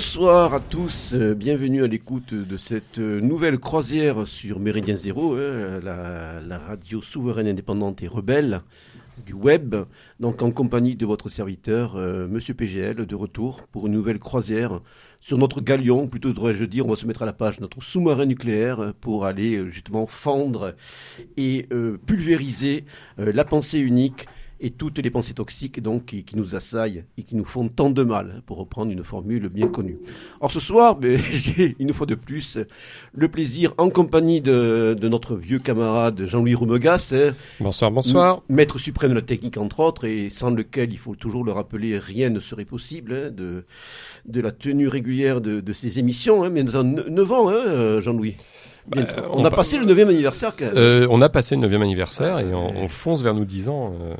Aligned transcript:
bonsoir 0.00 0.54
à 0.54 0.60
tous, 0.60 1.12
euh, 1.12 1.34
bienvenue 1.34 1.84
à 1.84 1.86
l'écoute 1.86 2.32
de 2.32 2.56
cette 2.56 2.96
euh, 2.96 3.20
nouvelle 3.20 3.58
croisière 3.58 4.26
sur 4.26 4.58
Méridien 4.58 4.96
Zéro, 4.96 5.34
hein, 5.34 5.78
la, 5.82 6.58
radio 6.58 7.02
souveraine 7.02 7.46
indépendante 7.46 8.02
et 8.02 8.08
rebelle 8.08 8.62
du 9.26 9.34
web, 9.34 9.76
donc 10.18 10.40
en 10.40 10.52
compagnie 10.52 10.96
de 10.96 11.04
votre 11.04 11.28
serviteur, 11.28 11.96
euh, 11.96 12.26
Monsieur 12.26 12.54
PGL, 12.54 13.04
de 13.04 13.14
retour 13.14 13.64
pour 13.72 13.88
une 13.88 13.92
nouvelle 13.92 14.18
croisière 14.18 14.80
sur 15.20 15.36
notre 15.36 15.60
galion, 15.60 16.08
plutôt 16.08 16.32
devrais-je 16.32 16.64
dire, 16.64 16.86
on 16.86 16.90
va 16.90 16.96
se 16.96 17.06
mettre 17.06 17.20
à 17.20 17.26
la 17.26 17.34
page 17.34 17.60
notre 17.60 17.82
sous-marin 17.82 18.24
nucléaire 18.24 18.94
pour 19.02 19.26
aller 19.26 19.58
euh, 19.58 19.68
justement 19.68 20.06
fendre 20.06 20.76
et 21.36 21.68
pulvériser 22.06 22.86
la 23.18 23.44
pensée 23.44 23.78
unique 23.78 24.26
et 24.60 24.70
toutes 24.70 24.98
les 24.98 25.10
pensées 25.10 25.34
toxiques 25.34 25.82
donc 25.82 26.06
qui, 26.06 26.24
qui 26.24 26.36
nous 26.36 26.54
assaillent 26.54 27.04
et 27.16 27.22
qui 27.22 27.34
nous 27.36 27.44
font 27.44 27.68
tant 27.68 27.90
de 27.90 28.02
mal, 28.02 28.42
pour 28.46 28.58
reprendre 28.58 28.92
une 28.92 29.04
formule 29.04 29.48
bien 29.48 29.68
connue. 29.68 29.98
Or 30.40 30.52
ce 30.52 30.60
soir, 30.60 30.96
ben, 31.00 31.18
j'ai 31.18 31.76
une 31.78 31.92
fois 31.92 32.06
de 32.06 32.14
plus 32.14 32.58
le 33.14 33.28
plaisir, 33.28 33.74
en 33.78 33.90
compagnie 33.90 34.40
de, 34.40 34.96
de 34.98 35.08
notre 35.08 35.36
vieux 35.36 35.58
camarade 35.58 36.24
Jean-Louis 36.26 36.54
Rumegas, 36.54 37.12
hein, 37.14 37.34
Bonsoir, 37.60 37.90
bonsoir. 37.90 38.42
maître 38.48 38.78
suprême 38.78 39.10
de 39.10 39.16
la 39.16 39.22
technique 39.22 39.56
entre 39.56 39.80
autres, 39.80 40.04
et 40.04 40.28
sans 40.30 40.50
lequel, 40.50 40.92
il 40.92 40.98
faut 40.98 41.14
toujours 41.14 41.44
le 41.44 41.52
rappeler, 41.52 41.98
rien 41.98 42.30
ne 42.30 42.40
serait 42.40 42.64
possible, 42.64 43.12
hein, 43.14 43.30
de, 43.30 43.64
de 44.26 44.40
la 44.40 44.52
tenue 44.52 44.88
régulière 44.88 45.40
de, 45.40 45.60
de 45.60 45.72
ces 45.72 45.98
émissions. 45.98 46.44
Hein, 46.44 46.50
mais 46.50 46.62
nous 46.62 46.76
avons 46.76 47.04
9 47.08 47.32
ans, 47.32 47.48
hein, 47.48 48.00
Jean-Louis. 48.00 48.36
Bah, 48.88 49.02
on, 49.30 49.40
on 49.42 49.44
a 49.44 49.50
pa- 49.50 49.56
passé 49.56 49.78
le 49.78 49.86
9e 49.86 50.08
anniversaire 50.08 50.54
quand 50.58 50.66
même. 50.66 50.76
Euh, 50.76 51.06
on 51.10 51.20
a 51.22 51.28
passé 51.28 51.54
le 51.56 51.66
9e 51.68 51.82
anniversaire 51.82 52.38
et 52.40 52.52
on, 52.54 52.76
on 52.76 52.88
fonce 52.88 53.22
vers 53.22 53.34
nos 53.34 53.44
10 53.44 53.68
ans. 53.68 53.92
euh, 54.00 54.14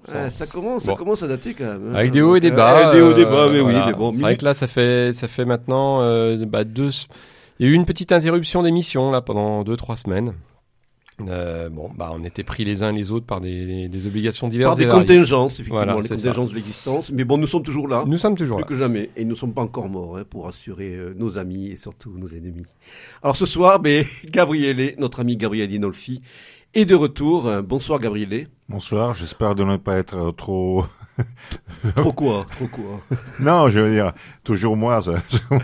sans- 0.00 0.12
Ah, 0.26 0.30
ça 0.30 0.46
commence, 0.46 0.82
ça 0.84 0.92
bon. 0.92 0.96
commence 0.98 1.22
à 1.22 1.28
dater 1.28 1.54
quand 1.54 1.64
même. 1.64 1.90
hein. 1.92 1.94
Avec 1.94 2.12
des 2.12 2.20
hauts 2.22 2.36
et 2.36 2.40
des 2.40 2.50
Euh, 2.50 2.54
bas. 2.56 2.92
des 2.92 3.00
hauts 3.00 3.12
et 3.12 3.14
des 3.14 3.24
euh, 3.24 3.30
bas, 3.30 3.48
mais 3.50 3.60
voilà. 3.60 3.78
oui, 3.80 3.84
mais 3.86 3.92
bon. 3.94 4.12
C'est 4.12 4.20
vrai 4.22 4.36
que 4.36 4.44
là, 4.44 4.54
ça 4.54 4.66
fait, 4.66 5.12
ça 5.12 5.28
fait 5.28 5.44
maintenant 5.44 6.00
euh, 6.02 6.44
bah, 6.46 6.64
deux. 6.64 6.90
Il 7.58 7.66
y 7.66 7.68
a 7.68 7.72
eu 7.72 7.74
une 7.74 7.84
petite 7.86 8.10
interruption 8.12 8.62
d'émission 8.62 9.10
là 9.10 9.20
pendant 9.20 9.62
deux 9.64 9.76
trois 9.76 9.96
semaines. 9.96 10.32
Euh, 11.28 11.68
bon, 11.68 11.90
bah, 11.96 12.10
on 12.14 12.24
était 12.24 12.42
pris 12.44 12.64
les 12.64 12.82
uns 12.82 12.92
les 12.92 13.10
autres 13.10 13.26
par 13.26 13.40
des, 13.40 13.88
des 13.88 14.06
obligations 14.06 14.48
diverses 14.48 14.70
par 14.70 14.76
des 14.76 14.84
et 14.84 14.86
variées. 14.86 15.06
contingences, 15.06 15.54
effectivement, 15.54 15.76
Voilà, 15.84 15.96
les 15.96 16.02
ça. 16.02 16.14
contingences 16.14 16.50
de 16.50 16.54
l'existence. 16.54 17.10
Mais 17.12 17.24
bon, 17.24 17.36
nous 17.38 17.46
sommes 17.46 17.62
toujours 17.62 17.88
là. 17.88 18.04
Nous 18.06 18.16
sommes 18.18 18.36
toujours 18.36 18.56
Plus 18.58 18.62
là. 18.62 18.68
que 18.68 18.74
jamais. 18.74 19.10
Et 19.16 19.24
nous 19.24 19.30
ne 19.32 19.36
sommes 19.36 19.52
pas 19.54 19.62
encore 19.62 19.88
morts 19.88 20.16
hein, 20.16 20.24
pour 20.28 20.46
assurer 20.46 20.94
euh, 20.94 21.12
nos 21.16 21.38
amis 21.38 21.66
et 21.68 21.76
surtout 21.76 22.12
nos 22.16 22.28
ennemis. 22.28 22.64
Alors 23.22 23.36
ce 23.36 23.46
soir, 23.46 23.80
ben, 23.80 24.04
Gabriele, 24.24 24.94
notre 24.98 25.20
ami 25.20 25.36
Gabriele 25.36 25.72
Inolfi, 25.72 26.22
est 26.74 26.84
de 26.84 26.94
retour. 26.94 27.46
Euh, 27.46 27.62
Bonsoir 27.62 27.98
Gabriele. 28.00 28.48
Bonsoir, 28.68 29.14
j'espère 29.14 29.54
de 29.54 29.64
ne 29.64 29.76
pas 29.76 29.96
être 29.96 30.16
euh, 30.16 30.32
trop... 30.32 30.84
Trop 31.96 32.12
quoi 32.12 32.46
Trop 32.56 32.66
quoi 32.66 33.00
non, 33.40 33.68
je 33.68 33.78
veux 33.80 33.92
dire, 33.92 34.12
toujours 34.42 34.76
moi, 34.76 35.02
ça, 35.02 35.16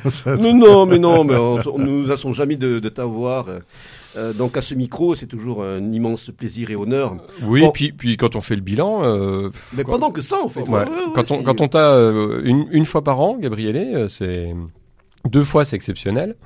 ça 0.06 0.36
Non, 0.36 0.52
non, 0.54 0.84
mais 0.84 0.98
non, 0.98 1.24
mais 1.24 1.34
on, 1.36 1.56
on 1.74 1.78
nous 1.78 2.10
a 2.10 2.16
jamais 2.34 2.56
de, 2.56 2.78
de 2.78 2.88
t'avoir. 2.90 3.46
Euh, 4.16 4.32
donc 4.32 4.56
à 4.56 4.62
ce 4.62 4.74
micro, 4.74 5.14
c'est 5.14 5.27
toujours 5.27 5.62
un 5.64 5.92
immense 5.92 6.30
plaisir 6.36 6.70
et 6.70 6.77
honneur. 6.77 7.16
Oui, 7.42 7.60
Bon. 7.62 7.70
puis 7.70 7.92
puis 7.92 8.16
quand 8.16 8.36
on 8.36 8.40
fait 8.40 8.56
le 8.56 8.62
bilan. 8.62 9.04
euh, 9.04 9.50
Mais 9.77 9.82
quoi- 9.84 9.94
pendant 9.94 10.10
que 10.10 10.22
ça, 10.22 10.38
en 10.42 10.48
fait. 10.48 10.60
Ouais. 10.62 10.68
Ouais, 10.68 10.84
ouais, 10.84 10.88
ouais, 10.90 11.12
quand 11.14 11.30
on 11.30 11.42
quand 11.42 11.60
on 11.60 11.68
t'a 11.68 11.92
euh, 11.92 12.42
une, 12.44 12.66
une 12.70 12.86
fois 12.86 13.02
par 13.04 13.20
an, 13.20 13.36
Gabriele, 13.38 13.77
euh, 13.94 14.08
c'est 14.08 14.54
deux 15.30 15.44
fois 15.44 15.64
c'est 15.64 15.77
exceptionnel. 15.77 16.36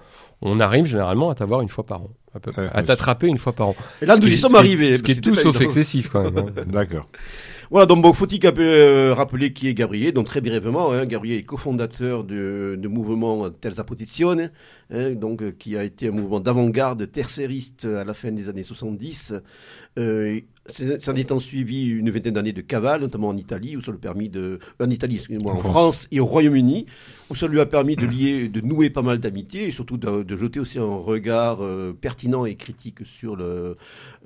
On 0.42 0.58
arrive 0.58 0.86
généralement 0.86 1.28
à 1.30 1.34
t'avoir 1.34 1.60
une 1.60 1.68
fois 1.68 1.84
par 1.84 2.00
an, 2.02 2.08
à, 2.34 2.40
peu 2.40 2.50
près. 2.50 2.62
Ouais, 2.62 2.70
à 2.72 2.78
oui. 2.80 2.84
t'attraper 2.86 3.26
une 3.26 3.36
fois 3.36 3.52
par 3.52 3.68
an. 3.68 3.76
Et 4.00 4.06
là, 4.06 4.14
Ce 4.16 4.20
nous 4.22 4.28
qui- 4.28 4.34
y 4.34 4.36
sommes 4.38 4.54
arrivés. 4.54 4.96
Ce 4.96 5.02
qui 5.02 5.12
est 5.12 5.20
tout 5.20 5.34
sauf 5.34 5.60
excessif 5.60 6.08
quand 6.08 6.22
même. 6.24 6.38
hein. 6.38 6.46
D'accord. 6.66 7.08
Voilà, 7.70 7.86
donc 7.86 8.02
bon, 8.02 8.12
faut-il 8.12 8.40
euh, 8.44 9.14
rappeler 9.14 9.52
qui 9.52 9.68
est 9.68 9.74
Gabriel 9.74 10.12
Donc 10.12 10.26
très 10.26 10.40
brièvement, 10.40 10.90
hein, 10.92 11.04
Gabriel 11.04 11.38
est 11.38 11.42
cofondateur 11.44 12.24
de, 12.24 12.76
de 12.76 12.88
mouvement 12.88 13.48
Terza 13.50 13.84
Posizione, 13.84 14.50
hein, 14.90 15.14
donc 15.14 15.42
euh, 15.42 15.52
qui 15.52 15.76
a 15.76 15.84
été 15.84 16.08
un 16.08 16.12
mouvement 16.12 16.40
d'avant-garde 16.40 17.10
tercériste 17.10 17.84
à 17.84 18.04
la 18.04 18.14
fin 18.14 18.32
des 18.32 18.48
années 18.48 18.62
70. 18.62 19.34
Euh, 19.98 20.40
S'en 20.68 21.14
étant 21.14 21.40
suivi 21.40 21.86
une 21.86 22.10
vingtaine 22.10 22.34
d'années 22.34 22.52
de 22.52 22.60
cavale, 22.60 23.00
notamment 23.00 23.28
en 23.28 23.36
Italie, 23.36 23.76
où 23.76 23.82
ça 23.82 23.90
lui 23.90 23.96
a 23.96 24.00
permis 24.00 24.28
de, 24.28 24.58
en 24.78 24.90
Italie, 24.90 25.16
excusez-moi, 25.16 25.54
en, 25.54 25.58
France. 25.58 26.06
Et 26.12 26.20
au 26.20 26.26
Royaume-Uni, 26.26 26.86
où 27.30 27.34
ça 27.34 27.48
lui 27.48 27.60
a 27.60 27.66
permis 27.66 27.96
de 27.96 28.06
lier, 28.06 28.48
de 28.48 28.60
nouer 28.60 28.90
pas 28.90 29.02
mal 29.02 29.18
d'amitiés 29.18 29.68
et 29.68 29.70
surtout 29.70 29.96
de, 29.96 30.22
de 30.22 30.36
jeter 30.36 30.60
aussi 30.60 30.78
un 30.78 30.84
regard 30.84 31.64
euh, 31.64 31.96
pertinent 31.98 32.44
et 32.44 32.56
critique 32.56 33.04
sur 33.04 33.36
le, 33.36 33.76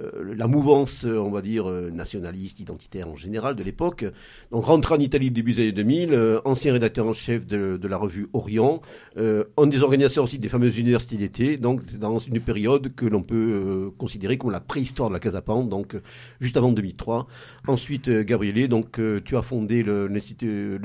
euh, 0.00 0.34
la 0.36 0.46
mouvance, 0.46 1.04
on 1.04 1.30
va 1.30 1.40
dire, 1.40 1.66
nationaliste, 1.66 2.60
identitaire 2.60 3.08
en 3.08 3.16
général 3.16 3.54
de 3.54 3.62
l'époque. 3.62 4.04
Donc 4.50 4.64
rentré 4.64 4.96
en 4.96 5.00
Italie 5.00 5.30
début 5.30 5.52
des 5.52 5.62
années 5.62 5.72
2000, 5.72 6.12
euh, 6.12 6.40
ancien 6.44 6.72
rédacteur 6.72 7.06
en 7.06 7.12
chef 7.12 7.46
de, 7.46 7.78
de 7.80 7.88
la 7.88 7.96
revue 7.96 8.28
Orient, 8.32 8.82
un 9.16 9.66
des 9.66 9.82
organisateurs 9.82 10.24
aussi 10.24 10.38
des 10.38 10.48
fameuses 10.54 10.78
universités 10.78 11.16
d'été, 11.16 11.56
donc 11.56 11.96
dans 11.96 12.20
une 12.20 12.38
période 12.38 12.94
que 12.94 13.06
l'on 13.06 13.24
peut 13.24 13.34
euh, 13.34 13.90
considérer 13.98 14.38
comme 14.38 14.52
la 14.52 14.60
préhistoire 14.60 15.08
de 15.08 15.14
la 15.14 15.18
Casapande, 15.18 15.68
donc 15.68 15.96
juste 16.40 16.56
avant 16.56 16.70
2003. 16.70 17.26
Ensuite, 17.66 18.06
euh, 18.06 18.22
Gabriele, 18.22 18.68
donc 18.68 19.00
euh, 19.00 19.20
tu 19.24 19.36
as 19.36 19.42
fondé 19.42 19.82
le, 19.82 20.08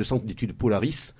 centre 0.03 0.25
d'études 0.25 0.53
Polaris, 0.53 1.13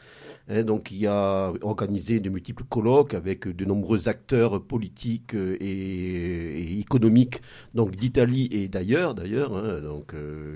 Hein, 0.52 0.64
donc, 0.64 0.86
qui 0.86 1.06
a 1.06 1.54
organisé 1.62 2.20
de 2.20 2.28
multiples 2.28 2.64
colloques 2.68 3.14
avec 3.14 3.48
de 3.48 3.66
nombreux 3.66 4.10
acteurs 4.10 4.64
politiques 4.64 5.36
et, 5.36 6.80
économiques, 6.80 7.40
donc 7.76 7.96
d'Italie 7.96 8.50
et 8.52 8.68
d'ailleurs, 8.68 9.14
d'ailleurs, 9.14 9.56
hein, 9.56 9.80
donc 9.80 10.16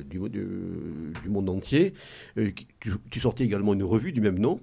du, 0.09 1.29
monde 1.29 1.47
entier. 1.47 1.93
Tu, 2.35 2.55
tu 3.11 3.19
sortais 3.19 3.43
également 3.43 3.75
une 3.75 3.83
revue 3.83 4.13
du 4.13 4.19
même 4.19 4.39
nom. 4.39 4.59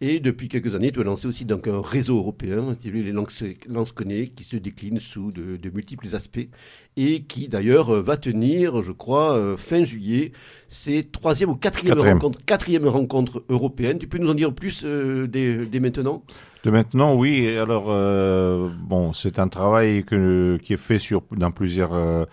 Et 0.00 0.20
depuis 0.20 0.48
quelques 0.48 0.76
années, 0.76 0.92
tu 0.92 1.00
as 1.00 1.04
lancé 1.04 1.26
aussi 1.26 1.44
donc 1.44 1.66
un 1.66 1.80
réseau 1.82 2.18
européen, 2.18 2.68
intitulé 2.68 3.02
les 3.02 3.12
Lansquenets, 3.12 4.28
qui 4.28 4.44
se 4.44 4.56
décline 4.56 5.00
sous 5.00 5.32
de, 5.32 5.56
de 5.56 5.70
multiples 5.70 6.14
aspects 6.14 6.48
et 6.96 7.22
qui 7.22 7.48
d'ailleurs 7.48 7.92
va 8.02 8.16
tenir, 8.16 8.80
je 8.82 8.92
crois, 8.92 9.36
euh, 9.36 9.56
fin 9.56 9.82
juillet, 9.82 10.30
ses 10.68 11.02
troisième 11.02 11.50
ou 11.50 11.56
quatrième, 11.56 11.96
Quatrième. 11.96 12.18
rencontre, 12.18 12.44
quatrième 12.44 12.86
rencontre 12.86 13.42
européenne. 13.48 13.98
Tu 13.98 14.06
peux 14.06 14.18
nous 14.18 14.30
en 14.30 14.34
dire 14.34 14.54
plus 14.54 14.82
euh, 14.84 15.26
dès, 15.26 15.66
dès 15.66 15.80
maintenant? 15.80 16.22
De 16.64 16.70
maintenant, 16.70 17.16
oui. 17.16 17.48
Alors, 17.56 17.86
euh, 17.88 18.68
bon, 18.80 19.12
c'est 19.12 19.38
un 19.40 19.48
travail 19.48 20.04
que, 20.04 20.58
qui 20.62 20.74
est 20.74 20.76
fait 20.80 20.98
sur, 21.00 21.22
dans 21.32 21.50
plusieurs 21.50 21.94
euh, 21.94 22.24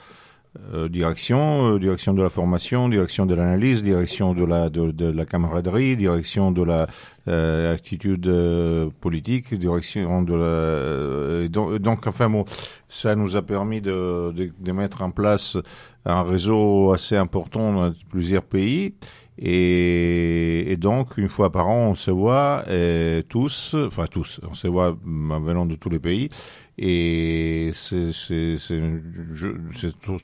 euh, 0.73 0.89
directions. 0.89 1.73
euh, 1.75 1.79
direction 1.79 2.13
de 2.13 2.21
la 2.21 2.29
formation, 2.29 2.89
direction 2.89 3.25
de 3.25 3.35
l'analyse, 3.35 3.83
direction 3.83 4.33
de 4.33 4.43
la, 4.45 4.69
de, 4.69 5.05
la 5.11 5.25
camaraderie, 5.25 5.97
direction 5.97 6.51
de 6.51 6.63
la 6.63 6.87
euh, 7.27 7.73
attitude 7.73 8.27
euh, 8.27 8.89
politique, 9.01 9.53
direction 9.53 10.21
de 10.21 10.33
la... 10.33 11.47
donc, 11.47 11.75
donc, 11.79 12.07
enfin 12.07 12.29
bon, 12.29 12.45
ça 12.87 13.15
nous 13.15 13.35
a 13.35 13.41
permis 13.41 13.81
de, 13.81 14.31
de, 14.35 14.51
de 14.57 14.71
mettre 14.71 15.01
en 15.01 15.11
place 15.11 15.57
un 16.05 16.23
réseau 16.23 16.91
assez 16.93 17.15
important 17.17 17.73
dans 17.73 17.93
plusieurs 18.09 18.43
pays. 18.43 18.93
Et, 19.37 20.71
et 20.71 20.77
donc, 20.77 21.17
une 21.17 21.27
fois 21.27 21.51
par 21.51 21.67
an, 21.67 21.89
on 21.89 21.95
se 21.95 22.09
voit 22.11 22.63
euh, 22.69 23.21
tous, 23.27 23.75
enfin 23.85 24.05
tous, 24.07 24.39
on 24.49 24.53
se 24.53 24.67
voit 24.67 24.97
mm, 25.03 25.43
venant 25.45 25.65
de 25.65 25.75
tous 25.75 25.89
les 25.89 25.99
pays. 25.99 26.29
Et 26.77 27.71
c'est 27.73 28.11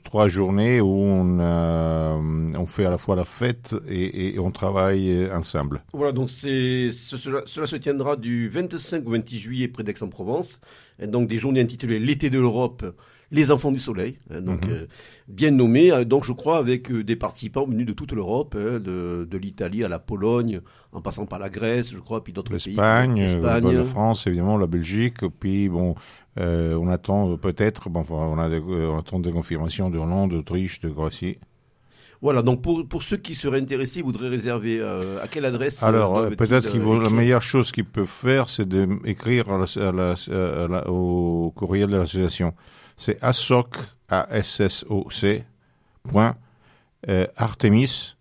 trois 0.04 0.28
journées 0.28 0.80
où 0.80 0.86
on, 0.86 1.38
euh, 1.40 2.16
on 2.58 2.66
fait 2.66 2.84
à 2.84 2.90
la 2.90 2.98
fois 2.98 3.16
la 3.16 3.24
fête 3.24 3.74
et, 3.88 4.34
et 4.34 4.38
on 4.38 4.50
travaille 4.50 5.30
ensemble. 5.32 5.82
Voilà, 5.94 6.12
donc 6.12 6.30
c'est 6.30 6.90
ce- 6.90 7.16
cela, 7.16 7.42
cela 7.46 7.66
se 7.66 7.76
tiendra 7.76 8.16
du 8.16 8.48
25 8.48 9.06
au 9.06 9.12
26 9.12 9.38
juillet 9.38 9.68
près 9.68 9.82
d'Aix-en-Provence. 9.82 10.60
Donc 11.02 11.26
des 11.28 11.38
journées 11.38 11.60
intitulées 11.62 11.98
L'été 11.98 12.30
de 12.30 12.38
l'Europe, 12.38 12.84
les 13.30 13.50
enfants 13.50 13.72
du 13.72 13.78
soleil. 13.80 14.18
hein, 14.30 14.42
donc 14.42 14.66
Mhm. 14.66 14.72
euh, 14.72 14.86
bien 15.26 15.50
nommé. 15.50 15.90
euh, 15.90 16.04
Donc 16.04 16.24
je 16.24 16.32
crois 16.32 16.58
avec 16.58 16.90
euh, 16.90 17.02
des 17.02 17.16
participants 17.16 17.64
venus 17.66 17.86
de 17.86 17.92
toute 17.92 18.12
l'Europe, 18.12 18.54
hein, 18.58 18.78
de, 18.78 19.26
de 19.28 19.38
l'Italie 19.38 19.84
à 19.84 19.88
la 19.88 19.98
Pologne, 19.98 20.60
en 20.92 21.00
passant 21.00 21.24
par 21.26 21.38
la 21.38 21.48
Grèce, 21.48 21.90
je 21.92 21.98
crois, 21.98 22.22
puis 22.22 22.32
d'autres 22.34 22.50
pays. 22.50 22.74
L'Espagne. 22.74 23.72
la 23.72 23.84
France, 23.84 24.26
évidemment, 24.26 24.58
la 24.58 24.66
Belgique. 24.66 25.26
Puis 25.40 25.68
bon, 25.70 25.94
euh, 26.38 26.74
on 26.76 26.88
attend 26.88 27.36
peut-être, 27.36 27.90
bon, 27.90 28.04
on, 28.08 28.38
a 28.38 28.48
euh, 28.48 28.90
on 28.90 28.98
attend 28.98 29.20
des 29.20 29.32
confirmations 29.32 29.90
de 29.90 29.98
Hollande, 29.98 30.30
d'Autriche, 30.30 30.80
de 30.80 30.88
Croatie. 30.88 31.38
Voilà, 32.22 32.42
donc 32.42 32.62
pour, 32.62 32.86
pour 32.86 33.02
ceux 33.02 33.16
qui 33.16 33.34
seraient 33.34 33.58
intéressés, 33.58 34.00
voudraient 34.00 34.28
réserver 34.28 34.78
euh, 34.80 35.20
à 35.22 35.26
quelle 35.26 35.44
adresse 35.44 35.82
Alors, 35.82 36.18
euh, 36.18 36.30
peut-être 36.30 36.70
qu'il 36.70 36.80
vaut, 36.80 37.00
la 37.00 37.10
meilleure 37.10 37.42
chose 37.42 37.72
qu'ils 37.72 37.84
peuvent 37.84 38.06
faire, 38.06 38.48
c'est 38.48 38.68
d'écrire 38.68 39.46
au 40.86 41.52
courriel 41.56 41.90
de 41.90 41.96
l'association. 41.96 42.54
C'est 42.96 43.20
assoc, 43.22 43.76
A-S-S-O-C, 44.08 45.44
point, 46.08 46.36
euh, 47.08 47.26
artemis, 47.36 48.14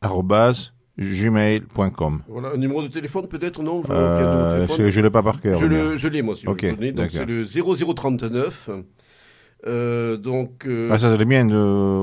arrobase, 0.00 0.72
gmail.com. 0.98 2.22
Voilà, 2.28 2.50
un 2.52 2.56
numéro 2.56 2.82
de 2.82 2.88
téléphone 2.88 3.26
peut-être, 3.28 3.62
non 3.62 3.82
Je, 3.82 3.92
Euh, 3.92 4.66
je 4.90 5.00
l'ai 5.00 5.10
pas 5.10 5.22
par 5.22 5.40
cœur. 5.40 5.58
je, 5.58 5.66
mais- 5.66 5.82
le, 5.90 5.96
je 5.96 6.08
l'ai, 6.08 6.22
moi, 6.22 6.36
si 6.36 6.46
Ok, 6.48 6.64
vous. 6.64 6.92
Donc 6.92 7.08
c'est 7.12 7.24
le 7.24 7.44
0039. 7.46 8.70
Euh, 9.66 10.16
donc... 10.18 10.66
euh, 10.66 10.84
Ah, 10.90 10.98
ça, 10.98 11.10
c'est 11.10 11.16
le 11.18 11.24
mien 11.24 11.44
de, 11.46 11.56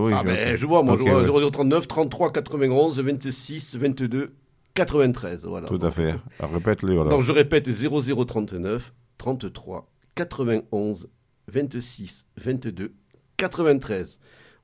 oui. 0.05 0.11
Ah 0.15 0.21
je- 0.23 0.27
ben, 0.27 0.57
je 0.57 0.65
vois, 0.65 0.81
moi, 0.83 0.95
Ok, 0.95 0.99
je 0.99 1.03
vois 1.11 1.21
ouais. 1.21 1.41
0039 1.51 1.87
33 1.87 2.31
91 2.31 2.99
26 2.99 3.75
22 3.75 4.33
93, 4.73 5.45
voilà. 5.45 5.67
Tout 5.67 5.79
à 5.81 5.91
fait. 5.91 6.15
Répète-le 6.39 6.93
alors. 6.93 7.09
Donc 7.09 7.21
je 7.21 7.31
répète 7.31 7.69
0039 7.69 8.93
33 9.17 9.87
91 10.15 11.07
26 11.53 12.25
22 12.37 12.93
93. 13.37 14.17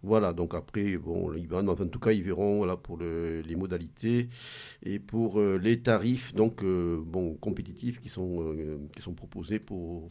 Voilà, 0.07 0.31
donc 0.31 0.53
après, 0.55 0.95
bon, 0.95 1.33
ils 1.33 1.53
en 1.53 1.75
tout 1.87 1.99
cas, 1.99 2.13
ils 2.13 2.23
verront 2.23 2.59
voilà, 2.59 2.77
pour 2.77 2.97
les 2.97 3.55
modalités 3.57 4.29
et 4.85 4.99
pour 4.99 5.37
euh, 5.37 5.59
les 5.61 5.81
tarifs 5.81 6.33
donc, 6.33 6.63
euh, 6.63 6.97
bon, 7.05 7.33
compétitifs 7.33 7.99
qui 7.99 8.07
sont, 8.07 8.41
euh, 8.41 8.77
proposés 9.17 9.59
pour, 9.59 10.09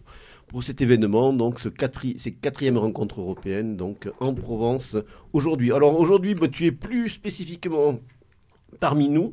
cet 0.61 0.83
événement, 0.83 1.33
donc 1.33 1.59
ce 1.61 1.71
ces 2.19 2.33
quatrième 2.35 2.77
rencontre 2.77 3.21
européenne 3.21 3.79
donc, 3.79 4.11
en 4.21 4.35
Provence 4.35 4.99
aujourd'hui. 5.33 5.73
Alors 5.73 5.99
aujourd'hui, 5.99 6.35
bah, 6.35 6.49
tu 6.49 6.67
es 6.67 6.73
plus 6.73 7.09
spécifiquement 7.09 7.99
parmi 8.81 9.09
nous 9.09 9.33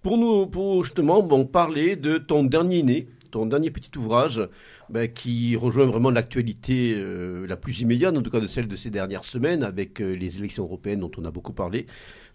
pour 0.00 0.16
nous 0.16 0.46
pour 0.46 0.84
justement 0.84 1.24
bon, 1.24 1.44
parler 1.44 1.96
de 1.96 2.18
ton 2.18 2.44
dernier 2.44 2.84
né, 2.84 3.08
ton 3.34 3.46
dernier 3.46 3.72
petit 3.72 3.90
ouvrage 3.98 4.40
ben, 4.88 5.12
qui 5.12 5.56
rejoint 5.56 5.86
vraiment 5.86 6.10
l'actualité 6.10 6.94
euh, 6.96 7.46
la 7.48 7.56
plus 7.56 7.80
immédiate, 7.80 8.16
en 8.16 8.22
tout 8.22 8.30
cas 8.30 8.38
de 8.38 8.46
celle 8.46 8.68
de 8.68 8.76
ces 8.76 8.90
dernières 8.90 9.24
semaines, 9.24 9.64
avec 9.64 10.00
euh, 10.00 10.14
les 10.14 10.38
élections 10.38 10.62
européennes 10.62 11.00
dont 11.00 11.10
on 11.18 11.24
a 11.24 11.32
beaucoup 11.32 11.52
parlé. 11.52 11.86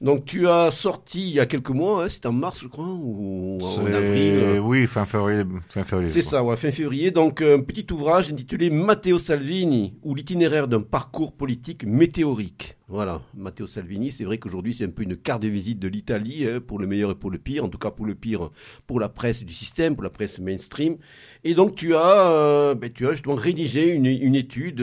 Donc 0.01 0.23
tu 0.23 0.47
as 0.47 0.71
sorti 0.71 1.27
il 1.27 1.33
y 1.33 1.41
a 1.41 1.45
quelques 1.45 1.71
mois, 1.71 2.05
hein, 2.05 2.09
c'était 2.09 2.27
en 2.27 2.31
mars 2.31 2.61
je 2.61 2.69
crois, 2.69 2.87
ou 2.87 3.59
en 3.61 3.85
avril. 3.85 4.31
Euh, 4.33 4.59
oui, 4.59 4.87
fin 4.87 5.05
février. 5.05 5.43
Fin 5.69 5.83
février 5.83 6.09
c'est 6.09 6.21
ça, 6.21 6.41
ouais, 6.41 6.55
fin 6.55 6.71
février. 6.71 7.11
Donc 7.11 7.41
un 7.41 7.59
petit 7.59 7.85
ouvrage 7.91 8.31
intitulé 8.31 8.69
Matteo 8.69 9.19
Salvini 9.19 9.95
ou 10.01 10.15
l'itinéraire 10.15 10.69
d'un 10.69 10.79
parcours 10.81 11.33
politique 11.33 11.83
météorique. 11.83 12.77
Voilà, 12.87 13.21
Matteo 13.35 13.67
Salvini, 13.67 14.09
c'est 14.09 14.23
vrai 14.23 14.37
qu'aujourd'hui 14.37 14.73
c'est 14.73 14.85
un 14.85 14.89
peu 14.89 15.03
une 15.03 15.17
carte 15.17 15.43
de 15.43 15.49
visite 15.49 15.79
de 15.79 15.89
l'Italie, 15.89 16.47
hein, 16.47 16.61
pour 16.65 16.79
le 16.79 16.87
meilleur 16.87 17.11
et 17.11 17.15
pour 17.15 17.29
le 17.29 17.37
pire, 17.37 17.65
en 17.65 17.69
tout 17.69 17.77
cas 17.77 17.91
pour 17.91 18.05
le 18.05 18.15
pire 18.15 18.51
pour 18.87 19.01
la 19.01 19.09
presse 19.09 19.43
du 19.43 19.53
système, 19.53 19.95
pour 19.95 20.03
la 20.03 20.09
presse 20.09 20.39
mainstream. 20.39 20.95
Et 21.43 21.53
donc 21.55 21.75
tu 21.75 21.93
as, 21.93 22.73
ben, 22.73 22.89
tu 22.89 23.05
as 23.05 23.11
justement 23.11 23.35
rédigé 23.35 23.89
une, 23.89 24.05
une 24.05 24.35
étude 24.35 24.81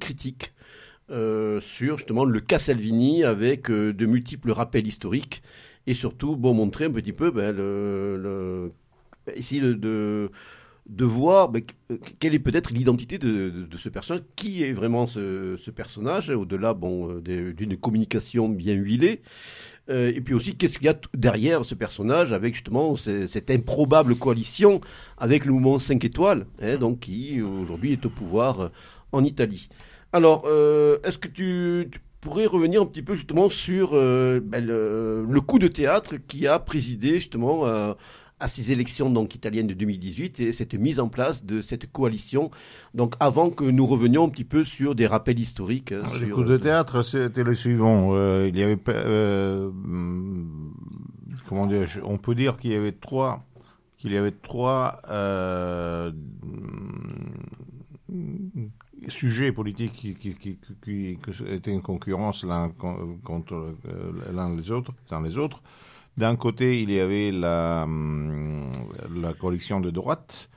critique 0.00 0.53
euh, 1.10 1.60
sur 1.60 1.98
justement 1.98 2.24
le 2.24 2.40
cas 2.40 2.58
Salvini 2.58 3.24
avec 3.24 3.70
euh, 3.70 3.92
de 3.92 4.06
multiples 4.06 4.50
rappels 4.50 4.86
historiques 4.86 5.42
et 5.86 5.92
surtout 5.92 6.34
bon 6.34 6.54
montrer 6.54 6.86
un 6.86 6.90
petit 6.90 7.12
peu 7.12 7.30
ben, 7.30 7.54
essayer 9.36 9.60
de, 9.60 10.30
de 10.88 11.04
voir 11.04 11.50
ben, 11.50 11.62
quelle 12.20 12.34
est 12.34 12.38
peut-être 12.38 12.72
l'identité 12.72 13.18
de, 13.18 13.66
de, 13.70 13.76
ce 13.76 13.90
personnage, 13.90 14.22
qui 14.34 14.62
est 14.62 14.72
vraiment 14.72 15.06
ce, 15.06 15.58
ce 15.58 15.70
personnage, 15.70 16.30
au-delà 16.30 16.72
bon, 16.72 17.20
euh, 17.28 17.52
d'une 17.52 17.76
communication 17.76 18.48
bien 18.48 18.72
huilée, 18.72 19.20
et 19.90 20.22
puis 20.22 20.32
aussi 20.32 20.54
qu'est-ce 20.54 20.78
qu'il 20.78 20.86
y 20.86 20.90
a 20.90 20.98
derrière 21.12 21.66
ce 21.66 21.74
personnage 21.74 22.32
avec 22.32 22.54
justement 22.54 22.96
cette 22.96 23.50
improbable 23.50 24.14
coalition 24.14 24.80
avec 25.18 25.44
le 25.44 25.52
mouvement 25.52 25.78
5 25.78 26.02
étoiles, 26.02 26.46
hein, 26.62 26.78
donc 26.78 27.00
qui 27.00 27.42
aujourd'hui 27.42 27.92
est 27.92 28.06
au 28.06 28.08
pouvoir 28.08 28.70
en 29.12 29.22
Italie. 29.22 29.68
Alors, 30.14 30.44
euh, 30.46 30.98
est-ce 31.02 31.18
que 31.18 31.26
tu, 31.26 31.90
pourrais 32.20 32.46
revenir 32.46 32.80
un 32.80 32.86
petit 32.86 33.02
peu 33.02 33.14
justement 33.14 33.48
sur 33.48 33.90
euh, 33.94 34.38
ben, 34.40 34.64
le, 34.64 35.40
coup 35.40 35.58
de 35.58 35.66
théâtre 35.66 36.18
qui 36.28 36.46
a 36.46 36.60
présidé 36.60 37.14
justement 37.14 37.66
euh, 37.66 37.94
à 38.38 38.46
ces 38.46 38.70
élections 38.70 39.10
donc 39.10 39.34
italiennes 39.34 39.66
de 39.66 39.74
2018 39.74 40.38
et 40.38 40.52
cette 40.52 40.74
mise 40.74 41.00
en 41.00 41.08
place 41.08 41.44
de 41.44 41.60
cette 41.60 41.90
coalition. 41.90 42.52
Donc, 42.94 43.14
avant 43.18 43.50
que 43.50 43.64
nous 43.64 43.86
revenions 43.86 44.26
un 44.26 44.28
petit 44.28 44.44
peu 44.44 44.62
sur 44.62 44.94
des 44.94 45.08
rappels 45.08 45.40
historiques. 45.40 45.90
Hein, 45.90 46.04
le 46.20 46.32
coup 46.32 46.44
de 46.44 46.58
théâtre, 46.58 47.02
c'était 47.02 47.42
le 47.42 47.56
suivant. 47.56 48.14
il 48.46 48.56
y 48.56 48.62
avait, 48.62 48.78
comment 51.48 51.66
dire, 51.66 51.88
on 52.04 52.18
peut 52.18 52.36
dire 52.36 52.56
qu'il 52.56 52.70
y 52.70 52.76
avait 52.76 52.92
trois, 52.92 53.44
qu'il 53.98 54.12
y 54.12 54.16
avait 54.16 54.30
trois 54.30 55.02
sujets 59.08 59.52
politiques 59.52 59.92
qui, 59.92 60.14
qui, 60.14 60.34
qui, 60.34 60.58
qui, 60.82 61.18
étaient 61.50 61.74
en 61.74 61.80
concurrence 61.80 62.44
l'un 62.44 62.70
contre 63.24 63.54
euh, 63.54 64.12
l'un 64.32 64.54
les 64.56 64.70
autres, 64.70 64.92
dans 65.10 65.20
les 65.20 65.38
autres. 65.38 65.62
D'un 66.16 66.36
côté, 66.36 66.80
il 66.80 66.90
y 66.90 67.00
avait 67.00 67.32
la, 67.32 67.82
hum, 67.84 68.70
la 69.16 69.32
coalition 69.34 69.80
de 69.80 69.90
droite, 69.90 70.48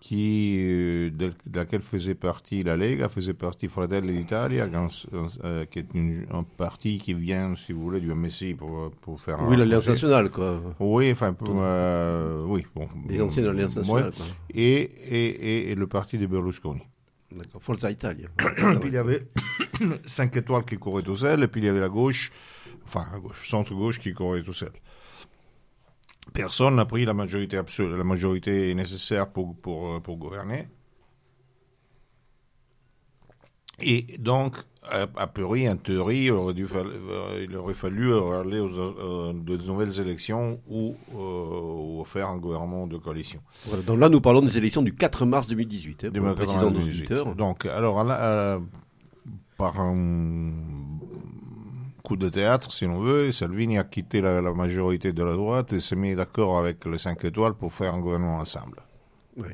qui, 0.00 0.56
euh, 0.60 1.10
de, 1.10 1.32
laquelle 1.52 1.80
faisait 1.80 2.14
partie 2.14 2.62
la 2.62 2.76
Lega, 2.76 3.08
faisait 3.08 3.34
partie 3.34 3.66
Fratelli 3.66 4.16
d'Italia, 4.16 4.68
euh, 5.42 5.64
qui 5.64 5.78
est 5.80 5.86
un 6.30 6.44
parti 6.44 6.98
qui 6.98 7.14
vient, 7.14 7.56
si 7.56 7.72
vous 7.72 7.82
voulez, 7.82 8.00
du 8.00 8.14
MSI 8.14 8.54
pour, 8.54 8.90
pour 9.00 9.20
faire... 9.20 9.38
Oui, 9.48 9.56
l'Alliance 9.56 9.88
nationale, 9.88 10.30
quoi. 10.30 10.60
Oui, 10.78 11.10
enfin, 11.10 11.34
oui, 12.46 12.64
bon. 12.74 12.88
Des 13.08 13.20
anciennes 13.20 13.46
Alliances 13.46 13.76
nationales, 13.76 14.12
Et, 14.54 14.80
et, 14.80 15.70
et, 15.72 15.74
le 15.74 15.86
parti 15.86 16.18
de 16.18 16.26
Berlusconi. 16.26 16.82
D'accord, 17.32 17.62
Forza 17.62 17.90
Italia. 17.90 18.28
puis 18.36 18.88
il 18.88 18.94
y 18.94 18.96
avait 18.96 19.26
5 20.06 20.36
étoiles 20.36 20.64
qui 20.64 20.76
couraient 20.76 21.02
tout 21.02 21.16
seul, 21.16 21.42
et 21.42 21.48
puis 21.48 21.60
il 21.60 21.64
y 21.64 21.68
avait 21.68 21.80
la 21.80 21.88
gauche, 21.88 22.32
enfin 22.84 23.06
la 23.12 23.18
gauche, 23.18 23.48
centre-gauche 23.48 23.98
qui 24.00 24.12
courait 24.12 24.42
tout 24.42 24.52
seul. 24.52 24.72
Personne 26.32 26.76
n'a 26.76 26.86
pris 26.86 27.04
la 27.04 27.14
majorité 27.14 27.56
absolue, 27.56 27.96
la 27.96 28.04
majorité 28.04 28.74
nécessaire 28.74 29.32
pour, 29.32 29.56
pour, 29.56 30.02
pour 30.02 30.16
gouverner. 30.16 30.68
Et 33.80 34.16
donc, 34.18 34.56
a, 34.90 35.26
priori, 35.26 35.68
en 35.68 35.76
théorie, 35.76 36.24
il 36.24 36.32
aurait, 36.32 36.54
dû, 36.54 36.66
il 37.42 37.56
aurait 37.56 37.74
fallu 37.74 38.12
aller 38.14 38.60
aux 38.60 38.78
euh, 38.78 39.32
de 39.32 39.56
nouvelles 39.66 40.00
élections 40.00 40.60
ou, 40.68 40.94
euh, 41.14 42.04
faire 42.04 42.28
un 42.28 42.38
gouvernement 42.38 42.86
de 42.86 42.96
coalition. 42.96 43.40
donc 43.86 43.98
là, 43.98 44.08
nous 44.08 44.20
parlons 44.20 44.42
des 44.42 44.56
élections 44.58 44.82
du 44.82 44.94
4 44.94 45.26
mars 45.26 45.48
2018. 45.48 46.04
Hein, 46.04 46.10
pour 46.10 47.34
Donc, 47.34 47.66
alors, 47.66 48.04
là, 48.04 48.60
par 49.56 49.80
un 49.80 50.52
coup 52.02 52.16
de 52.16 52.28
théâtre, 52.28 52.70
si 52.72 52.84
l'on 52.84 53.00
veut, 53.00 53.32
Salvini 53.32 53.78
a 53.78 53.84
quitté 53.84 54.20
la, 54.20 54.40
majorité 54.52 55.12
de 55.12 55.24
la 55.24 55.34
droite 55.34 55.72
et 55.72 55.80
s'est 55.80 55.96
mis 55.96 56.14
d'accord 56.14 56.58
avec 56.58 56.84
les 56.84 56.98
5 56.98 57.24
étoiles 57.24 57.54
pour 57.54 57.72
faire 57.72 57.94
un 57.94 58.00
gouvernement 58.00 58.38
ensemble. 58.38 58.82
Oui. 59.36 59.48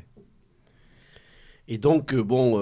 Et 1.67 1.77
donc, 1.77 2.13
euh, 2.13 2.23
bon, 2.23 2.59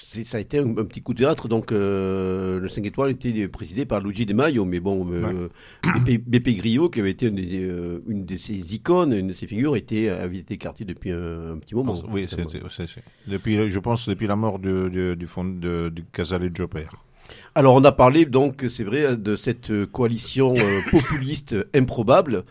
ça 0.00 0.38
a 0.38 0.40
été 0.40 0.58
un, 0.58 0.72
petit 0.84 1.02
coup 1.02 1.14
de 1.14 1.18
théâtre. 1.18 1.48
Donc, 1.48 1.72
euh, 1.72 2.58
le 2.60 2.68
5 2.68 2.84
étoiles 2.86 3.10
était 3.10 3.48
présidé 3.48 3.84
par 3.84 4.00
Luigi 4.00 4.26
De 4.26 4.34
Maio, 4.34 4.64
mais 4.64 4.80
bon, 4.80 5.06
euh, 5.10 5.48
Grillo, 5.84 6.88
qui 6.88 7.00
avait 7.00 7.10
été 7.10 7.26
une, 7.26 7.36
des, 7.36 7.62
euh, 7.62 8.02
une 8.06 8.24
de 8.24 8.36
ses 8.36 8.74
icônes, 8.74 9.12
une 9.12 9.28
de 9.28 9.32
ses 9.32 9.46
figures, 9.46 9.76
était, 9.76 10.08
avait 10.08 10.38
été 10.38 10.54
écarté 10.54 10.84
depuis 10.84 11.10
un, 11.10 11.58
petit 11.58 11.74
moment. 11.74 12.00
oui, 12.10 12.26
c'est, 12.28 12.46
depuis, 13.26 13.68
je 13.68 13.78
pense, 13.80 14.08
depuis 14.08 14.26
la 14.26 14.36
mort 14.36 14.58
du, 14.58 15.16
du 15.16 15.26
fond 15.26 15.44
de, 15.44 15.88
du 15.88 16.04
Casaleggio 16.04 16.68
Père. 16.68 16.94
Alors, 17.54 17.74
on 17.74 17.84
a 17.84 17.92
parlé 17.92 18.24
donc, 18.24 18.64
c'est 18.68 18.84
vrai, 18.84 19.16
de 19.16 19.36
cette 19.36 19.86
coalition 19.86 20.54
populiste 20.90 21.56
improbable. 21.74 22.44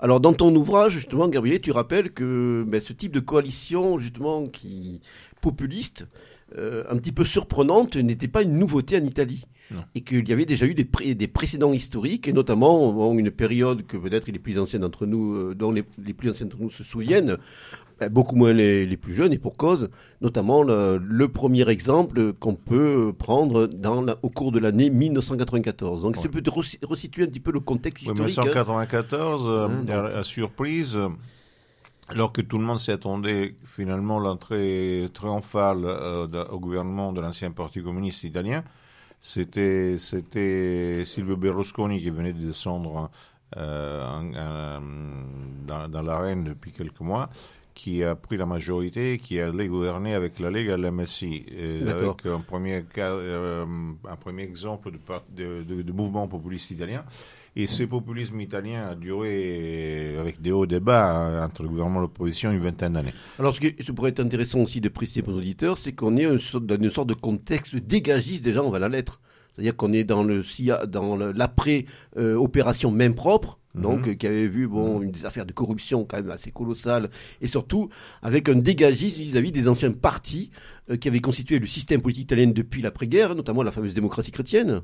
Alors, 0.00 0.20
dans 0.20 0.32
ton 0.32 0.54
ouvrage, 0.54 0.92
justement, 0.92 1.28
Gabriel, 1.28 1.60
tu 1.60 1.70
rappelles 1.70 2.10
que 2.10 2.64
ben, 2.66 2.80
ce 2.80 2.92
type 2.92 3.12
de 3.12 3.20
coalition, 3.20 3.98
justement, 3.98 4.46
qui 4.46 5.00
populiste, 5.40 6.06
euh, 6.56 6.84
un 6.88 6.96
petit 6.96 7.12
peu 7.12 7.24
surprenante 7.24 7.96
n'était 7.96 8.28
pas 8.28 8.42
une 8.42 8.58
nouveauté 8.58 8.96
en 8.98 9.04
Italie. 9.04 9.44
Et 9.94 10.02
qu'il 10.02 10.28
y 10.28 10.32
avait 10.32 10.44
déjà 10.44 10.66
eu 10.66 10.74
des, 10.74 11.14
des, 11.14 11.26
précédents 11.26 11.72
historiques, 11.72 12.28
et 12.28 12.32
notamment 12.32 13.12
une 13.18 13.30
période 13.30 13.86
que 13.86 13.96
peut-être 13.96 14.28
les 14.28 14.38
plus 14.38 14.58
anciens 14.58 14.78
d'entre 14.78 15.06
nous, 15.06 15.34
euh, 15.34 15.54
dont 15.54 15.72
les, 15.72 15.82
plus 15.82 16.30
anciens 16.30 16.46
d'entre 16.46 16.62
nous 16.62 16.70
se 16.70 16.84
souviennent, 16.84 17.38
ben, 17.98 18.08
beaucoup 18.08 18.36
moins 18.36 18.52
les, 18.52 18.96
plus 18.96 19.14
jeunes, 19.14 19.32
et 19.32 19.38
pour 19.38 19.56
cause, 19.56 19.88
notamment 20.20 20.62
le, 20.62 21.26
premier 21.28 21.68
exemple 21.70 22.34
qu'on 22.34 22.54
peut 22.54 23.12
prendre 23.18 23.66
dans 23.66 24.04
au 24.22 24.28
cours 24.28 24.52
de 24.52 24.58
l'année 24.60 24.90
1994. 24.90 26.02
Donc, 26.02 26.22
ouais. 26.22 26.28
peut 26.28 26.42
resituer 26.82 27.24
un 27.24 27.26
petit 27.26 27.40
peu 27.40 27.50
le 27.50 27.60
contexte 27.60 28.02
historique. 28.02 28.36
1994, 28.36 29.48
hein. 29.48 29.84
euh, 29.88 30.20
à 30.20 30.24
surprise, 30.24 30.98
alors 32.08 32.32
que 32.32 32.42
tout 32.42 32.58
le 32.58 32.64
monde 32.64 32.78
s'y 32.78 32.90
attendait, 32.90 33.56
finalement, 33.64 34.18
l'entrée 34.18 35.08
triomphale 35.14 35.84
euh, 35.84 36.44
au 36.50 36.60
gouvernement 36.60 37.12
de 37.12 37.20
l'ancien 37.20 37.50
Parti 37.50 37.82
communiste 37.82 38.24
italien, 38.24 38.62
c'était 39.22 39.96
c'était 39.98 41.04
Silvio 41.06 41.36
Berlusconi 41.36 42.02
qui 42.02 42.10
venait 42.10 42.34
de 42.34 42.40
descendre 42.40 43.10
euh, 43.56 44.20
dans, 45.66 45.88
dans 45.88 46.02
l'arène 46.02 46.44
depuis 46.44 46.72
quelques 46.72 47.00
mois, 47.00 47.30
qui 47.74 48.04
a 48.04 48.14
pris 48.14 48.36
la 48.36 48.46
majorité, 48.46 49.18
qui 49.18 49.40
allait 49.40 49.68
gouverner 49.68 50.14
avec 50.14 50.38
la 50.40 50.50
Lega 50.50 50.74
et 50.74 50.76
la 50.76 50.88
avec 50.88 52.26
un 52.26 52.40
premier, 52.40 52.84
euh, 52.98 53.64
un 54.08 54.16
premier 54.16 54.42
exemple 54.42 54.90
de, 54.90 55.62
de, 55.62 55.82
de 55.82 55.92
mouvement 55.92 56.28
populiste 56.28 56.70
italien. 56.70 57.04
Et 57.56 57.68
ce 57.68 57.84
populisme 57.84 58.40
italien 58.40 58.88
a 58.88 58.94
duré 58.96 60.16
avec 60.18 60.40
des 60.40 60.50
hauts 60.50 60.66
débats 60.66 61.12
hein, 61.12 61.46
entre 61.46 61.62
le 61.62 61.68
gouvernement 61.68 62.00
et 62.00 62.02
l'opposition 62.02 62.50
une 62.50 62.58
vingtaine 62.58 62.94
d'années. 62.94 63.14
Alors, 63.38 63.54
ce 63.54 63.60
qui 63.60 63.72
pourrait 63.92 64.10
être 64.10 64.20
intéressant 64.20 64.60
aussi 64.60 64.80
de 64.80 64.88
préciser 64.88 65.22
pour 65.22 65.32
nos 65.32 65.38
auditeurs, 65.38 65.78
c'est 65.78 65.92
qu'on 65.92 66.16
est 66.16 66.26
dans 66.26 66.76
une 66.76 66.90
sorte 66.90 67.08
de 67.08 67.14
contexte 67.14 67.76
dégagiste 67.76 68.42
déjà, 68.42 68.62
on 68.62 68.70
va 68.70 68.80
la 68.80 68.88
lettre. 68.88 69.20
C'est-à-dire 69.54 69.76
qu'on 69.76 69.92
est 69.92 70.02
dans 70.02 70.24
le 70.24 70.42
dans 70.88 71.16
l'après-opération 71.16 72.90
euh, 72.90 72.94
main 72.94 73.12
propre, 73.12 73.60
donc 73.76 74.08
euh, 74.08 74.14
qui 74.14 74.26
avait 74.26 74.48
vu 74.48 74.66
bon 74.66 75.00
une 75.00 75.12
des 75.12 75.26
affaires 75.26 75.46
de 75.46 75.52
corruption 75.52 76.04
quand 76.04 76.16
même 76.16 76.30
assez 76.30 76.50
colossales 76.50 77.08
et 77.40 77.46
surtout 77.46 77.88
avec 78.22 78.48
un 78.48 78.56
dégagisme 78.56 79.22
vis-à-vis 79.22 79.52
des 79.52 79.68
anciens 79.68 79.92
partis 79.92 80.50
euh, 80.90 80.96
qui 80.96 81.06
avaient 81.06 81.20
constitué 81.20 81.60
le 81.60 81.66
système 81.68 82.02
politique 82.02 82.24
italien 82.24 82.48
depuis 82.48 82.82
l'après-guerre, 82.82 83.36
notamment 83.36 83.62
la 83.62 83.70
fameuse 83.70 83.94
démocratie 83.94 84.32
chrétienne. 84.32 84.82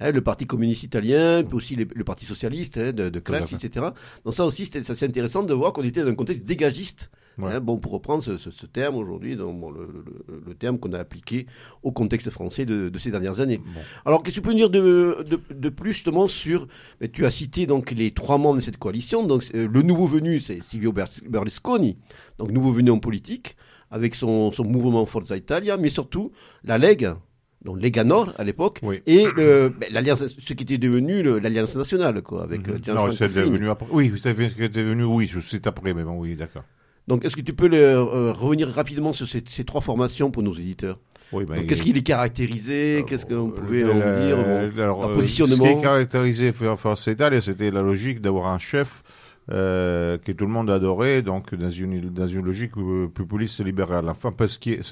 Hein, 0.00 0.12
le 0.12 0.20
Parti 0.20 0.46
communiste 0.46 0.84
italien, 0.84 1.42
puis 1.42 1.56
aussi 1.56 1.74
les- 1.74 1.88
le 1.92 2.04
Parti 2.04 2.24
socialiste 2.24 2.78
hein, 2.78 2.92
de, 2.92 3.08
de 3.08 3.18
Clash, 3.18 3.50
etc. 3.64 3.86
Donc 4.24 4.32
ça 4.34 4.44
aussi, 4.46 4.64
c'était 4.64 4.82
c'est 4.82 5.06
intéressant 5.06 5.42
de 5.42 5.52
voir 5.52 5.72
qu'on 5.72 5.82
était 5.82 6.02
dans 6.02 6.10
un 6.10 6.14
contexte 6.14 6.44
dégagiste. 6.44 7.10
Ouais. 7.36 7.52
Hein, 7.54 7.60
bon, 7.60 7.78
pour 7.78 7.92
reprendre 7.92 8.20
ce, 8.22 8.36
ce- 8.36 8.50
ce 8.50 8.66
terme 8.66 8.96
aujourd'hui, 8.96 9.36
donc, 9.36 9.60
bon, 9.60 9.70
le, 9.70 9.80
le- 10.28 10.42
le 10.46 10.54
terme 10.54 10.78
qu'on 10.78 10.92
a 10.92 10.98
appliqué 10.98 11.46
au 11.84 11.92
contexte 11.92 12.30
français 12.30 12.64
de, 12.66 12.88
de 12.88 12.98
ces 12.98 13.10
dernières 13.12 13.38
années. 13.40 13.58
Bon. 13.58 13.80
Alors, 14.06 14.22
qu'est-ce 14.24 14.36
que 14.36 14.40
tu 14.40 14.46
peux 14.46 14.50
nous 14.52 14.58
dire 14.58 14.70
de, 14.70 15.24
de, 15.28 15.40
de 15.54 15.68
plus 15.68 15.92
justement 15.92 16.26
sur 16.28 16.66
mais 17.00 17.08
Tu 17.08 17.26
as 17.26 17.30
cité 17.30 17.66
donc 17.66 17.90
les 17.92 18.10
trois 18.12 18.38
membres 18.38 18.56
de 18.56 18.60
cette 18.60 18.76
coalition. 18.78 19.24
Donc, 19.26 19.44
euh, 19.54 19.68
le 19.68 19.82
nouveau 19.82 20.06
venu, 20.06 20.40
c'est 20.40 20.60
Silvio 20.60 20.92
Berlusconi, 21.28 21.96
donc 22.38 22.50
nouveau 22.50 22.72
venu 22.72 22.90
en 22.90 22.98
politique, 22.98 23.56
avec 23.90 24.14
son, 24.14 24.50
son 24.50 24.64
mouvement 24.64 25.06
Forza 25.06 25.36
Italia, 25.36 25.76
mais 25.76 25.90
surtout 25.90 26.32
la 26.64 26.76
Lega, 26.78 27.18
donc 27.64 27.82
Lega 27.82 28.04
Nord 28.04 28.32
à 28.38 28.44
l'époque, 28.44 28.80
Oui. 28.82 29.00
et 29.06 29.26
le- 29.36 29.68
ben, 29.70 29.88
l'alliance, 29.90 30.24
ce 30.26 30.52
qui 30.54 30.62
était 30.64 30.78
devenu 30.78 31.22
l'alliance 31.40 31.74
nationale, 31.76 32.22
quoi, 32.22 32.42
avec 32.44 32.68
euh, 32.68 32.78
Mhm. 32.86 32.94
Non, 32.94 33.10
c'est 33.10 33.32
devenu 33.32 33.68
après. 33.68 33.86
Oui, 33.90 34.12
c'est 34.22 34.34
devenu, 34.36 35.04
oui, 35.04 35.30
c'est 35.42 35.66
après, 35.66 35.92
mais 35.94 36.04
bon, 36.04 36.16
oui, 36.18 36.36
d'accord. 36.36 36.64
Donc, 37.08 37.24
est-ce 37.24 37.34
que 37.36 37.40
tu 37.40 37.54
peux 37.54 37.68
le- 37.68 37.76
euh, 37.78 38.32
revenir 38.32 38.68
rapidement 38.68 39.12
sur 39.12 39.26
ces, 39.26 39.42
ces 39.48 39.64
trois 39.64 39.80
formations 39.80 40.30
pour 40.30 40.42
nos 40.42 40.54
éditeurs? 40.54 40.98
Oui, 41.32 41.44
ben, 41.46 41.66
Qu'est-ce 41.66 41.82
qui 41.82 41.92
les 41.92 42.02
caractérisait? 42.02 43.04
Qu'est-ce 43.06 43.26
qu'on 43.26 43.50
pouvait 43.50 43.82
Euh, 43.82 43.92
en 43.92 44.18
dire? 44.18 44.36
Euh, 44.38 44.70
bon, 44.70 44.80
alors, 44.82 45.04
euh, 45.06 45.14
positionnement? 45.14 45.64
Ce 45.66 45.76
qui 45.76 45.82
caractérisait 45.82 46.52
For- 46.52 46.78
Forza 46.78 47.10
Italia, 47.10 47.40
c'était 47.40 47.70
la 47.70 47.82
logique 47.82 48.20
d'avoir 48.20 48.48
un 48.48 48.58
chef 48.58 49.02
euh, 49.50 50.18
que 50.18 50.30
tout 50.32 50.44
le 50.44 50.52
monde 50.52 50.68
adorait, 50.70 51.22
donc 51.22 51.54
dans 51.54 51.70
une, 51.70 52.10
dans 52.10 52.28
une 52.28 52.44
logique 52.44 52.72
euh, 52.76 53.08
populiste 53.08 53.64
libérale. 53.64 54.06
Enfin, 54.10 54.30
parce 54.30 54.58
que 54.58 54.82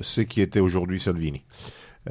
ce 0.00 0.20
qui 0.20 0.40
était 0.40 0.60
aujourd'hui 0.60 1.00
Salvini. 1.00 1.44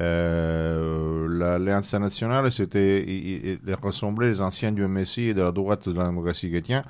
Euh, 0.00 1.26
l'Alliance 1.28 1.92
nationale, 1.94 2.52
c'était 2.52 3.58
rassemblait 3.82 4.28
les 4.28 4.40
anciens 4.40 4.72
du 4.72 4.86
MSI 4.86 5.22
et 5.28 5.34
de 5.34 5.42
la 5.42 5.50
droite 5.50 5.88
de 5.88 5.98
la 5.98 6.06
démocratie 6.06 6.50
chrétienne 6.50 6.84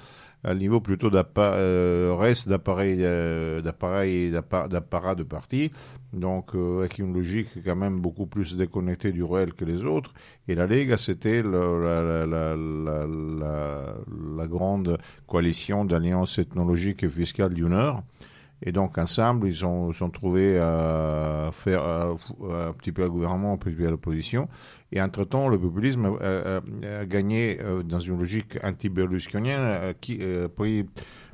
à 0.44 0.54
niveau 0.54 0.80
plutôt 0.80 1.10
euh, 1.14 2.14
reste 2.16 2.48
d'appareil 2.48 2.98
euh, 3.00 3.60
d'appareil 3.60 4.30
de 4.30 5.22
parti 5.24 5.72
donc 6.12 6.54
euh, 6.54 6.80
avec 6.80 6.98
une 6.98 7.12
logique 7.12 7.48
quand 7.64 7.76
même 7.76 8.00
beaucoup 8.00 8.26
plus 8.26 8.56
déconnectée 8.56 9.12
du 9.12 9.24
réel 9.24 9.52
que 9.52 9.64
les 9.66 9.84
autres. 9.84 10.14
Et 10.46 10.54
la 10.54 10.66
Lega, 10.66 10.96
c'était 10.96 11.42
la, 11.42 12.00
la 14.36 14.46
grande 14.46 14.98
coalition 15.26 15.84
d'alliances 15.84 16.38
ethnologiques 16.38 17.02
et 17.02 17.10
fiscales 17.10 17.52
du 17.52 17.64
Nord. 17.64 18.02
Et 18.62 18.72
donc 18.72 18.98
ensemble, 18.98 19.46
ils 19.46 19.64
ont 19.64 19.92
sont 19.92 20.10
trouvés 20.10 20.58
à 20.58 21.50
faire 21.52 21.82
à- 21.82 22.14
un 22.68 22.72
petit 22.72 22.92
peu 22.92 23.02
le 23.02 23.10
gouvernement, 23.10 23.52
un 23.52 23.56
petit 23.56 23.74
peu 23.74 23.88
l'opposition. 23.88 24.48
Et 24.90 25.00
entre-temps, 25.00 25.48
le 25.48 25.58
populisme 25.58 26.18
a, 26.20 26.60
gagné 27.04 27.60
euh, 27.60 27.82
dans 27.82 28.00
une 28.00 28.18
logique 28.18 28.58
anti-berlusconienne 28.62 29.60
euh, 29.60 29.92
qui 30.00 30.20
a 30.22 30.48
pris 30.48 30.86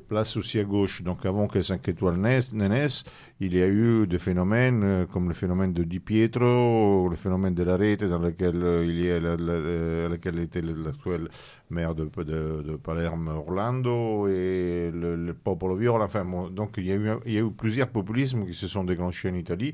place 0.07 0.37
aussi 0.37 0.59
à 0.59 0.63
gauche. 0.63 1.01
Donc 1.01 1.25
avant 1.25 1.47
que 1.47 1.61
5 1.61 1.87
étoiles 1.89 2.17
ne 2.17 2.67
naissent, 2.67 3.03
il 3.41 3.53
y 3.55 3.61
a 3.61 3.67
eu 3.67 4.07
des 4.07 4.17
phénomènes 4.19 4.83
euh, 4.83 5.05
comme 5.05 5.27
le 5.27 5.33
phénomène 5.33 5.73
de 5.73 5.83
Di 5.83 5.99
Pietro, 5.99 7.09
le 7.09 7.15
phénomène 7.17 7.53
de 7.53 7.63
la 7.63 7.75
Rete 7.75 8.05
dans 8.05 8.19
lequel 8.19 8.55
euh, 8.63 8.85
il 8.85 9.01
y 9.01 9.11
a 9.11 9.19
la- 9.19 9.35
la- 9.35 9.51
euh, 9.53 10.09
lequel 10.09 10.39
était 10.39 10.61
l'actuel 10.61 11.27
maire 11.69 11.95
de, 11.95 12.05
de, 12.05 12.61
de 12.63 12.75
Palerme, 12.77 13.27
Orlando, 13.27 14.27
et 14.27 14.89
le, 14.93 15.15
le 15.17 15.33
Popolo 15.33 15.75
Viola. 15.75 16.05
Enfin, 16.05 16.25
donc 16.49 16.75
il 16.77 16.85
y, 16.85 16.91
a 16.91 16.95
eu, 16.95 17.09
il 17.25 17.33
y 17.33 17.37
a 17.37 17.41
eu 17.41 17.51
plusieurs 17.51 17.89
populismes 17.89 18.45
qui 18.45 18.53
se 18.53 18.67
sont 18.67 18.85
déclenchés 18.85 19.29
en 19.29 19.35
Italie 19.35 19.73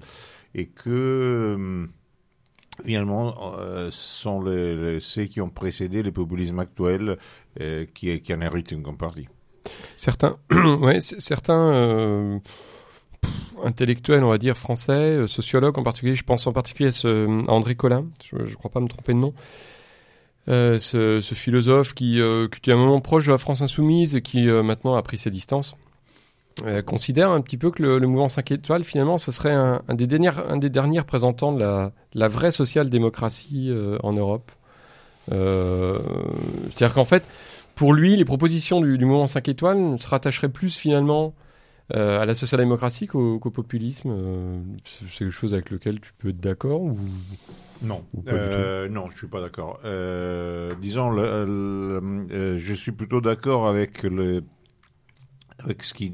et 0.56 0.68
que 0.68 1.88
finalement 2.84 3.36
sont 3.91 4.44
ceux 5.00 5.25
qui 5.25 5.39
ont 5.41 5.50
précédé 5.50 6.01
le 6.03 6.12
populisme 6.12 6.60
actuel 6.60 7.18
euh, 7.60 7.86
qui, 7.94 8.22
qui 8.22 8.34
en 8.34 8.41
héritent 8.41 8.72
une 8.72 8.82
grande 8.82 8.98
partie. 8.98 9.27
Certains, 9.96 10.38
ouais, 10.82 11.00
certains 11.01 12.41
pff, 13.21 13.31
intellectuels, 13.63 14.23
on 14.23 14.29
va 14.29 14.37
dire 14.37 14.57
français, 14.57 14.91
euh, 14.91 15.27
sociologues 15.27 15.77
en 15.77 15.83
particulier, 15.83 16.15
je 16.15 16.23
pense 16.23 16.47
en 16.47 16.53
particulier 16.53 16.89
à, 16.89 17.07
à 17.07 17.53
André 17.53 17.75
Collin, 17.75 18.05
je 18.23 18.37
ne 18.37 18.55
crois 18.55 18.71
pas 18.71 18.79
me 18.79 18.87
tromper 18.87 19.13
de 19.13 19.19
nom, 19.19 19.33
euh, 20.49 20.79
ce, 20.79 21.21
philosophe 21.33 21.93
qui, 21.93 22.19
euh, 22.19 22.47
était 22.47 22.71
à 22.71 22.75
un 22.75 22.77
moment 22.77 22.99
proche 22.99 23.27
de 23.27 23.31
la 23.31 23.37
France 23.37 23.61
insoumise 23.61 24.15
et 24.15 24.21
qui 24.21 24.49
euh, 24.49 24.63
maintenant 24.63 24.95
a 24.95 25.01
pris 25.03 25.17
ses 25.17 25.29
distances, 25.29 25.75
euh, 26.65 26.81
considère 26.81 27.31
un 27.31 27.41
petit 27.41 27.57
peu 27.57 27.71
que 27.71 27.81
le, 27.81 27.99
mouvement 28.07 28.29
5 28.29 28.51
étoiles, 28.51 28.83
finalement, 28.83 29.17
ce 29.17 29.31
serait 29.31 29.53
un, 29.53 29.81
des, 29.89 30.05
derniers, 30.07 30.99
représentants 30.99 31.53
de 31.53 31.91
la, 32.13 32.27
vraie 32.27 32.51
social-démocratie 32.51 33.69
euh, 33.69 33.97
en 34.03 34.13
Europe. 34.13 34.51
Euh, 35.31 35.99
C'est-à-dire 36.69 36.93
qu'en 36.93 37.05
fait, 37.05 37.23
pour 37.75 37.93
lui, 37.93 38.15
les 38.15 38.25
propositions 38.25 38.81
du, 38.81 38.97
du 38.97 39.05
mouvement 39.05 39.27
5 39.27 39.47
étoiles 39.47 39.99
se 39.99 40.07
rattacheraient 40.07 40.49
plus 40.49 40.75
finalement 40.75 41.27
euh, 41.27 41.50
à 41.93 42.25
la 42.25 42.36
social-démocratie 42.36 43.07
qu'au 43.07 43.39
populisme. 43.39 44.10
Euh, 44.12 44.60
c'est 44.86 45.05
quelque 45.25 45.31
chose 45.31 45.53
avec 45.53 45.69
lequel 45.69 46.00
tu 46.00 46.12
peux 46.17 46.29
être 46.29 46.39
d'accord 46.39 46.81
ou... 46.81 46.98
Non, 47.83 48.03
Ou 48.13 48.24
euh, 48.27 48.88
non, 48.89 49.10
je 49.10 49.17
suis 49.17 49.27
pas 49.27 49.41
d'accord. 49.41 49.79
Euh, 49.86 50.74
disons, 50.79 51.10
le, 51.10 51.21
le- 51.45 52.27
euh, 52.31 52.57
je 52.60 52.74
suis 52.75 52.91
plutôt 52.91 53.21
d'accord 53.21 53.67
avec 53.67 54.03
le 54.03 54.43
avec 55.63 55.83
ce 55.83 55.93
qui 55.93 56.13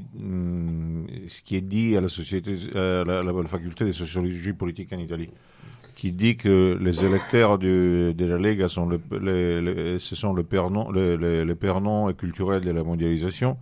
ce 1.28 1.42
qui 1.42 1.56
est 1.56 1.60
dit 1.62 1.96
à 1.96 2.00
la 2.00 2.08
société, 2.08 2.56
à 2.74 3.04
la, 3.04 3.22
la- 3.22 3.32
la 3.32 3.48
faculté 3.48 3.84
de 3.84 3.92
sociologie 3.92 4.52
politique 4.54 4.92
en 4.92 4.98
Italie, 4.98 5.30
qui 5.94 6.12
dit 6.12 6.36
que 6.36 6.78
les 6.80 7.04
électeurs 7.04 7.58
du, 7.58 8.14
de 8.14 8.24
la 8.24 8.38
Lega 8.38 8.68
sont 8.68 8.86
le, 8.86 9.00
les- 9.20 9.60
les- 9.60 9.98
ce 9.98 10.16
sont 10.16 10.32
le 10.32 10.42
perdant, 10.44 10.90
le, 10.90 11.16
le, 11.16 11.44
le 11.44 11.54
perdant 11.54 12.12
culturel 12.12 12.62
de 12.62 12.70
la 12.70 12.82
mondialisation 12.82 13.58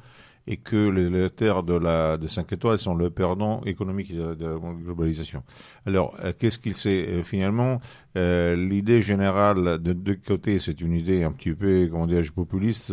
et 0.46 0.56
que 0.56 0.88
les 0.90 1.06
électeurs 1.06 1.62
de 1.62 1.74
la 1.74 2.16
de 2.18 2.28
5 2.28 2.52
étoiles 2.52 2.78
sont 2.78 2.94
le 2.94 3.10
perdant 3.10 3.62
économique 3.64 4.14
de, 4.14 4.46
la 4.46 4.58
globalisation. 4.58 5.42
Alors, 5.86 6.16
euh, 6.24 6.32
qu'est-ce 6.38 6.58
qu'il 6.58 6.74
sait 6.74 7.06
euh, 7.08 7.22
finalement? 7.22 7.80
Euh, 8.16 8.56
L'idée 8.56 9.02
générale 9.02 9.82
de 9.82 9.92
deux 9.92 10.16
côtés, 10.16 10.58
c'est 10.58 10.80
une 10.80 10.92
idée 10.92 11.24
un 11.24 11.32
petit 11.32 11.52
peu, 11.52 11.88
comment 11.90 12.06
dirais-je, 12.06 12.32
populiste, 12.32 12.92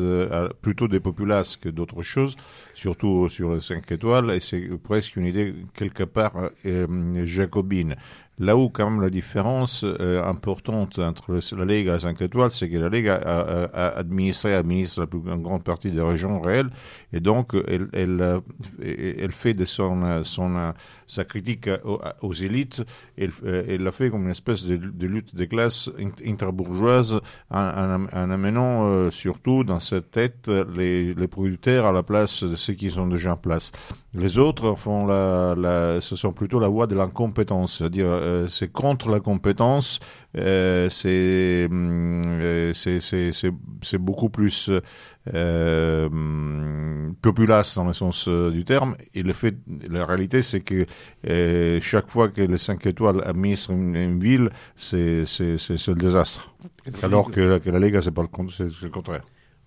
plutôt 0.61 0.87
des 0.87 0.99
populaces 0.99 1.55
que 1.55 1.69
d'autres 1.69 2.01
choses, 2.01 2.35
surtout 2.73 3.29
sur 3.29 3.53
les 3.53 3.61
5 3.61 3.91
étoiles, 3.91 4.31
et 4.31 4.39
c'est 4.39 4.67
presque 4.81 5.15
une 5.15 5.25
idée 5.25 5.55
quelque 5.73 6.03
part 6.03 6.49
jacobine. 7.23 7.95
Là 8.39 8.57
où 8.57 8.69
quand 8.69 8.89
même 8.89 9.01
la 9.01 9.11
différence 9.11 9.83
euh, 9.83 10.23
importante 10.23 10.97
entre 10.97 11.39
la 11.55 11.65
Lega 11.65 11.95
et 11.95 11.99
5 11.99 12.19
étoiles, 12.21 12.49
c'est 12.51 12.67
que 12.67 12.77
la 12.77 12.89
Lega 12.89 13.15
a, 13.15 13.39
a- 13.41 13.63
a 13.65 13.87
administré, 13.99 14.55
administre 14.55 15.01
la 15.01 15.07
plus 15.07 15.19
grande 15.19 15.63
partie 15.63 15.91
des 15.91 16.01
régions 16.01 16.41
réelles, 16.41 16.69
et 17.13 17.19
donc 17.19 17.53
elle, 17.67 17.87
euh, 17.93 18.39
fait 19.29 19.53
de 19.53 19.65
son, 19.65 20.23
sa 21.07 21.23
critique 21.25 21.69
aux, 22.21 22.33
élites, 22.33 22.81
elle, 23.17 23.31
euh, 23.45 23.63
elle 23.67 23.83
l'a 23.83 23.91
fait 23.91 24.09
comme 24.09 24.23
une 24.23 24.31
espèce 24.31 24.65
de, 24.65 25.05
lutte 25.05 25.35
des 25.35 25.47
classes 25.47 25.89
int- 25.99 26.27
interbourgeoises, 26.27 27.19
en, 27.51 27.59
en, 27.59 28.05
en 28.05 28.29
amenant 28.31 29.11
surtout 29.11 29.63
dans 29.63 29.79
cette 29.79 30.11
tête 30.11 30.47
les, 30.75 31.13
les 31.13 31.27
producteurs 31.27 31.85
à 31.85 31.91
la 31.91 32.03
place 32.03 32.43
de 32.43 32.55
ceux 32.55 32.73
qui 32.73 32.89
sont 32.89 33.07
déjà 33.07 33.33
en 33.33 33.37
place. 33.37 33.71
Les 34.15 34.37
autres 34.37 34.75
font 34.75 35.07
la, 35.07 35.55
la, 35.57 35.99
ce 35.99 36.15
sont 36.15 36.33
plutôt 36.33 36.59
la 36.59 36.67
voie 36.67 36.85
de 36.85 36.93
l'incompétence, 36.93 37.77
c'est-à-dire 37.79 38.05
euh, 38.07 38.47
c'est 38.47 38.71
contre 38.71 39.09
la 39.09 39.19
compétence, 39.19 39.99
euh, 40.37 40.87
c'est 40.91 41.67
hum, 41.71 42.23
euh, 42.39 42.73
c'est 42.73 42.99
c'est 43.01 43.31
c'est 43.33 43.49
c'est 43.81 43.97
beaucoup 43.97 44.29
plus 44.29 44.69
euh, 45.33 46.05
hum, 46.09 47.15
populace 47.23 47.73
dans 47.75 47.85
le 47.85 47.93
sens 47.93 48.27
euh, 48.27 48.51
du 48.51 48.65
terme. 48.65 48.95
Et 49.15 49.23
le 49.23 49.33
fait, 49.33 49.55
la 49.89 50.05
réalité, 50.05 50.43
c'est 50.43 50.61
que 50.61 50.85
euh, 51.27 51.79
chaque 51.81 52.11
fois 52.11 52.29
que 52.29 52.41
les 52.41 52.59
5 52.59 52.85
étoiles 52.85 53.23
administrent 53.25 53.71
une, 53.71 53.95
une 53.95 54.19
ville, 54.19 54.51
c'est 54.75 55.25
c'est 55.25 55.57
c'est 55.57 55.77
c'est 55.77 55.91
le 55.91 55.97
désastre. 55.97 56.53
Alors 57.01 57.31
que, 57.31 57.41
la- 57.41 57.59
que 57.59 57.69
la 57.71 57.79
Lega, 57.79 57.99
c'est 58.01 58.11
pas 58.11 58.21
le 58.21 58.27
le 58.27 58.89
contraire. 58.89 59.23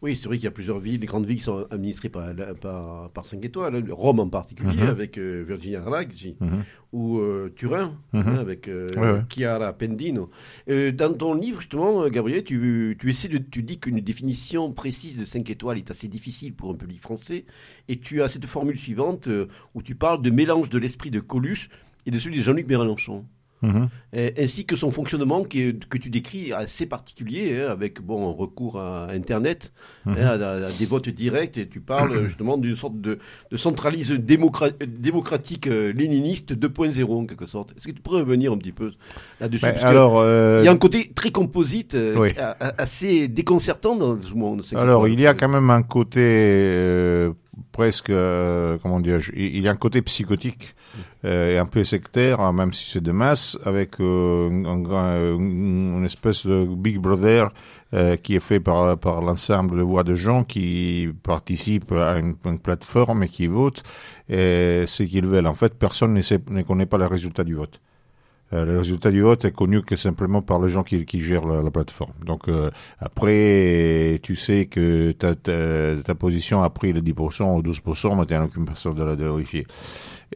Oui, 0.07 0.15
c'est 0.15 0.29
vrai 0.29 0.37
qu'il 0.37 0.45
y 0.45 0.47
a 0.47 0.53
plusieurs 0.53 0.79
villes, 0.79 1.01
les 1.01 1.07
grandes 1.07 1.27
villes 1.27 1.39
qui 1.39 1.43
sont 1.43 1.67
administrées 1.69 2.09
par, 2.11 2.29
par, 2.61 3.11
par 3.11 3.25
5 3.25 3.45
étoiles, 3.45 3.75
hein. 3.75 3.83
Rome 3.91 4.21
en 4.21 4.29
particulier, 4.29 4.83
Mhm. 4.85 4.89
avec 4.89 5.19
euh, 5.19 5.45
Virginia 5.47 5.83
Raggi, 5.83 6.37
Mhm. 6.41 6.63
ou 6.93 7.19
euh, 7.19 7.53
Turin, 7.57 7.99
Mhm. 8.13 8.23
hein, 8.25 8.35
avec 8.37 8.69
euh, 8.69 8.93
Ouais, 8.97 9.13
ouais. 9.15 9.21
Chiara 9.29 9.73
Pendino. 9.73 10.31
Dans 10.69 11.13
ton 11.19 11.35
livre, 11.35 11.61
justement, 11.61 12.07
Gabriel, 12.09 12.45
tu, 12.45 12.97
tu, 13.01 13.11
essaies 13.11 13.27
de, 13.27 13.39
tu 13.39 13.65
dis 13.65 13.81
qu'une 13.81 13.99
définition 13.99 14.71
précise 14.71 15.19
de 15.19 15.25
5 15.25 15.51
étoiles 15.51 15.79
est 15.79 15.91
assez 15.91 16.07
difficile 16.07 16.55
pour 16.55 16.71
un 16.71 16.75
public 16.77 17.01
français, 17.01 17.45
et 17.89 17.99
tu 17.99 18.23
as 18.23 18.29
cette 18.29 18.47
formule 18.47 18.79
suivante 18.79 19.29
où 19.75 19.83
tu 19.83 19.97
parles 19.97 20.23
de 20.23 20.31
mélange 20.31 20.71
de 20.71 20.79
l'esprit 20.79 21.11
de 21.11 21.19
Coluche 21.19 21.69
et 22.07 22.13
de 22.13 22.19
celui 22.21 22.37
de 22.37 22.43
Jean-Luc 22.43 22.69
Mélenchon. 22.69 23.25
Mhm. 23.63 23.89
ainsi 24.39 24.67
que 24.67 24.77
son 24.77 24.91
fonctionnement 24.91 25.43
qui 25.43 25.79
que 25.89 25.99
tu 25.99 26.11
décris 26.11 26.53
assez 26.53 26.87
particulier, 26.87 27.63
hein, 27.63 27.71
avec 27.71 28.03
bon 28.03 28.33
recours 28.33 28.79
à 28.79 29.11
Internet, 29.11 29.73
hein, 30.05 30.13
mhm. 30.13 30.43
à, 30.43 30.71
des 30.79 30.87
votes 30.87 31.09
directs, 31.09 31.57
et 31.57 31.67
tu 31.67 31.81
parles 31.81 32.17
justement 32.27 32.59
d'une 32.59 32.75
sorte 32.75 33.01
de, 33.01 33.19
de 33.51 33.57
centralisme 33.57 34.19
démocratique 34.19 35.67
euh, 35.67 35.93
léniniste 35.93 36.53
2.0 36.53 37.13
en 37.13 37.27
quelque 37.27 37.47
sorte. 37.47 37.73
Est-ce 37.77 37.87
que 37.87 37.93
tu 37.93 38.03
pourrais 38.03 38.21
revenir 38.21 38.53
un 38.53 38.59
petit 38.59 38.73
peu 38.73 38.93
là-dessus? 39.41 39.65
Ben, 39.65 39.77
Alors, 39.83 40.19
euh, 40.19 40.61
il 40.63 40.67
y 40.67 40.69
a 40.69 40.73
un 40.73 40.77
côté 40.77 41.13
très 41.15 41.31
composite, 41.31 41.95
euh, 41.95 42.31
assez 42.79 43.29
déconcertant 43.29 43.97
dans 43.97 44.21
ce 44.21 44.35
monde. 44.35 44.63
Alors, 44.75 45.09
il 45.09 45.21
y 45.21 45.27
a 45.27 45.35
quand 45.35 45.49
même 45.49 45.71
un 45.71 45.83
côté 45.83 47.31
presque, 47.73 48.11
euh, 48.11 48.79
comment 48.83 49.01
dire, 49.01 49.21
il 49.35 49.61
y 49.61 49.69
a 49.69 49.71
un 49.71 49.77
côté 49.77 50.03
psychotique 50.03 50.75
euh, 51.25 51.55
et 51.55 51.59
un 51.59 51.67
peu 51.67 51.85
sectaire, 51.85 52.41
hein, 52.41 52.53
même 52.53 52.73
si 52.73 52.91
c'est 52.91 53.03
de 53.03 53.13
masse, 53.13 53.57
avec 53.65 54.01
euh, 54.01 54.49
un, 54.65 55.39
une 55.39 56.05
espèce 56.05 56.47
de 56.47 56.65
Big 56.65 56.99
Brother 56.99 57.51
qui 58.23 58.35
est 58.35 58.41
fait 58.41 58.61
par, 58.61 58.99
par 58.99 59.23
l'ensemble 59.23 59.79
de 59.79 59.83
voix 59.83 60.03
de 60.03 60.15
gens 60.15 60.45
qui 60.45 61.09
participent 61.23 61.93
à 61.93 62.19
une, 62.19 62.37
plateforme 62.59 63.23
et 63.23 63.29
qui 63.29 63.47
votent 63.47 63.83
et 64.29 64.85
ce 64.87 65.03
qu'ils 65.03 65.27
veulent. 65.27 65.47
En 65.47 65.55
fait, 65.55 65.73
personne 65.79 66.13
ne, 66.13 66.21
sait, 66.21 66.41
ne 66.51 66.61
connaît 66.61 66.85
pas 66.85 66.99
les 66.99 67.07
résultats 67.07 67.45
du 67.45 67.55
vote. 67.55 67.81
Euh, 68.53 68.65
le 68.65 68.79
résultat 68.79 69.11
du 69.11 69.23
vote 69.23 69.45
est 69.45 69.53
connu 69.53 69.83
que 69.83 69.97
simplement 69.97 70.41
par 70.41 70.61
les 70.61 70.69
gens 70.69 70.85
qui, 70.85 71.05
qui 71.05 71.21
gèrent 71.21 71.47
la, 71.47 71.71
plateforme. 71.71 72.13
Donc 72.25 72.49
euh, 72.49 72.71
après, 73.01 74.21
tu 74.23 74.37
sais 74.37 74.67
que 74.67 75.11
ta, 75.13 75.35
ta, 75.35 75.97
ta, 76.05 76.15
position 76.15 76.63
a 76.63 76.71
pris 76.71 76.93
le 76.93 77.01
10% 77.01 77.57
ou 77.57 77.63
12%, 77.63 78.17
mais 78.17 78.27
tu 78.27 78.35
n'as 78.35 78.45
aucune 78.45 78.65
personne 78.65 78.95
de 78.95 79.03
la, 79.03 79.17
de 79.17 79.25
vérifier. 79.25 79.67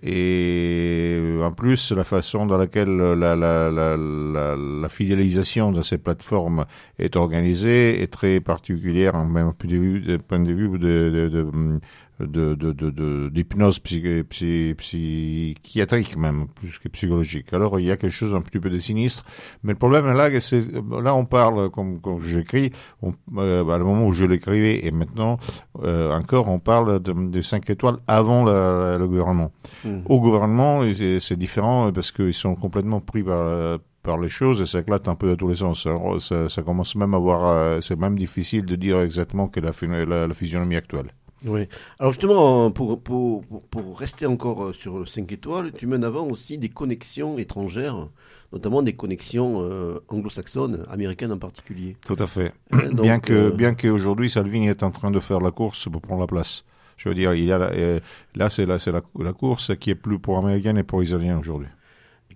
Et 0.02 1.18
en 1.42 1.52
plus, 1.52 1.92
la 1.92 2.04
façon 2.04 2.46
dans 2.46 2.56
laquelle 2.56 2.96
la, 2.96 3.36
la, 3.36 3.70
la, 3.70 3.96
la, 3.96 4.88
fidélisation 4.88 5.72
de 5.72 5.82
ces 5.82 5.98
plateformes 5.98 6.64
est 6.98 7.16
organisée 7.16 8.00
est 8.00 8.06
très 8.12 8.40
particulière, 8.40 9.16
même 9.24 9.52
du 9.64 10.18
point 10.26 10.38
de 10.38 10.52
vue 10.52 10.78
de, 10.78 11.10
de, 11.10 11.28
de, 11.28 11.80
de, 12.20 13.28
d'hypnose 13.28 13.78
psychiatrique 13.78 16.16
même, 16.16 16.48
plus 16.48 16.78
que 16.78 16.88
psychologique. 16.88 17.52
Alors 17.52 17.80
il 17.80 17.86
y 17.86 17.90
a 17.90 17.96
quelque 17.96 18.12
chose 18.12 18.34
un 18.34 18.42
petit 18.42 18.58
peu 18.58 18.70
de 18.70 18.78
sinistre, 18.78 19.24
mais 19.62 19.72
le 19.72 19.78
problème 19.78 20.12
là, 20.12 20.28
c'est 20.40 20.62
là 21.02 21.14
on 21.14 21.24
parle, 21.24 21.70
comme, 21.70 22.00
comme 22.00 22.20
j'écris, 22.20 22.72
euh, 23.02 23.68
à 23.68 23.78
le 23.78 23.84
moment 23.84 24.06
où 24.06 24.12
je 24.12 24.24
l'écrivais 24.24 24.86
et 24.86 24.90
maintenant 24.90 25.38
euh, 25.82 26.12
encore, 26.12 26.48
on 26.48 26.58
parle 26.58 27.00
de, 27.00 27.12
de 27.12 27.42
5 27.42 27.68
étoiles 27.70 27.96
avant 28.06 28.44
le 28.44 29.06
gouvernement. 29.06 29.52
Hmm. 29.84 30.00
Au 30.06 30.20
gouvernement, 30.20 30.82
c'est 31.20 31.38
différent 31.38 31.92
parce 31.92 32.12
qu'ils 32.12 32.34
sont 32.34 32.54
complètement 32.54 33.00
pris 33.00 33.22
par 33.22 33.78
par 34.02 34.18
les 34.18 34.28
choses 34.28 34.62
et 34.62 34.66
ça 34.66 34.80
éclate 34.80 35.08
un 35.08 35.14
peu 35.14 35.28
de 35.28 35.34
tous 35.34 35.48
les 35.48 35.56
sens. 35.56 35.86
ça, 36.18 36.48
ça, 36.48 36.62
commence 36.62 36.96
même 36.96 37.14
à 37.14 37.18
voir, 37.18 37.46
euh, 37.46 37.80
c'est 37.80 37.98
même 37.98 38.18
difficile 38.18 38.64
de 38.64 38.76
dire 38.76 39.00
exactement 39.00 39.48
quelle 39.48 39.66
est 39.66 40.06
la, 40.06 40.26
la 40.26 40.34
physionomie 40.34 40.76
actuelle. 40.76 41.12
Oui. 41.44 41.66
Alors 41.98 42.12
justement, 42.12 42.70
pour, 42.70 43.00
pour, 43.02 43.44
pour 43.70 43.98
rester 43.98 44.26
encore 44.26 44.64
euh, 44.64 44.72
sur 44.72 44.98
le 44.98 45.06
5 45.06 45.30
étoiles, 45.32 45.72
tu 45.72 45.86
mènes 45.86 46.04
avant 46.04 46.26
aussi 46.26 46.58
des 46.58 46.68
connexions 46.68 47.38
étrangères, 47.38 48.08
notamment 48.52 48.82
des 48.82 48.94
connexions 48.94 49.62
euh, 49.62 50.00
anglo-saxonnes, 50.08 50.84
américaines 50.90 51.32
en 51.32 51.38
particulier. 51.38 51.96
Tout 52.06 52.16
à 52.18 52.26
fait. 52.26 52.52
Hein, 52.72 52.90
bien 52.92 53.20
que 53.20 53.32
euh, 53.32 53.50
bien 53.50 53.74
qu'aujourd'hui 53.74 54.28
Salvini 54.28 54.68
est 54.68 54.82
en 54.82 54.90
train 54.90 55.10
de 55.10 55.20
faire 55.20 55.40
la 55.40 55.50
course 55.50 55.88
pour 55.90 56.00
prendre 56.02 56.20
la 56.20 56.26
place. 56.26 56.64
Je 56.96 57.08
veux 57.08 57.14
dire, 57.14 57.32
il 57.32 57.44
y 57.44 57.52
a 57.52 57.58
là 57.58 58.50
c'est 58.50 58.66
là 58.66 58.78
c'est 58.78 58.92
la, 58.92 59.00
la, 59.18 59.32
course 59.32 59.72
qui 59.80 59.88
est 59.88 59.94
plus 59.94 60.18
pour 60.18 60.36
américaine 60.36 60.76
et 60.76 60.82
pour 60.82 61.02
israélien 61.02 61.38
aujourd'hui. 61.38 61.68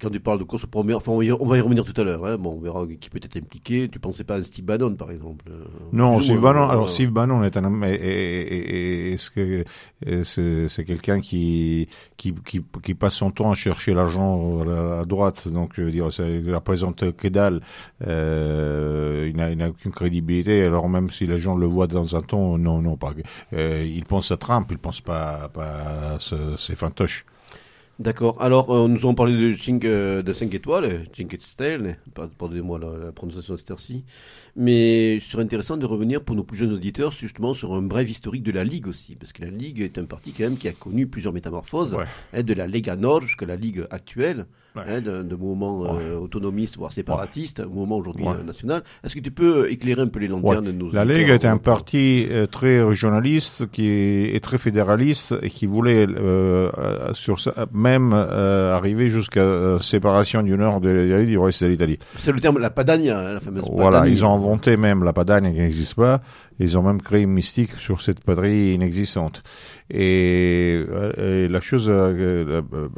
Quand 0.05 0.11
tu 0.11 0.21
parles 0.21 0.39
de 0.39 0.45
course 0.45 0.67
première, 0.67 0.99
enfin, 0.99 1.13
on, 1.13 1.47
va 1.47 1.57
y 1.57 1.61
revenir 1.63 1.83
tout 1.83 1.99
à 1.99 2.05
l'heure. 2.05 2.27
Hein. 2.27 2.37
Bon, 2.37 2.59
on 2.59 2.61
verra 2.61 2.85
qui 3.01 3.09
peut 3.09 3.21
être 3.23 3.39
impliqué. 3.39 3.89
Tu 3.89 3.99
pensais 3.99 4.23
pas 4.23 4.35
à 4.35 4.43
Steve 4.43 4.67
Bannon, 4.67 4.95
par 4.97 5.11
exemple 5.11 5.47
euh, 5.51 5.65
Non, 5.95 6.21
Steve 6.21 6.43
Bannon. 6.43 6.69
Alors, 6.69 6.91
Steve 6.91 7.11
Bannon 7.11 7.43
est 7.43 7.57
un. 7.57 7.83
Est-ce 7.83 9.31
que 9.31 9.65
c'est 10.69 10.85
quelqu'un 10.85 11.21
qui, 11.21 11.89
qui, 12.19 12.35
qui 12.45 12.63
qui 12.83 12.95
passe 12.95 13.15
son 13.15 13.31
temps 13.31 13.51
à 13.51 13.55
chercher 13.55 13.95
l'argent 13.95 14.61
à 14.69 15.07
droite? 15.07 15.49
Donc, 15.49 15.73
je 15.75 15.83
veux 15.83 15.91
dire, 15.91 16.09
il 16.19 16.55
représente 16.55 17.13
que 17.13 17.29
dalle. 17.29 17.63
Euh, 18.07 19.33
il 19.35 19.57
n'a 19.57 19.71
aucune 19.71 19.93
crédibilité. 19.93 20.65
Alors, 20.65 20.91
même 20.91 21.09
si 21.09 21.27
les 21.27 21.39
gens 21.39 21.57
le 21.57 21.65
voient 21.67 21.87
dans 21.87 22.15
un 22.15 22.21
ton, 22.21 22.59
non, 22.59 22.83
non, 22.83 22.99
pas. 22.99 23.15
Euh, 23.55 23.83
il 23.91 24.05
pense 24.05 24.31
à 24.33 24.37
Trump. 24.37 24.69
Il 24.71 24.79
pense 24.79 25.01
pas, 25.01 25.49
pas 25.49 26.17
à 26.17 26.19
ses 26.19 26.77
fantoches. 26.77 27.25
D'accord. 28.01 28.43
Alors, 28.43 28.71
euh, 28.75 28.89
nous 28.89 28.97
avons 28.97 29.15
parlé 29.15 29.35
de 29.53 29.57
5, 29.57 29.85
euh, 29.85 30.33
5 30.33 30.53
étoiles, 30.53 31.05
5 31.17 31.37
stelle, 31.39 31.99
pardonnez-moi 32.39 32.81
la, 32.81 33.07
la, 33.07 33.13
prononciation 33.13 33.55
de 33.55 33.59
cette 33.59 33.71
heure-ci. 33.71 34.05
Mais 34.57 35.19
ce 35.19 35.33
serait 35.33 35.43
intéressant 35.43 35.77
de 35.77 35.87
revenir 35.87 36.23
pour 36.23 36.37
nos 36.37 36.45
plus 36.45 36.57
jeunes 36.57 36.73
auditeurs 36.73 37.11
justement 37.11 37.55
sur 37.55 37.75
un 37.75 37.83
bref 37.83 38.09
historique 38.09 38.45
de 38.45 38.53
la 38.53 38.63
Ligue 38.63 38.87
aussi, 38.87 39.17
parce 39.17 39.33
que 39.33 39.43
la 39.43 39.51
Ligue 39.51 39.81
est 39.81 39.99
un 39.99 40.05
parti 40.05 40.33
quand 40.33 40.45
même 40.45 40.57
qui 40.57 40.69
a 40.69 40.73
connu 40.73 41.07
plusieurs 41.07 41.33
métamorphoses, 41.33 41.97
hein, 42.33 42.43
de 42.43 42.55
la 42.55 42.69
Lega 42.69 42.95
Nord 42.95 43.23
jusqu'à 43.23 43.47
la 43.47 43.57
Ligue 43.57 43.85
actuelle 43.91 44.47
hein, 44.77 45.01
de, 45.01 45.23
de 45.23 45.37
mouvements 45.37 45.85
euh, 45.87 46.17
autonomistes, 46.17 46.77
voire 46.77 46.93
séparatistes, 46.93 47.61
un 47.61 47.67
mouvement 47.67 47.97
aujourd'hui 47.97 48.27
euh, 48.27 48.45
national. 48.45 48.85
Est-ce 49.03 49.17
que 49.17 49.21
tu 49.21 49.33
peux 49.33 49.71
éclairer 49.71 50.03
un 50.03 50.07
peu 50.07 50.21
les 50.21 50.29
lanternes 50.29 50.67
de 50.67 50.73
nos 50.73 50.93
La 50.93 51.05
Ligue 51.05 51.31
est 51.31 51.45
un 51.45 51.57
parti 51.57 52.29
euh, 52.31 52.47
très 52.47 52.81
régionaliste, 52.81 53.71
qui 53.71 53.89
est, 53.89 54.43
très 54.45 54.59
fédéraliste 54.59 55.35
et 55.43 55.51
qui 55.51 55.67
voulait 55.67 56.07
euh, 56.07 56.71
sur 57.13 57.41
ça, 57.41 57.55
même 57.73 58.13
arriver 58.13 59.09
jusqu'à 59.09 59.79
séparation 59.81 60.43
du 60.43 60.57
nord 60.57 60.81
de 60.81 60.91
l'Italie 60.91 61.27
du 61.27 61.39
reste 61.39 61.65
de 61.65 61.69
l'Italie. 61.69 61.99
C'est 62.19 62.33
le 62.33 62.41
terme, 62.41 62.59
la 62.59 62.71
Padania, 62.71 63.33
la 63.33 63.41
fameuse 63.41 63.63
Padania. 63.63 63.83
Voilà, 63.83 64.07
ils 64.07 64.25
ont 64.25 64.29
inventé 64.45 64.77
même 64.77 65.03
la 65.03 65.13
Padania 65.13 65.51
qui 65.51 65.59
n'existe 65.59 65.95
pas. 65.95 66.21
Ils 66.61 66.79
ont 66.79 66.83
même 66.83 67.03
créé 67.03 67.23
une 67.23 67.31
mystique 67.31 67.73
sur 67.81 68.01
cette 68.01 68.21
patrie 68.21 68.75
inexistante. 68.75 69.43
Et, 69.91 70.85
euh, 70.89 71.49
la 71.49 71.61
chose, 71.61 71.89
euh, 71.89 72.63
euh, 72.73 72.89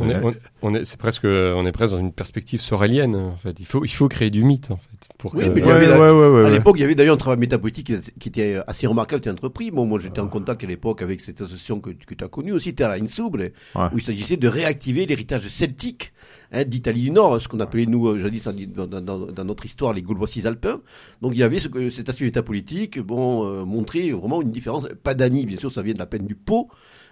on 0.00 0.10
est, 0.10 0.16
on, 0.60 0.74
est, 0.74 0.84
c'est 0.84 0.98
presque, 0.98 1.24
on 1.24 1.64
est 1.64 1.72
presque 1.72 1.94
dans 1.94 2.00
une 2.00 2.12
perspective 2.12 2.60
sorélienne. 2.60 3.16
En 3.16 3.36
fait, 3.36 3.58
il 3.58 3.66
faut, 3.66 3.84
il 3.84 3.90
faut 3.90 4.08
créer 4.08 4.30
du 4.30 4.44
mythe. 4.44 4.70
En 4.70 4.76
fait, 4.76 5.08
pour 5.16 5.34
oui, 5.34 5.48
mais 5.48 5.60
il 5.60 5.66
y 5.66 5.70
avait, 5.70 5.86
à 5.86 6.50
l'époque, 6.50 6.76
il 6.76 6.82
y 6.82 6.84
avait 6.84 6.94
d'ailleurs 6.94 7.14
un 7.14 7.18
travail 7.18 7.38
métapolitique 7.38 7.92
qui, 8.18 8.28
était 8.28 8.60
assez 8.66 8.86
remarquable, 8.86 9.22
qui 9.22 9.28
était 9.28 9.34
entrepris. 9.34 9.70
Bon, 9.70 9.86
moi, 9.86 9.98
j'étais 9.98 10.20
en 10.20 10.28
contact 10.28 10.62
à 10.62 10.66
l'époque 10.66 11.00
avec 11.00 11.20
cette 11.22 11.40
association 11.40 11.80
que, 11.80 11.90
que 11.90 12.14
tu 12.14 12.22
as 12.22 12.28
connue 12.28 12.52
aussi, 12.52 12.74
Terra 12.74 12.94
Insouble, 12.94 13.52
où 13.76 13.96
il 13.96 14.02
s'agissait 14.02 14.36
de 14.36 14.48
réactiver 14.48 15.06
l'héritage 15.06 15.48
celtique 15.48 16.12
hein, 16.54 16.64
d'Italie 16.64 17.02
du 17.02 17.10
Nord, 17.10 17.40
ce 17.40 17.48
qu'on 17.48 17.60
appelait 17.60 17.86
nous 17.86 18.18
jadis 18.18 18.44
dans, 18.44 18.86
dans, 18.86 19.00
dans, 19.00 19.44
notre 19.44 19.64
histoire 19.64 19.92
les 19.92 20.02
Gaulois 20.02 20.26
cisalpins. 20.26 20.80
Donc 21.20 21.32
il 21.34 21.38
y 21.38 21.42
avait 21.42 21.58
ce, 21.58 21.68
cet 21.90 22.08
aspect 22.08 22.24
métapolitique, 22.24 23.00
bon, 23.00 23.44
euh, 23.44 23.64
montrer 23.64 24.12
vraiment 24.12 24.42
une 24.42 24.50
différence. 24.50 24.86
Pas 25.02 25.14
d'Annie, 25.14 25.46
bien 25.46 25.58
sûr, 25.58 25.72
ça 25.72 25.82
vient 25.82 25.94
de 25.94 25.98
la 25.98 26.06
peine 26.06 26.26
du 26.26 26.34
pot. 26.34 26.68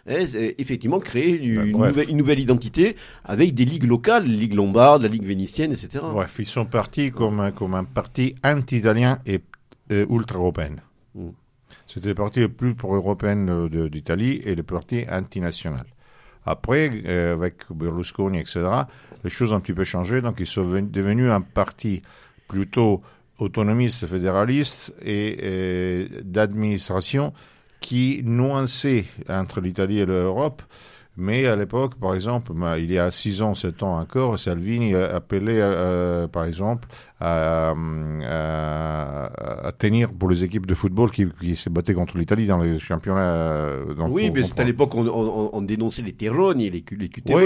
Hein, 0.09 0.27
effectivement 0.59 0.99
créer 0.99 1.41
une, 1.41 1.71
nouvelle, 1.71 2.41
identité 2.41 2.97
avec 3.25 3.55
des 3.55 3.65
ligues 3.65 3.85
locales, 3.87 4.27
la 4.27 4.33
Ligue 4.33 4.55
lombarde, 4.55 5.03
la 5.03 5.09
Ligue 5.09 5.25
vénitienne, 5.25 5.71
etc. 5.71 6.05
Bref, 6.13 6.35
ils 6.41 6.45
sont 6.45 6.67
partis 6.67 7.13
comme, 7.13 7.39
un, 7.39 7.53
comme 7.53 7.75
un 7.75 7.85
parti 7.85 8.35
anti-italien 8.43 9.21
et, 9.27 9.41
ultra-européen. 9.91 10.77
Mm. 11.15 11.29
C'était 11.87 12.09
le 12.09 12.15
parti 12.15 12.41
le 12.41 12.49
plus 12.49 12.75
pro-européen 12.75 13.69
d'Italie 13.91 14.41
et 14.45 14.55
le 14.55 14.63
parti 14.63 15.05
anti-national. 15.11 15.85
Après, 16.45 16.91
euh, 17.07 17.35
avec 17.35 17.63
Berlusconi, 17.71 18.41
etc., 18.41 18.67
les 19.25 19.31
choses 19.31 19.53
ont 19.53 19.57
un 19.57 19.61
petit 19.61 19.75
peu 19.75 19.85
changé, 19.85 20.21
donc 20.21 20.41
ils 20.41 20.47
sont 20.47 20.63
devenus 20.63 21.31
un 21.31 21.41
parti 21.41 22.03
plutôt 22.49 23.03
autonomiste, 23.39 24.07
fédéraliste 24.07 24.95
et, 25.05 26.09
d'administration 26.23 27.33
qui 27.81 28.23
nuançait 28.25 29.05
entre 29.29 29.61
l'Italie 29.61 30.01
et 30.01 30.07
l'Europe 30.07 30.63
mais 31.17 31.47
à 31.47 31.57
l'époque, 31.57 31.97
par 31.97 32.15
exemple, 32.15 32.53
bah, 32.55 32.79
il 32.79 32.91
y 32.91 32.99
a 32.99 33.11
6 33.11 33.43
ans, 33.43 33.55
7 33.55 33.83
ans 33.83 33.99
encore, 33.99 34.39
Salvini 34.39 34.95
appelait, 34.95 35.61
euh, 35.61 36.27
par 36.27 36.45
exemple, 36.45 36.89
à, 37.23 37.75
à, 39.65 39.73
tenir 39.79 40.13
pour 40.13 40.29
les 40.29 40.43
équipes 40.43 40.67
de 40.67 40.75
football 40.75 41.11
qui, 41.11 41.27
qui 41.41 41.55
se 41.55 41.71
battaient 41.71 41.95
contre 41.95 42.19
l'Italie 42.19 42.47
dans 42.47 42.59
les 42.59 42.79
championnats. 42.81 43.21
Euh, 43.21 43.95
dans 43.95 44.09
oui, 44.11 44.31
mais 44.33 44.43
c'était 44.43 44.63
à 44.63 44.65
l'époque, 44.65 44.95
on, 44.95 45.07
on, 45.07 45.51
on, 45.53 45.63
dénonçait 45.63 46.03
les 46.03 46.15
terroni, 46.15 46.69
les, 46.69 46.85
les 46.91 47.11
Oui, 47.33 47.45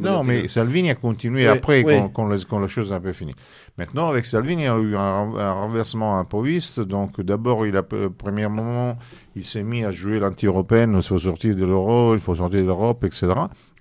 non, 0.00 0.24
mais 0.24 0.48
Salvini 0.48 0.90
a 0.90 0.94
continué 0.94 1.46
après, 1.46 1.82
Quand, 1.84 2.08
quand, 2.08 2.28
les, 2.28 2.38
quand, 2.48 2.58
la 2.58 2.66
chose 2.66 2.92
a 2.92 2.96
un 2.96 3.00
peu 3.00 3.12
fini. 3.12 3.34
Maintenant, 3.76 4.08
avec 4.08 4.24
Salvini, 4.24 4.62
il 4.62 4.66
y 4.66 4.68
a 4.68 4.78
eu 4.78 4.96
un, 4.96 5.34
un 5.36 5.52
renversement 5.52 6.18
improviste. 6.18 6.80
Donc, 6.80 7.20
d'abord, 7.20 7.66
il 7.66 7.76
a, 7.76 7.82
premier 7.82 8.48
moment, 8.48 8.96
il 9.36 9.44
s'est 9.44 9.62
mis 9.62 9.84
à 9.84 9.90
jouer 9.90 10.18
l'anti-européenne, 10.18 10.94
il 10.96 11.02
faut 11.02 11.18
sortir 11.18 11.54
de 11.54 11.64
l'euro, 11.64 12.14
il 12.14 12.20
faut 12.20 12.34
sortir 12.34 12.60
de 12.60 12.66
l'Europe, 12.66 13.04
etc. 13.04 13.32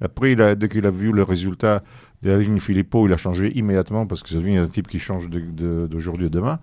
Après, 0.02 0.34
il 0.34 0.42
a, 0.42 0.56
dès 0.56 0.68
qu'il 0.68 0.86
a 0.86 0.92
vu 0.92 1.12
le 1.12 1.24
résultat 1.24 1.82
la 2.24 2.38
ligne 2.38 2.60
Philippot, 2.60 3.08
il 3.08 3.14
a 3.14 3.18
changé 3.18 3.58
immédiatement 3.58 4.06
parce 4.06 4.24
que 4.24 4.30
c'est 4.30 4.58
un 4.58 4.68
type 4.68 4.88
qui 4.88 5.00
change 5.00 5.30
d'aujourd'hui 5.30 6.30
de, 6.30 6.38
à 6.38 6.42
demain. 6.42 6.60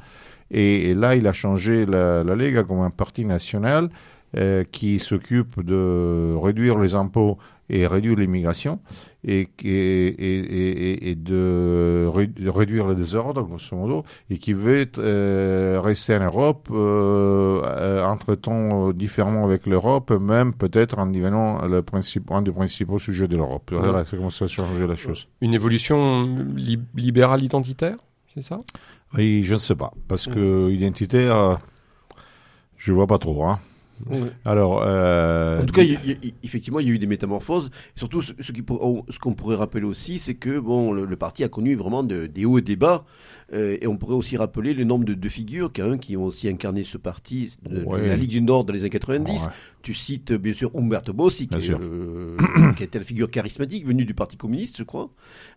Et, 0.51 0.95
là, 0.95 1.16
il 1.16 1.27
a 1.27 1.33
changé 1.33 1.87
la, 1.87 2.23
la 2.23 2.37
Lega 2.37 2.62
comme 2.62 2.81
un 2.81 2.90
parti 2.90 3.25
national 3.25 3.90
euh, 4.37 4.64
qui 4.71 4.99
s'occupe 4.99 5.62
de 5.62 6.35
réduire 6.37 6.79
les 6.79 6.95
impôts 6.95 7.38
et 7.68 7.87
réduire 7.87 8.16
l'immigration 8.16 8.81
et, 9.24 9.48
et, 9.64 10.07
et, 10.09 11.11
et, 11.11 11.14
de, 11.14 12.09
réduire 12.48 12.87
le 12.87 12.94
désordre, 12.94 13.42
grosso 13.42 13.76
modo, 13.76 14.05
et 14.31 14.38
qui 14.38 14.52
veut 14.52 14.87
euh, 14.98 15.81
rester 15.83 16.16
en 16.16 16.24
Europe 16.24 16.68
euh, 16.70 18.05
en 18.05 18.16
traitant 18.16 18.92
différemment 18.92 19.44
avec 19.44 19.66
l'Europe, 19.66 20.12
même 20.12 20.52
peut-être 20.52 20.98
en 20.98 21.07
devenant 21.07 21.66
le 21.66 21.83
principe, 21.83 22.31
un 22.31 22.42
des 22.42 22.52
principaux 22.52 22.98
sujets 22.98 23.26
de 23.26 23.37
l'Europe. 23.37 23.72
Voilà, 23.72 24.05
c'est 24.05 24.16
comme 24.16 24.31
ça 24.31 24.44
a 24.44 24.48
changé 24.48 24.87
la 24.87 24.96
chose. 24.96 25.26
Une 25.40 25.55
évolution 25.55 26.29
libérale 26.94 27.42
identitaire, 27.42 27.96
c'est 28.35 28.42
ça? 28.42 28.61
Oui, 29.14 29.42
je 29.44 29.55
ne 29.55 29.59
sais 29.59 29.74
pas, 29.74 29.92
parce 30.09 30.26
que 30.26 30.70
identitaire, 30.70 31.59
je 32.76 32.92
vois 32.92 33.07
pas 33.07 33.18
trop. 33.18 33.44
Hein. 33.44 33.59
Alors, 34.45 34.83
euh, 34.85 35.63
en 35.63 35.67
tout 35.67 35.73
cas, 35.73 35.83
effectivement, 36.43 36.81
il 36.81 36.89
y 36.89 36.91
a 36.91 36.95
eu 36.95 36.99
des 36.99 37.07
métamorphoses. 37.07 37.71
Surtout, 37.95 38.23
ce, 38.23 38.33
oh, 38.71 39.05
ce 39.09 39.19
qu'on 39.19 39.35
pourrait 39.35 39.57
rappeler 39.57 39.85
aussi, 39.85 40.19
c'est 40.19 40.35
que 40.35 40.59
bon, 40.59 40.93
le, 40.93 41.17
parti 41.17 41.45
a 41.45 41.49
connu 41.49 41.75
vraiment 41.75 42.03
des 42.03 42.45
hauts 42.45 42.59
et 42.59 42.63
des 42.63 42.77
bas. 42.77 43.05
Euh, 43.53 43.79
et 43.81 43.87
on 43.87 43.97
pourrait 43.97 44.15
aussi 44.15 44.37
rappeler 44.37 44.75
le 44.75 44.83
nombre 44.83 45.05
de, 45.05 45.15
de 45.15 45.29
figures 45.29 45.71
qui 45.73 46.17
ont 46.17 46.25
aussi 46.25 46.49
incarné 46.49 46.83
ce 46.83 46.99
parti 46.99 47.57
de, 47.63 47.85
la 47.89 48.17
Ligue 48.17 48.31
du 48.31 48.41
Nord 48.41 48.65
dans 48.65 48.73
les 48.73 48.81
années 48.81 48.91
90. 48.91 49.49
Tu 49.83 49.95
cites 49.95 50.33
bien 50.33 50.53
sûr 50.53 50.73
Umberto 50.75 51.13
Bossi, 51.13 51.47
qui, 51.47 51.71
qui 52.77 52.83
était 52.83 52.99
la 52.99 53.05
figure 53.05 53.31
charismatique 53.31 53.87
venue 53.87 54.05
du 54.05 54.15
Parti 54.15 54.37
communiste, 54.37 54.79
je 54.79 54.83
crois. 54.83 55.11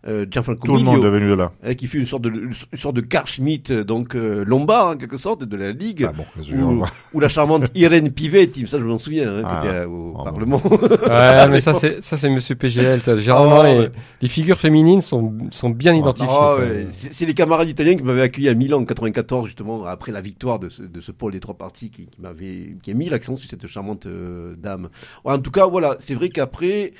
Euh, 0.06 0.24
Gianfranco 0.30 0.68
Tout 0.68 0.76
le 0.76 0.84
monde 0.84 1.04
est 1.04 1.10
venu 1.10 1.30
de 1.30 1.34
là. 1.34 1.50
Euh, 1.64 1.74
qui 1.74 1.88
fut 1.88 1.98
une 1.98 2.06
sorte 2.06 2.22
de, 2.22 2.30
une 2.30 2.78
sorte 2.78 2.94
de 2.94 3.00
Carl 3.00 3.26
Schmitt, 3.26 3.72
donc 3.72 4.14
euh, 4.14 4.44
lombard 4.44 4.90
en 4.90 4.96
quelque 4.96 5.16
sorte, 5.16 5.42
de 5.42 5.56
la 5.56 5.72
Ligue. 5.72 6.06
Ah 6.08 6.12
bon, 6.12 6.24
ou, 6.54 6.84
ou, 7.12 7.18
la 7.18 7.28
charmante 7.28 7.72
Irène 7.74 8.12
Pivetti, 8.30 8.66
ça 8.66 8.78
je 8.78 8.84
m'en 8.84 8.98
souviens, 8.98 9.28
hein, 9.28 9.42
ah. 9.44 9.64
était 9.64 9.84
au 9.86 10.14
ah 10.18 10.24
Parlement. 10.24 10.62
ouais, 10.70 11.48
mais 11.48 11.60
ça 11.60 11.74
c'est 11.74 12.04
ça 12.04 12.16
c'est 12.16 12.28
Monsieur 12.28 12.54
PGL. 12.54 13.02
Généralement, 13.18 13.62
les, 13.62 13.88
les, 14.20 14.28
figures 14.28 14.58
féminines 14.58 15.00
sont 15.00 15.32
sont 15.50 15.70
bien 15.70 15.94
identifiées. 15.94 16.28
Ouais. 16.58 16.86
C'est 16.90 17.26
les 17.26 17.34
camarades 17.34 17.68
italiens 17.68 17.96
qui 17.96 18.02
m'avaient 18.02 18.22
accueilli 18.22 18.48
à 18.48 18.54
Milan 18.54 18.80
en 18.80 18.84
94 18.84 19.46
justement 19.46 19.84
après 19.84 20.12
la 20.12 20.20
victoire 20.20 20.58
de 20.58 20.68
ce, 20.68 20.82
de 20.82 21.00
ce 21.00 21.12
pôle 21.12 21.32
des 21.32 21.40
trois 21.40 21.56
partis 21.56 21.90
qui, 21.90 22.06
qui 22.06 22.20
m'avait 22.20 22.76
qui 22.82 22.90
a 22.90 22.94
mis 22.94 23.08
l'accent 23.08 23.36
sur 23.36 23.48
cette 23.48 23.66
charmante 23.66 24.06
euh, 24.06 24.54
dame. 24.56 24.88
en 25.24 25.38
tout 25.38 25.50
cas, 25.50 25.66
voilà, 25.66 25.96
c'est 25.98 26.14
vrai 26.14 26.28
qu'après, 26.28 26.92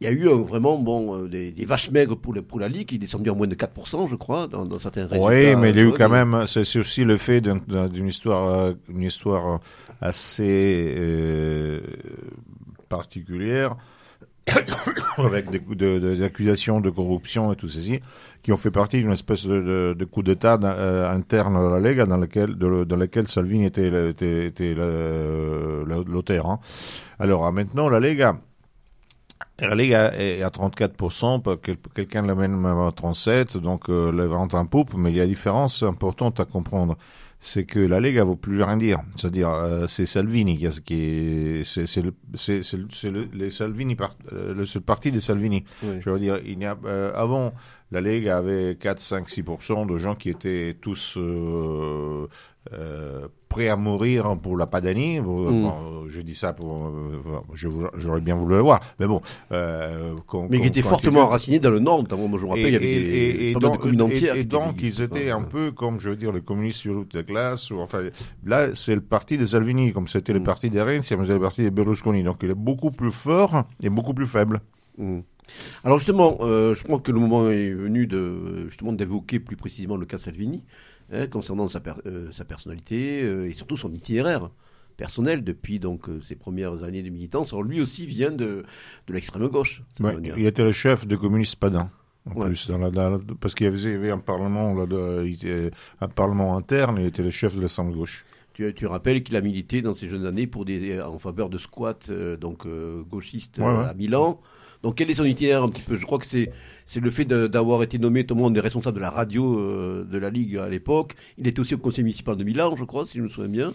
il 0.00 0.04
y 0.04 0.06
a 0.06 0.12
eu 0.12 0.28
vraiment 0.44 0.78
bon, 0.78 1.24
euh, 1.24 1.28
des, 1.28 1.64
vaches 1.66 1.90
maigres 1.90 2.16
pour, 2.16 2.32
pour 2.46 2.60
la 2.60 2.68
Ligue, 2.68 2.86
qui 2.88 2.98
descendu 2.98 3.30
en 3.30 3.36
moins 3.36 3.48
de 3.48 3.56
4%, 3.56 4.08
je 4.08 4.14
crois, 4.14 4.46
dans, 4.46 4.64
dans 4.64 4.78
certains 4.78 5.06
résultats. 5.06 5.26
Oui, 5.26 5.56
mais 5.56 5.70
il 5.70 5.76
y 5.76 5.80
a 5.80 5.82
eu 5.82 5.92
quand 5.92 6.08
même, 6.08 6.44
c'est 6.46 6.78
aussi 6.78 7.04
le 7.04 7.16
fait 7.16 7.40
d'une 7.40 8.06
histoire, 8.06 8.46
euh, 8.48 8.72
une 8.88 9.02
histoire 9.02 9.60
assez 10.00 11.82
particulière 12.88 13.76
avec 15.18 15.50
des, 15.50 15.58
de, 15.58 16.22
accusations 16.22 16.80
de 16.80 16.90
corruption 16.90 17.52
et 17.52 17.56
tout 17.56 17.68
ceci, 17.68 18.00
qui 18.42 18.52
ont 18.52 18.56
fait 18.56 18.70
partie 18.70 19.00
d'une 19.02 19.12
espèce 19.12 19.46
de, 19.46 19.96
de, 19.98 20.04
coup 20.04 20.22
d'État 20.22 20.54
interne 21.12 21.56
à 21.56 21.68
la 21.68 21.80
Lega, 21.80 22.06
dans 22.06 22.16
lequel, 22.18 22.54
dans 22.54 22.96
lequel 22.96 23.26
Salvini 23.26 23.66
était, 23.66 24.10
était, 24.10 24.46
était 24.46 24.74
l'auteur. 24.76 26.46
Hein. 26.46 26.60
Alors 27.18 27.52
maintenant, 27.52 27.88
la 27.88 27.98
Lega, 27.98 28.36
la 29.60 29.74
Lega 29.74 30.14
est 30.14 30.42
à 30.42 30.48
34%, 30.48 31.58
quelqu'un 31.94 32.22
l'amène 32.22 32.52
même 32.52 32.78
à 32.78 32.90
37%, 32.90 33.58
donc 33.58 33.88
euh, 33.88 34.12
le 34.12 34.26
vente 34.26 34.54
en 34.54 34.66
poupe, 34.66 34.94
mais 34.96 35.10
il 35.10 35.16
y 35.16 35.20
a 35.20 35.24
une 35.24 35.30
différence 35.30 35.82
importante 35.82 36.38
à 36.40 36.44
comprendre 36.44 36.96
c'est 37.40 37.64
que 37.64 37.78
la 37.78 38.00
Lega 38.00 38.24
vaut 38.24 38.36
plus 38.36 38.62
rien 38.62 38.76
dire. 38.76 38.98
C'est-à-dire, 39.14 39.50
euh, 39.50 39.86
c'est 39.86 40.06
Salvini 40.06 40.58
qui, 40.84 40.94
est, 40.94 41.64
c'est, 41.64 41.86
c'est 41.86 42.02
le, 42.02 42.12
c'est, 42.34 42.62
c'est 42.62 43.10
le, 43.10 43.28
les 43.32 43.50
Salvini, 43.50 43.96
euh, 44.32 44.54
le 44.54 44.66
seul 44.66 44.82
parti 44.82 45.12
des 45.12 45.20
Salvini. 45.20 45.64
Je 45.82 46.10
veux 46.10 46.18
dire, 46.18 46.40
il 46.44 46.60
y 46.60 46.64
a, 46.64 46.76
euh, 46.84 47.12
avant, 47.14 47.52
la 47.92 48.00
Lega 48.00 48.38
avait 48.38 48.76
4, 48.78 48.98
5, 48.98 49.28
6% 49.28 49.86
de 49.86 49.98
gens 49.98 50.14
qui 50.14 50.30
étaient 50.30 50.76
tous 50.80 51.16
euh, 52.72 53.28
prêts 53.48 53.68
à 53.68 53.76
mourir 53.76 54.36
pour 54.42 54.56
la 54.56 54.66
Padanie. 54.66 55.20
Mm. 55.20 56.08
je 56.08 56.20
dis 56.20 56.34
ça 56.34 56.52
pour, 56.52 56.86
euh, 56.86 57.22
j'aurais 57.54 58.20
bien 58.20 58.36
voulu 58.36 58.56
le 58.56 58.60
voir, 58.60 58.80
mais 59.00 59.06
bon. 59.06 59.20
Euh, 59.52 60.14
mais 60.50 60.60
qui 60.60 60.66
étaient 60.66 60.82
fortement 60.82 61.22
enracinés 61.22 61.60
dans 61.60 61.70
le 61.70 61.78
Nord, 61.78 62.02
notamment. 62.02 62.28
Moi, 62.28 62.38
je 62.38 62.44
me 62.44 62.50
rappelle, 62.50 62.66
il 62.66 62.72
y 62.72 62.76
avait 62.76 62.86
des, 62.86 63.50
et, 63.50 63.52
donc, 63.54 63.74
de 63.74 63.78
communes 63.78 64.02
entières. 64.02 64.36
Et, 64.36 64.44
donc, 64.44 64.76
ils 64.82 65.00
étaient 65.00 65.30
un 65.30 65.42
peu 65.42 65.72
comme, 65.72 65.98
je 66.00 66.10
veux 66.10 66.16
dire, 66.16 66.32
les 66.32 66.42
communistes 66.42 66.80
sur 66.80 66.96
route 66.96 67.14
de 67.14 67.22
classe. 67.22 67.70
Ou, 67.70 67.78
enfin, 67.78 68.02
là, 68.44 68.74
c'est 68.74 68.94
le 68.94 69.00
parti 69.00 69.38
des 69.38 69.46
Salvini, 69.46 69.92
comme 69.92 70.08
c'était 70.08 70.32
le 70.32 70.40
mm. 70.40 70.44
parti 70.44 70.70
des 70.70 70.82
Renzi, 70.82 71.16
mais 71.16 71.24
c'est 71.24 71.34
le 71.34 71.40
parti 71.40 71.62
des 71.62 71.70
Berlusconi. 71.70 72.22
Donc, 72.22 72.38
il 72.42 72.50
est 72.50 72.54
beaucoup 72.54 72.90
plus 72.90 73.12
fort 73.12 73.64
et 73.82 73.88
beaucoup 73.88 74.14
plus 74.14 74.26
faible. 74.26 74.60
Mm. 74.98 75.20
Alors 75.84 75.98
justement, 75.98 76.38
euh, 76.40 76.74
je 76.74 76.84
pense 76.84 77.00
que 77.02 77.12
le 77.12 77.20
moment 77.20 77.48
est 77.48 77.70
venu 77.70 78.06
de 78.06 78.66
justement 78.68 78.92
d'évoquer 78.92 79.40
plus 79.40 79.56
précisément 79.56 79.96
le 79.96 80.06
cas 80.06 80.18
Salvini 80.18 80.62
hein, 81.12 81.26
concernant 81.26 81.68
sa, 81.68 81.80
euh, 82.06 82.30
sa 82.32 82.44
personnalité 82.44 83.22
euh, 83.22 83.48
et 83.48 83.52
surtout 83.52 83.76
son 83.76 83.92
itinéraire 83.92 84.50
personnel 84.96 85.44
depuis 85.44 85.78
donc 85.78 86.08
ses 86.22 86.34
premières 86.34 86.82
années 86.82 87.02
de 87.02 87.10
militance. 87.10 87.52
Alors 87.52 87.62
lui 87.62 87.80
aussi 87.80 88.04
vient 88.06 88.32
de, 88.32 88.64
de 89.06 89.12
l'extrême 89.12 89.46
gauche. 89.46 89.82
il 90.00 90.46
était 90.46 90.64
le 90.64 90.72
chef 90.72 91.06
de 91.06 91.14
communiste 91.16 91.56
Padin. 91.56 91.90
En 92.26 92.44
plus, 92.44 92.68
dans 92.68 92.78
la, 92.78 93.18
parce 93.40 93.54
qu'il 93.54 93.66
y 93.66 93.68
avait 93.70 94.10
un 94.10 94.18
parlement, 94.18 94.74
là, 94.74 94.86
de, 94.86 95.70
un 96.00 96.08
parlement 96.08 96.56
interne, 96.56 96.98
il 97.00 97.06
était 97.06 97.22
le 97.22 97.30
chef 97.30 97.54
de 97.56 97.60
l'extrême 97.60 97.92
gauche. 97.92 98.26
Tu, 98.52 98.74
tu 98.74 98.86
rappelles 98.86 99.22
qu'il 99.22 99.36
a 99.36 99.40
milité 99.40 99.80
dans 99.82 99.94
ses 99.94 100.10
jeunes 100.10 100.26
années 100.26 100.46
pour 100.46 100.66
des, 100.66 101.00
en 101.00 101.18
faveur 101.18 101.48
de 101.48 101.58
squat, 101.58 102.10
donc 102.38 102.66
gauchiste 103.08 103.60
à 103.60 103.94
Milan. 103.94 104.40
Donc 104.82 104.96
quel 104.96 105.10
est 105.10 105.14
son 105.14 105.24
itinéraire 105.24 105.62
un 105.62 105.68
petit 105.68 105.82
peu? 105.82 105.96
Je 105.96 106.06
crois 106.06 106.18
que 106.18 106.26
c'est 106.26 106.50
c'est 106.88 107.00
le 107.00 107.10
fait 107.10 107.26
d'avoir 107.26 107.82
été 107.82 107.98
nommé 107.98 108.24
tout 108.24 108.34
le 108.34 108.40
monde 108.40 108.54
des 108.54 108.60
responsables 108.60 108.96
de 108.96 109.02
la 109.02 109.10
radio 109.10 109.58
euh, 109.58 110.04
de 110.10 110.16
la 110.16 110.30
Ligue 110.30 110.56
à 110.56 110.70
l'époque. 110.70 111.14
Il 111.36 111.46
était 111.46 111.60
aussi 111.60 111.74
au 111.74 111.78
conseil 111.78 112.02
municipal 112.02 112.34
de 112.34 112.44
Milan, 112.44 112.76
je 112.76 112.84
crois, 112.84 113.04
si 113.04 113.18
je 113.18 113.22
me 113.22 113.28
souviens 113.28 113.50
bien. 113.50 113.72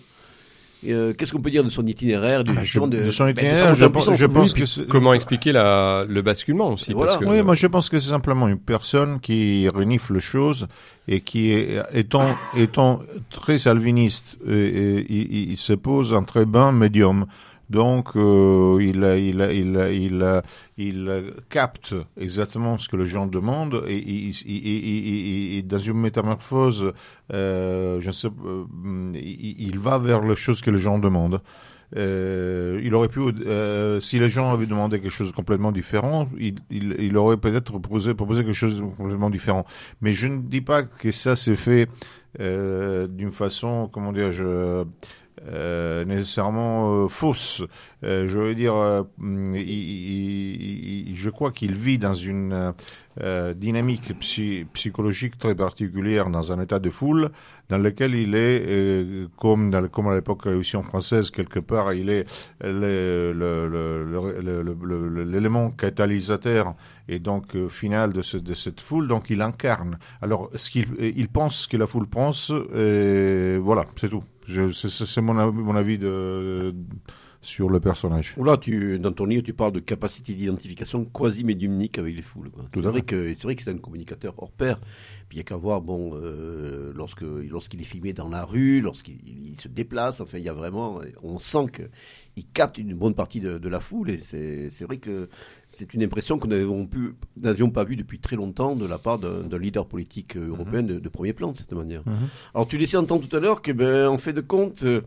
Euh, 0.87 1.13
qu'est-ce 1.13 1.31
qu'on 1.31 1.41
peut 1.41 1.51
dire 1.51 1.63
de 1.63 1.69
son 1.69 1.85
itinéraire, 1.85 2.43
du 2.43 2.51
ah, 2.57 2.63
je, 2.63 2.79
de, 2.79 3.09
son 3.09 3.25
ben, 3.25 3.31
itinéraire 3.31 3.75
Je, 3.75 3.85
pense, 4.25 4.53
que 4.53 4.81
comment 4.85 5.13
expliquer 5.13 5.51
la, 5.51 6.05
le 6.09 6.21
basculement 6.21 6.71
aussi 6.71 6.93
parce 6.93 7.17
que... 7.17 7.25
Oui, 7.25 7.41
moi 7.41 7.55
je 7.55 7.67
pense 7.67 7.89
que 7.89 7.99
c'est 7.99 8.09
simplement 8.09 8.47
une 8.47 8.59
personne 8.59 9.19
qui 9.19 9.69
renifle 9.69 10.15
les 10.15 10.19
choses 10.19 10.67
et 11.07 11.21
qui, 11.21 11.51
est, 11.51 11.81
étant, 11.93 12.35
étant 12.57 13.01
très 13.29 13.57
salviniste, 13.57 14.37
euh, 14.47 15.03
il, 15.07 15.51
il, 15.51 15.57
se 15.57 15.73
pose 15.73 16.13
un 16.13 16.23
très 16.23 16.45
bon 16.45 16.71
médium. 16.71 17.27
Donc, 17.73 18.15
euh, 18.15 18.77
il, 20.77 20.93
capte 21.49 21.95
exactement 22.19 22.77
ce 22.77 22.87
que 22.87 22.95
les 22.97 23.07
gens 23.07 23.25
demandent 23.25 23.83
et, 23.87 25.63
dans 25.65 25.79
une 25.79 25.99
métamorphose, 25.99 26.93
euh, 27.33 27.99
euh, 27.99 29.11
il, 29.15 29.79
va 29.79 29.97
vers 29.97 30.21
les 30.21 30.35
choses 30.35 30.61
que 30.61 30.69
les 30.69 30.77
gens 30.77 30.99
demandent. 30.99 31.41
Il 31.95 32.93
aurait 32.93 33.07
pu, 33.07 33.21
si 34.01 34.19
les 34.19 34.29
gens 34.29 34.53
avaient 34.53 34.67
demandé 34.67 34.99
quelque 34.99 35.11
chose 35.11 35.29
de 35.29 35.35
complètement 35.35 35.71
différent, 35.71 36.29
il, 36.39 37.17
aurait 37.17 37.37
peut-être 37.37 37.79
proposé, 37.79 38.13
quelque 38.15 38.53
chose 38.53 38.77
de 38.77 38.83
complètement 38.83 39.31
différent. 39.31 39.65
Mais 40.01 40.13
je 40.13 40.27
ne 40.27 40.37
dis 40.37 40.61
pas 40.61 40.83
que 40.83 41.11
ça 41.11 41.35
s'est 41.35 41.55
fait 41.55 41.89
d'une 42.37 43.31
façon, 43.31 43.89
comment 43.91 44.11
dire, 44.11 44.31
je 44.31 44.85
euh, 45.51 46.05
nécessairement 46.05 47.03
euh, 47.03 47.09
fausse. 47.09 47.63
Euh, 48.05 48.27
je 48.27 48.39
veux 48.39 48.55
dire, 48.55 48.75
mm, 49.17 49.55
je 51.13 51.29
crois 51.29 51.51
qu'il 51.51 51.73
vit 51.73 51.97
dans 51.97 52.13
une 52.13 52.73
dynamique 53.55 54.17
psychologique 54.73 55.37
très 55.37 55.53
particulière, 55.53 56.31
dans 56.31 56.51
un 56.51 56.59
état 56.59 56.79
de 56.79 56.89
foule, 56.89 57.29
dans 57.69 57.77
lequel 57.77 58.15
il 58.15 58.33
est, 58.33 59.27
comme, 59.37 59.71
à 59.73 59.81
l'époque 59.81 60.39
de 60.39 60.45
la 60.45 60.51
Révolution 60.51 60.81
française, 60.81 61.29
quelque 61.29 61.59
part, 61.59 61.93
il 61.93 62.09
est 62.09 62.25
l'élément 65.31 65.69
catalysateur 65.69 66.73
et 67.07 67.19
donc 67.19 67.55
final 67.67 68.13
de, 68.13 68.39
de, 68.39 68.53
cette 68.55 68.81
foule, 68.81 69.07
donc 69.07 69.29
il 69.29 69.43
incarne. 69.43 69.99
Alors, 70.23 70.49
ce 70.55 70.71
qu'il 70.71 70.87
il 70.99 71.27
pense 71.27 71.63
ce 71.63 71.67
que 71.67 71.77
la 71.77 71.85
foule 71.85 72.07
pense, 72.07 72.51
et 72.75 73.59
voilà, 73.61 73.85
c'est 73.95 74.09
tout. 74.09 74.23
C'est 74.47 75.21
mon, 75.21 75.51
mon, 75.51 75.75
avis 75.75 75.97
de, 75.97 76.73
sur 77.43 77.69
le 77.69 77.79
personnage. 77.79 78.35
Là, 78.37 78.57
tu, 78.57 78.97
dans 78.99 79.11
ton 79.11 79.25
livre, 79.25 79.43
tu 79.43 79.53
parles 79.53 79.73
de 79.73 79.79
capacité 79.79 80.33
d'identification 80.33 81.05
quasi 81.05 81.43
médiumnique 81.43 81.97
avec 81.99 82.15
les 82.15 82.21
foules. 82.21 82.49
C'est 82.73 82.81
vrai, 82.81 83.01
que, 83.01 83.33
c'est 83.33 83.43
vrai 83.43 83.55
que 83.55 83.61
c'est 83.61 83.71
un 83.71 83.77
communicateur 83.77 84.33
hors 84.37 84.51
pair. 84.51 84.79
Puis 85.29 85.33
il 85.33 85.35
n'y 85.37 85.41
a 85.41 85.43
qu'à 85.43 85.57
voir, 85.57 85.81
bon, 85.81 86.11
euh, 86.15 86.93
lorsque, 86.95 87.21
lorsqu'il 87.21 87.81
est 87.81 87.85
filmé 87.85 88.13
dans 88.13 88.29
la 88.29 88.45
rue, 88.45 88.81
lorsqu'il 88.81 89.59
se 89.59 89.67
déplace, 89.67 90.21
enfin, 90.21 90.37
il 90.37 90.43
y 90.43 90.49
a 90.49 90.53
vraiment, 90.53 91.01
on 91.21 91.39
sent 91.39 91.67
il 92.35 92.45
capte 92.47 92.77
une 92.77 92.93
bonne 92.95 93.13
partie 93.13 93.39
de, 93.39 93.69
la 93.69 93.79
foule 93.79 94.09
et 94.09 94.17
c'est 94.19 94.83
vrai 94.85 94.97
que 94.97 95.29
c'est 95.69 95.93
une 95.93 96.03
impression 96.03 96.37
que 96.39 96.47
nous 96.47 96.87
n'avions 97.37 97.69
pas 97.69 97.83
vue 97.83 97.95
depuis 97.95 98.19
très 98.19 98.35
longtemps 98.35 98.75
de 98.75 98.85
la 98.85 98.97
part 98.97 99.19
d'un 99.19 99.57
leader 99.57 99.85
politique 99.85 100.35
euh, 100.35 100.49
européen 100.49 100.83
de, 100.83 101.09
premier 101.09 101.33
plan 101.33 101.51
de 101.51 101.57
cette 101.57 101.71
manière. 101.73 102.01
Mhm. 102.05 102.13
Alors 102.55 102.67
tu 102.67 102.77
laissais 102.77 102.97
entendre 102.97 103.27
tout 103.27 103.35
à 103.35 103.39
l'heure 103.39 103.61
que 103.61 103.71
ben, 103.71 104.07
en 104.07 104.17
fait 104.17 104.33
de 104.33 104.41
compte, 104.41 104.83
euh, 104.83 105.01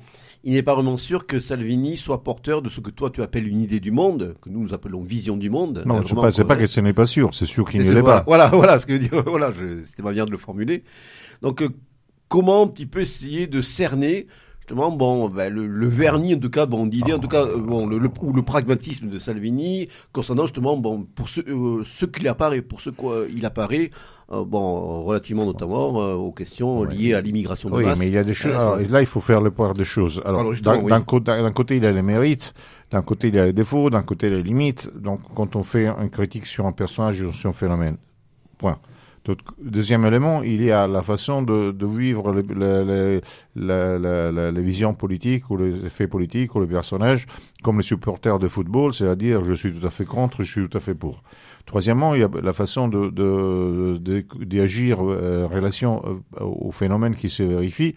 il 0.44 0.52
n'est 0.54 0.62
pas 0.62 0.74
vraiment 0.74 0.96
sûr 0.96 1.26
que 1.26 1.40
Salvini 1.40 1.96
soit 1.96 2.22
porteur 2.22 2.62
de 2.62 2.68
ce 2.68 2.80
que 2.80 2.90
toi 2.90 3.10
tu 3.10 3.22
appelles 3.22 3.48
une 3.48 3.60
idée 3.60 3.80
du 3.80 3.90
monde, 3.90 4.36
que 4.40 4.48
nous 4.48 4.62
nous 4.62 4.74
appelons 4.74 5.02
vision 5.02 5.36
du 5.36 5.50
monde. 5.50 5.82
Non, 5.86 6.02
c'est 6.30 6.44
pas, 6.44 6.54
pas 6.54 6.56
que 6.56 6.66
ce 6.66 6.80
n'est 6.80 6.92
pas 6.92 7.06
sûr, 7.06 7.34
c'est 7.34 7.46
sûr 7.46 7.68
qu'il 7.68 7.82
ne 7.82 7.90
l'est 7.90 8.02
pas. 8.02 8.22
Voilà, 8.26 8.48
voilà, 8.52 8.78
ce 8.78 8.86
que 8.86 8.96
je 8.96 9.02
veux 9.02 9.08
dire, 9.08 9.22
voilà, 9.26 9.50
c'était 9.84 10.02
ma 10.02 10.10
manière 10.10 10.26
de 10.26 10.30
le 10.32 10.38
formuler. 10.38 10.84
Donc 11.42 11.62
euh, 11.62 11.68
comment 12.28 12.62
un 12.62 12.68
petit 12.68 12.86
peu 12.86 13.00
essayer 13.00 13.46
de 13.46 13.60
cerner 13.60 14.26
justement, 14.66 14.90
bon, 14.90 15.28
ben, 15.28 15.52
le, 15.52 15.86
vernis, 15.86 16.34
en 16.34 16.40
tout 16.40 16.50
cas, 16.50 16.66
bon, 16.66 16.86
d'idée, 16.86 17.12
en 17.12 17.20
tout 17.20 17.28
cas, 17.28 17.44
euh, 17.44 17.58
bon, 17.58 17.86
le, 17.86 18.00
ou 18.20 18.32
le 18.32 18.42
pragmatisme 18.42 19.08
de 19.08 19.20
Salvini, 19.20 19.88
concernant 20.12 20.42
justement, 20.42 20.76
bon, 20.76 21.06
pour 21.14 21.28
ce, 21.28 21.40
euh, 21.40 21.84
ce 21.84 22.04
qu'il 22.04 22.26
apparaît, 22.26 22.62
pour 22.62 22.80
ce 22.80 22.90
quoi 22.90 23.26
il 23.32 23.46
apparaît, 23.46 23.92
euh, 24.32 24.44
bon, 24.44 25.04
relativement 25.04 25.46
notamment 25.46 25.90
aux 26.14 26.32
questions 26.32 26.82
liées 26.82 27.14
à 27.14 27.20
l'immigration 27.20 27.70
de 27.70 27.76
oui, 27.76 27.84
mais 27.96 28.08
il 28.08 28.14
y 28.14 28.18
a 28.18 28.24
des 28.24 28.34
choses. 28.34 28.90
là, 28.90 29.00
il 29.00 29.06
faut 29.06 29.20
faire 29.20 29.40
le 29.40 29.52
point 29.52 29.72
des 29.72 29.84
choses. 29.84 30.20
Alors, 30.24 30.52
d'un 30.60 31.00
côté, 31.02 31.32
côté, 31.54 31.76
il 31.76 31.84
y 31.84 31.86
a 31.86 31.92
les 31.92 32.02
mérites. 32.02 32.52
D'un 32.90 33.02
côté, 33.02 33.28
il 33.28 33.36
y 33.36 33.38
a 33.38 33.46
les 33.46 33.52
défauts, 33.52 33.88
d'un 33.88 34.02
côté, 34.02 34.30
les 34.30 34.42
limites. 34.42 34.90
Donc, 34.96 35.20
quand 35.36 35.54
on 35.54 35.62
fait 35.62 35.86
une 35.86 36.10
critique 36.10 36.46
sur 36.46 36.66
un 36.66 36.72
personnage 36.72 37.22
ou 37.22 37.32
sur 37.32 37.50
un 37.50 37.52
phénomène, 37.52 37.98
point. 38.58 38.78
Deuxième 39.58 40.04
élément, 40.04 40.42
il 40.42 40.62
y 40.62 40.70
a 40.70 40.86
la 40.86 41.02
façon 41.02 41.42
de, 41.42 41.72
de 41.72 41.86
vivre 41.86 42.32
les, 42.32 43.20
les, 43.56 44.52
les, 44.52 44.62
visions 44.62 44.94
politiques 44.94 45.50
ou 45.50 45.56
les 45.56 45.84
effets 45.86 46.06
politiques 46.06 46.54
ou 46.54 46.60
les 46.60 46.66
personnages 46.66 47.26
comme 47.62 47.78
les 47.78 47.82
supporters 47.82 48.38
de 48.38 48.48
football, 48.48 48.94
c'est-à-dire 48.94 49.42
je 49.44 49.54
suis 49.54 49.72
tout 49.72 49.86
à 49.86 49.90
fait 49.90 50.04
contre, 50.04 50.42
je 50.42 50.50
suis 50.50 50.68
tout 50.68 50.76
à 50.76 50.80
fait 50.80 50.94
pour. 50.94 51.22
Troisièmement, 51.64 52.14
il 52.14 52.20
y 52.20 52.24
a 52.24 52.30
la 52.42 52.52
façon 52.52 52.86
de, 52.86 53.10
d'agir 54.44 54.98
de, 54.98 55.10
euh, 55.10 55.44
en 55.46 55.48
relation 55.48 56.02
euh, 56.40 56.44
aux 56.44 56.70
phénomènes 56.70 57.16
qui 57.16 57.28
se 57.28 57.42
vérifient, 57.42 57.96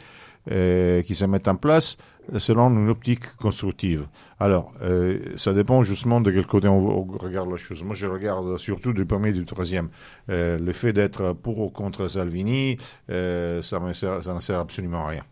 euh, 0.52 1.04
qui 1.04 1.14
se 1.14 1.26
mettent 1.26 1.48
en 1.48 1.56
place 1.56 1.98
selon 2.38 2.70
une 2.70 2.90
optique 2.90 3.36
constructive. 3.38 4.08
Alors, 4.40 4.74
euh, 4.82 5.20
ça 5.36 5.54
dépend 5.54 5.84
justement 5.84 6.22
de 6.22 6.32
quel 6.32 6.46
côté 6.46 6.68
on, 6.68 7.04
regarde 7.04 7.50
la 7.52 7.58
chose. 7.58 7.84
Moi, 7.84 7.96
je 7.96 8.08
regarde 8.08 8.58
surtout 8.58 8.94
du 8.94 9.06
premier 9.06 9.30
et 9.30 9.34
du 9.34 9.46
troisième. 9.46 9.90
Euh, 10.30 10.58
le 10.58 10.74
fait 10.74 10.94
d'être 10.94 11.34
pour 11.34 11.60
ou 11.60 11.70
contre 11.70 12.08
Salvini, 12.08 12.78
euh, 13.10 13.62
ça, 13.62 13.82
ça 13.94 14.34
ne 14.34 14.40
sert 14.40 14.60
absolument 14.60 15.06
à 15.06 15.10
rien. 15.10 15.24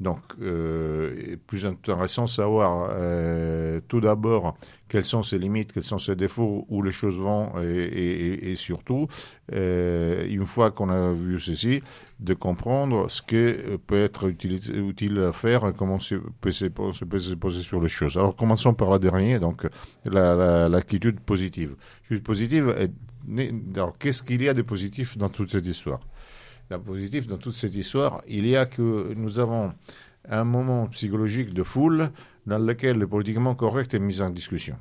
Donc, 0.00 0.20
euh, 0.40 1.36
plus 1.46 1.66
intéressant 1.66 2.24
de 2.24 2.28
savoir 2.28 2.90
euh, 2.92 3.80
tout 3.88 4.00
d'abord 4.00 4.56
quelles 4.88 5.04
sont 5.04 5.22
ses 5.22 5.38
limites, 5.38 5.72
quels 5.72 5.82
sont 5.82 5.98
ses 5.98 6.16
défauts, 6.16 6.64
où 6.68 6.82
les 6.82 6.92
choses 6.92 7.18
vont, 7.18 7.52
et, 7.60 8.54
surtout, 8.56 9.08
euh, 9.52 10.26
une 10.28 10.46
fois 10.46 10.70
qu'on 10.70 10.88
a 10.88 11.12
vu 11.12 11.38
ceci, 11.40 11.82
de 12.20 12.34
comprendre 12.34 13.10
ce 13.10 13.20
que 13.20 13.76
peut 13.86 14.02
être 14.02 14.28
utile, 14.28 14.60
utile 14.88 15.20
à 15.20 15.32
faire 15.32 15.68
et 15.68 15.72
comment 15.72 15.98
se 15.98 16.14
peut 16.40 16.52
se, 16.52 16.66
poser 16.66 17.62
sur 17.62 17.80
les 17.80 17.88
choses. 17.88 18.16
Alors, 18.16 18.34
commençons 18.34 18.74
par 18.74 18.90
la 18.90 18.98
dernière, 18.98 19.40
donc 19.40 19.66
l'attitude 20.04 21.16
la, 21.16 21.20
positive. 21.20 21.76
L'attitude 22.02 22.24
positive, 22.24 22.74
est, 22.78 22.92
alors 23.74 23.96
qu'est-ce 23.98 24.22
qu'il 24.22 24.42
y 24.42 24.48
a 24.48 24.54
de 24.54 24.62
positif 24.62 25.18
dans 25.18 25.28
toute 25.28 25.52
cette 25.52 25.66
histoire? 25.66 26.00
La 26.70 26.78
positif 26.78 27.26
dans 27.26 27.38
toute 27.38 27.54
cette 27.54 27.74
histoire, 27.74 28.22
il 28.28 28.46
y 28.46 28.54
a 28.54 28.66
que 28.66 29.14
nous 29.16 29.38
avons 29.38 29.72
un 30.28 30.44
moment 30.44 30.86
psychologique 30.88 31.54
de 31.54 31.62
foule 31.62 32.10
dans 32.46 32.58
lequel 32.58 32.98
le 32.98 33.06
politiquement 33.06 33.54
correct 33.54 33.94
est 33.94 33.98
mis 33.98 34.20
en 34.20 34.28
discussion. 34.28 34.76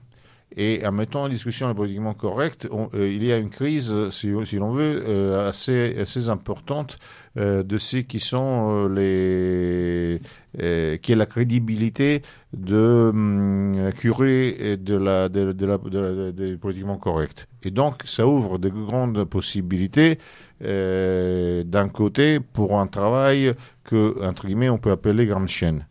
Et 0.56 0.86
en 0.86 0.91
mettant 0.91 1.23
en 1.23 1.30
discussion 1.30 1.67
le 1.67 1.73
politiquement 1.73 2.13
correct, 2.13 2.67
euh, 2.71 3.10
il 3.10 3.23
y 3.23 3.32
a 3.32 3.38
une 3.38 3.50
crise, 3.50 3.93
si, 4.10 4.28
l'on 4.32 4.71
veut, 4.71 5.04
euh, 5.06 5.47
assez, 5.47 5.97
assez 6.00 6.30
importante 6.30 7.00
euh, 7.38 7.63
de 7.63 7.78
ce 7.78 7.97
qui 7.97 8.19
sont 8.19 8.88
les, 8.88 10.19
qui 10.58 11.12
est 11.12 11.15
la 11.15 11.26
crédibilité 11.26 12.21
de 12.54 13.10
hum, 13.13 13.91
curé 13.97 14.78
de 14.78 14.95
la, 14.95 15.30
de, 15.30 15.52
de 15.52 15.65
la, 15.65 15.78
de 15.78 16.56
politiquement 16.56 16.97
correct. 16.97 17.47
Et 17.67 17.71
donc, 17.71 18.03
ça 18.06 18.25
ouvre 18.25 18.58
de 18.58 18.69
grandes 18.69 19.23
possibilités 19.25 20.17
d'un 20.62 21.89
côté 21.89 22.39
pour 22.39 22.80
un 22.80 22.88
travail 22.88 23.53
que, 23.84 24.15
entre 24.23 24.47
guillemets, 24.47 24.69
on 24.69 24.80
peut 24.80 24.91
appeler 24.91 25.25
grande 25.25 25.49
chaîne. 25.49 25.86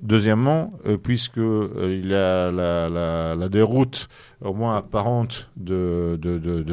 Deuxièmement, 0.00 0.72
euh, 0.86 0.96
puisque 0.96 1.38
euh, 1.38 1.68
il 1.88 2.08
y 2.08 2.14
a 2.14 2.50
la, 2.50 3.48
déroute 3.48 4.08
au 4.40 4.52
moins 4.54 4.76
apparente 4.76 5.50
de, 5.56 6.18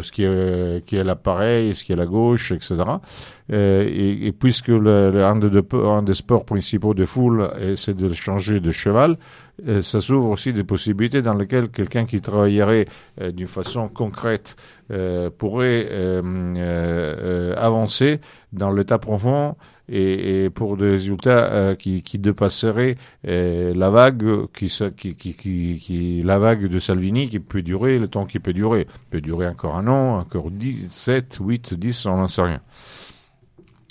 ce 0.02 0.12
qui 0.12 0.24
est, 0.24 1.04
l'appareil, 1.04 1.76
ce 1.76 1.84
qui 1.84 1.92
est 1.92 1.96
la 1.98 2.08
gauche, 2.08 2.52
etc. 2.54 2.78
Euh, 3.52 3.86
et, 3.88 4.32
puisque 4.32 4.70
le, 4.70 5.12
le 5.12 5.26
un, 5.26 5.36
de, 5.36 5.64
un, 5.86 6.02
des 6.02 6.14
sports 6.16 6.46
principaux 6.46 6.96
de 6.96 7.06
foule, 7.06 7.52
c'est 7.76 7.96
de 7.96 8.12
changer 8.14 8.62
de 8.62 8.72
cheval, 8.72 9.12
euh, 9.12 9.16
ça 9.82 10.02
s'ouvre 10.02 10.30
aussi 10.30 10.54
des 10.54 10.64
possibilités 10.64 11.22
dans 11.22 11.34
lesquelles 11.34 11.70
quelqu'un 11.70 12.06
qui 12.06 12.22
travaillerait 12.22 12.86
d'une 13.34 13.48
façon 13.48 13.88
concrète 13.88 14.56
pourrait 15.38 15.88
avancer 17.58 18.20
dans 18.54 18.72
l'état 18.72 18.98
profond 18.98 19.56
et, 19.92 20.50
pour 20.50 20.78
des 20.78 20.90
résultats 20.90 21.52
euh, 21.52 21.76
qui, 21.76 22.02
dépasseraient 22.20 22.96
euh, 23.28 23.74
la 23.76 23.90
vague 23.90 24.46
qui, 24.54 24.70
qui, 25.16 26.22
la 26.24 26.40
vague 26.40 26.68
de 26.68 26.80
Salvini 26.80 27.30
qui 27.30 27.40
peut 27.40 27.62
durer 27.62 28.00
le 28.00 28.08
temps 28.08 28.26
qui 28.26 28.40
peut 28.40 28.54
durer. 28.54 28.88
peut 29.10 29.22
durer 29.22 29.48
encore 29.48 29.76
un 29.76 29.88
an, 29.88 30.20
encore 30.20 30.52
10, 30.52 30.88
7, 30.90 31.40
8, 31.42 31.74
10, 31.74 32.06
on 32.06 32.18
n'en 32.18 32.28
sait 32.28 32.44
rien. 32.44 32.62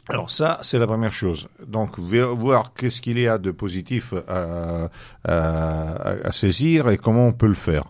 Alors 0.08 0.30
ça, 0.30 0.58
c'est 0.62 0.78
la 0.78 0.86
première 0.86 1.12
chose. 1.12 1.48
Donc 1.66 1.98
voir 1.98 2.72
qu'est-ce 2.74 3.02
qu'il 3.02 3.18
y 3.18 3.28
a 3.28 3.36
de 3.38 3.50
positif 3.50 4.14
à, 4.26 4.88
à, 5.24 6.10
à, 6.24 6.32
saisir 6.32 6.88
et 6.88 6.96
comment 6.96 7.26
on 7.26 7.32
peut 7.32 7.46
le 7.46 7.54
faire. 7.54 7.84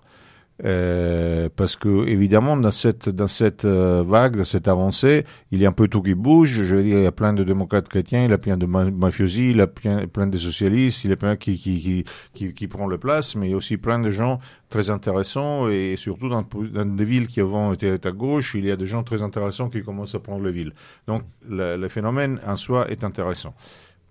Euh, 0.65 1.49
parce 1.55 1.77
que 1.77 2.09
évidemment 2.09 2.57
dans 2.57 2.73
cette 2.73 3.09
dans 3.09 3.29
cette 3.29 3.65
euh, 3.65 4.03
vague, 4.05 4.37
dans 4.37 4.45
cette 4.45 4.67
avancée, 4.67 5.25
il 5.53 5.61
y 5.61 5.67
a 5.67 5.69
un 5.69 5.73
peu 5.73 5.87
tout 5.87 6.03
qui 6.03 6.15
bouge. 6.15 6.63
Je 6.65 6.75
veux 6.75 6.83
dire, 6.83 6.99
il 6.99 7.05
y 7.05 7.07
a 7.07 7.13
plein 7.13 7.33
de 7.33 7.45
démocrates 7.45 7.89
chrétiens, 7.89 8.25
il 8.25 8.31
y 8.31 8.33
a 8.33 8.39
plein 8.39 8.57
de 8.57 8.67
mafiosi, 8.67 9.51
il 9.51 9.59
y 9.59 9.61
a 9.61 9.69
plein, 9.69 10.09
plein 10.09 10.27
de 10.27 10.37
socialistes, 10.37 11.05
il 11.05 11.11
y 11.11 11.13
a 11.13 11.17
plein 11.17 11.37
qui 11.37 11.57
qui 11.57 12.05
qui 12.35 12.53
qui, 12.53 12.69
prend 12.69 12.87
le 12.89 12.99
place, 12.99 13.37
mais 13.37 13.47
il 13.47 13.51
y 13.51 13.55
a 13.55 13.57
aussi 13.57 13.77
plein 13.77 14.01
de 14.01 14.11
gens 14.11 14.41
très 14.69 14.91
intéressants 14.91 15.69
et 15.69 15.95
surtout 15.97 16.29
dans, 16.29 16.43
des 16.43 17.05
villes 17.05 17.29
qui 17.29 17.41
avant 17.41 17.73
étaient 17.73 18.05
à 18.07 18.11
gauche, 18.11 18.55
il 18.57 18.67
y 18.67 18.71
a 18.73 18.77
des 18.77 18.87
gens 18.87 19.05
très 19.05 19.23
intéressants 19.23 19.69
qui 19.69 19.83
commencent 19.83 20.17
à 20.17 20.21
prendre 20.21 20.45
les 20.45 20.53
villes. 20.53 20.73
Donc 21.07 21.23
le 21.49 21.89
phénomène 21.89 22.41
en 22.45 22.57
soi 22.57 22.91
est 22.91 23.05
intéressant. 23.05 23.55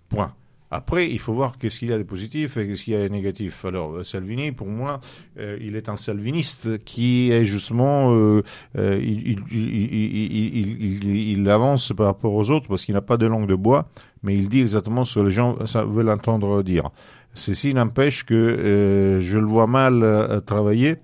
Point. 0.08 0.32
Après, 0.70 1.08
il 1.08 1.18
faut 1.18 1.32
voir 1.32 1.56
qu'est-ce 1.58 1.78
qu'il 1.78 1.88
y 1.88 1.92
a 1.94 1.98
de 1.98 2.02
positif 2.02 2.58
et 2.58 2.66
qu'est-ce 2.66 2.84
qu'il 2.84 2.92
y 2.92 2.96
a 2.96 3.02
de 3.02 3.12
négatif. 3.12 3.64
Alors, 3.64 3.96
euh, 3.96 4.04
Salvini, 4.04 4.52
pour 4.52 4.66
moi, 4.66 5.00
euh, 5.38 5.56
il 5.60 5.76
est 5.76 5.88
un 5.88 5.96
salviniste 5.96 6.84
qui 6.84 7.32
est 7.32 7.46
justement, 7.46 8.14
euh, 8.14 8.42
euh 8.76 9.00
il, 9.02 9.38
il, 9.50 9.74
il, 9.90 11.38
il, 11.38 11.48
avance 11.48 11.92
par 11.96 12.06
rapport 12.06 12.34
aux 12.34 12.50
autres 12.50 12.68
parce 12.68 12.84
qu'il 12.84 12.94
n'a 12.94 13.00
pas 13.00 13.16
de 13.16 13.26
langue 13.26 13.48
de 13.48 13.54
bois, 13.54 13.88
mais 14.22 14.36
il 14.36 14.50
dit 14.50 14.60
exactement 14.60 15.04
ce 15.04 15.20
que 15.20 15.24
les 15.24 15.30
gens 15.30 15.56
veulent 15.86 16.10
entendre 16.10 16.62
dire. 16.62 16.90
Ceci 17.32 17.72
n'empêche 17.72 18.24
que 18.24 19.18
je 19.20 19.38
le 19.38 19.46
vois 19.46 19.66
mal 19.66 20.42
travailler 20.44 20.96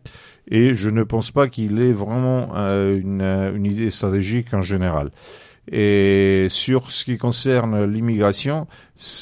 et 0.50 0.74
je 0.74 0.90
ne 0.90 1.04
pense 1.04 1.30
pas 1.30 1.48
qu'il 1.48 1.80
ait 1.80 1.92
vraiment 1.92 2.54
une 2.54 3.64
idée 3.64 3.90
stratégique 3.90 4.52
en 4.52 4.62
général. 4.62 5.10
Et 5.70 6.46
sur 6.50 6.90
ce 6.90 7.04
qui 7.04 7.16
concerne 7.16 7.84
l'immigration, 7.84 8.66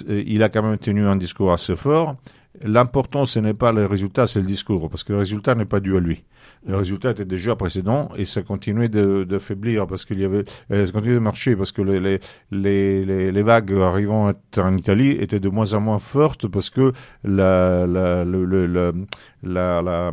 il 0.09 0.42
a 0.42 0.48
quand 0.48 0.62
même 0.62 0.78
tenu 0.78 1.07
un 1.07 1.16
discours 1.16 1.52
assez 1.52 1.76
fort. 1.76 2.16
L'important, 2.62 3.26
ce 3.26 3.38
n'est 3.38 3.55
pas 3.55 3.72
le 3.72 3.87
résultat, 3.87 4.26
c'est 4.26 4.40
le 4.40 4.46
discours, 4.46 4.90
parce 4.90 5.05
que 5.05 5.12
le 5.12 5.18
résultat 5.20 5.55
n'est 5.55 5.64
pas 5.64 5.81
dû 5.81 5.96
à 5.96 6.00
lui. 6.00 6.24
Le 6.66 6.77
résultat 6.77 7.11
était 7.11 7.25
déjà 7.25 7.57
précédent 7.57 8.11
et 8.16 8.25
ça 8.25 8.42
continuait 8.42 8.88
de, 8.88 9.25
de 9.25 9.38
faiblir 9.40 9.87
parce 9.88 10.05
qu'il 10.05 10.20
y 10.20 10.25
avait, 10.25 10.44
euh, 10.70 10.87
ça 10.87 10.92
continuait 10.92 11.16
de 11.16 11.20
marcher 11.20 11.57
parce 11.57 11.72
que 11.72 11.83
les, 11.83 11.98
les, 11.98 12.20
les, 13.05 13.33
les, 13.33 13.42
vagues 13.42 13.72
arrivant 13.72 14.33
en 14.57 14.77
Italie 14.77 15.11
étaient 15.11 15.40
de 15.40 15.48
moins 15.48 15.75
en 15.75 15.81
moins 15.81 15.98
fortes 15.98 16.46
parce 16.46 16.70
que 16.70 16.92
la, 17.25 17.85
la, 17.87 18.25
le, 18.25 18.44
le, 18.44 18.66
la, 19.42 19.83
la, 19.83 20.12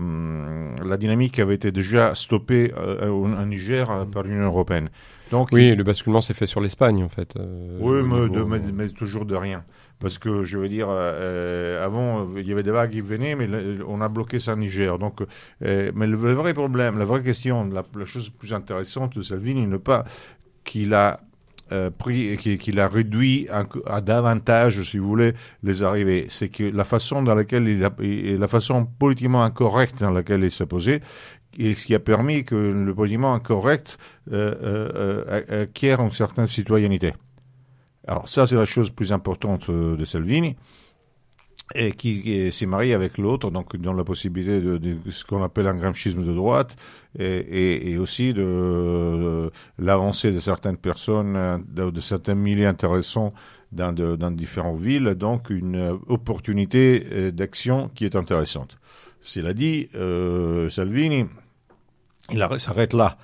la, 0.83 0.97
dynamique 0.97 1.37
avait 1.37 1.55
été 1.55 1.71
déjà 1.71 2.15
stoppée 2.15 2.73
euh, 2.77 3.09
en 3.11 3.45
Niger 3.45 4.07
par 4.11 4.23
l'Union 4.23 4.45
européenne. 4.45 4.89
Donc, 5.31 5.49
oui, 5.51 5.75
le 5.75 5.83
basculement 5.83 6.21
s'est 6.21 6.33
fait 6.33 6.47
sur 6.47 6.61
l'Espagne 6.61 7.03
en 7.03 7.09
fait. 7.09 7.35
Euh, 7.37 7.77
oui, 7.79 8.01
mais, 8.47 8.59
mais, 8.73 8.89
toujours 8.89 9.25
de 9.25 9.35
rien. 9.35 9.63
Parce 9.99 10.17
que 10.17 10.43
je 10.43 10.57
veux 10.57 10.69
dire, 10.69 10.87
euh, 10.89 11.85
avant, 11.85 12.25
il 12.35 12.47
y 12.47 12.51
avait 12.51 12.63
des 12.63 12.71
vagues 12.71 12.91
qui 12.91 13.01
venaient, 13.01 13.35
mais 13.35 13.49
on 13.87 13.99
a 14.01 14.07
bloqué 14.07 14.39
ça 14.39 14.53
en 14.53 14.57
Niger. 14.57 14.97
Donc, 14.97 15.21
euh, 15.65 15.91
mais 15.93 16.07
le, 16.07 16.15
vrai 16.15 16.53
problème, 16.53 16.97
la 16.97 17.05
vraie 17.05 17.21
question, 17.21 17.65
la, 17.65 17.83
chose 18.05 18.29
plus 18.29 18.53
intéressante 18.53 19.17
de 19.17 19.21
Salvini 19.21 19.67
n'est 19.67 19.77
pas 19.77 20.05
qu'il 20.63 20.93
a 20.93 21.19
euh, 21.71 21.91
pris, 21.91 22.35
qu'il 22.37 22.79
a 22.79 22.87
réduit 22.87 23.47
à, 23.85 24.01
davantage, 24.01 24.81
si 24.81 24.97
vous 24.97 25.07
voulez, 25.07 25.33
les 25.61 25.83
arrivées. 25.83 26.25
C'est 26.27 26.49
que 26.49 26.63
la 26.63 26.83
façon 26.83 27.21
dans 27.21 27.35
laquelle 27.35 27.67
il 27.67 27.83
a, 27.83 27.91
la 27.99 28.47
façon 28.47 28.85
politiquement 28.85 29.43
incorrecte 29.43 30.01
dans 30.01 30.09
laquelle 30.09 30.43
il 30.43 30.49
s'est 30.49 30.65
posé, 30.65 31.01
et 31.59 31.75
ce 31.75 31.85
qui 31.85 31.93
a 31.93 31.99
permis 31.99 32.43
que 32.43 32.55
le 32.55 32.93
politiquement 32.95 33.33
incorrect 33.33 33.97
euh, 34.31 34.55
euh, 34.63 35.63
acquiert 35.63 36.01
une 36.01 36.11
certaine 36.11 36.47
citoyenneté. 36.47 37.13
Alors 38.09 38.27
ça, 38.27 38.47
c'est 38.47 38.55
la 38.55 38.65
chose 38.65 38.89
plus 38.89 39.13
importante 39.13 39.69
de 39.69 40.03
Salvini 40.03 40.55
et 41.75 41.91
qui, 41.91 42.51
s'est 42.51 42.65
marié 42.65 42.95
avec 42.95 43.19
l'autre, 43.19 43.51
donc 43.51 43.77
dans 43.77 43.93
la 43.93 44.03
possibilité 44.03 44.59
de, 44.59 44.97
ce 45.11 45.23
qu'on 45.23 45.43
appelle 45.43 45.67
un 45.67 45.75
gramscisme 45.75 46.25
de 46.25 46.33
droite, 46.33 46.75
et, 47.19 47.95
aussi 47.99 48.33
de, 48.33 49.51
l'avancée 49.77 50.31
de 50.31 50.39
certaines 50.39 50.77
personnes, 50.77 51.63
de, 51.69 51.99
certains 51.99 52.33
milliers 52.33 52.65
intéressants 52.65 53.31
dans, 53.71 53.93
dans 53.93 54.31
différentes 54.31 54.79
villes, 54.79 55.13
donc 55.13 55.51
une 55.51 55.99
opportunité 56.07 57.05
euh, 57.11 57.29
d'action 57.29 57.91
qui 57.93 58.03
est 58.05 58.15
intéressante. 58.15 58.79
Cela 59.21 59.53
dit, 59.53 59.89
euh, 59.93 60.71
Salvini, 60.71 61.25
il 62.31 62.47
s'arrête 62.57 62.93
là 62.93 63.15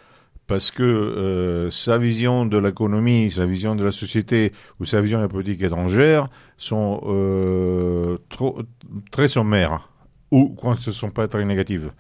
parce 0.48 0.72
que 0.72 0.84
euh, 0.84 1.72
sa 1.72 1.98
vision 1.98 2.46
de 2.46 2.58
l'économie, 2.58 3.32
sa 3.32 3.46
vision 3.46 3.76
de 3.76 3.84
la 3.84 3.92
société 3.92 4.52
ou 4.80 4.86
sa 4.86 5.02
vision 5.02 5.18
de 5.18 5.24
la 5.24 5.30
politique 5.30 5.62
étrangère 5.64 6.28
sont 6.58 7.02
euh, 7.06 8.18
trop, 8.30 8.62
très 9.12 9.28
sommaires 9.28 9.90
ou 10.32 10.56
quand 10.62 10.80
ce 10.80 10.90
ne 10.90 10.96
sont 10.96 11.10
pas 11.10 11.28
très 11.28 11.46
négatives. 11.46 11.92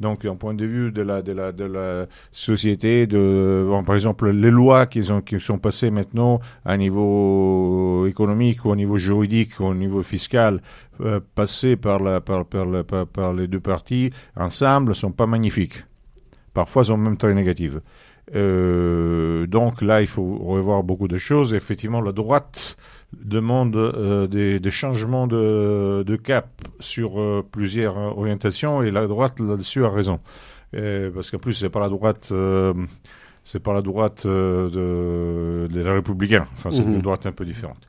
Donc, 0.00 0.24
d'un 0.24 0.34
point 0.34 0.54
de 0.54 0.64
vue 0.64 0.92
de 0.92 1.02
la, 1.02 1.20
de 1.20 1.32
la, 1.32 1.52
de 1.52 1.64
la 1.64 2.06
société, 2.32 3.06
de, 3.06 3.66
bon, 3.68 3.84
par 3.84 3.94
exemple, 3.94 4.30
les 4.30 4.50
lois 4.50 4.86
qui 4.86 5.04
sont, 5.04 5.20
qui 5.20 5.38
sont 5.38 5.58
passées 5.58 5.90
maintenant 5.90 6.40
à 6.64 6.78
niveau 6.78 8.06
économique 8.06 8.64
au 8.64 8.74
niveau 8.74 8.96
juridique 8.96 9.60
au 9.60 9.74
niveau 9.74 10.02
fiscal, 10.02 10.62
euh, 11.02 11.20
passées 11.34 11.76
par, 11.76 12.00
la, 12.00 12.22
par, 12.22 12.46
par, 12.46 12.66
par, 12.84 13.06
par 13.06 13.34
les 13.34 13.46
deux 13.46 13.60
parties 13.60 14.10
ensemble, 14.36 14.94
sont 14.94 15.12
pas 15.12 15.26
magnifiques. 15.26 15.84
Parfois, 16.54 16.84
sont 16.84 16.96
même 16.96 17.16
très 17.16 17.34
négatives. 17.34 17.80
Euh, 18.34 19.46
donc 19.46 19.82
là, 19.82 20.02
il 20.02 20.06
faut 20.06 20.36
revoir 20.38 20.82
beaucoup 20.82 21.08
de 21.08 21.18
choses. 21.18 21.54
Effectivement, 21.54 22.00
la 22.00 22.12
droite 22.12 22.76
demande 23.12 23.76
euh, 23.76 24.26
des, 24.26 24.60
des, 24.60 24.70
changements 24.70 25.26
de, 25.26 26.04
de, 26.06 26.16
cap 26.16 26.48
sur 26.78 27.20
euh, 27.20 27.44
plusieurs 27.50 27.96
orientations 27.96 28.82
et 28.82 28.90
la 28.90 29.06
droite 29.06 29.40
là-dessus 29.40 29.84
a 29.84 29.90
raison. 29.90 30.20
parce 30.72 31.30
qu'en 31.30 31.38
plus, 31.38 31.54
c'est 31.54 31.70
pas 31.70 31.80
la 31.80 31.88
droite, 31.88 32.28
euh, 32.32 32.72
c'est 33.44 33.60
pas 33.60 33.72
la 33.72 33.82
droite 33.82 34.26
de, 34.26 35.68
des 35.70 35.82
républicains. 35.82 36.46
Enfin, 36.56 36.70
c'est 36.70 36.84
mhm. 36.84 36.94
une 36.94 37.02
droite 37.02 37.26
un 37.26 37.32
peu 37.32 37.44
différente. 37.44 37.88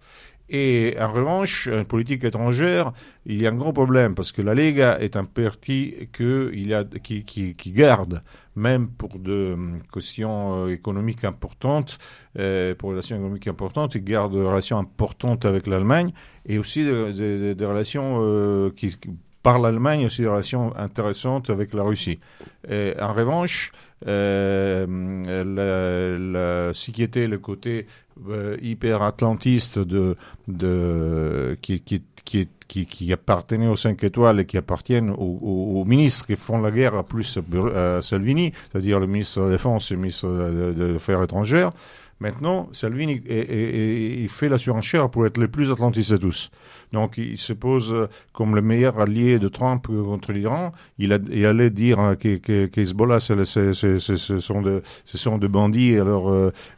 Et 0.54 0.98
en 1.00 1.14
revanche, 1.14 1.70
en 1.72 1.86
politique 1.86 2.26
étrangère, 2.26 2.92
il 3.26 3.42
y 3.42 3.48
a 3.48 3.52
un 3.52 3.56
gros 3.56 3.72
problème 3.72 4.16
parce 4.16 4.34
que 4.34 4.42
la 4.42 4.54
Lega 4.54 5.00
est 5.00 5.16
un 5.16 5.24
parti 5.24 6.10
que 6.12 6.52
il 6.54 6.74
a, 6.74 6.84
qui, 6.84 7.56
garde, 7.68 8.22
même 8.58 8.90
pour 8.90 9.18
de 9.18 9.56
questions 9.94 10.66
euh, 10.66 10.74
économiques 10.74 11.24
importantes, 11.24 12.00
euh, 12.38 12.76
pour 12.76 12.90
des 12.90 12.96
relations 12.96 13.16
économiques 13.16 13.48
importantes, 13.48 13.96
il 13.96 14.04
garde 14.04 14.34
des 14.34 14.42
relations 14.42 14.78
importantes 14.78 15.46
avec 15.46 15.68
l'Allemagne 15.68 16.12
et 16.46 16.60
aussi 16.60 16.84
des, 16.84 17.56
des, 17.56 17.66
relations 17.66 18.18
euh, 18.20 18.72
qui, 18.76 18.98
par 19.44 19.58
l'Allemagne, 19.58 20.06
aussi 20.06 20.22
des 20.22 20.28
relations 20.28 20.76
intéressantes 20.76 21.50
avec 21.50 21.74
la 21.74 21.84
Russie. 21.84 22.20
En 22.68 23.14
revanche, 23.14 23.72
euh, 24.08 24.86
ce 26.74 26.92
qui 26.92 27.04
était 27.04 27.28
le 27.28 27.38
côté 27.38 27.86
euh, 28.30 28.58
hyper 28.62 29.02
atlantiste 29.02 29.80
de, 29.80 30.16
de, 30.48 31.58
qui, 31.62 31.80
qui, 31.82 32.04
qui, 32.24 32.48
qui, 32.68 32.86
qui 32.86 33.14
appartenait 33.14 33.68
aux 33.68 33.76
5 33.76 34.04
étoiles 34.04 34.42
et 34.42 34.46
qui 34.46 34.58
appartiennent 34.58 35.10
aux, 35.10 35.40
aux, 35.76 35.86
ministres 35.86 36.26
qui 36.28 36.36
font 36.36 36.60
la 36.60 36.72
guerre 36.72 36.96
à 36.96 37.04
plus 37.04 37.40
à 37.76 38.02
Salvini, 38.02 38.54
c'est-à-dire 38.72 39.00
le 39.00 39.08
ministre 39.08 39.40
de 39.42 39.46
la 39.46 39.52
Défense 39.52 39.92
et 39.92 39.96
le 39.96 40.02
ministre 40.02 40.74
des 40.74 40.96
Affaires 40.96 41.24
étrangères. 41.24 41.72
Maintenant, 42.20 42.70
Salvini 42.72 43.20
il 43.26 44.30
fait 44.30 44.48
la 44.48 44.60
surenchère 44.60 45.10
pour 45.10 45.26
être 45.26 45.40
le 45.40 45.48
plus 45.48 45.72
atlantiste 45.72 46.12
de 46.12 46.18
tous. 46.18 46.52
Donc, 46.94 47.18
il 47.18 47.38
se 47.38 47.54
pose 47.54 47.94
comme 48.34 48.56
le 48.56 48.62
meilleur 48.62 49.00
allié 49.00 49.40
de 49.40 49.48
Trump 49.48 49.88
contre 49.88 50.32
l'Iran. 50.32 50.72
Il, 50.98 51.14
allait 51.14 51.70
dire 51.70 52.16
que, 52.20 52.38
que, 52.38 52.66
que 52.66 52.82
Hezbollah, 52.82 53.20
ce 53.20 53.44
sont 54.40 54.62
de, 54.62 54.82
ce 55.06 55.18
sont 55.18 55.38
des 55.38 55.48
bandits, 55.48 55.98
alors 55.98 56.32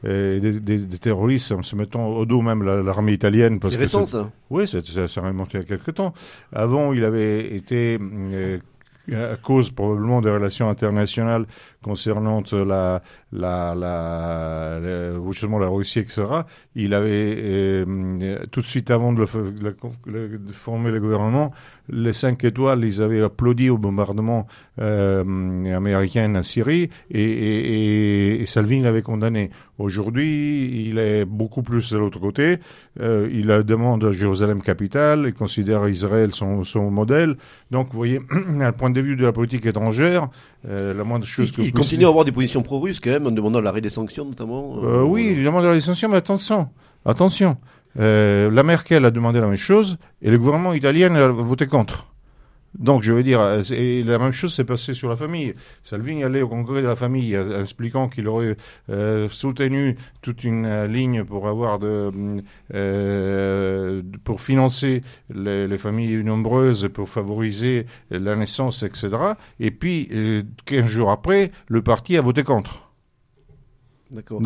euh, 0.05 0.39
des, 0.39 0.59
des, 0.59 0.97
terroristes, 0.99 1.51
en 1.51 1.63
se 1.63 1.75
mettant 1.75 2.07
au 2.07 2.25
dos 2.25 2.41
même 2.41 2.63
l'armée 2.63 3.13
italienne. 3.13 3.59
C'est 3.63 3.75
récent, 3.75 4.05
ça 4.05 4.29
Oui, 4.49 4.67
ça, 4.67 4.79
ça, 5.07 5.21
remonté 5.21 5.57
à 5.57 5.63
quelque 5.63 5.91
temps. 5.91 6.13
Avant, 6.51 6.93
il 6.93 7.03
avait 7.03 7.55
été 7.55 7.97
euh, 8.01 8.59
à 9.11 9.35
cause 9.35 9.71
probablement 9.71 10.21
des 10.21 10.29
relations 10.29 10.69
internationales 10.69 11.45
concernant 11.83 12.41
la, 12.51 13.01
la, 13.31 13.75
la, 13.75 15.19
justement 15.29 15.59
la 15.59 15.67
Russie, 15.67 15.99
etc. 15.99 16.23
Il 16.75 16.93
avait 16.93 17.35
euh, 17.37 18.45
tout 18.51 18.61
de 18.61 18.65
suite 18.65 18.89
avant 18.89 19.13
de, 19.13 19.25
de, 19.25 20.51
former 20.51 20.91
le 20.91 20.99
gouvernement, 20.99 21.51
les 21.89 22.13
cinq 22.13 22.43
étoiles, 22.43 22.83
ils 22.85 23.01
avaient 23.01 23.21
applaudi 23.21 23.69
au 23.69 23.77
bombardement 23.77 24.47
euh, 24.79 25.75
américain 25.75 26.33
en 26.35 26.41
Syrie 26.41 26.89
et, 27.11 27.21
et, 27.21 28.41
et, 28.41 28.45
Salvini 28.45 28.83
l'avait 28.83 29.01
condamné. 29.01 29.51
Aujourd'hui, 29.79 30.87
il 30.87 30.97
est 30.97 31.25
beaucoup 31.25 31.63
plus 31.63 31.91
de 31.91 31.97
l'autre 31.97 32.19
côté. 32.19 32.59
Euh, 33.01 33.27
il 33.31 33.47
demande 33.65 34.11
Jérusalem 34.11 34.61
capitale, 34.61 35.25
il 35.27 35.33
considère 35.33 35.87
Israël 35.89 36.31
son, 36.31 36.63
son 36.63 36.91
modèle. 36.91 37.35
Donc, 37.71 37.87
vous 37.91 37.97
voyez, 37.97 38.19
à 38.61 38.71
point 38.71 38.91
de 38.91 39.01
vue 39.01 39.15
de 39.15 39.25
la 39.25 39.33
politique 39.33 39.65
étrangère, 39.65 40.29
euh, 40.69 40.93
la 40.93 41.03
moindre 41.03 41.25
chose 41.25 41.51
que 41.51 41.61
il 41.73 41.79
continue 41.79 42.05
à 42.05 42.09
avoir 42.09 42.23
des 42.23 42.31
positions 42.31 42.61
pro-russes 42.61 42.99
quand 42.99 43.09
même, 43.09 43.25
en 43.25 43.31
demandant 43.31 43.59
l'arrêt 43.59 43.81
des 43.81 43.89
sanctions 43.89 44.25
notamment. 44.25 44.77
Euh, 44.83 44.99
euh 44.99 45.03
oui, 45.03 45.33
il 45.35 45.43
demande 45.43 45.63
l'arrêt 45.63 45.77
des 45.77 45.81
sanctions, 45.81 46.07
mais 46.07 46.17
attention, 46.17 46.69
attention. 47.05 47.57
Euh, 47.99 48.51
la 48.51 48.63
Merkel 48.63 49.05
a 49.05 49.11
demandé 49.11 49.39
la 49.39 49.47
même 49.47 49.55
chose 49.55 49.97
et 50.21 50.29
le 50.29 50.37
gouvernement 50.37 50.73
italien 50.73 51.13
a 51.15 51.27
voté 51.27 51.67
contre. 51.67 52.12
Donc, 52.77 53.03
je 53.03 53.13
veux 53.13 53.23
dire, 53.23 53.39
euh, 53.39 53.61
et 53.71 54.03
la 54.03 54.17
même 54.17 54.31
chose 54.31 54.53
s'est 54.53 54.63
passée 54.63 54.93
sur 54.93 55.09
la 55.09 55.15
famille. 55.15 55.53
Salvini 55.83 56.23
allait 56.23 56.41
au 56.41 56.47
congrès 56.47 56.81
de 56.81 56.87
la 56.87 56.95
famille 56.95 57.35
euh, 57.35 57.61
expliquant 57.61 58.09
qu'il 58.09 58.27
aurait 58.27 58.57
euh, 58.89 59.29
soutenu 59.29 59.95
toute 60.21 60.43
une 60.43 60.85
ligne 60.85 61.23
pour 61.23 61.47
avoir 61.47 61.79
de, 61.79 62.11
pour 64.23 64.41
financer 64.41 65.03
les, 65.33 65.67
les, 65.67 65.77
familles 65.77 66.23
nombreuses, 66.23 66.89
pour 66.93 67.09
favoriser 67.09 67.85
la 68.09 68.35
naissance, 68.35 68.83
etc. 68.83 69.09
Et 69.59 69.71
puis, 69.71 70.09
15 70.65 70.85
jours 70.85 71.11
après, 71.11 71.51
le 71.67 71.81
parti 71.81 72.17
a 72.17 72.21
voté 72.21 72.43
contre. 72.43 72.92
Donc, 74.13 74.41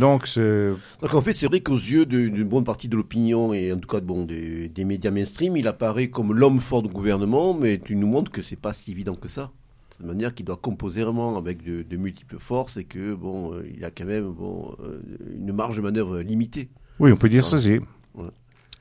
Donc 1.01 1.13
en 1.13 1.21
fait, 1.21 1.33
c'est 1.33 1.47
vrai 1.47 1.61
qu'aux 1.61 1.75
yeux 1.75 2.05
d'une 2.05 2.43
bonne 2.43 2.63
partie 2.63 2.87
de 2.87 2.95
l'opinion 2.95 3.53
et 3.53 3.71
en 3.71 3.77
tout 3.77 3.87
cas 3.87 3.99
bon, 3.99 4.23
des, 4.25 4.69
des 4.69 4.85
médias 4.85 5.11
mainstream, 5.11 5.57
il 5.57 5.67
apparaît 5.67 6.09
comme 6.09 6.33
l'homme 6.33 6.59
fort 6.59 6.83
du 6.83 6.89
gouvernement, 6.89 7.53
mais 7.53 7.79
tu 7.79 7.95
nous 7.95 8.07
montres 8.07 8.31
que 8.31 8.41
c'est 8.41 8.55
pas 8.55 8.73
si 8.73 8.91
évident 8.91 9.15
que 9.15 9.27
ça. 9.27 9.51
De 9.99 10.05
manière 10.05 10.35
qu'il 10.35 10.45
doit 10.45 10.57
composer 10.57 11.03
vraiment 11.03 11.37
avec 11.37 11.63
de, 11.63 11.81
de, 11.81 11.97
multiples 11.97 12.37
forces 12.39 12.77
et 12.77 12.83
que 12.83 13.15
bon, 13.15 13.53
euh, 13.53 13.67
il 13.75 13.83
a 13.83 13.89
quand 13.89 14.05
même 14.05 14.31
bon, 14.31 14.75
euh, 14.83 15.01
une 15.35 15.51
marge 15.51 15.77
de 15.77 15.81
manœuvre 15.81 16.19
limitée. 16.19 16.69
Oui, 16.99 17.11
on 17.11 17.17
peut 17.17 17.29
dire 17.29 17.43
ça, 17.43 17.59
c'est. 17.59 17.81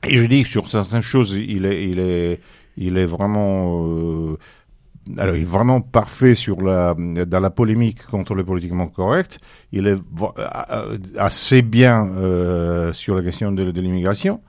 Et 0.07 0.17
je 0.17 0.25
dis 0.25 0.43
que 0.43 0.49
sur 0.49 0.69
certaines 0.69 1.01
choses, 1.01 1.31
il 1.31 1.65
est, 1.65 1.89
il 1.89 1.99
est, 1.99 2.39
il 2.77 2.97
est 2.97 3.07
vraiment 3.07 3.87
euh, 3.87 4.37
alors, 5.17 5.35
il 5.35 5.43
est 5.43 5.45
vraiment 5.45 5.81
parfait 5.81 6.35
sur 6.35 6.61
la, 6.61 6.95
dans 6.95 7.39
la 7.39 7.49
polémique 7.49 8.05
contre 8.07 8.35
le 8.35 8.43
politiquement 8.43 8.87
correct. 8.87 9.39
Il 9.71 9.87
est 9.87 9.95
euh, 9.95 10.97
assez 11.17 11.61
bien 11.61 12.07
euh, 12.17 12.93
sur 12.93 13.15
la 13.15 13.23
question 13.23 13.51
de, 13.51 13.63
l'immigration. 13.79 14.41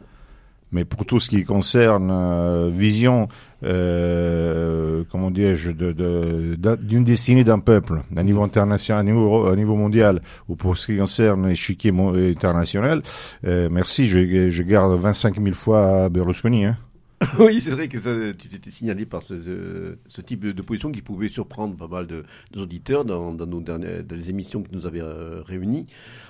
Mais 0.71 0.85
pour 0.85 1.07
tout 1.07 1.19
ce 1.19 1.31
qui 1.31 1.45
concerne 1.45 2.11
euh, 2.13 2.71
vision, 2.71 3.29
euh, 3.65 5.03
comment 5.11 5.31
dirais-je, 5.31 5.71
d'une 5.71 5.93
de, 5.95 6.57
de, 6.57 6.99
destinée 6.99 7.43
d'un 7.43 7.59
peuple 7.59 8.03
à 8.15 8.23
niveau 8.23 8.43
international, 8.43 9.01
à 9.01 9.57
niveau 9.57 9.77
mondial, 9.77 10.21
ou 10.49 10.57
pour 10.57 10.77
ce 10.77 10.87
qui 10.87 10.99
concerne 10.99 11.49
l'échiquier 11.49 11.91
international, 11.91 13.03
euh, 13.47 13.71
merci, 13.73 14.09
je, 14.09 14.51
je 14.51 14.63
garde 14.63 14.93
25 15.01 15.41
000 15.43 15.55
fois 15.55 16.11
Berlusconi. 16.11 16.67
Hein. 16.67 16.77
oui, 17.41 17.61
c'est 17.61 17.73
vrai 17.73 17.89
que 17.89 17.99
ça, 17.99 18.11
tu 18.39 18.49
t'étais 18.49 18.71
signalé 18.71 19.05
par 19.05 19.23
ce, 19.23 19.97
ce, 20.07 20.21
type 20.21 20.45
de, 20.47 20.63
position 20.63 20.93
qui 20.93 21.03
pouvait 21.03 21.29
surprendre 21.29 21.77
pas 21.77 21.89
mal 21.89 22.07
de, 22.07 22.25
auditeurs 22.57 23.05
dans, 23.05 23.33
dans, 23.33 23.47
nos 23.47 23.61
dernières 23.61 24.05
dans 24.05 24.15
les 24.15 24.31
émissions 24.31 24.63
que 24.63 24.69
nous 24.73 24.87
avaient 24.87 25.01
euh, 25.03 25.43
réunies. 25.43 25.87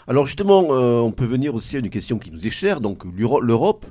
Alors 0.07 0.25
justement, 0.25 0.73
euh, 0.73 1.01
on 1.01 1.13
peut 1.13 1.27
venir 1.27 1.55
aussi 1.55 1.77
à 1.77 1.81
une 1.81 1.91
question 1.91 2.19
qui 2.19 2.31
nous 2.31 2.47
est 2.47 2.51
chère, 2.51 2.81
donc 2.81 3.05
l'Europe, 3.05 3.87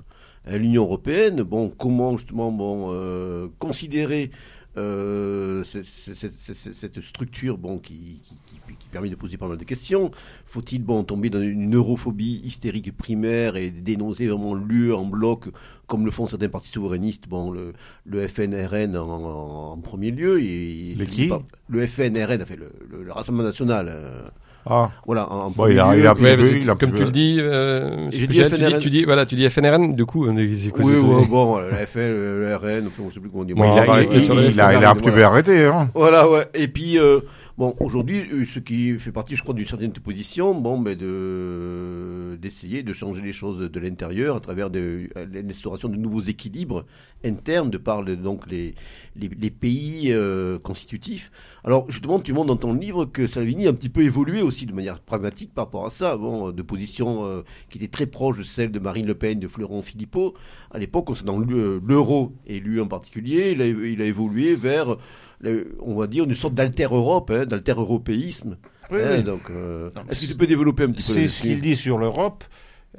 euh, 0.48 0.58
l'Union 0.58 0.84
européenne. 0.84 1.44
Bon, 1.44 1.70
comment 1.70 2.18
justement 2.18 2.52
bon 2.52 3.52
considérer 3.60 4.32
euh, 4.78 5.64
c'est- 5.64 5.84
c'est- 5.84 6.14
c'est- 6.16 6.74
cette 6.74 7.02
structure 7.02 7.58
bon, 7.58 7.80
qui, 7.80 8.22
qui- 8.24 8.38
qui- 8.46 8.77
qui 8.88 8.92
permet 8.94 9.10
de 9.10 9.16
poser 9.16 9.38
pas 9.38 9.48
mal 9.48 9.58
de 9.58 9.64
questions. 9.66 10.12
Faut-il 10.46 10.80
bon, 10.82 11.04
tomber 11.04 11.30
dans 11.30 11.42
une 11.42 11.76
europhobie 11.76 12.42
hystérique 12.44 12.96
primaire 12.96 13.56
et 13.58 13.70
dénoncer 13.70 14.28
vraiment 14.28 14.56
l'UE 14.56 14.94
en 14.94 15.04
bloc, 15.06 15.46
comme 15.88 16.06
le 16.06 16.12
font 16.12 16.28
certains 16.28 16.50
partis 16.50 16.70
souverainistes, 16.70 17.28
bon, 17.28 17.52
le, 17.52 17.74
le 18.06 18.28
FNRN 18.28 18.96
en, 18.98 19.72
en 19.74 19.78
premier 19.78 20.12
lieu 20.12 20.42
et, 20.42 20.96
Le 20.98 21.06
qui? 21.06 21.30
Le 21.70 21.86
FNRN, 21.86 22.42
enfin, 22.42 22.56
le, 22.58 22.72
le- 22.98 23.04
le 23.04 23.12
Rassemblement 23.12 23.48
National. 23.48 23.88
euh, 23.90 24.22
Ah, 24.70 24.92
voilà, 25.06 25.32
en, 25.32 25.50
Bon, 25.52 25.68
il 25.68 25.80
a- 25.80 25.96
il 25.96 26.06
a- 26.06 26.14
Ouais, 26.14 26.34
il 26.60 26.70
a- 26.70 26.76
comme 26.76 26.92
tu 26.94 27.04
le 27.06 27.12
dis, 27.12 27.38
euh, 27.40 28.10
dit 28.10 28.18
tu, 28.20 28.28
dis, 28.28 28.80
tu 28.82 28.90
dis, 28.90 29.04
voilà, 29.06 29.26
tu 29.26 29.36
dis 29.36 29.50
FNRN, 29.50 29.96
du 29.96 30.06
coup, 30.06 30.26
on 30.28 30.36
est- 30.38 30.56
c'est 30.58 30.72
quoi 30.72 30.84
Oui, 30.84 30.96
ouais, 30.96 31.26
bon, 31.28 31.58
la 31.60 31.86
FN, 31.88 32.00
le 32.10 32.54
RN, 32.56 32.88
enfin, 32.88 33.04
on 33.08 33.12
sait 33.12 33.20
plus 33.22 33.30
comment 33.30 33.46
dire. 33.46 33.56
Bon, 33.56 33.64
Bon, 33.64 33.70
on 33.70 33.84
il, 33.84 33.90
a, 33.90 33.94
rester 33.94 34.18
il- 34.18 34.24
sur 34.24 34.34
il- 34.36 34.48
les 34.48 34.52
il 34.54 34.60
a, 34.60 34.74
il 34.78 34.84
a 34.84 34.92
un 34.92 34.96
petit 34.96 35.12
peu 35.12 35.24
arrêté. 35.24 35.66
Hein. 35.66 35.90
Voilà, 35.94 36.30
ouais. 36.30 36.48
Et 36.54 36.68
puis, 36.68 36.98
euh, 37.00 37.20
bon, 37.58 37.76
aujourd'hui, 37.80 38.24
euh, 38.32 38.46
ce 38.46 38.60
qui 38.60 38.98
fait 39.00 39.12
partie, 39.12 39.36
je 39.36 39.42
crois, 39.42 39.54
d'une 39.54 39.66
certaine 39.66 39.92
position, 39.92 40.54
bon, 40.54 40.80
ben, 40.80 40.96
de, 40.98 42.38
d'essayer 42.42 42.84
de 42.84 42.94
changer 42.94 43.22
les 43.22 43.34
choses 43.34 43.60
de 43.60 43.80
l'intérieur 43.80 44.36
à 44.36 44.40
travers 44.40 44.70
de, 44.70 45.10
euh, 45.18 45.26
l'instauration 45.32 45.90
de 45.90 45.98
nouveaux 45.98 46.22
équilibres 46.22 46.86
internes 47.26 47.70
de 47.72 47.78
par 47.78 48.04
donc 48.06 48.50
les, 48.50 48.76
les, 49.16 49.50
pays 49.50 50.12
euh, 50.12 50.60
constitutifs. 50.60 51.32
Alors, 51.64 51.90
justement, 51.90 52.20
tu 52.20 52.32
montres 52.34 52.48
dans 52.48 52.58
ton 52.58 52.74
livre 52.74 53.06
que 53.06 53.26
Salvini 53.28 53.66
a 53.68 53.72
un 53.72 53.74
petit 53.74 53.90
peu 53.90 54.04
évolué 54.04 54.42
aussi 54.42 54.66
de 54.66 54.74
manière 54.74 55.00
pragmatique 55.00 55.54
par 55.54 55.66
rapport 55.66 55.86
à 55.86 55.90
ça, 55.90 56.16
bon, 56.16 56.52
de 56.52 56.62
position 56.62 57.26
euh, 57.26 57.42
qui 57.70 57.80
était 57.80 57.88
très 57.88 58.06
proche 58.06 58.38
de 58.38 58.44
celle 58.44 58.72
de 58.72 58.80
Marine 58.80 59.08
Le 59.08 59.16
Pen, 59.16 59.40
de 59.40 59.48
Florent 59.48 59.82
Philippot. 59.82 60.36
À 60.72 60.78
l'époque, 60.78 61.06
concernant 61.06 61.40
l'e- 61.40 61.82
l'euro 61.86 62.34
lui 62.48 62.80
en 62.80 62.88
particulier, 62.88 63.52
il 63.52 63.62
a, 63.62 63.68
il 63.68 64.02
a 64.02 64.06
évolué 64.06 64.56
vers 64.56 64.98
le- 65.40 65.76
on 65.82 65.96
va 65.96 66.08
dire, 66.08 66.24
une 66.26 66.34
sorte 66.36 66.54
d'alter-Europe, 66.56 67.32
hein, 67.32 67.46
d'alter-européisme. 67.46 68.58
Oui, 68.92 69.00
hein, 69.04 69.16
oui. 69.18 69.24
donc, 69.24 69.50
euh, 69.50 69.90
est-ce 70.10 70.22
que 70.22 70.32
tu 70.32 70.38
peux 70.38 70.48
développer 70.48 70.84
un 70.84 70.92
petit 70.92 71.06
peu 71.08 71.14
C'est 71.14 71.28
ce 71.28 71.42
qu'il 71.42 71.60
dit 71.62 71.76
sur 71.76 71.98
l'Europe. 71.98 72.44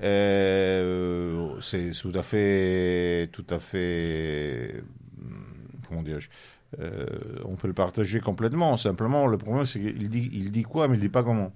Euh, 0.03 1.49
c'est 1.61 1.91
tout 1.93 2.13
à 2.15 2.23
fait, 2.23 3.29
tout 3.33 3.47
à 3.51 3.59
fait, 3.59 4.83
comment 5.89 6.03
dirais-je, 6.03 6.29
euh, 6.81 7.07
on 7.47 7.55
peut 7.55 7.67
le 7.67 7.73
partager 7.73 8.21
complètement. 8.21 8.77
Simplement, 8.77 9.27
le 9.27 9.39
problème, 9.39 9.65
c'est 9.65 9.81
qu'il 9.81 10.09
dit, 10.11 10.29
il 10.33 10.51
dit 10.51 10.65
quoi, 10.65 10.87
mais 10.87 10.97
il 10.97 11.01
dit 11.01 11.09
pas 11.09 11.23
comment. 11.23 11.53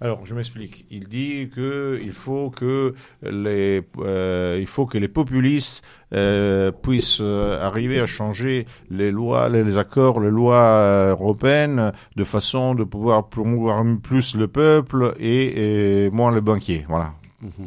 Alors, 0.00 0.24
je 0.24 0.34
m'explique. 0.34 0.86
Il 0.90 1.06
dit 1.08 1.50
que 1.54 2.00
il 2.02 2.12
faut 2.12 2.50
que 2.50 2.94
les, 3.22 3.82
euh, 3.98 4.56
il 4.58 4.66
faut 4.66 4.86
que 4.86 4.96
les 4.96 5.08
populistes 5.08 5.84
euh, 6.14 6.72
puissent 6.72 7.20
arriver 7.20 8.00
à 8.00 8.06
changer 8.06 8.66
les 8.88 9.10
lois, 9.10 9.48
les, 9.50 9.64
les 9.64 9.76
accords, 9.76 10.18
les 10.20 10.30
lois 10.30 11.10
européennes 11.10 11.92
de 12.16 12.24
façon 12.24 12.74
de 12.74 12.84
pouvoir 12.84 13.28
promouvoir 13.28 13.84
plus 14.02 14.34
le 14.34 14.48
peuple 14.48 15.14
et, 15.18 16.04
et 16.06 16.10
moins 16.10 16.34
les 16.34 16.40
banquiers. 16.40 16.86
Voilà. 16.88 17.12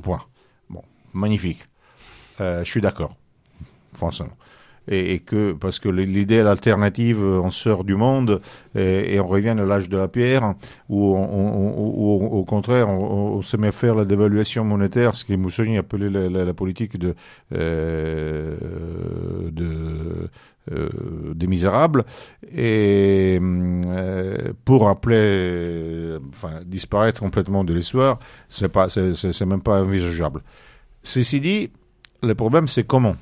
Point. 0.02 0.24
Bon, 0.70 0.82
magnifique. 1.14 1.64
Je 2.40 2.64
suis 2.64 2.82
d'accord, 2.82 3.16
franchement. 3.94 4.30
Et, 4.88 5.20
que 5.20 5.54
parce 5.54 5.80
que 5.80 5.90
l'idée 5.90 6.40
alternative, 6.40 7.22
euh, 7.22 7.42
on 7.42 7.50
sort 7.50 7.84
du 7.84 7.96
monde 7.96 8.42
et, 8.76 9.20
on 9.20 9.28
revient 9.28 9.50
à 9.50 9.66
l'âge 9.66 9.90
de 9.90 9.98
la 9.98 10.08
pierre, 10.08 10.54
où, 10.90 11.16
au 11.16 12.46
contraire 12.46 12.88
on, 12.90 13.42
se 13.42 13.58
met 13.58 13.68
à 13.68 13.72
faire 13.72 13.96
la 13.96 14.06
dévaluation 14.06 14.64
monétaire, 14.64 15.16
ce 15.16 15.26
que 15.26 15.34
Mussolini 15.34 15.78
appelait 15.78 16.10
la, 16.10 16.30
la- 16.30 16.54
politique 16.54 16.98
de, 16.98 17.14
euh, 17.54 18.56
euh, 20.70 20.90
des 21.34 21.48
misérables 21.48 22.04
et 22.54 23.40
euh, 23.42 24.52
pour 24.66 24.90
appeler 24.90 25.16
euh, 25.18 26.20
enfin 26.30 26.60
disparaître 26.66 27.22
complètement 27.22 27.64
de 27.64 27.74
l'histoire 27.74 28.20
c'est 28.50 28.68
pas 28.68 28.90
c'est 28.90 29.46
même 29.46 29.62
pas 29.62 29.82
envisageable. 29.82 30.42
Ceci 31.04 31.40
dit 31.40 31.72
le 32.22 32.36
problème 32.36 32.68
c'est 32.68 32.84
comment? 32.84 33.16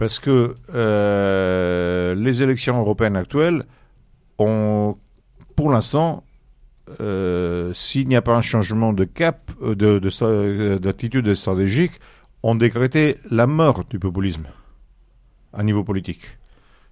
Parce 0.00 0.18
que 0.18 0.54
euh, 0.74 2.14
les 2.14 2.42
élections 2.42 2.78
européennes 2.78 3.16
actuelles 3.16 3.64
ont 4.38 4.96
pour 5.56 5.70
l'instant 5.70 6.24
euh, 7.02 7.70
s'il 7.74 8.08
n'y 8.08 8.16
a 8.16 8.22
pas 8.22 8.34
un 8.34 8.40
changement 8.40 8.94
de 8.94 9.04
cap 9.04 9.50
euh, 9.62 9.74
de 9.74 9.98
de 9.98 10.78
d'attitude 10.78 11.34
stratégique 11.34 11.92
ont 12.42 12.54
décrété 12.54 13.18
la 13.30 13.46
mort 13.46 13.84
du 13.90 13.98
populisme 13.98 14.46
à 15.52 15.62
niveau 15.62 15.84
politique. 15.84 16.22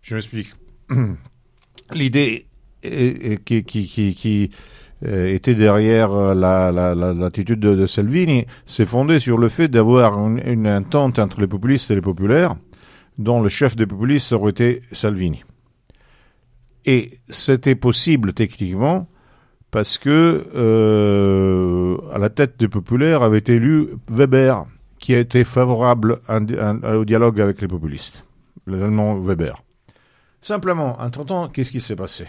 Je 0.02 0.14
m'explique. 0.14 0.50
L'idée 1.94 2.46
qui, 2.82 3.64
qui, 3.64 4.14
qui, 4.14 4.50
était 5.02 5.54
derrière 5.54 6.11
la- 6.34 6.70
la- 6.70 6.94
la- 6.94 7.14
l'attitude 7.14 7.61
de, 7.61 7.74
de 7.74 7.86
Salvini 7.86 8.44
s'est 8.66 8.84
fondée 8.84 9.18
sur 9.18 9.38
le 9.38 9.48
fait 9.48 9.68
d'avoir 9.68 10.18
une, 10.26 10.42
une 10.44 10.68
entente 10.68 11.18
entre 11.18 11.40
les 11.40 11.46
populistes 11.46 11.90
et 11.90 11.94
les 11.94 12.02
populaires, 12.02 12.56
dont 13.18 13.40
le 13.40 13.48
chef 13.48 13.76
des 13.76 13.86
populistes 13.86 14.32
aurait 14.32 14.50
été 14.50 14.82
Salvini. 14.92 15.44
Et 16.84 17.18
c'était 17.28 17.74
possible 17.74 18.32
techniquement 18.32 19.08
parce 19.70 19.98
que 19.98 20.46
euh, 20.54 21.98
à 22.12 22.18
la 22.18 22.30
tête 22.30 22.58
des 22.58 22.68
populaires 22.68 23.22
avait 23.22 23.38
été 23.38 23.54
élu 23.54 23.88
Weber, 24.08 24.64
qui 24.98 25.14
a 25.14 25.18
été 25.18 25.44
favorable 25.44 26.20
au 26.28 27.04
dialogue 27.04 27.40
avec 27.40 27.60
les 27.60 27.68
populistes 27.68 28.24
l'allemand 28.68 29.18
Weber. 29.18 29.62
Simplement, 30.40 31.00
entre-temps, 31.00 31.48
qu'est-ce 31.48 31.72
qui 31.72 31.80
s'est 31.80 31.96
passé? 31.96 32.26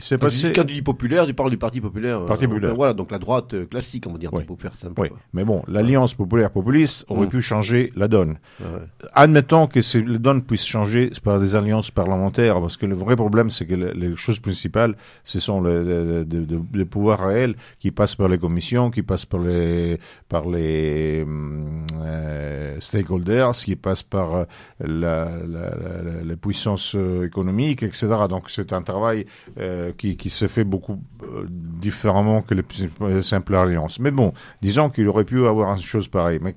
Il 0.00 0.16
tu, 0.16 0.18
passé... 0.18 0.48
dis, 0.48 0.52
quand 0.54 0.64
tu 0.64 0.74
dis 0.74 0.82
populaire, 0.82 1.26
tu 1.26 1.34
parles 1.34 1.50
du 1.50 1.56
Parti 1.58 1.80
populaire. 1.80 2.24
Parti 2.26 2.44
euh, 2.44 2.48
populaire. 2.48 2.74
Voilà, 2.74 2.94
donc 2.94 3.10
la 3.10 3.18
droite 3.18 3.54
euh, 3.54 3.66
classique, 3.66 4.06
on 4.08 4.12
va 4.12 4.18
dire, 4.18 4.32
Oui. 4.32 4.44
simple. 4.76 4.94
Oui, 5.00 5.08
mais 5.32 5.44
bon, 5.44 5.62
l'alliance 5.68 6.14
populaire-populiste 6.14 7.04
aurait 7.08 7.26
Mm. 7.26 7.30
pu 7.30 7.40
changer 7.42 7.92
la 7.96 8.08
donne. 8.08 8.38
Ouais. 8.60 8.66
Admettons 9.12 9.66
que 9.66 9.80
la 10.10 10.18
donne 10.18 10.42
puisse 10.42 10.64
changer 10.64 11.10
par 11.22 11.38
des 11.38 11.54
alliances 11.54 11.90
parlementaires, 11.90 12.60
parce 12.60 12.76
que 12.76 12.86
le 12.86 12.94
vrai 12.94 13.16
problème, 13.16 13.50
c'est 13.50 13.66
que 13.66 13.74
le- 13.74 13.92
les 13.92 14.16
choses 14.16 14.38
principales, 14.40 14.94
ce 15.24 15.38
sont 15.40 15.60
les, 15.62 16.84
pouvoirs 16.86 17.26
réels 17.26 17.54
qui 17.78 17.90
passent 17.90 18.16
par 18.16 18.28
les 18.28 18.38
commissions, 18.38 18.90
qui 18.90 19.02
passent 19.02 19.26
par 19.26 19.40
les, 19.40 19.98
par 20.28 20.46
les 20.48 21.22
hum, 21.22 21.84
euh, 22.02 22.76
stakeholders, 22.80 23.52
qui 23.52 23.76
passent 23.76 24.02
par 24.02 24.46
la, 24.80 24.86
la, 24.86 25.24
la- 25.46 26.22
les 26.24 26.36
puissances 26.36 26.94
euh, 26.94 27.26
économiques, 27.26 27.82
etc. 27.82 28.06
Donc 28.28 28.50
c'est 28.50 28.72
un 28.72 28.82
travail 28.82 29.26
euh, 29.58 29.89
qui, 29.96 30.16
qui 30.16 30.30
se 30.30 30.46
fait 30.48 30.64
beaucoup 30.64 31.02
euh, 31.22 31.46
différemment 31.48 32.42
que 32.42 32.54
les 32.54 33.22
simples 33.22 33.54
alliances. 33.54 33.98
Mais 34.00 34.10
bon, 34.10 34.32
disons 34.62 34.90
qu'il 34.90 35.06
aurait 35.08 35.24
pu 35.24 35.46
avoir 35.46 35.72
une 35.72 35.82
chose 35.82 36.08
pareille. 36.08 36.40
Mais 36.42 36.54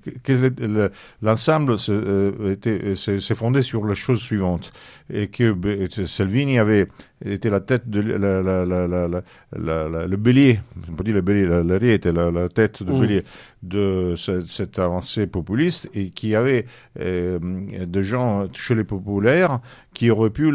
l'ensemble 1.21 1.79
se- 1.79 1.91
euh, 1.91 2.95
s'est 2.95 3.36
fondé 3.36 3.61
sur 3.61 3.86
la 3.86 3.95
chose 3.95 4.19
suivante 4.19 4.71
et 5.10 5.28
que 5.28 5.51
ben, 5.51 5.88
Salvini 6.08 6.60
avait 6.60 6.88
était 7.26 7.49
la 7.49 7.60
tête 7.62 7.89
de 7.89 8.01
la, 8.01 8.41
la, 8.41 8.66
la, 8.66 10.08
le 10.08 10.18
bélier, 10.18 10.60
on 10.89 10.93
peut 10.93 11.04
dire 11.04 11.16
le 11.16 11.22
bélier, 11.22 11.45
la, 11.45 11.64
la 11.64 11.76
était 11.93 12.12
la, 12.12 12.49
tête 12.49 12.84
de 12.84 12.91
Mm. 12.91 12.99
bélier 13.01 13.24
de 13.64 14.14
ce- 14.18 14.45
cette 14.45 14.80
avancée 14.80 15.28
populiste 15.28 15.89
et 15.93 16.10
qui 16.10 16.36
avait 16.36 16.66
euh, 16.99 17.39
des 17.86 18.04
gens 18.04 18.47
chez 18.54 18.76
les 18.76 18.84
populaires 18.84 19.60
qui 19.93 20.10
auraient 20.12 20.30
pu 20.30 20.51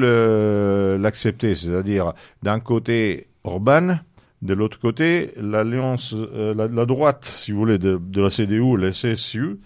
l'accepter, 0.98 1.54
c'est-à-dire 1.54 2.12
d'un 2.42 2.60
côté 2.60 3.26
Orban, 3.44 3.98
de 4.42 4.54
l'autre 4.54 4.78
côté 4.78 5.30
l'alliance, 5.36 6.14
euh, 6.14 6.54
la, 6.54 6.68
la 6.68 6.86
droite, 6.86 7.24
si 7.24 7.52
vous 7.52 7.58
voulez, 7.58 7.78
de, 7.78 7.98
de 8.00 8.22
la 8.22 8.30
CDU, 8.30 8.76
la 8.76 8.90
CSU, 8.90 9.58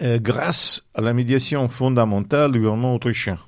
euh, 0.00 0.18
grâce 0.20 0.84
à 0.94 1.00
la 1.00 1.12
médiation 1.12 1.68
fondamentale 1.68 2.52
du 2.52 2.60
gouvernement 2.60 2.94
autrichien. 2.94 3.38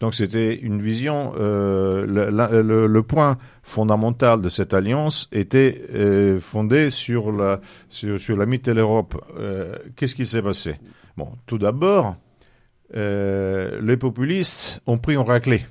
Donc 0.00 0.14
c'était 0.14 0.54
une 0.54 0.80
vision, 0.80 1.32
euh, 1.38 2.06
le, 2.06 3.02
point 3.02 3.36
fondamental 3.62 4.40
de 4.40 4.48
cette 4.48 4.74
alliance 4.74 5.28
était 5.32 5.82
euh, 5.94 6.40
fondé 6.40 6.90
sur 6.90 7.32
la, 7.32 7.60
sur, 7.88 8.36
la 8.36 8.46
Qu'est-ce 9.96 10.14
qui 10.14 10.26
s'est 10.26 10.42
passé? 10.42 10.76
Bon, 11.16 11.32
tout 11.46 11.58
d'abord, 11.58 12.16
les 12.94 13.96
populistes 13.98 14.80
ont 14.86 14.98
pris 14.98 15.16
en 15.16 15.24
raclée. 15.24 15.64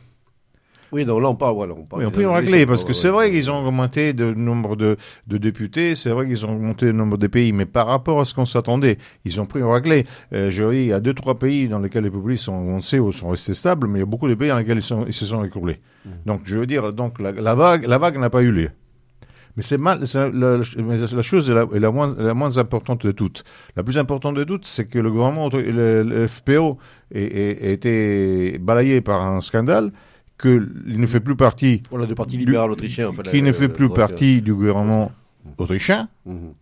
Oui, 0.92 1.06
donc 1.06 1.22
là, 1.22 1.30
on 1.30 1.36
parle. 1.36 1.56
Voilà, 1.56 1.74
on 1.74 1.84
parle 1.86 2.02
Oui, 2.02 2.08
on 2.08 2.12
peut 2.12 2.26
en 2.26 2.38
élections, 2.38 2.52
régler, 2.52 2.66
parce 2.66 2.84
que 2.84 2.94
c'est 2.94 3.10
vrai 3.10 3.30
qu'ils 3.32 3.52
ont 3.52 3.66
augmenté 3.66 4.14
le 4.14 4.34
nombre 4.34 4.76
de, 4.76 4.96
de 5.28 5.38
députés, 5.38 5.96
c'est 5.96 6.10
vrai 6.12 6.28
qu'ils 6.28 6.46
ont 6.46 6.54
augmenté 6.56 6.86
le 6.88 6.94
nombre 6.94 7.18
de 7.18 7.28
pays, 7.28 7.52
mais 7.54 7.66
par 7.66 7.88
rapport 7.88 8.20
à 8.20 8.26
ce 8.26 8.34
qu'on 8.34 8.46
s'attendait, 8.46 8.98
ils 9.26 9.40
ont 9.42 9.46
pris 9.46 9.62
en 9.64 9.70
raclée. 9.70 10.06
Euh, 10.34 10.50
je 10.52 10.64
dis, 10.70 10.78
il 10.78 10.86
y 10.86 10.94
a 10.94 11.00
deux, 11.00 11.14
trois 11.14 11.36
pays 11.38 11.68
dans 11.68 11.80
lesquels 11.80 12.04
les 12.04 12.10
populistes 12.12 12.46
sont 12.46 12.58
avancés 12.58 13.00
ou 13.00 13.12
sont 13.12 13.30
restés 13.30 13.54
stables, 13.54 13.88
mais 13.88 14.00
il 14.00 14.02
y 14.02 14.04
a 14.04 14.06
beaucoup 14.08 14.30
de 14.30 14.36
pays 14.36 14.50
dans 14.50 14.58
lesquels 14.58 14.78
ils, 14.78 14.82
sont, 14.84 15.06
ils 15.08 15.14
se 15.14 15.26
sont 15.26 15.44
écroulés. 15.44 15.80
Mm. 16.06 16.10
Donc, 16.26 16.42
je 16.46 16.58
veux 16.58 16.66
dire, 16.66 16.94
donc 16.94 17.20
la, 17.20 17.32
la 17.32 17.56
vague, 17.56 17.86
la 17.86 17.98
vague 17.98 18.18
n'a 18.18 18.30
pas 18.30 18.42
eu 18.42 18.52
lieu. 18.52 18.70
Mais 19.58 19.64
c'est 19.64 19.80
mal, 19.80 20.04
la, 20.14 20.30
la- 20.30 20.58
la 21.12 21.22
chose 21.24 21.50
est 21.50 21.54
la, 21.54 21.64
est 21.64 21.92
moins, 21.92 22.16
la 22.18 22.36
moins 22.36 22.60
importante 22.60 23.04
de 23.08 23.12
toutes. 23.12 23.44
La 23.76 23.82
plus 23.82 23.98
importante 23.98 24.36
de 24.36 24.44
toutes, 24.44 24.66
c'est 24.68 24.86
que 24.86 25.00
le 25.00 25.10
gouvernement, 25.10 25.50
le, 25.52 26.04
le 26.04 26.28
FPO, 26.28 26.78
ait 27.12 27.74
été 27.74 28.60
balayé 28.60 29.02
par 29.02 29.24
un 29.24 29.42
scandale, 29.42 29.92
qu'il 30.40 30.68
ne 30.86 31.06
fait 31.08 31.20
plus 31.20 31.36
partie, 31.36 31.82
Voilà, 31.90 32.06
de 32.06 32.14
parti 32.14 32.38
Du- 32.38 32.46
libéral 32.46 32.72
autrichien. 32.72 33.10
enfin, 33.10 33.24
qui 33.24 33.42
ne 33.42 33.52
fait 33.52 33.68
la- 33.68 33.74
plus 33.74 33.88
la- 33.90 33.94
partie 33.96 34.42
du 34.42 34.54
gouvernement 34.54 35.12
autrichien, 35.58 36.10
Mhm. 36.26 36.54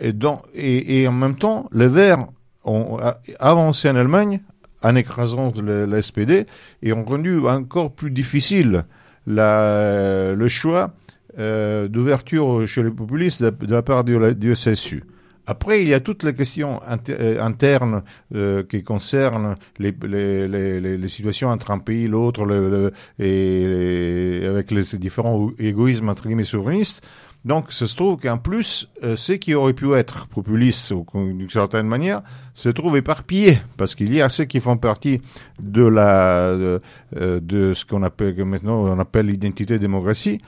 et, 0.00 0.12
dans, 0.12 0.42
et, 0.54 1.02
et 1.02 1.08
en 1.08 1.12
même 1.12 1.36
temps, 1.36 1.68
les 1.72 1.86
Verts 1.88 2.26
ont 2.64 2.98
avancé 3.38 3.88
en 3.88 3.96
Allemagne 3.96 4.40
en 4.82 4.94
écrasant 4.96 5.52
le, 5.62 5.84
la 5.86 6.02
SPD 6.02 6.46
et 6.82 6.92
ont 6.92 7.04
rendu 7.04 7.38
encore 7.46 7.92
plus 7.92 8.10
difficile 8.10 8.84
la, 9.26 10.34
le 10.34 10.48
choix 10.48 10.92
euh, 11.38 11.86
d'ouverture 11.88 12.66
chez 12.66 12.82
les 12.82 12.90
populistes 12.90 13.42
de, 13.42 13.50
de 13.50 13.72
la 13.74 13.82
part 13.82 14.04
du, 14.04 14.16
du 14.34 14.54
SSU. 14.56 15.04
Après, 15.46 15.82
il 15.82 15.88
y 15.88 15.94
a 15.94 16.00
toutes 16.00 16.22
les 16.24 16.34
questions 16.34 16.80
euh, 17.08 17.40
internes 17.40 18.02
euh, 18.34 18.62
qui 18.64 18.82
concernent 18.82 19.56
les, 19.78 19.94
les, 20.06 20.48
les, 20.48 20.80
les, 20.80 20.98
les 20.98 21.08
situations 21.08 21.48
entre 21.50 21.70
un 21.70 21.78
pays 21.78 22.08
l'autre 22.08 22.44
le, 22.44 22.68
le- 22.68 22.92
et, 23.24 24.42
et 24.42 24.46
avec 24.46 24.70
les 24.70 24.82
différents 24.98 25.50
égoïsmes 25.58 26.08
entre 26.08 26.24
guillemets 26.26 26.44
souverainistes. 26.44 27.02
Donc, 27.44 27.70
ça 27.70 27.86
se 27.86 27.94
trouve 27.94 28.16
qu'en 28.16 28.38
plus, 28.38 28.88
euh, 29.04 29.14
ceux 29.14 29.36
qui 29.36 29.54
auraient 29.54 29.72
pu 29.72 29.92
être 29.94 30.26
populistes 30.26 30.92
d'une 31.14 31.48
certaine 31.48 31.86
manière 31.86 32.22
se 32.54 32.68
trouvent 32.68 32.96
éparpillés 32.96 33.58
parce 33.76 33.94
qu'il 33.94 34.12
y 34.12 34.20
a 34.20 34.28
ceux 34.28 34.46
qui 34.46 34.58
font 34.58 34.76
partie 34.78 35.20
de 35.62 35.84
la 35.84 36.56
de, 36.56 36.80
euh, 37.16 37.38
de 37.40 37.72
ce 37.72 37.84
qu'on 37.84 38.02
appelle 38.02 38.34
que 38.34 38.42
maintenant 38.42 38.82
on 38.82 38.98
appelle 38.98 39.26
l'identité 39.26 39.78
démocratie, 39.78 40.40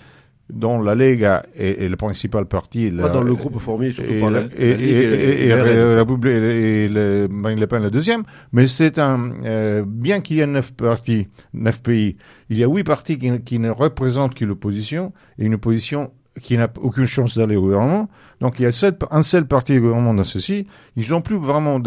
dont 0.50 0.80
la 0.80 0.94
Lega 0.94 1.44
est, 1.54 1.82
est 1.84 1.88
le 1.88 1.96
principal 1.96 2.46
parti. 2.46 2.90
La- 2.90 3.04
dans 3.10 3.22
le 3.22 3.34
groupe 3.34 3.58
formé 3.58 3.92
surtout 3.92 4.12
et, 4.12 4.20
par 4.20 4.30
la, 4.30 4.42
et, 4.56 4.70
et, 4.70 5.48
le- 6.88 7.28
Marine 7.30 7.60
Le 7.60 7.66
Pen 7.66 7.82
le 7.82 7.90
deuxième, 7.90 8.22
mais 8.52 8.66
c'est 8.66 8.98
un 8.98 9.32
euh, 9.44 9.84
bien 9.86 10.20
qu'il 10.20 10.38
y 10.38 10.40
ait 10.40 10.46
neuf 10.46 10.72
partis, 10.72 11.28
neuf 11.54 11.82
pays, 11.82 12.16
il 12.50 12.58
y 12.58 12.64
a 12.64 12.68
huit 12.68 12.84
partis 12.84 13.18
qui, 13.18 13.30
ne- 13.30 13.36
qui 13.38 13.58
ne 13.58 13.70
représentent 13.70 14.34
que 14.34 14.44
l'opposition 14.44 15.12
et 15.38 15.44
une 15.44 15.54
opposition 15.54 16.10
qui 16.40 16.56
n'a 16.56 16.68
aucune 16.82 17.06
chance 17.06 17.36
d'aller 17.38 17.56
au 17.56 17.62
gouvernement. 17.62 18.08
Donc 18.40 18.60
il 18.60 18.62
y 18.62 18.66
a 18.66 18.72
seul- 18.72 18.96
un 19.10 19.22
seul 19.22 19.46
parti 19.46 19.76
au 19.78 19.80
gouvernement 19.80 20.14
dans 20.14 20.24
ceci. 20.24 20.66
Ils 20.96 21.10
n'ont 21.10 21.20
plus 21.22 21.36
vraiment 21.38 21.80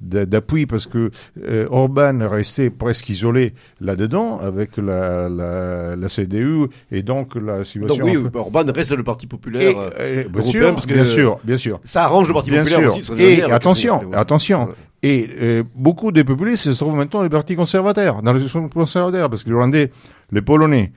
d'appui 0.00 0.66
parce 0.66 0.86
que 0.86 1.10
euh, 1.46 1.66
Orban 1.70 2.20
est 2.20 2.26
resté 2.26 2.70
presque 2.70 3.08
isolé 3.08 3.54
là-dedans 3.80 4.38
avec 4.40 4.76
la, 4.76 5.28
la, 5.28 5.96
la 5.96 6.08
CDU 6.08 6.66
et 6.90 7.02
donc 7.02 7.34
la 7.34 7.64
situation. 7.64 8.04
Donc 8.04 8.14
oui, 8.16 8.30
peu- 8.30 8.38
Orban 8.38 8.64
reste 8.74 8.92
le 8.92 9.02
parti 9.02 9.26
et, 9.26 9.28
populaire. 9.28 9.78
euh, 9.78 9.90
euh, 10.00 10.24
bien 10.28 10.40
européen, 10.42 10.50
sûr, 10.62 10.74
parce 10.74 10.86
que- 10.86 10.94
bien 10.94 11.04
sûr, 11.04 11.38
bien 11.44 11.58
sûr. 11.58 11.80
Ça 11.84 12.04
arrange 12.04 12.28
le 12.28 12.34
parti 12.34 12.50
Bien 12.50 12.62
populaire 12.62 12.92
sûr. 12.92 13.12
aussi. 13.12 13.22
Et 13.22 13.42
attention, 13.42 14.10
attention. 14.12 14.66
Ouais. 14.66 14.72
Et 15.02 15.28
euh, 15.40 15.62
beaucoup 15.76 16.10
des 16.10 16.24
populistes 16.24 16.64
se 16.72 16.76
trouvent 16.78 16.96
maintenant 16.96 17.22
les 17.22 17.28
partis 17.28 17.54
conservateurs, 17.54 18.20
dans 18.22 18.32
les 18.32 18.46
conservateurs, 18.74 19.30
parce 19.30 19.44
que 19.44 19.50
les 19.50 19.54
Rwandais, 19.54 19.90
les 20.32 20.42
Polonais, 20.42 20.92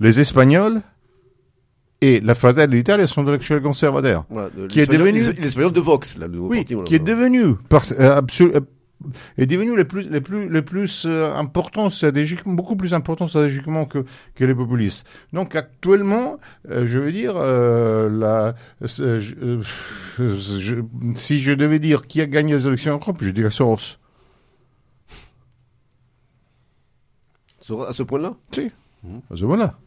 les 0.00 0.18
Espagnols 0.20 0.80
et 2.00 2.20
la 2.20 2.34
Fratelli 2.34 2.78
d'Italie 2.78 3.06
sont 3.06 3.22
de 3.24 3.30
l'actuel 3.30 3.62
conservateur. 3.62 4.24
De- 4.30 4.66
Qui 4.66 4.80
est 4.80 4.90
l'espagnol- 4.90 5.12
devenu- 5.14 5.40
L'espagnol 5.42 5.72
de 5.72 5.80
Vox, 5.80 6.16
là, 6.18 6.28
nouveau 6.28 6.48
Oui, 6.48 6.58
parti, 6.58 6.74
voilà. 6.74 6.86
qui 6.86 6.94
est 6.94 6.98
devenu 7.04 7.54
par, 7.68 7.84
euh, 7.92 8.16
absolu- 8.20 8.52
euh, 8.56 8.60
est 9.38 9.46
devenu 9.46 9.76
les 9.76 9.84
plus 9.84 10.08
les 10.10 10.20
plus 10.20 10.48
les 10.50 10.60
plus 10.62 11.04
euh, 11.06 11.32
importants 11.34 11.88
stratégiquement 11.90 12.52
beaucoup 12.54 12.76
plus 12.76 12.92
importants 12.94 13.26
stratégiquement 13.26 13.84
que 13.86 14.04
que 14.34 14.44
les 14.44 14.54
populistes. 14.54 15.06
Donc 15.32 15.56
actuellement, 15.56 16.38
euh, 16.70 16.84
je 16.86 16.98
veux 16.98 17.12
dire 17.12 17.34
euh, 17.36 18.08
la 18.10 18.54
c'est- 18.86 19.20
je- 19.20 19.60
je- 20.18 20.82
si 21.14 21.40
je 21.40 21.52
devais 21.52 21.78
dire 21.78 22.06
qui 22.06 22.20
a 22.20 22.26
gagné 22.26 22.52
les 22.54 22.66
élections 22.66 22.92
en 22.94 22.98
Europe, 22.98 23.18
je 23.20 23.30
dirais 23.30 23.50
Soros. 23.50 23.96
Sur- 27.60 27.82
À 27.82 27.92
ce 27.92 28.02
point-là? 28.02 28.34
Si. 28.52 28.70
À 29.30 29.36
ce 29.36 29.42
moment-là. 29.44 29.78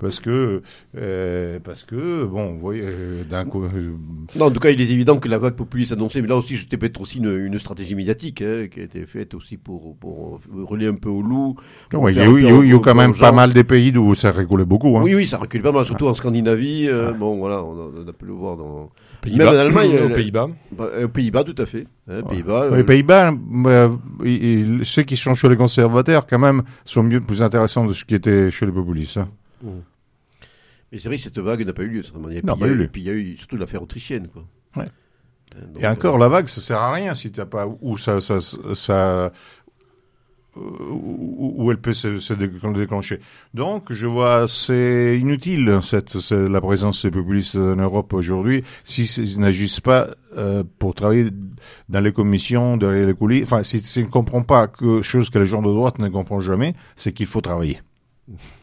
Parce 0.00 0.18
que, 0.18 0.62
euh, 0.96 1.58
parce 1.62 1.84
que, 1.84 2.24
bon, 2.24 2.54
vous 2.54 2.58
voyez, 2.60 2.82
euh, 2.84 3.22
d'un 3.24 3.44
coup, 3.44 3.62
euh, 3.64 3.92
Non, 4.34 4.46
en 4.46 4.50
tout 4.50 4.58
cas, 4.58 4.70
il 4.70 4.80
est 4.80 4.88
évident 4.88 5.18
que 5.18 5.28
la 5.28 5.36
vague 5.38 5.54
populiste 5.54 5.92
annoncée, 5.92 6.22
mais 6.22 6.28
là 6.28 6.36
aussi, 6.36 6.56
c'était 6.56 6.78
peut-être 6.78 7.00
aussi 7.02 7.18
une, 7.18 7.36
une 7.36 7.58
stratégie 7.58 7.94
médiatique 7.94 8.40
hein, 8.40 8.66
qui 8.72 8.80
a 8.80 8.84
été 8.84 9.04
faite 9.04 9.34
aussi 9.34 9.58
pour, 9.58 9.96
pour 9.98 10.40
relier 10.54 10.86
un 10.86 10.94
peu 10.94 11.10
au 11.10 11.20
loup. 11.20 11.54
il 11.92 12.14
y 12.16 12.18
a 12.18 12.26
eu, 12.30 12.80
quand 12.80 12.94
même 12.94 13.12
pas 13.14 13.32
mal 13.32 13.52
des 13.52 13.62
pays 13.64 13.94
où 13.98 14.14
ça 14.14 14.30
rigolait 14.30 14.64
beaucoup. 14.64 14.96
Hein. 14.96 15.02
Oui, 15.04 15.14
oui, 15.14 15.26
ça 15.26 15.36
recule 15.36 15.60
pas 15.60 15.72
mal, 15.72 15.84
surtout 15.84 16.06
en 16.08 16.14
Scandinavie. 16.14 16.88
euh, 16.88 17.12
Bon, 17.12 17.36
voilà, 17.36 17.62
on 17.62 17.72
a, 17.78 17.90
on 18.04 18.08
a 18.08 18.12
pu 18.14 18.24
le 18.24 18.32
voir 18.32 18.56
dans. 18.56 18.90
Pays-Bas. 19.20 19.44
Même 19.44 19.54
en 19.54 19.58
Allemagne, 19.58 19.98
aux 20.00 20.14
Pays-Bas. 20.14 20.48
bah, 20.72 20.88
Aux 21.04 21.08
Pays-Bas, 21.08 21.44
tout 21.44 21.54
à 21.58 21.66
fait. 21.66 21.86
Hein, 22.08 22.22
Pays-Bas. 22.22 22.74
Les 22.74 22.84
Pays-Bas, 22.84 23.34
euh, 23.66 23.88
ceux 24.82 25.02
qui 25.02 25.16
sont 25.16 25.34
chez 25.34 25.50
les 25.50 25.56
conservateurs, 25.56 26.26
quand 26.26 26.38
même, 26.38 26.62
sont 26.86 27.02
mieux, 27.02 27.20
plus 27.20 27.42
intéressants 27.42 27.84
de 27.84 27.92
ce 27.92 28.06
qui 28.06 28.14
était 28.14 28.50
chez 28.50 28.64
les 28.64 28.72
populistes. 28.72 29.18
hein. 29.18 29.28
Mais 30.92 30.98
c'est 30.98 31.08
vrai 31.08 31.16
que 31.16 31.22
cette 31.22 31.38
vague 31.38 31.64
n'a 31.64 31.72
pas 31.72 31.82
eu 31.82 31.88
lieu, 31.88 32.02
pas 32.02 32.18
il 32.30 32.34
y 32.34 32.64
a 32.64 32.66
eu 32.66 32.74
lieu. 32.74 32.84
Et 32.84 32.88
puis 32.88 33.02
il 33.02 33.06
y 33.06 33.10
a 33.10 33.14
eu 33.14 33.36
surtout 33.36 33.56
l'affaire 33.56 33.82
autrichienne, 33.82 34.28
quoi. 34.28 34.44
Ouais. 34.76 34.84
Hein, 35.56 35.66
donc, 35.72 35.82
Et 35.82 35.86
encore, 35.86 36.18
la 36.18 36.28
vague, 36.28 36.48
ça 36.48 36.60
sert 36.60 36.78
à 36.78 36.92
rien 36.92 37.14
si 37.14 37.30
t'as 37.30 37.46
pas 37.46 37.66
où 37.80 37.96
ça, 37.96 38.20
ça, 38.20 38.38
ça 38.40 39.32
euh, 40.56 40.60
où 40.90 41.70
elle 41.70 41.80
peut 41.80 41.92
se, 41.92 42.18
se 42.18 42.34
dé- 42.34 42.48
déclencher. 42.48 43.20
Donc, 43.54 43.92
je 43.92 44.06
vois, 44.08 44.48
c'est 44.48 45.16
inutile 45.18 45.78
cette, 45.82 46.14
la 46.32 46.60
présence 46.60 47.04
des 47.04 47.10
populistes 47.12 47.54
en 47.54 47.76
Europe 47.76 48.12
aujourd'hui 48.12 48.64
si 48.82 49.04
ils 49.04 49.38
n'agissent 49.38 49.80
pas 49.80 50.08
euh, 50.36 50.64
pour 50.80 50.94
travailler 50.94 51.30
dans 51.88 52.00
les 52.00 52.12
commissions, 52.12 52.76
derrière 52.76 53.06
les 53.06 53.14
coulisses. 53.14 53.44
Enfin, 53.44 53.62
si, 53.62 53.78
si 53.78 54.00
on 54.00 54.06
ne 54.06 54.08
comprend 54.08 54.42
pas 54.42 54.66
que 54.66 55.02
chose 55.02 55.30
que 55.30 55.38
les 55.38 55.46
gens 55.46 55.62
de 55.62 55.68
droite 55.68 56.00
ne 56.00 56.08
comprennent 56.08 56.40
jamais, 56.40 56.74
c'est 56.96 57.12
qu'il 57.12 57.26
faut 57.26 57.40
travailler. 57.40 57.80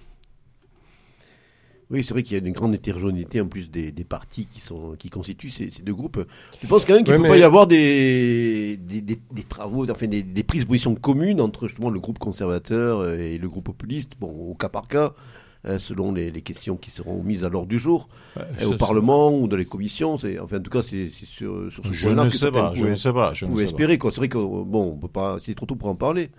Oui, 1.90 2.04
c'est 2.04 2.14
vrai 2.14 2.22
qu'il 2.24 2.38
y 2.38 2.40
a 2.42 2.46
une 2.46 2.52
grande 2.54 2.76
hétérogénéité 2.76 3.40
en 3.40 3.48
plus 3.48 3.72
des, 3.72 3.92
des 3.94 4.04
partis 4.04 4.46
qui 4.46 4.60
sont 4.60 4.96
qui 5.00 5.10
constituent 5.10 5.50
ces, 5.50 5.70
ces 5.70 5.84
deux 5.84 5.94
groupes. 5.94 6.20
Je 6.62 6.68
pense 6.68 6.84
quand 6.84 6.94
même 6.94 7.04
qu'il 7.06 7.14
Ouais, 7.14 7.18
ne 7.18 7.24
peut 7.24 7.30
mais- 7.30 7.36
pas 7.36 7.38
y 7.40 7.44
avoir 7.44 7.66
des, 7.66 8.78
des, 8.78 9.00
des, 9.02 9.18
des 9.32 9.44
travaux, 9.44 9.90
enfin 9.90 10.08
des, 10.08 10.22
des 10.24 10.44
prises 10.44 10.64
de 10.64 10.68
position 10.68 10.96
communes 10.96 11.40
entre 11.40 11.68
justement 11.68 11.90
le 11.90 12.00
groupe 12.00 12.20
conservateur 12.20 13.00
euh, 13.00 13.18
et 13.18 13.38
le 13.38 13.48
groupe 13.48 13.66
populiste, 13.66 14.14
bon, 14.20 14.28
au 14.30 14.54
cas 14.54 14.68
par 14.68 14.90
cas, 14.90 15.14
hein, 15.64 15.78
selon 15.78 16.12
les, 16.12 16.30
les 16.30 16.42
questions 16.42 16.76
qui 16.76 16.92
seront 16.92 17.24
mises 17.24 17.46
à 17.46 17.50
l'ordre 17.50 17.70
du 17.70 17.80
jour, 17.80 18.10
euh, 18.38 18.66
au 18.66 18.74
Parlement 18.76 19.32
ou 19.32 19.48
dans 19.48 19.56
les 19.58 19.64
commissions. 19.66 20.18
C'est, 20.18 20.40
enfin, 20.40 20.58
en 20.58 20.62
tout 20.62 20.70
cas, 20.72 20.82
c'est 20.82 21.08
sur, 21.10 21.72
sur 21.72 21.86
ce 21.86 21.94
Je 21.94 22.08
point-là 22.08 22.26
ne 22.26 22.30
que 22.30 22.36
sais 22.36 22.52
pas, 22.52 22.74
je 22.74 22.86
ne 22.86 22.96
sais 22.96 23.14
pas, 23.14 23.34
je 23.34 23.46
ne 23.46 23.52
sais 23.52 23.56
pas. 23.56 23.64
espérer 23.64 23.98
quoi. 23.98 24.12
C'est 24.12 24.18
vrai 24.18 24.28
que 24.28 24.38
euh, 24.38 24.64
bon, 24.66 24.92
on 24.94 24.98
peut 24.98 25.08
pas, 25.08 25.38
c'est 25.40 25.56
trop 25.56 25.66
tôt 25.66 25.76
pour 25.76 25.88
en 25.88 25.96
parler 25.96 26.32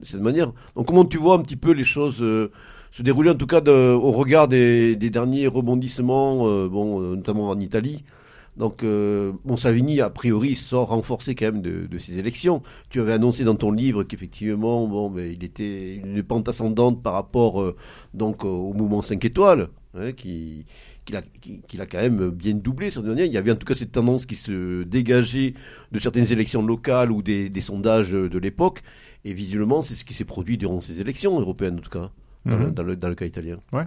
de 0.00 0.06
cette 0.06 0.20
manière. 0.20 0.52
Donc 0.76 0.86
comment 0.86 1.04
tu 1.04 1.16
vois 1.18 1.34
un 1.34 1.40
petit 1.42 1.56
peu 1.56 1.72
les 1.72 1.84
choses 1.84 2.22
euh, 2.22 2.52
se 2.92 3.02
dérouler 3.02 3.30
en 3.30 3.34
tout 3.34 3.46
cas 3.46 3.62
de, 3.62 3.72
au 3.72 4.12
regard 4.12 4.48
des, 4.48 4.96
des 4.96 5.10
derniers 5.10 5.46
rebondissements, 5.48 6.46
euh, 6.46 6.68
bon, 6.68 7.00
euh, 7.00 7.16
notamment 7.16 7.48
en 7.48 7.58
Italie. 7.58 8.04
Donc, 8.58 8.82
euh, 8.82 9.32
bon, 9.46 9.56
Salvini, 9.56 10.02
a 10.02 10.10
priori, 10.10 10.54
sort 10.56 10.88
renforcé 10.88 11.34
quand 11.34 11.46
même 11.46 11.62
de, 11.62 11.86
de 11.86 11.98
ces 11.98 12.18
élections. 12.18 12.62
Tu 12.90 13.00
avais 13.00 13.14
annoncé 13.14 13.44
dans 13.44 13.54
ton 13.54 13.70
livre 13.70 14.02
qu'effectivement, 14.04 14.86
bon, 14.86 15.08
mais 15.08 15.32
il 15.32 15.42
était 15.42 15.94
une 15.94 16.22
pente 16.22 16.50
ascendante 16.50 17.02
par 17.02 17.14
rapport 17.14 17.62
euh, 17.62 17.74
donc 18.12 18.44
au 18.44 18.74
mouvement 18.74 19.00
5 19.00 19.24
étoiles, 19.24 19.68
hein, 19.94 20.12
qui 20.12 20.66
qu'il 21.04 21.16
a, 21.16 21.22
qu'il 21.66 21.80
a 21.80 21.86
quand 21.86 21.98
même 21.98 22.30
bien 22.30 22.52
doublé 22.52 22.90
cette 22.90 23.04
dernière. 23.04 23.24
Il 23.26 23.32
y 23.32 23.38
avait 23.38 23.50
en 23.50 23.56
tout 23.56 23.66
cas 23.66 23.74
cette 23.74 23.90
tendance 23.90 24.24
qui 24.26 24.36
se 24.36 24.84
dégageait 24.84 25.54
de 25.90 25.98
certaines 25.98 26.30
élections 26.30 26.64
locales 26.64 27.10
ou 27.10 27.22
des, 27.22 27.48
des 27.48 27.60
sondages 27.60 28.12
de 28.12 28.38
l'époque. 28.38 28.82
Et 29.24 29.34
visiblement, 29.34 29.82
c'est 29.82 29.94
ce 29.94 30.04
qui 30.04 30.14
s'est 30.14 30.24
produit 30.24 30.58
durant 30.58 30.80
ces 30.80 31.00
élections 31.00 31.40
européennes, 31.40 31.78
en 31.78 31.82
tout 31.82 31.90
cas, 31.90 32.12
dans, 32.46 32.56
le, 32.58 32.66
Mhm. 32.66 32.74
dans 32.74 32.82
le, 32.82 32.96
dans 32.96 33.08
le 33.08 33.14
cas 33.14 33.26
italien. 33.26 33.58
Ouais. 33.72 33.84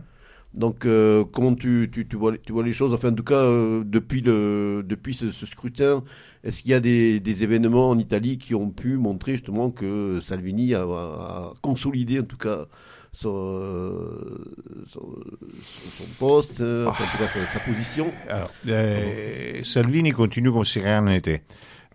Donc, 0.53 0.85
euh, 0.85 1.25
comment 1.33 1.53
tu, 1.53 1.89
tu, 1.91 2.07
tu, 2.07 2.15
vois, 2.15 2.37
tu 2.37 2.53
vois 2.53 2.63
les 2.63 2.71
choses? 2.71 2.93
Enfin, 2.93 3.09
en 3.11 3.13
tout 3.15 3.23
cas, 3.25 3.35
euh, 3.35 3.83
depuis, 3.85 4.21
le, 4.21 4.83
depuis 4.87 5.13
ce, 5.13 5.29
ce 5.31 5.45
scrutin, 5.45 6.03
est-ce 6.45 6.61
qu'il 6.61 6.71
y 6.71 6.73
a 6.73 6.79
des, 6.79 7.19
des 7.19 7.43
événements 7.43 7.89
en 7.89 7.97
Italie 7.99 8.37
qui 8.37 8.55
ont 8.55 8.69
pu 8.69 8.95
montrer 8.95 9.33
justement 9.33 9.69
que 9.69 10.19
Salvini 10.21 10.73
a, 10.73 10.83
a 10.83 11.53
consolidé, 11.61 12.21
en 12.21 12.23
tout 12.23 12.37
cas, 12.37 12.67
son, 13.11 13.33
euh, 13.35 14.45
son, 14.87 15.15
son- 15.61 15.89
son 15.89 16.07
poste, 16.17 16.61
enfin, 16.61 17.03
en 17.03 17.07
tout 17.07 17.17
cas, 17.17 17.27
sa, 17.27 17.45
sa 17.47 17.59
position? 17.59 18.15
Alors, 18.29 18.51
euh, 18.67 19.61
Salvini 19.63 20.11
continue 20.11 20.51
comme 20.53 20.65
si 20.65 20.79
rien 20.79 21.01
n'était. 21.01 21.43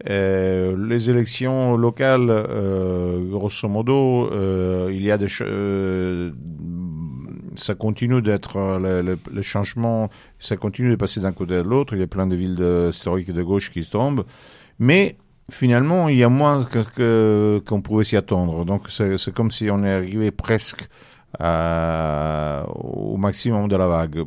Euh, 0.09 0.77
les 0.89 1.11
élections 1.11 1.77
locales, 1.77 2.31
euh, 2.31 3.29
grosso 3.29 3.69
modo, 3.69 4.31
euh, 4.33 4.89
il 4.93 5.03
y 5.05 5.11
a 5.11 5.19
des, 5.19 5.29
ça 7.57 7.75
continue 7.75 8.23
d'être 8.23 8.79
le, 8.81 9.43
changement, 9.43 10.09
ça 10.39 10.57
continue 10.57 10.91
de 10.91 10.97
passer 10.97 11.21
d'un 11.21 11.33
côté 11.33 11.57
à 11.57 11.63
l'autre. 11.63 11.95
Il 11.95 12.01
y 12.01 12.03
a 12.03 12.07
plein 12.07 12.27
de 12.27 12.35
villes 12.35 12.55
de, 12.55 12.89
historiques 12.91 13.33
de 13.33 13.43
gauche 13.43 13.71
qui 13.71 13.85
tombent, 13.85 14.25
mais 14.79 15.17
finalement, 15.51 16.09
il 16.09 16.17
y 16.17 16.25
a 16.25 16.29
moins 16.29 16.65
que- 16.65 16.85
que- 16.95 17.63
qu'on 17.67 17.83
pouvait 17.83 18.05
s'y 18.05 18.17
attendre. 18.17 18.65
Donc, 18.65 18.89
c'est 18.89 19.35
comme 19.35 19.51
si 19.51 19.71
on 19.71 19.85
est 19.85 19.93
arrivé 19.93 20.31
presque 20.31 20.89
euh, 21.41 22.65
au 22.65 23.17
maximum 23.17 23.69
de 23.69 23.77
la 23.77 23.87
vague. 23.87 24.25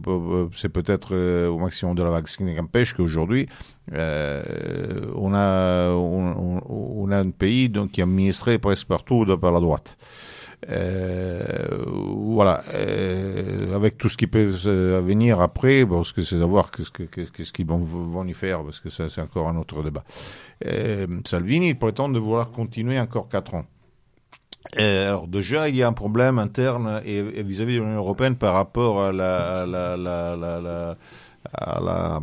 C'est 0.53 0.69
peut-être 0.69 1.09
euh, 1.13 1.49
au 1.49 1.57
maximum 1.57 1.95
de 1.95 2.03
la 2.03 2.09
vague, 2.09 2.27
ce 2.27 2.37
qui 2.37 2.43
n'empêche 2.43 2.93
qu'aujourd'hui, 2.93 3.47
euh, 3.93 5.11
on, 5.15 5.33
a, 5.33 5.89
un 7.17 7.29
pays 7.31 7.71
qui 7.91 7.99
est 7.99 8.03
administré 8.03 8.57
presque 8.57 8.87
partout 8.87 9.25
par 9.37 9.51
la 9.51 9.59
droite. 9.59 9.97
Euh, 10.69 11.83
voilà, 11.85 12.63
avec 13.75 13.97
tout 13.97 14.07
ce 14.07 14.15
qui 14.15 14.27
peut 14.27 14.45
venir 14.45 15.41
après, 15.41 15.85
parce 15.85 16.13
que 16.13 16.21
c'est 16.21 16.41
à 16.41 16.45
voir 16.45 16.71
qu'est-ce 16.71 17.51
qu'ils 17.51 17.67
ce 17.67 17.73
vont, 17.73 18.25
y 18.25 18.33
faire, 18.33 18.63
parce 18.63 18.79
que 18.79 18.89
c'est 18.89 19.21
encore 19.21 19.49
un 19.49 19.57
autre 19.57 19.83
débat. 19.83 20.05
Salvini 21.25 21.73
prétend 21.73 22.07
de 22.07 22.17
vouloir 22.17 22.51
continuer 22.51 22.97
encore 22.97 23.27
quatre 23.27 23.55
ans. 23.55 23.65
Euh, 24.79 25.07
alors 25.07 25.27
déjà, 25.27 25.69
il 25.69 25.75
y 25.75 25.83
a 25.83 25.87
un 25.87 25.93
problème 25.93 26.39
interne 26.39 27.01
et 27.05 27.43
vis-à-vis 27.43 27.75
de 27.75 27.81
l'Union 27.81 27.97
européenne 27.97 28.35
par 28.35 28.53
rapport 28.53 29.03
à 29.03 29.11
la, 29.11 29.65
la, 29.65 29.97
la, 29.97 30.35
la 30.35 30.97
à 31.53 31.79
la 31.81 32.21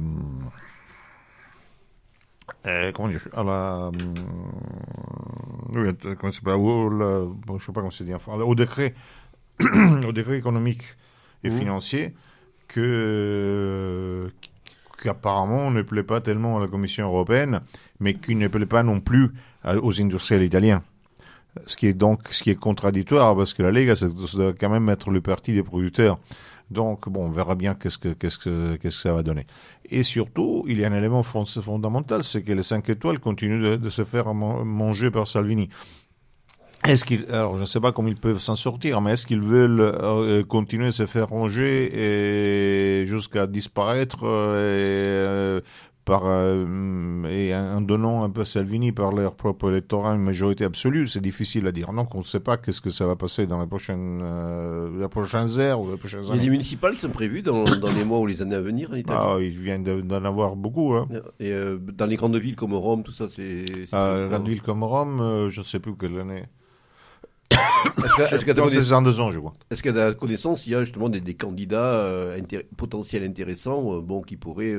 euh, 2.67 2.93
comment 2.93 3.09
dire, 3.09 3.27
à 3.33 3.43
la, 3.45 3.91
euh, 5.77 5.93
comment 6.19 6.33
c'est 6.33 6.45
pas, 6.45 6.59
au, 6.59 6.91
la, 6.91 7.27
je 7.59 7.65
sais 7.65 7.73
pas 7.73 7.81
comment 7.81 7.91
c'est 7.91 8.05
dit, 8.05 8.15
enfin, 8.15 8.33
au 8.33 8.55
décret, 8.55 8.95
au 10.07 10.13
décret 10.13 10.37
économique 10.37 10.83
et 11.43 11.51
mmh. 11.51 11.59
financier 11.59 12.15
que 12.69 14.31
qu'apparemment 15.03 15.71
ne 15.71 15.81
plaît 15.81 16.03
pas 16.03 16.21
tellement 16.21 16.59
à 16.59 16.61
la 16.61 16.69
Commission 16.69 17.07
européenne, 17.07 17.61
mais 17.99 18.15
qui 18.15 18.35
ne 18.35 18.49
plaît 18.49 18.67
pas 18.67 18.83
non 18.83 19.01
plus 19.01 19.31
aux 19.65 20.01
industriels 20.01 20.43
italiens. 20.43 20.83
Ce 21.67 21.77
qui 21.77 21.87
est 21.87 21.95
donc 21.95 22.21
ce 22.31 22.43
qui 22.43 22.51
est 22.51 22.55
contradictoire 22.55 23.37
parce 23.37 23.55
que 23.55 23.63
la 23.63 23.71
Lega, 23.71 23.97
ça 23.97 24.07
doit 24.09 24.53
quand 24.53 24.71
même 24.71 24.89
être 24.89 25.11
le 25.11 25.21
parti 25.21 25.53
des 25.53 25.63
producteurs. 25.63 26.19
Donc, 26.71 27.09
bon, 27.09 27.27
on 27.27 27.31
verra 27.31 27.57
bien 27.57 27.75
qu'est-ce 27.75 27.99
que, 27.99 28.11
qu'est-ce 28.11 28.39
que, 28.39 28.77
qu'est-ce 28.77 28.97
que 28.97 29.03
ça 29.03 29.13
va 29.13 29.23
donner. 29.23 29.47
Et 29.87 30.05
surtout, 30.05 30.65
il 30.69 30.79
y 30.79 30.85
a 30.85 30.89
un 30.89 30.97
élément 30.97 31.25
fondamental, 31.25 32.23
c'est 32.23 32.43
que 32.43 32.53
les 32.53 32.63
5 32.63 32.89
étoiles 32.89 33.19
continuent 33.19 33.77
de, 33.77 33.91
se 33.91 34.05
faire 34.05 34.33
manger 34.35 35.11
par 35.11 35.27
Salvini. 35.27 35.69
Est-ce 36.87 37.05
qu'ils, 37.05 37.27
alors 37.31 37.57
je 37.57 37.63
ne 37.63 37.67
sais 37.67 37.81
pas 37.81 37.93
comment 37.93 38.09
ils 38.09 38.17
peuvent 38.17 38.39
s'en 38.39 38.55
sortir, 38.55 39.03
mais 39.03 39.13
est-ce 39.13 39.27
qu'ils 39.27 39.43
veulent 39.43 39.81
euh, 39.81 40.43
continuer 40.45 40.87
à 40.87 40.93
se 40.93 41.05
faire 41.05 41.29
ranger 41.29 41.91
et 41.93 43.07
jusqu'à 43.07 43.47
disparaître 43.47 44.21
euh, 44.23 45.59
euh, 45.59 45.61
par, 46.11 46.23
euh, 46.25 47.25
et 47.31 47.55
en 47.55 47.81
donnant 47.81 48.25
un 48.25 48.31
peu 48.31 48.45
Salvini 48.45 48.91
par 48.91 49.13
leur 49.13 49.37
propre 49.37 49.71
électorat 49.71 50.17
une 50.17 50.23
majorité 50.23 50.65
absolue, 50.65 51.07
c'est 51.07 51.21
difficile 51.21 51.69
à 51.69 51.73
dire. 51.73 51.93
Donc 51.93 52.17
on 52.17 52.19
ne 52.19 52.25
sait 52.25 52.41
pas 52.41 52.57
qu'est-ce 52.57 52.81
que 52.81 52.91
ça 52.91 53.07
va 53.07 53.15
passer 53.15 53.47
dans 53.47 53.61
les 53.61 53.69
prochaines, 53.69 54.21
euh, 54.21 54.91
les 54.99 55.09
prochaines 55.09 55.61
heures 55.61 55.81
ou 55.81 55.89
les 55.89 55.97
prochaines 55.97 56.27
années. 56.29 56.41
Et 56.41 56.43
les 56.43 56.51
municipales 56.51 56.97
sont 56.97 57.11
prévues 57.11 57.43
dans, 57.43 57.63
dans, 57.63 57.93
les 57.93 58.05
mois 58.05 58.19
ou 58.19 58.27
les 58.27 58.43
années 58.43 58.57
à 58.57 58.61
venir 58.61 58.91
en 58.91 58.97
Italie? 58.97 59.19
Ah, 59.23 59.37
ils 59.41 59.57
viennent 59.57 59.85
d'en 59.85 60.25
avoir 60.25 60.57
beaucoup. 60.57 60.95
Hein. 60.95 61.07
Et 61.39 61.53
euh, 61.53 61.79
dans 61.79 62.07
les 62.07 62.17
grandes 62.17 62.37
villes 62.37 62.57
comme 62.57 62.75
Rome, 62.75 63.05
tout 63.05 63.13
ça, 63.13 63.29
c'est... 63.29 63.65
Ah, 63.93 64.27
grande 64.29 64.49
ville 64.49 64.63
comme 64.63 64.83
Rome, 64.83 65.49
je 65.49 65.61
ne 65.61 65.65
sais 65.65 65.79
plus 65.79 65.95
quelle 65.95 66.19
année. 66.19 66.43
Est-ce 67.51 68.17
qu'à 68.17 68.55
Est-ce 69.71 69.83
qu'à 69.83 69.93
ta 69.93 70.15
connaissance, 70.15 70.67
il 70.67 70.73
y 70.73 70.75
a 70.75 70.85
justement 70.85 71.09
des, 71.09 71.21
des 71.21 71.35
candidats 71.35 72.35
potentiels 72.77 73.25
intéressants 73.25 74.01
bon, 74.01 74.23
qui 74.23 74.37
pourraient 74.37 74.77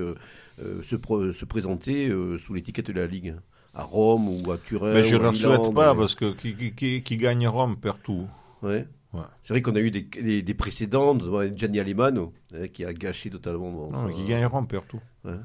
euh, 0.62 0.82
se, 0.84 0.98
se, 1.32 1.46
présenter 1.46 2.10
euh, 2.10 2.38
sous 2.38 2.54
l'étiquette 2.54 2.88
de 2.88 2.94
la 3.00 3.08
Ligue? 3.08 3.36
À 3.74 3.84
Rome 3.84 4.28
ou 4.28 4.52
à 4.52 4.58
Turin. 4.58 4.94
Mais 4.94 5.04
je 5.04 5.16
ne 5.16 5.30
le 5.30 5.34
souhaite 5.34 5.74
pas 5.74 5.96
parce 5.96 6.14
que 6.14 6.34
qui, 6.34 6.74
qui, 6.74 7.04
qui, 7.04 7.18
gagne 7.18 7.48
Rome 7.48 7.78
perd 7.78 8.00
tout. 8.04 8.28
Ouais. 8.62 8.86
ouais. 9.14 9.22
C'est 9.44 9.54
vrai 9.54 9.62
qu'on 9.62 9.76
a 9.76 9.80
eu 9.80 9.92
des, 9.92 10.02
des, 10.02 10.42
des 10.42 10.54
précédents, 10.54 11.18
Gianni 11.56 11.80
Alemano, 11.80 12.34
hein, 12.54 12.68
qui 12.68 12.84
a 12.84 12.92
gâché 12.92 13.30
totalement. 13.30 13.90
non, 13.90 14.08
mais 14.08 14.14
qui 14.14 14.26
gagne 14.26 14.46
Rome 14.46 14.68
perd 14.68 14.84
tout. 14.90 15.00
Ouais. 15.24 15.38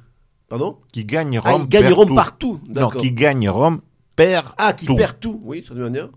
Pardon? 0.48 0.78
Qui 0.92 1.04
gagne 1.04 1.38
Rome, 1.38 1.62
ah, 1.64 1.66
gagne 1.68 1.92
Rome 1.92 2.14
partout. 2.16 2.60
Non, 2.68 2.90
qui 2.90 3.12
gagne 3.12 3.48
Rome 3.48 3.80
perd 4.16 4.54
Ah, 4.58 4.72
qui 4.72 4.86
perd 4.86 5.20
tout, 5.20 5.40
oui, 5.44 5.62
ça 5.62 5.72
veut 5.72 5.88
dire. 5.88 6.10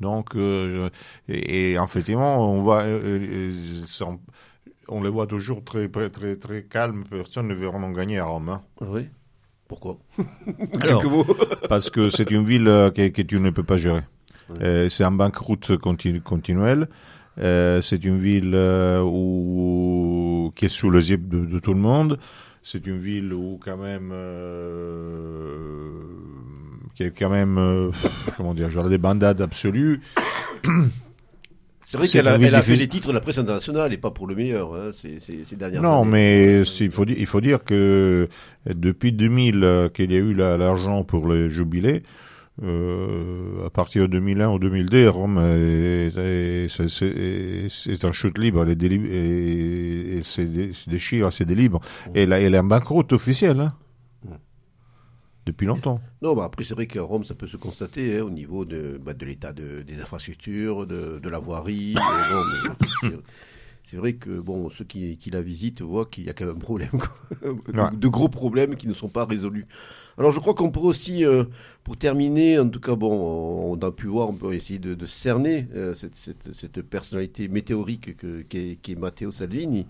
Donc, 0.00 0.34
euh, 0.34 0.90
je, 1.28 1.32
et, 1.32 1.72
et, 1.72 1.74
effectivement, 1.74 2.50
on 2.50 2.62
va, 2.62 2.82
euh, 2.82 3.00
euh, 3.02 4.06
on 4.88 5.02
les 5.02 5.10
voit 5.10 5.26
toujours 5.26 5.64
très, 5.64 5.88
très, 5.88 6.10
très, 6.10 6.36
très 6.36 6.64
calmes. 6.64 7.04
Personne 7.08 7.48
ne 7.48 7.54
veut 7.54 7.66
vraiment 7.66 7.90
gagner 7.90 8.18
à 8.18 8.24
Rome. 8.24 8.48
Hein. 8.48 8.62
Oui. 8.80 9.08
Pourquoi? 9.68 9.98
Parce 11.68 11.90
que 11.90 12.10
c'est 12.10 12.30
une 12.30 12.44
ville 12.44 12.68
euh, 12.68 12.90
que, 12.90 13.08
que, 13.08 13.22
tu 13.22 13.40
ne 13.40 13.50
peux 13.50 13.62
pas 13.62 13.76
gérer. 13.76 14.02
Euh, 14.60 14.88
c'est 14.90 15.04
un 15.04 15.12
banqueroute 15.12 15.76
continu, 15.78 16.20
continuel. 16.20 16.88
Euh, 17.38 17.80
c'est 17.80 18.04
une 18.04 18.18
ville 18.18 18.52
euh, 18.54 19.02
où, 19.02 20.52
qui 20.54 20.66
est 20.66 20.68
sous 20.68 20.90
le 20.90 21.00
zip 21.00 21.28
de, 21.28 21.44
de 21.46 21.58
tout 21.58 21.72
le 21.72 21.80
monde. 21.80 22.18
C'est 22.62 22.86
une 22.86 22.98
ville 22.98 23.32
où 23.32 23.58
quand 23.62 23.76
même 23.76 24.10
euh, 24.12 25.90
qui 26.94 27.02
est 27.02 27.10
quand 27.10 27.30
même 27.30 27.90
comment 28.36 28.54
dire, 28.54 28.70
genre 28.70 28.88
des 28.88 28.98
bandades 28.98 29.40
absolues. 29.40 30.00
C'est 31.94 31.98
vrai 31.98 32.08
qu'elle 32.08 32.26
a, 32.26 32.36
elle 32.36 32.54
a 32.54 32.62
fait 32.62 32.74
les 32.74 32.88
titres 32.88 33.08
de 33.08 33.12
la 33.12 33.20
presse 33.20 33.38
internationale 33.38 33.92
et 33.92 33.98
pas 33.98 34.10
pour 34.10 34.26
le 34.26 34.34
meilleur 34.34 34.74
hein, 34.74 34.90
ces, 34.92 35.20
ces, 35.20 35.44
ces, 35.44 35.54
dernières 35.54 35.80
non, 35.80 35.88
années. 35.88 35.98
Non, 35.98 36.04
mais 36.04 36.62
il 36.62 36.90
faut, 36.90 37.04
dire, 37.04 37.16
il 37.16 37.26
faut 37.26 37.40
dire 37.40 37.62
que 37.62 38.28
depuis 38.66 39.12
2000 39.12 39.62
euh, 39.62 39.88
qu'il 39.88 40.10
y 40.10 40.16
a 40.16 40.18
eu 40.18 40.34
l'argent 40.34 41.04
pour 41.04 41.32
les 41.32 41.50
jubilés, 41.50 42.02
euh, 42.64 43.66
à 43.66 43.70
partir 43.70 44.02
de 44.02 44.06
2001 44.08 44.48
ou 44.48 44.58
2002, 44.58 45.08
Rome 45.08 45.40
c'est 46.14 48.04
un 48.04 48.12
chute 48.12 48.38
libre 48.38 48.66
et, 48.68 48.72
et, 48.72 50.18
et 50.18 50.22
c'est 50.24 50.48
déchire, 50.88 51.32
c'est 51.32 51.44
des 51.44 51.54
libres. 51.54 51.80
Et 52.16 52.26
là, 52.26 52.40
elle 52.40 52.56
est 52.56 52.58
en 52.58 52.64
banqueroute 52.64 53.12
officielle. 53.12 53.60
Hein 53.60 53.74
depuis 55.46 55.66
longtemps. 55.66 56.00
Non, 56.22 56.34
bah 56.34 56.44
après 56.44 56.64
c'est 56.64 56.74
vrai 56.74 56.86
qu'à 56.86 57.02
Rome 57.02 57.24
ça 57.24 57.34
peut 57.34 57.46
se 57.46 57.56
constater 57.56 58.18
hein, 58.18 58.22
au 58.22 58.30
niveau 58.30 58.64
de, 58.64 58.98
bah, 59.02 59.14
de 59.14 59.26
l'état 59.26 59.52
de, 59.52 59.82
des 59.82 60.00
infrastructures, 60.00 60.86
de, 60.86 61.18
de 61.22 61.28
la 61.28 61.38
voirie. 61.38 61.94
c'est 63.84 63.96
vrai 63.96 64.14
que 64.14 64.40
bon, 64.40 64.70
ceux 64.70 64.84
qui, 64.84 65.18
qui 65.18 65.30
la 65.30 65.42
visitent 65.42 65.82
voient 65.82 66.06
qu'il 66.06 66.24
y 66.24 66.30
a 66.30 66.32
quand 66.32 66.46
même 66.46 66.56
un 66.56 66.58
problème, 66.58 66.90
de, 67.42 67.96
de, 67.96 68.08
gros 68.08 68.28
problèmes 68.28 68.76
qui 68.76 68.88
ne 68.88 68.94
sont 68.94 69.10
pas 69.10 69.26
résolus. 69.26 69.66
Alors 70.16 70.30
je 70.30 70.40
crois 70.40 70.54
qu'on 70.54 70.70
peut 70.70 70.80
aussi, 70.80 71.24
euh, 71.24 71.44
pour 71.82 71.96
terminer, 71.96 72.58
en 72.58 72.68
tout 72.68 72.80
cas 72.80 72.96
bon, 72.96 73.12
on 73.72 73.86
a 73.86 73.92
pu 73.92 74.06
voir, 74.06 74.30
on 74.30 74.34
peut 74.34 74.54
essayer 74.54 74.78
de, 74.78 74.94
de 74.94 75.06
cerner 75.06 75.68
euh, 75.74 75.92
cette, 75.92 76.16
cette, 76.16 76.54
cette, 76.54 76.80
personnalité 76.82 77.48
météorique 77.48 78.16
que, 78.16 78.42
qui, 78.42 78.58
est, 78.58 78.76
qui 78.76 78.92
est 78.92 78.96
Matteo 78.96 79.30
Salvini. 79.30 79.86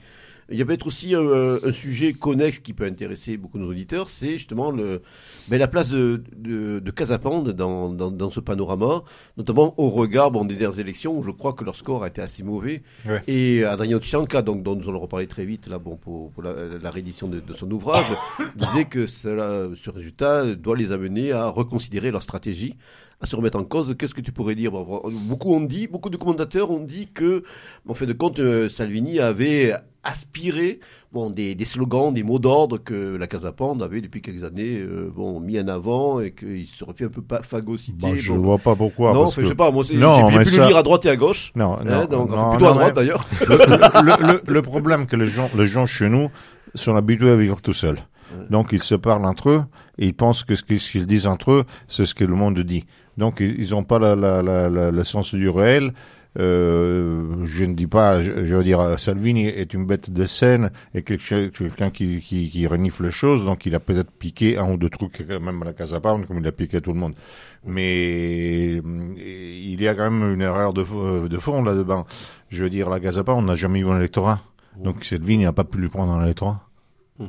Il 0.50 0.58
y 0.58 0.62
a 0.62 0.64
peut-être 0.64 0.86
aussi 0.86 1.14
un, 1.14 1.58
un, 1.62 1.72
sujet 1.72 2.12
connexe 2.12 2.58
qui 2.58 2.72
peut 2.72 2.84
intéresser 2.84 3.36
beaucoup 3.36 3.58
de 3.58 3.62
nos 3.62 3.70
auditeurs, 3.70 4.08
c'est 4.10 4.32
justement 4.32 4.70
le, 4.70 5.02
ben, 5.48 5.58
la 5.58 5.68
place 5.68 5.88
de, 5.88 6.22
de, 6.36 6.80
de 6.80 6.90
Casapande 6.90 7.50
dans, 7.50 7.88
dans, 7.88 8.10
dans, 8.10 8.30
ce 8.30 8.40
panorama, 8.40 9.02
notamment 9.36 9.74
au 9.78 9.88
regard 9.88 10.30
bon, 10.30 10.44
des 10.44 10.56
dernières 10.56 10.78
élections 10.80 11.16
où 11.16 11.22
je 11.22 11.30
crois 11.30 11.54
que 11.54 11.64
leur 11.64 11.76
score 11.76 12.04
a 12.04 12.08
été 12.08 12.20
assez 12.20 12.42
mauvais. 12.42 12.82
Ouais. 13.06 13.22
Et 13.26 13.64
Adrien 13.64 13.98
Tchanka, 13.98 14.42
donc, 14.42 14.62
dont 14.62 14.76
nous 14.76 14.88
allons 14.88 15.00
reparler 15.00 15.26
très 15.26 15.44
vite 15.44 15.66
là, 15.66 15.78
bon, 15.78 15.96
pour, 15.96 16.30
pour 16.32 16.42
la, 16.42 16.54
la, 16.80 16.90
réédition 16.90 17.28
de, 17.28 17.40
de 17.40 17.54
son 17.54 17.70
ouvrage, 17.70 18.04
disait 18.56 18.84
que 18.84 19.06
cela, 19.06 19.68
ce 19.74 19.90
résultat 19.90 20.54
doit 20.54 20.76
les 20.76 20.92
amener 20.92 21.32
à 21.32 21.48
reconsidérer 21.48 22.10
leur 22.10 22.22
stratégie 22.22 22.76
à 23.20 23.26
se 23.26 23.36
remettre 23.36 23.58
en 23.58 23.64
cause. 23.64 23.94
Qu'est-ce 23.98 24.14
que 24.14 24.20
tu 24.20 24.32
pourrais 24.32 24.54
dire? 24.54 24.72
Beaucoup 24.72 25.54
ont 25.54 25.60
dit, 25.60 25.86
beaucoup 25.86 26.10
de 26.10 26.16
commentateurs 26.16 26.70
ont 26.70 26.80
dit 26.80 27.08
que, 27.12 27.42
en 27.88 27.94
fait 27.94 28.06
de 28.06 28.12
compte, 28.12 28.38
euh, 28.38 28.68
Salvini 28.68 29.20
avait 29.20 29.74
aspiré 30.02 30.80
bon, 31.12 31.30
des, 31.30 31.54
des 31.54 31.64
slogans, 31.64 32.12
des 32.12 32.22
mots 32.22 32.38
d'ordre 32.38 32.76
que 32.76 33.16
la 33.16 33.26
Casa 33.26 33.52
Pande 33.52 33.82
avait 33.82 34.02
depuis 34.02 34.20
quelques 34.20 34.44
années 34.44 34.78
euh, 34.78 35.10
bon, 35.14 35.40
mis 35.40 35.58
en 35.58 35.68
avant 35.68 36.20
et 36.20 36.32
qu'il 36.32 36.66
se 36.66 36.84
refait 36.84 37.06
un 37.06 37.08
peu 37.08 37.22
phagocyté. 37.42 38.08
Bah, 38.08 38.14
je 38.14 38.32
ne 38.32 38.38
vois 38.38 38.58
pas 38.58 38.76
pourquoi. 38.76 39.14
Non, 39.14 39.22
parce 39.24 39.36
que... 39.36 39.42
je 39.42 39.48
sais 39.48 39.54
pas, 39.54 39.70
moi 39.70 39.82
j'ai 39.84 39.94
pu 39.94 40.00
ça... 40.00 40.62
le 40.62 40.68
lire 40.68 40.76
à 40.76 40.82
droite 40.82 41.06
et 41.06 41.08
à 41.08 41.16
gauche. 41.16 41.52
Non, 41.54 41.78
non, 41.82 41.90
hein, 41.90 42.06
donc, 42.06 42.28
non, 42.28 42.36
enfin, 42.36 42.50
plutôt 42.50 42.64
non, 42.66 42.70
à 42.72 42.74
droite 42.74 42.94
mais... 42.96 43.02
d'ailleurs. 43.02 43.24
Le, 43.48 43.56
le, 43.56 44.32
le, 44.32 44.42
le, 44.46 44.62
problème 44.62 45.06
que 45.06 45.16
les 45.16 45.28
gens, 45.28 45.48
les 45.56 45.68
gens 45.68 45.86
chez 45.86 46.10
nous 46.10 46.28
sont 46.74 46.96
habitués 46.96 47.30
à 47.30 47.36
vivre 47.36 47.62
tout 47.62 47.72
seuls. 47.72 47.98
Donc 48.50 48.70
ils 48.72 48.82
se 48.82 48.96
parlent 48.96 49.24
entre 49.26 49.48
eux 49.50 49.62
et 49.96 50.06
ils 50.06 50.14
pensent 50.14 50.42
que 50.42 50.56
ce 50.56 50.64
qu'ils 50.64 51.06
disent 51.06 51.28
entre 51.28 51.52
eux, 51.52 51.64
c'est 51.86 52.04
ce 52.04 52.14
que 52.14 52.24
le 52.24 52.34
monde 52.34 52.58
dit. 52.58 52.84
Donc 53.16 53.40
ils 53.40 53.70
n'ont 53.70 53.84
pas 53.84 53.98
la, 53.98 54.14
la, 54.14 54.42
la, 54.42 54.68
la, 54.68 54.90
le 54.90 55.04
sens 55.04 55.34
du 55.34 55.48
réel. 55.48 55.92
Euh, 56.36 57.46
je 57.46 57.64
ne 57.64 57.74
dis 57.74 57.86
pas, 57.86 58.20
je, 58.20 58.44
je, 58.44 58.56
veux 58.56 58.64
dire, 58.64 58.98
Salvini 58.98 59.46
est 59.46 59.72
une 59.72 59.86
bête 59.86 60.10
de 60.10 60.24
scène 60.24 60.72
et 60.92 61.02
quelqu'un 61.02 61.90
qui, 61.90 62.20
qui, 62.20 62.50
qui 62.50 62.66
renifle 62.66 63.04
les 63.04 63.12
choses, 63.12 63.44
donc 63.44 63.66
il 63.66 63.74
a 63.76 63.78
peut-être 63.78 64.10
piqué 64.10 64.58
un 64.58 64.72
ou 64.72 64.76
deux 64.76 64.90
trucs, 64.90 65.20
même 65.28 65.62
à 65.62 65.66
la 65.66 65.72
Casa 65.72 66.00
Pound, 66.00 66.26
comme 66.26 66.38
il 66.38 66.46
a 66.48 66.50
piqué 66.50 66.80
tout 66.80 66.92
le 66.92 66.98
monde. 66.98 67.14
Mais 67.64 68.78
il 68.78 69.80
y 69.80 69.86
a 69.86 69.94
quand 69.94 70.10
même 70.10 70.34
une 70.34 70.42
erreur 70.42 70.72
de, 70.72 71.28
de 71.28 71.38
fond 71.38 71.62
là-dedans. 71.62 72.04
Je 72.48 72.64
veux 72.64 72.70
dire, 72.70 72.90
la 72.90 72.98
Casa 72.98 73.22
Pound, 73.22 73.38
on 73.38 73.42
n'a 73.42 73.54
jamais 73.54 73.78
eu 73.78 73.86
un 73.86 73.98
électorat. 73.98 74.40
Donc 74.76 75.04
Salvini 75.04 75.44
n'a 75.44 75.52
pas 75.52 75.62
pu 75.62 75.78
lui 75.78 75.88
prendre 75.88 76.12
un 76.12 76.24
électorat. 76.24 76.68
Mmh. 77.20 77.26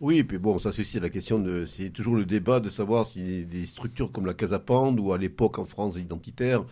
Oui, 0.00 0.22
puis 0.24 0.36
bon, 0.36 0.58
ça 0.58 0.72
c'est 0.72 0.82
aussi 0.82 1.00
la 1.00 1.08
question 1.08 1.38
de, 1.38 1.64
c'est 1.64 1.88
toujours 1.88 2.16
le 2.16 2.26
débat 2.26 2.60
de 2.60 2.68
savoir 2.68 3.06
si 3.06 3.44
des 3.46 3.64
structures 3.64 4.12
comme 4.12 4.26
la 4.26 4.34
Casa 4.34 4.58
Pande 4.58 5.00
ou 5.00 5.12
à 5.12 5.18
l'époque 5.18 5.58
en 5.58 5.64
France 5.64 5.96
identitaire, 5.96 6.64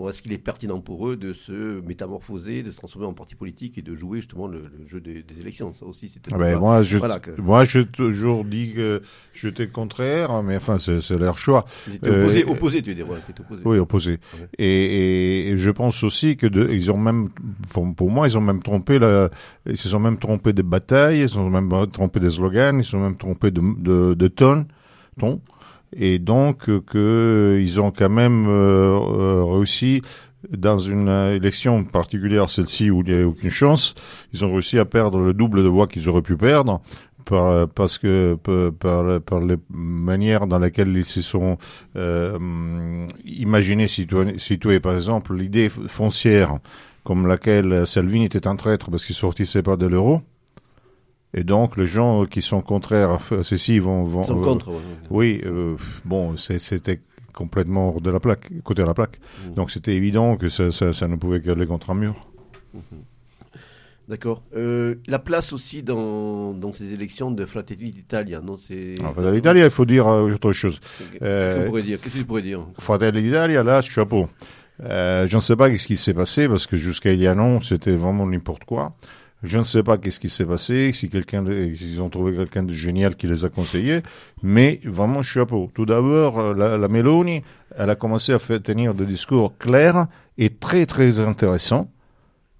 bon, 0.00 0.08
est-ce 0.08 0.22
qu'il 0.22 0.32
est 0.32 0.38
pertinent 0.38 0.80
pour 0.80 1.08
eux 1.08 1.16
de 1.16 1.34
se 1.34 1.80
métamorphoser, 1.82 2.62
de 2.62 2.70
se 2.70 2.78
transformer 2.78 3.06
en 3.06 3.12
parti 3.12 3.34
politique 3.34 3.76
et 3.76 3.82
de 3.82 3.94
jouer 3.94 4.20
justement 4.20 4.46
le, 4.46 4.62
le 4.78 4.88
jeu 4.88 5.00
des, 5.00 5.22
des, 5.22 5.40
élections? 5.40 5.72
Ça 5.72 5.84
aussi, 5.84 6.08
c'est 6.08 6.20
ah 6.32 6.38
ben, 6.38 6.58
moi, 6.58 6.82
je, 6.82 6.96
voilà, 6.96 7.20
que... 7.20 7.38
moi, 7.40 7.64
je 7.64 7.80
toujours 7.80 8.44
dit 8.44 8.72
que 8.74 9.02
j'étais 9.34 9.66
contraire, 9.68 10.42
mais 10.42 10.56
enfin, 10.56 10.78
c'est 10.78 11.18
leur 11.18 11.36
choix. 11.36 11.66
opposé, 12.02 12.44
euh, 12.44 12.50
opposé, 12.50 12.82
tu 12.82 12.88
veux 12.90 12.94
dire, 12.94 13.08
ouais, 13.10 13.18
opposé. 13.38 13.62
Oui, 13.64 13.78
opposé. 13.78 14.12
Ouais. 14.12 14.48
Et, 14.58 15.50
et, 15.50 15.56
je 15.58 15.70
pense 15.70 16.02
aussi 16.02 16.38
que 16.38 16.46
de, 16.46 16.70
ils 16.70 16.90
ont 16.90 16.96
même, 16.96 17.28
pour, 17.70 17.94
pour, 17.94 18.10
moi, 18.10 18.26
ils 18.26 18.38
ont 18.38 18.40
même 18.40 18.62
trompé 18.62 18.98
la, 18.98 19.28
ils 19.66 19.76
se 19.76 19.90
sont 19.90 20.00
même 20.00 20.18
trompés 20.18 20.54
des 20.54 20.62
batailles, 20.62 21.20
ils 21.20 21.38
ont 21.38 21.50
même 21.50 21.70
trompé 21.92 22.20
des 22.20 22.30
slogans, 22.30 22.78
ils 22.78 22.84
se 22.84 22.92
sont 22.92 23.00
même 23.00 23.18
trompés 23.18 23.50
de, 23.50 23.60
de, 23.78 24.14
de 24.14 24.28
tonnes, 24.28 24.64
ton 25.18 25.42
et 25.96 26.18
donc 26.18 26.68
euh, 26.68 26.80
que 26.80 27.58
euh, 27.58 27.80
ont 27.80 27.90
quand 27.90 28.10
même 28.10 28.46
euh, 28.48 29.44
réussi 29.44 30.02
dans 30.56 30.78
une 30.78 31.08
élection 31.08 31.84
particulière, 31.84 32.48
celle-ci 32.48 32.90
où 32.90 33.02
il 33.06 33.14
n'y 33.14 33.22
a 33.22 33.26
aucune 33.26 33.50
chance, 33.50 33.94
ils 34.32 34.44
ont 34.44 34.52
réussi 34.52 34.78
à 34.78 34.86
perdre 34.86 35.18
le 35.18 35.34
double 35.34 35.62
de 35.62 35.68
voix 35.68 35.86
qu'ils 35.86 36.08
auraient 36.08 36.22
pu 36.22 36.36
perdre. 36.36 36.80
Par, 37.26 37.68
parce 37.68 37.98
que 37.98 38.36
par, 38.80 39.20
par, 39.20 39.40
les 39.40 39.56
manières 39.68 40.46
dans 40.46 40.58
lesquelles 40.58 40.96
ils 40.96 41.04
se 41.04 41.20
sont 41.20 41.58
euh, 41.94 43.06
imaginés 43.26 43.88
situés, 43.88 44.38
situés. 44.38 44.80
Par 44.80 44.94
exemple, 44.94 45.34
l'idée 45.36 45.68
foncière 45.68 46.58
comme 47.04 47.26
laquelle 47.26 47.86
Salvini 47.86 48.24
était 48.24 48.48
un 48.48 48.56
traître 48.56 48.90
parce 48.90 49.04
qu'il 49.04 49.14
sortissait 49.14 49.62
pas 49.62 49.76
de 49.76 49.86
l'euro. 49.86 50.22
Et 51.32 51.44
donc, 51.44 51.76
les 51.76 51.86
gens 51.86 52.26
qui 52.26 52.42
sont 52.42 52.60
contraires 52.60 53.10
à 53.10 53.42
ceci 53.42 53.78
vont... 53.78 54.04
vont 54.04 54.22
sont 54.22 54.40
contre. 54.40 54.72
Oui, 55.10 55.40
euh, 55.44 55.76
bon, 56.04 56.36
c'était 56.36 57.00
complètement 57.32 57.90
hors 57.90 58.00
de 58.00 58.10
la 58.10 58.18
plaque, 58.18 58.50
côté 58.64 58.82
de 58.82 58.86
la 58.86 58.94
plaque. 58.94 59.18
Mmh. 59.20 59.54
Donc, 59.54 59.70
c'était 59.70 59.94
évident 59.94 60.36
que 60.36 60.48
ça, 60.48 60.72
ça, 60.72 60.92
ça, 60.92 61.06
ne 61.06 61.16
pouvait 61.16 61.40
qu'aller 61.40 61.66
contre 61.66 61.90
un 61.90 61.94
mur. 61.94 62.26
Mmh. 62.74 62.78
D'accord. 64.10 64.42
Euh, 64.56 64.96
la 65.06 65.20
place 65.20 65.52
aussi 65.52 65.84
dans, 65.84 66.52
dans 66.52 66.72
ces 66.72 66.92
élections 66.92 67.30
de 67.30 67.46
Fratelli 67.46 67.92
d'Italia, 67.92 68.40
non 68.40 68.56
c'est. 68.56 68.96
Fratelli 68.96 69.36
d'Italia, 69.36 69.64
il 69.66 69.70
faut 69.70 69.84
dire 69.84 70.08
euh, 70.08 70.32
autre 70.32 70.50
chose. 70.50 70.80
Qu'est-ce 70.80 71.22
euh, 71.22 71.54
que 71.54 71.60
vous 71.60 71.66
pourriez 71.68 71.84
dire? 71.84 72.00
Qu'est-ce 72.00 72.14
que 72.14 72.18
vous 72.18 72.26
pourriez 72.26 72.42
dire? 72.42 72.66
Fratelli 72.76 73.22
d'Italia, 73.22 73.62
là, 73.62 73.80
chapeau. 73.82 74.28
Euh, 74.82 75.28
je 75.28 75.36
ne 75.36 75.40
sais 75.40 75.54
pas 75.54 75.76
ce 75.78 75.86
qui 75.86 75.94
s'est 75.94 76.14
passé 76.14 76.48
parce 76.48 76.66
que 76.66 76.76
jusqu'à 76.76 77.12
il 77.12 77.20
y 77.20 77.28
a 77.28 77.32
un 77.32 77.38
an, 77.38 77.60
c'était 77.60 77.94
vraiment 77.94 78.26
n'importe 78.26 78.64
quoi. 78.64 78.94
Je 79.42 79.58
ne 79.58 79.62
sais 79.62 79.82
pas 79.82 79.96
qu'est-ce 79.96 80.20
qui 80.20 80.28
s'est 80.28 80.44
passé, 80.44 80.92
si 80.92 81.08
quelqu'un, 81.08 81.44
s'ils 81.46 82.02
ont 82.02 82.10
trouvé 82.10 82.36
quelqu'un 82.36 82.62
de 82.62 82.72
génial 82.72 83.16
qui 83.16 83.26
les 83.26 83.44
a 83.44 83.48
conseillés, 83.48 84.02
mais 84.42 84.80
vraiment 84.84 85.22
chapeau. 85.22 85.70
Tout 85.74 85.86
d'abord, 85.86 86.38
euh, 86.38 86.54
la, 86.54 86.76
la 86.76 86.88
elle 87.76 87.90
a 87.90 87.94
commencé 87.94 88.32
à 88.32 88.38
faire 88.38 88.60
tenir 88.60 88.94
des 88.94 89.06
discours 89.06 89.56
clairs 89.58 90.08
et 90.36 90.50
très 90.50 90.84
très 90.84 91.20
intéressants 91.20 91.90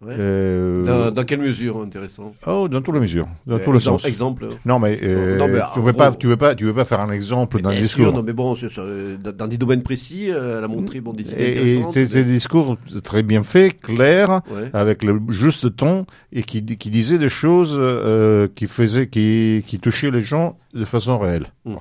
Ouais. 0.02 0.14
Euh, 0.18 0.82
dans, 0.82 1.10
dans, 1.10 1.24
quelle 1.24 1.40
mesure 1.40 1.82
intéressant 1.82 2.34
Oh, 2.46 2.68
dans 2.68 2.80
toutes 2.80 2.94
les 2.94 3.00
mesures, 3.00 3.28
dans 3.46 3.56
euh, 3.56 3.58
tous 3.62 3.72
les 3.72 3.80
sens. 3.80 4.02
Exemple. 4.06 4.48
Non, 4.64 4.78
mais, 4.78 4.98
euh, 5.02 5.36
non, 5.36 5.46
mais 5.46 5.60
tu 5.74 5.80
veux 5.80 5.92
pas, 5.92 6.10
tu 6.12 6.26
veux 6.26 6.38
pas, 6.38 6.54
tu 6.54 6.64
veux 6.64 6.72
pas 6.72 6.86
faire 6.86 7.00
un 7.00 7.12
exemple 7.12 7.60
d'un 7.60 7.74
discours. 7.74 8.06
Sûr, 8.06 8.14
non, 8.14 8.22
mais 8.22 8.32
bon, 8.32 8.56
dans 8.56 9.46
des 9.46 9.58
domaines 9.58 9.82
précis, 9.82 10.28
elle 10.28 10.64
a 10.64 10.68
montré 10.68 11.02
bon 11.02 11.12
des 11.12 11.30
idées 11.30 11.42
Et, 11.42 11.82
c'est 11.92 12.10
des 12.14 12.24
discours 12.24 12.78
très 13.04 13.22
bien 13.22 13.42
faits, 13.42 13.78
clairs, 13.78 14.40
ouais. 14.50 14.70
avec 14.72 15.04
le 15.04 15.20
juste 15.28 15.76
ton 15.76 16.06
et 16.32 16.44
qui 16.44 16.64
qui 16.64 16.90
disaient 16.90 17.18
des 17.18 17.28
choses 17.28 17.76
euh, 17.78 18.48
qui 18.54 18.68
faisaient, 18.68 19.08
qui 19.08 19.62
qui 19.66 19.78
touchaient 19.80 20.10
les 20.10 20.22
gens 20.22 20.56
de 20.72 20.86
façon 20.86 21.18
réelle. 21.18 21.48
-hmm. 21.66 21.76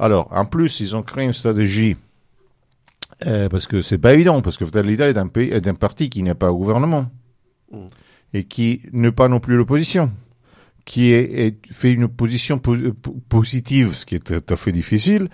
Alors, 0.00 0.26
en 0.32 0.44
plus, 0.44 0.80
ils 0.80 0.96
ont 0.96 1.02
créé 1.02 1.24
une 1.24 1.32
stratégie. 1.32 1.96
Parce 3.50 3.68
que 3.68 3.80
c'est 3.80 3.98
pas 3.98 4.12
évident, 4.12 4.42
parce 4.42 4.56
que 4.56 4.64
l'Italie 4.64 5.12
est 5.14 5.18
un 5.18 5.28
pays, 5.28 5.50
est 5.50 5.68
un 5.68 5.74
parti 5.74 6.10
qui 6.10 6.20
n'est 6.24 6.34
pas 6.34 6.50
au 6.50 6.58
gouvernement 6.58 7.06
et 8.32 8.44
qui 8.44 8.82
n'est 8.92 9.12
pas 9.12 9.28
non 9.28 9.40
plus 9.40 9.56
l'opposition, 9.56 10.10
qui 10.84 11.12
fait 11.70 11.92
une 11.92 12.08
position 12.08 12.58
po 12.58 12.76
positive, 13.28 13.94
ce 13.94 14.06
qui 14.06 14.16
est 14.16 14.24
tout 14.24 14.52
à 14.52 14.56
fait 14.56 14.72
difficile, 14.72 15.28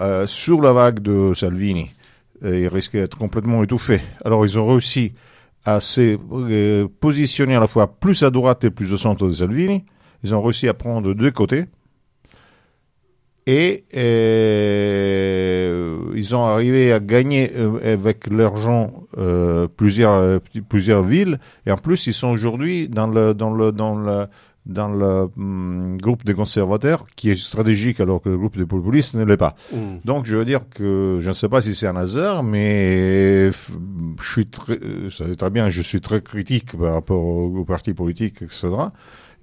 euh, 0.00 0.26
sur 0.26 0.60
la 0.60 0.72
vague 0.72 1.00
de 1.00 1.32
Salvini. 1.34 1.90
Et 2.44 2.62
il 2.62 2.68
risque 2.68 2.92
d'être 2.92 3.18
complètement 3.18 3.64
étouffé. 3.64 4.00
Alors 4.24 4.44
ils 4.44 4.58
ont 4.58 4.66
réussi 4.66 5.12
à 5.64 5.80
se 5.80 6.18
euh, 6.32 6.86
positionner 7.00 7.56
à 7.56 7.60
la 7.60 7.66
fois 7.66 7.98
plus 7.98 8.22
à 8.22 8.30
droite 8.30 8.62
et 8.64 8.70
plus 8.70 8.92
au 8.92 8.96
centre 8.96 9.26
de 9.26 9.32
Salvini. 9.32 9.84
Ils 10.22 10.34
ont 10.34 10.42
réussi 10.42 10.68
à 10.68 10.74
prendre 10.74 11.14
deux 11.14 11.30
côtés. 11.32 11.64
Et 13.48 13.84
euh, 13.96 15.98
ils 16.16 16.34
ont 16.34 16.44
arrivé 16.44 16.92
à 16.92 16.98
gagner 16.98 17.52
euh, 17.54 17.94
avec 17.94 18.26
l'argent 18.26 19.05
euh, 19.18 19.66
plusieurs 19.68 20.12
euh, 20.12 20.38
plusieurs 20.68 21.02
villes 21.02 21.38
et 21.64 21.72
en 21.72 21.76
plus 21.76 22.06
ils 22.06 22.14
sont 22.14 22.28
aujourd'hui 22.28 22.88
dans 22.88 23.06
le 23.06 23.34
dans 23.34 23.50
le 23.50 23.72
dans 23.72 23.94
le 23.94 24.26
dans 24.66 24.88
le 24.88 25.28
hum, 25.36 25.96
groupe 25.96 26.24
des 26.24 26.34
conservateurs 26.34 27.06
qui 27.14 27.30
est 27.30 27.36
stratégique 27.36 28.00
alors 28.00 28.20
que 28.20 28.28
le 28.28 28.36
groupe 28.36 28.56
des 28.56 28.66
populistes 28.66 29.14
ne 29.14 29.24
l'est 29.24 29.36
pas. 29.36 29.54
Mmh. 29.72 29.76
Donc 30.04 30.26
je 30.26 30.36
veux 30.36 30.44
dire 30.44 30.62
que 30.68 31.18
je 31.20 31.28
ne 31.28 31.34
sais 31.34 31.48
pas 31.48 31.60
si 31.60 31.74
c'est 31.74 31.86
un 31.86 31.96
hasard, 31.96 32.42
mais 32.42 33.52
je 33.52 34.30
suis 34.30 34.46
très, 34.46 34.78
ça 35.10 35.24
va 35.24 35.36
très 35.36 35.50
bien, 35.50 35.70
je 35.70 35.80
suis 35.82 36.00
très 36.00 36.20
critique 36.20 36.76
par 36.76 36.94
rapport 36.94 37.24
aux, 37.24 37.58
aux 37.58 37.64
partis 37.64 37.94
politiques, 37.94 38.42
etc. 38.42 38.68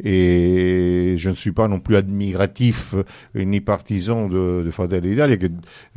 Et 0.04 1.16
je 1.18 1.30
ne 1.30 1.36
suis 1.36 1.52
pas 1.52 1.68
non 1.68 1.80
plus 1.80 1.96
admiratif 1.96 2.96
euh, 2.96 3.44
ni 3.44 3.62
partisan 3.62 4.28
de, 4.28 4.64
de 4.66 4.72
Fratelli 4.72 5.12
d'Italia, 5.12 5.38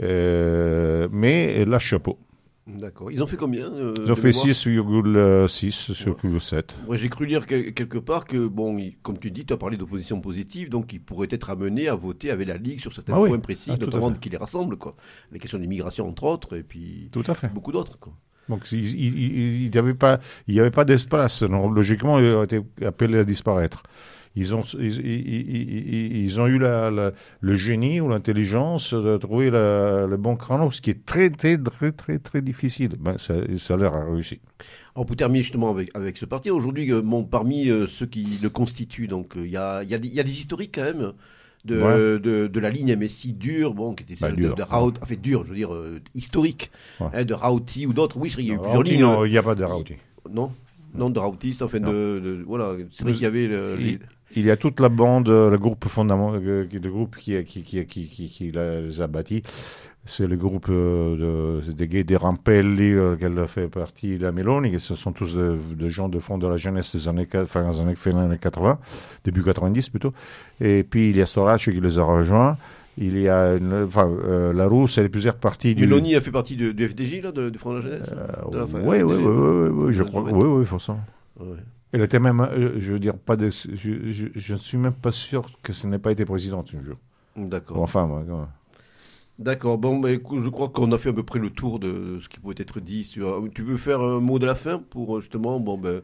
euh, 0.03 1.09
mais 1.11 1.64
là, 1.64 1.79
chapeau. 1.79 2.18
D'accord. 2.67 3.12
Ils 3.12 3.23
ont 3.23 3.29
fait 3.29 3.37
combien 3.37 3.73
euh, 3.73 3.95
Ils 4.05 4.11
ont 4.11 4.17
fait 4.17 4.31
6,6 4.31 5.73
sur 5.93 6.25
ouais. 6.25 6.41
7. 6.41 6.77
Ouais, 6.89 6.97
J'ai 6.97 7.09
cru 7.09 7.25
lire 7.25 7.47
quelque 7.47 7.99
part 7.99 8.25
que, 8.25 8.49
bon, 8.49 8.77
comme 9.03 9.19
tu 9.19 9.31
dis, 9.31 9.47
tu 9.47 9.53
as 9.53 9.57
parlé 9.57 9.77
d'opposition 9.77 10.21
positive, 10.21 10.69
donc 10.69 10.93
ils 10.93 11.01
pourraient 11.01 11.29
être 11.31 11.51
amenés 11.51 11.87
à 11.87 11.95
voter 11.95 12.31
avec 12.31 12.49
la 12.49 12.57
Ligue 12.57 12.81
sur 12.81 12.93
certains 12.93 13.12
ah 13.14 13.25
points 13.25 13.39
précis, 13.39 13.71
ah, 13.73 13.77
notamment 13.77 14.11
qui 14.12 14.31
les 14.31 14.37
rassemblent, 14.37 14.77
quoi. 14.77 14.97
Les 15.31 15.39
questions 15.39 15.61
d'immigration, 15.61 16.09
entre 16.09 16.25
autres, 16.25 16.57
et 16.57 16.64
puis 16.64 17.09
tout 17.12 17.23
à 17.29 17.35
fait. 17.35 17.53
beaucoup 17.53 17.71
d'autres, 17.71 17.99
quoi. 18.01 18.12
Donc 18.49 18.71
il 18.71 19.71
n'y 19.71 19.79
avait 19.79 19.95
pas, 19.95 20.21
il 20.47 20.55
y 20.55 20.61
avait 20.61 20.71
pas 20.71 20.85
d'espace. 20.85 21.43
Logiquement, 21.43 22.19
il 22.19 22.27
aurait 22.27 22.45
été 22.45 22.62
appelé 22.85 23.19
à 23.19 23.25
disparaître. 23.25 23.83
Ils 24.37 24.55
ont, 24.55 24.61
ils, 24.78 25.01
ils, 25.01 26.24
ils 26.24 26.41
ont 26.41 26.47
eu 26.47 26.59
la, 26.59 26.91
la, 26.91 27.12
le 27.41 27.57
génie 27.57 28.01
ou 28.01 28.09
l'intelligence 28.09 28.93
de 28.93 29.16
trouver 29.16 29.51
la, 29.51 30.07
le 30.07 30.16
bon 30.16 30.37
créneau, 30.37 30.70
ce 30.70 30.82
qui 30.82 30.91
est 30.91 31.07
très, 31.07 31.30
très, 31.30 31.57
très, 31.57 31.91
très, 31.93 32.18
très 32.18 32.43
difficile. 32.43 32.97
Ben, 33.01 33.16
ça, 33.16 33.34
ça 33.59 33.74
a 33.74 33.76
l'air 33.78 33.93
réussi. 34.12 34.41
On 34.95 35.05
peut 35.05 35.16
terminer 35.16 35.43
justement 35.43 35.70
avec, 35.70 35.91
avec 35.95 36.18
ce 36.18 36.26
parti. 36.26 36.51
Aujourd'hui, 36.51 36.93
euh, 36.93 37.01
bon, 37.03 37.24
parmi 37.24 37.68
euh, 37.70 37.87
ceux 37.87 38.07
qui 38.07 38.39
le 38.43 38.51
constituent, 38.51 39.09
donc 39.09 39.32
il 39.37 39.51
y, 39.51 39.57
a, 39.57 39.82
y, 39.82 39.95
a 39.95 39.99
y 39.99 40.20
a 40.20 40.22
des 40.22 40.32
historiques 40.32 40.72
quand 40.74 40.84
même 40.84 41.12
de, 41.66 41.80
ouais. 41.80 42.20
de, 42.20 42.47
de, 42.47 42.61
la 42.61 42.70
ligne 42.70 42.95
MSI 42.97 43.32
dure, 43.32 43.74
bon, 43.74 43.95
qui 43.95 44.05
était 44.05 44.14
celle 44.14 44.37
bah, 44.37 44.49
de, 44.51 44.55
de 44.55 44.62
Raoult, 44.62 44.95
en 45.03 45.07
fait 45.07 45.16
dur, 45.16 45.45
je 45.45 45.51
veux 45.51 45.57
dire, 45.57 45.74
euh, 45.74 46.01
historique, 46.14 46.70
ouais. 47.01 47.09
hein, 47.12 47.24
de 47.24 47.34
Rauti 47.34 47.87
ou 47.87 47.93
d'autres. 47.93 48.16
Oui, 48.18 48.32
il 48.39 48.47
y 48.47 48.51
a 48.51 48.55
eu 48.55 48.59
plusieurs 48.59 48.82
lignes. 48.82 49.01
Non, 49.01 49.24
il 49.24 49.32
n'y 49.32 49.39
a 49.39 49.43
pas 49.43 49.55
de 49.55 49.64
Rauti. 49.64 49.95
Non, 50.30 50.53
non, 50.95 51.11
de 51.11 51.18
Rauti, 51.18 51.57
enfin, 51.61 51.80
de, 51.80 52.20
de, 52.22 52.45
voilà, 52.47 52.76
c'est 52.93 53.05
vrai 53.05 53.12
qu'il 53.12 53.22
y 53.22 53.26
avait 53.26 53.49
le, 53.49 53.76
il, 53.78 53.87
les... 53.87 53.99
il, 54.37 54.47
y 54.47 54.51
a 54.51 54.57
toute 54.57 54.80
la 54.80 54.89
bande, 54.89 55.28
le 55.28 55.57
groupe 55.57 55.87
fondamental, 55.89 56.43
le 56.43 56.91
groupe 56.91 57.16
qui, 57.16 57.43
qui, 57.45 57.62
qui, 57.62 57.87
qui, 57.87 58.53
les 58.53 59.01
a 59.01 59.07
bâtis. 59.07 59.43
C'est 60.09 60.28
le 60.28 60.37
groupe 60.37 60.66
euh, 60.68 61.61
de, 61.66 61.72
des 61.72 61.89
gays 61.89 62.05
des 62.05 62.14
Rampelli, 62.14 62.93
euh, 62.93 63.16
qu'elle 63.16 63.45
fait 63.49 63.66
partie, 63.66 64.18
la 64.18 64.30
Meloni, 64.30 64.78
ce 64.78 64.95
sont 64.95 65.11
tous 65.11 65.34
des 65.34 65.74
de 65.74 65.89
gens 65.89 66.09
de 66.09 66.20
fond 66.20 66.39
de 66.39 66.47
la 66.47 66.57
jeunesse 66.57 66.95
des 66.95 67.09
années, 67.09 67.26
enfin, 67.34 67.68
des 67.68 67.80
années, 67.80 67.97
fin 67.97 68.16
années 68.16 68.39
80, 68.39 68.78
début 69.24 69.43
90 69.43 69.91
plutôt. 69.91 70.12
Et 70.61 70.84
puis 70.84 71.11
il 71.11 71.16
y 71.16 71.22
a 71.22 71.26
Storacci 71.26 71.72
qui 71.72 71.80
les 71.80 71.99
a 71.99 72.05
rejoints. 72.05 72.57
Il 72.99 73.18
y 73.18 73.28
a 73.28 73.57
une, 73.57 73.84
enfin, 73.84 74.09
euh, 74.09 74.53
la 74.53 74.66
Rousse, 74.66 74.97
elle 74.97 75.07
est 75.07 75.11
plusieurs 75.11 75.34
parties 75.34 75.74
du. 75.74 75.82
Meloni 75.82 76.14
a 76.14 76.20
fait 76.20 76.30
partie 76.30 76.57
du, 76.57 76.72
du 76.72 76.89
FDJ, 76.89 77.22
là, 77.22 77.32
de, 77.32 77.51
du 77.51 77.59
Front 77.59 77.72
de 77.72 77.76
la 77.76 77.82
Jeunesse? 77.82 78.14
Euh, 78.16 78.66
Oui, 78.84 79.03
oui, 79.03 79.16
oui, 79.16 79.68
oui, 79.70 79.93
je 79.93 80.05
crois. 80.05 80.22
Oui, 80.22 80.45
oui, 80.45 80.64
forcément. 80.64 81.01
Ouais. 81.39 81.57
Elle 81.93 82.03
était 82.03 82.18
même, 82.18 82.41
euh, 82.41 82.74
je 82.78 82.93
veux 82.93 82.99
dire, 82.99 83.16
pas 83.16 83.37
de, 83.37 83.51
je, 83.51 84.53
ne 84.53 84.59
suis 84.59 84.76
même 84.76 84.93
pas 84.93 85.12
sûr 85.12 85.47
que 85.62 85.72
ce 85.72 85.87
n'ait 85.87 85.99
pas 85.99 86.12
été 86.12 86.24
présidente 86.24 86.70
un 86.78 86.82
jour. 86.82 86.97
D'accord. 87.37 87.80
Enfin, 87.80 88.09
ouais. 88.09 88.24
D'accord. 89.39 89.78
Bon, 89.78 89.99
bah, 89.99 90.11
écoute, 90.11 90.41
je 90.41 90.49
crois 90.49 90.68
qu'on 90.68 90.91
a 90.93 90.99
fait 90.99 91.11
à 91.11 91.12
peu 91.12 91.22
près 91.22 91.39
le 91.39 91.51
tour 91.51 91.78
de 91.78 92.18
ce 92.20 92.28
qui 92.28 92.41
pouvait 92.41 92.55
être 92.59 92.80
dit. 92.80 93.05
Sur... 93.05 93.49
Tu 93.55 93.62
veux 93.62 93.76
faire 93.76 94.01
un 94.01 94.20
mot 94.20 94.39
de 94.39 94.47
la 94.47 94.55
fin 94.55 94.78
pour 94.78 95.20
justement, 95.20 95.61
bon 95.61 95.78
ben. 95.78 96.03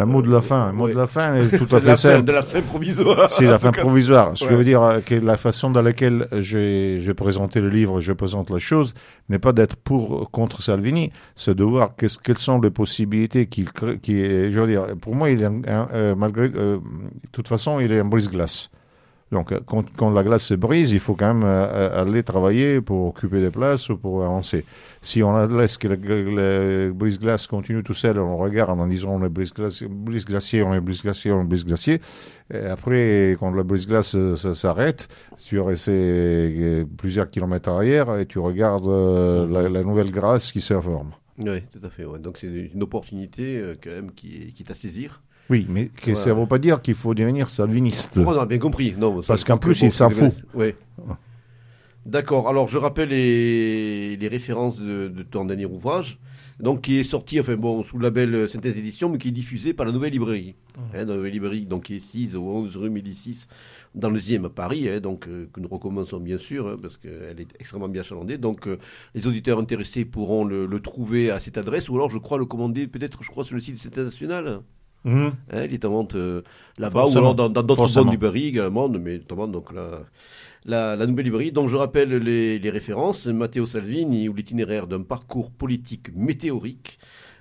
Un 0.00 0.06
mot 0.06 0.22
de 0.22 0.32
la 0.32 0.40
fin, 0.40 0.60
un 0.60 0.72
mot 0.72 0.88
de 0.88 0.94
la 0.94 1.06
fin 1.06 1.34
est 1.34 1.48
tout 1.58 1.74
à 1.74 1.80
fait 1.80 1.96
simple. 1.96 2.24
De 2.24 2.32
la 2.32 2.42
fin 2.42 2.60
provisoire. 2.62 3.28
C'est 3.28 3.44
la 3.44 3.58
fin 3.58 3.70
provisoire. 3.72 4.32
Ce 4.34 4.44
ouais. 4.44 4.50
que 4.50 4.54
veut 4.54 4.64
dire 4.64 5.00
que 5.04 5.14
la 5.14 5.36
façon 5.36 5.70
dans 5.70 5.82
laquelle 5.82 6.26
j'ai 6.38 7.14
présenté 7.14 7.60
le 7.60 7.68
livre 7.68 8.00
je 8.00 8.12
présente 8.12 8.50
la 8.50 8.58
chose 8.58 8.94
n'est 9.28 9.38
pas 9.38 9.52
d'être 9.52 9.76
pour 9.76 10.30
contre 10.30 10.62
Salvini, 10.62 11.12
c'est 11.36 11.54
de 11.54 11.64
voir 11.64 11.94
qu 11.96 12.06
quelles 12.22 12.38
sont 12.38 12.60
les 12.60 12.70
possibilités 12.70 13.46
qu'il 13.46 13.70
qui 14.02 14.50
je 14.50 14.60
veux 14.60 14.66
dire, 14.66 14.86
pour 15.00 15.14
moi, 15.14 15.30
il 15.30 15.42
est 15.42 15.46
un, 15.46 15.62
un, 15.66 15.88
euh, 15.92 16.14
malgré, 16.14 16.50
euh, 16.54 16.78
de 16.78 17.28
toute 17.32 17.48
façon, 17.48 17.80
il 17.80 17.92
est 17.92 18.00
un 18.00 18.04
brise-glace. 18.04 18.70
Donc, 19.32 19.54
quand, 19.64 19.84
quand, 19.96 20.10
la 20.10 20.24
glace 20.24 20.44
se 20.44 20.54
brise, 20.54 20.90
il 20.90 20.98
faut 20.98 21.14
quand 21.14 21.34
même 21.34 21.44
euh, 21.44 22.02
aller 22.02 22.24
travailler 22.24 22.80
pour 22.80 23.08
occuper 23.08 23.40
des 23.40 23.50
places 23.50 23.88
ou 23.88 23.96
pour 23.96 24.24
avancer. 24.24 24.64
Si 25.02 25.22
on 25.22 25.46
laisse 25.46 25.78
que 25.78 25.86
le, 25.86 26.90
brise-glace 26.92 27.46
continue 27.46 27.84
tout 27.84 27.94
seul, 27.94 28.18
on 28.18 28.36
regarde 28.36 28.80
en 28.80 28.86
disant 28.88 29.10
on 29.10 29.24
est 29.24 29.28
brise-glacier, 29.28 29.86
brise-glacier, 29.88 30.64
on 30.64 30.74
est 30.74 30.80
brise-glacier, 30.80 31.30
on 31.30 31.42
est 31.42 31.46
brise-glacier. 31.46 32.00
Après, 32.52 33.36
quand 33.38 33.52
le 33.52 33.62
brise-glace 33.62 34.16
s'arrête, 34.54 35.08
tu 35.38 35.60
restes 35.60 35.92
plusieurs 36.96 37.30
kilomètres 37.30 37.68
arrière 37.68 38.18
et 38.18 38.26
tu 38.26 38.40
regardes 38.40 38.88
la, 39.48 39.68
la, 39.68 39.84
nouvelle 39.84 40.10
glace 40.10 40.50
qui 40.50 40.60
se 40.60 40.78
forme. 40.80 41.12
Oui, 41.38 41.62
tout 41.72 41.86
à 41.86 41.90
fait. 41.90 42.04
Ouais. 42.04 42.18
Donc 42.18 42.36
c'est 42.36 42.48
une 42.48 42.82
opportunité 42.82 43.74
quand 43.82 43.90
même 43.90 44.10
qui, 44.10 44.52
qui 44.52 44.64
est 44.64 44.70
à 44.70 44.74
saisir. 44.74 45.22
Oui, 45.50 45.66
mais 45.68 45.90
ça 46.14 46.30
ne 46.30 46.40
veut 46.40 46.46
pas 46.46 46.58
dire 46.58 46.80
qu'il 46.80 46.94
faut 46.94 47.12
devenir 47.12 47.50
salviniste. 47.50 48.18
Oh, 48.18 48.24
on 48.26 48.38
a 48.38 48.46
bien 48.46 48.58
compris. 48.58 48.94
Non, 48.96 49.20
Parce 49.20 49.42
qu'en 49.42 49.58
plus, 49.58 49.82
il 49.82 49.92
s'en 49.92 50.08
fout. 50.08 50.32
Oui. 50.54 50.74
D'accord. 52.06 52.48
Alors, 52.48 52.68
je 52.68 52.78
rappelle 52.78 53.10
les, 53.10 54.16
les 54.16 54.28
références 54.28 54.80
de, 54.80 55.08
de, 55.08 55.22
ton 55.22 55.44
dernier 55.44 55.66
ouvrage, 55.66 56.18
donc 56.58 56.82
qui 56.82 56.98
est 56.98 57.04
sorti, 57.04 57.38
enfin 57.38 57.56
bon, 57.56 57.82
sous 57.84 57.98
le 57.98 58.04
label 58.04 58.48
Synthèse 58.48 58.78
Édition, 58.78 59.10
mais 59.10 59.18
qui 59.18 59.28
est 59.28 59.32
diffusé 59.32 59.74
par 59.74 59.84
la 59.84 59.92
Nouvelle 59.92 60.12
Librairie. 60.12 60.54
Mmh. 60.76 60.80
Hein, 60.94 61.04
la 61.04 61.16
Nouvelle 61.16 61.32
Librairie, 61.32 61.66
donc 61.66 61.84
qui 61.84 61.96
est 61.96 61.98
6 61.98 62.36
au 62.36 62.42
11 62.42 62.76
rue 62.78 62.88
Médicis, 62.88 63.46
dans 63.94 64.08
le 64.08 64.18
10e 64.18 64.46
à 64.46 64.50
Paris, 64.50 64.88
hein, 64.88 65.00
donc 65.00 65.28
euh, 65.28 65.48
que 65.52 65.60
nous 65.60 65.68
recommençons 65.68 66.20
bien 66.20 66.38
sûr, 66.38 66.68
hein, 66.68 66.78
parce 66.80 66.96
qu'elle 66.96 67.38
est 67.38 67.48
extrêmement 67.58 67.88
bien 67.88 68.00
achalandée. 68.00 68.38
Donc, 68.38 68.66
euh, 68.66 68.78
les 69.14 69.26
auditeurs 69.26 69.58
intéressés 69.58 70.06
pourront 70.06 70.44
le, 70.44 70.64
le, 70.64 70.80
trouver 70.80 71.30
à 71.30 71.38
cette 71.38 71.58
adresse, 71.58 71.90
ou 71.90 71.96
alors, 71.96 72.08
je 72.08 72.18
crois, 72.18 72.38
le 72.38 72.46
commander 72.46 72.86
peut-être, 72.86 73.22
je 73.22 73.30
crois, 73.30 73.44
sur 73.44 73.56
le 73.56 73.60
site 73.60 73.74
de 73.74 73.80
Synthèse 73.80 74.06
Nationale. 74.06 74.62
Mmh. 75.04 75.28
Hein, 75.52 75.64
il 75.64 75.72
est 75.72 75.84
en 75.84 75.90
vente 75.90 76.14
euh, 76.14 76.42
là-bas 76.78 77.06
ou 77.06 77.18
alors 77.18 77.34
dans 77.34 77.48
d'autres 77.48 77.92
bonnes 77.94 78.10
librairies 78.10 78.48
également, 78.48 78.88
mais 78.88 79.18
notamment 79.18 79.48
donc 79.48 79.72
la, 79.72 80.00
la, 80.66 80.96
la, 80.96 81.06
nouvelle 81.06 81.24
librairie. 81.24 81.52
Donc 81.52 81.68
je 81.68 81.76
rappelle 81.76 82.10
les, 82.10 82.58
les 82.58 82.70
références 82.70 83.26
Matteo 83.26 83.64
Salvini 83.64 84.28
ou 84.28 84.34
l'itinéraire 84.34 84.86
d'un 84.86 85.02
parcours 85.02 85.50
politique 85.50 86.14
météorique. 86.14 86.98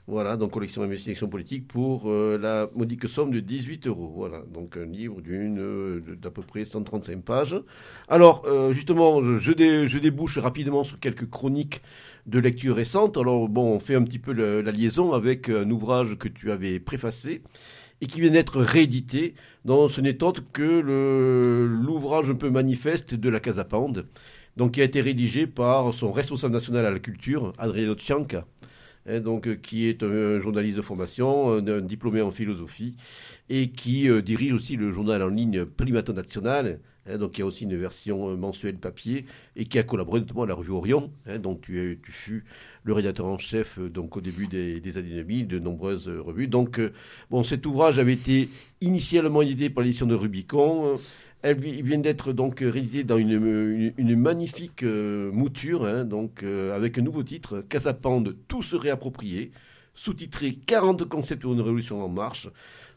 Voilà, 0.09 0.37
donc 0.37 0.49
collection 0.49 0.81
d'investigation 0.81 1.27
politique 1.27 1.67
pour 1.67 2.09
euh, 2.09 2.39
la 2.41 2.67
modique 2.73 3.07
somme 3.07 3.29
de 3.29 3.39
18 3.39 3.85
euros. 3.85 4.11
Voilà, 4.15 4.41
donc 4.51 4.75
un 4.75 4.87
livre 4.87 5.21
d'une 5.21 5.59
euh, 5.59 6.01
d'à 6.19 6.31
peu 6.31 6.41
près 6.41 6.65
135 6.65 7.21
pages. 7.23 7.55
Alors, 8.07 8.43
euh, 8.47 8.73
justement, 8.73 9.21
je, 9.37 9.51
dé, 9.51 9.85
je, 9.85 9.99
débouche 9.99 10.39
rapidement 10.39 10.83
sur 10.83 10.99
quelques 10.99 11.29
chroniques 11.29 11.83
de 12.25 12.39
lecture 12.39 12.75
récentes. 12.75 13.17
Alors, 13.17 13.47
bon, 13.49 13.75
on 13.75 13.79
fait 13.79 13.93
un 13.93 14.01
petit 14.01 14.17
peu 14.17 14.33
la 14.33 14.71
liaison 14.71 15.13
avec 15.13 15.47
un 15.47 15.69
ouvrage 15.69 16.17
que 16.17 16.27
tu 16.27 16.49
avais 16.49 16.79
préfacé 16.79 17.43
et 18.01 18.07
qui 18.07 18.19
vient 18.19 18.31
d'être 18.31 18.61
réédité 18.61 19.35
dans 19.63 19.89
ce 19.89 20.01
n'est 20.01 20.23
autre 20.23 20.41
que 20.51 20.79
l'ouvrage 21.85 22.31
un 22.31 22.35
peu 22.35 22.49
manifeste 22.49 23.13
de 23.13 23.29
la 23.29 23.39
Casa 23.39 23.63
Pound, 23.63 24.07
donc 24.57 24.71
qui 24.71 24.81
a 24.81 24.85
été 24.85 25.01
rédigé 25.01 25.45
par 25.45 25.93
son 25.93 26.11
responsable 26.11 26.53
national 26.53 26.87
à 26.87 26.91
la 26.91 26.99
culture, 26.99 27.53
Adriano 27.59 27.93
Cianca. 27.95 28.47
Hein, 29.07 29.21
donc, 29.21 29.47
euh, 29.47 29.55
qui 29.55 29.87
est 29.87 30.03
un, 30.03 30.39
journaliste 30.39 30.77
de 30.77 30.81
formation, 30.81 31.51
un, 31.53 31.81
diplômé 31.81 32.21
en 32.21 32.31
philosophie, 32.31 32.95
et 33.49 33.69
qui 33.69 34.09
euh, 34.09 34.21
dirige 34.21 34.53
aussi 34.53 34.75
le 34.75 34.91
journal 34.91 35.23
en 35.23 35.29
ligne 35.29 35.65
Primato 35.65 36.11
National, 36.13 36.79
hein, 37.07 37.17
donc 37.17 37.37
il 37.37 37.41
y 37.41 37.43
a 37.43 37.45
aussi 37.45 37.63
une 37.63 37.77
version 37.77 38.29
euh, 38.29 38.35
mensuelle 38.35 38.77
papier, 38.77 39.25
et 39.55 39.65
qui 39.65 39.79
a 39.79 39.83
collaboré 39.83 40.19
notamment 40.19 40.43
à 40.43 40.47
la 40.47 40.53
revue 40.53 40.71
Orion, 40.71 41.11
hein, 41.27 41.39
dont 41.39 41.55
tu, 41.55 41.99
tu, 42.03 42.11
fus 42.11 42.43
le 42.83 42.93
rédacteur 42.93 43.25
en 43.25 43.37
chef 43.37 43.79
donc 43.79 44.17
au 44.17 44.21
début 44.21 44.47
des, 44.47 44.79
des 44.79 44.97
années 44.97 45.15
2000, 45.15 45.47
de 45.47 45.59
nombreuses 45.59 46.09
revues. 46.09 46.47
Donc, 46.47 46.79
bon, 47.29 47.43
cet 47.43 47.65
ouvrage 47.65 47.99
avait 47.99 48.13
été 48.13 48.49
initialement 48.81 49.41
édité 49.41 49.69
par 49.69 49.83
l'édition 49.83 50.07
de 50.07 50.15
Rubicon. 50.15 50.97
Elle 51.41 51.57
vient 51.57 51.99
d'être 51.99 52.33
donc 52.33 52.59
rééditée 52.59 53.05
dans 53.05 53.17
une, 53.17 53.93
une, 53.97 54.15
magnifique 54.17 54.83
euh, 54.83 55.31
mouture, 55.31 55.85
hein, 55.85 56.03
donc 56.03 56.43
euh, 56.43 56.75
avec 56.75 56.97
un 56.97 57.01
nouveau 57.01 57.23
titre, 57.23 57.63
Casapande, 57.69 58.35
tout 58.49 58.61
se 58.61 58.75
réapproprié, 58.75 59.51
sous-titré 59.93 60.57
40 60.65 61.05
concepts 61.05 61.43
pour 61.43 61.53
une 61.53 61.61
révolution 61.61 62.03
en 62.03 62.09
marche. 62.09 62.49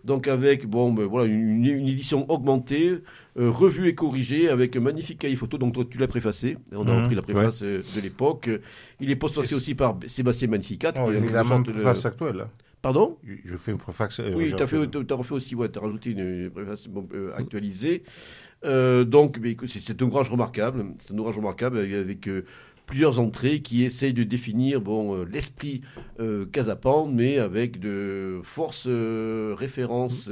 Donc 0.05 0.27
avec 0.27 0.67
bon, 0.67 0.93
ben, 0.93 1.05
voilà, 1.05 1.29
une, 1.29 1.65
une, 1.65 1.87
édition 1.87 2.29
augmentée, 2.29 2.99
euh, 3.39 3.49
revue 3.49 3.87
et 3.87 3.95
corrigée, 3.95 4.49
avec 4.49 4.75
un 4.75 4.81
magnifique 4.81 5.21
cahier 5.21 5.37
photo. 5.37 5.57
Donc 5.57 5.75
toi, 5.75 5.85
tu 5.89 5.99
l'as 5.99 6.09
préfacé, 6.09 6.59
on 6.73 6.89
a 6.89 6.93
mmh, 6.93 7.03
repris 7.03 7.15
la 7.15 7.23
préface 7.23 7.63
de 7.63 8.01
l'époque. 8.03 8.51
Il 8.99 9.09
est 9.09 9.17
postfacé 9.17 9.55
aussi 9.55 9.77
par 9.77 9.97
Sébastien 10.09 10.49
Magnificat. 10.49 10.95
Oh, 10.97 11.13
il 11.13 11.29
a 11.29 11.45
la 11.45 11.45
préface 11.45 12.07
actuelle. 12.07 12.47
Pardon? 12.83 13.17
Je 13.45 13.57
fais 13.57 13.71
une 13.71 13.79
préface. 13.79 14.19
Euh, 14.19 14.35
oui, 14.35 14.53
tu 14.57 14.63
as, 14.63 14.67
as, 14.67 15.15
refait 15.15 15.35
aussi, 15.35 15.55
ouais, 15.55 15.71
tu 15.71 15.79
as 15.79 15.83
rajouté 15.83 16.11
une 16.11 16.51
préface 16.51 16.89
euh, 17.15 17.33
actualisée. 17.37 18.03
Euh, 18.65 19.05
donc, 19.05 19.39
c'est 19.69 20.03
un 20.03 20.05
ouvrage 20.05 20.29
remarquable. 20.29 20.87
C'est 20.99 21.15
un 21.15 21.19
ouvrage 21.19 21.37
remarquable 21.37 21.79
avec, 21.79 22.29
plusieurs 22.85 23.21
entrées 23.21 23.61
qui 23.61 23.85
essayent 23.85 24.13
de 24.13 24.25
définir 24.25 24.81
bon, 24.81 25.23
l'esprit 25.23 25.83
Casapan, 26.51 27.07
mais 27.07 27.39
avec 27.39 27.79
de 27.79 28.41
forces 28.43 28.89
références 28.89 30.29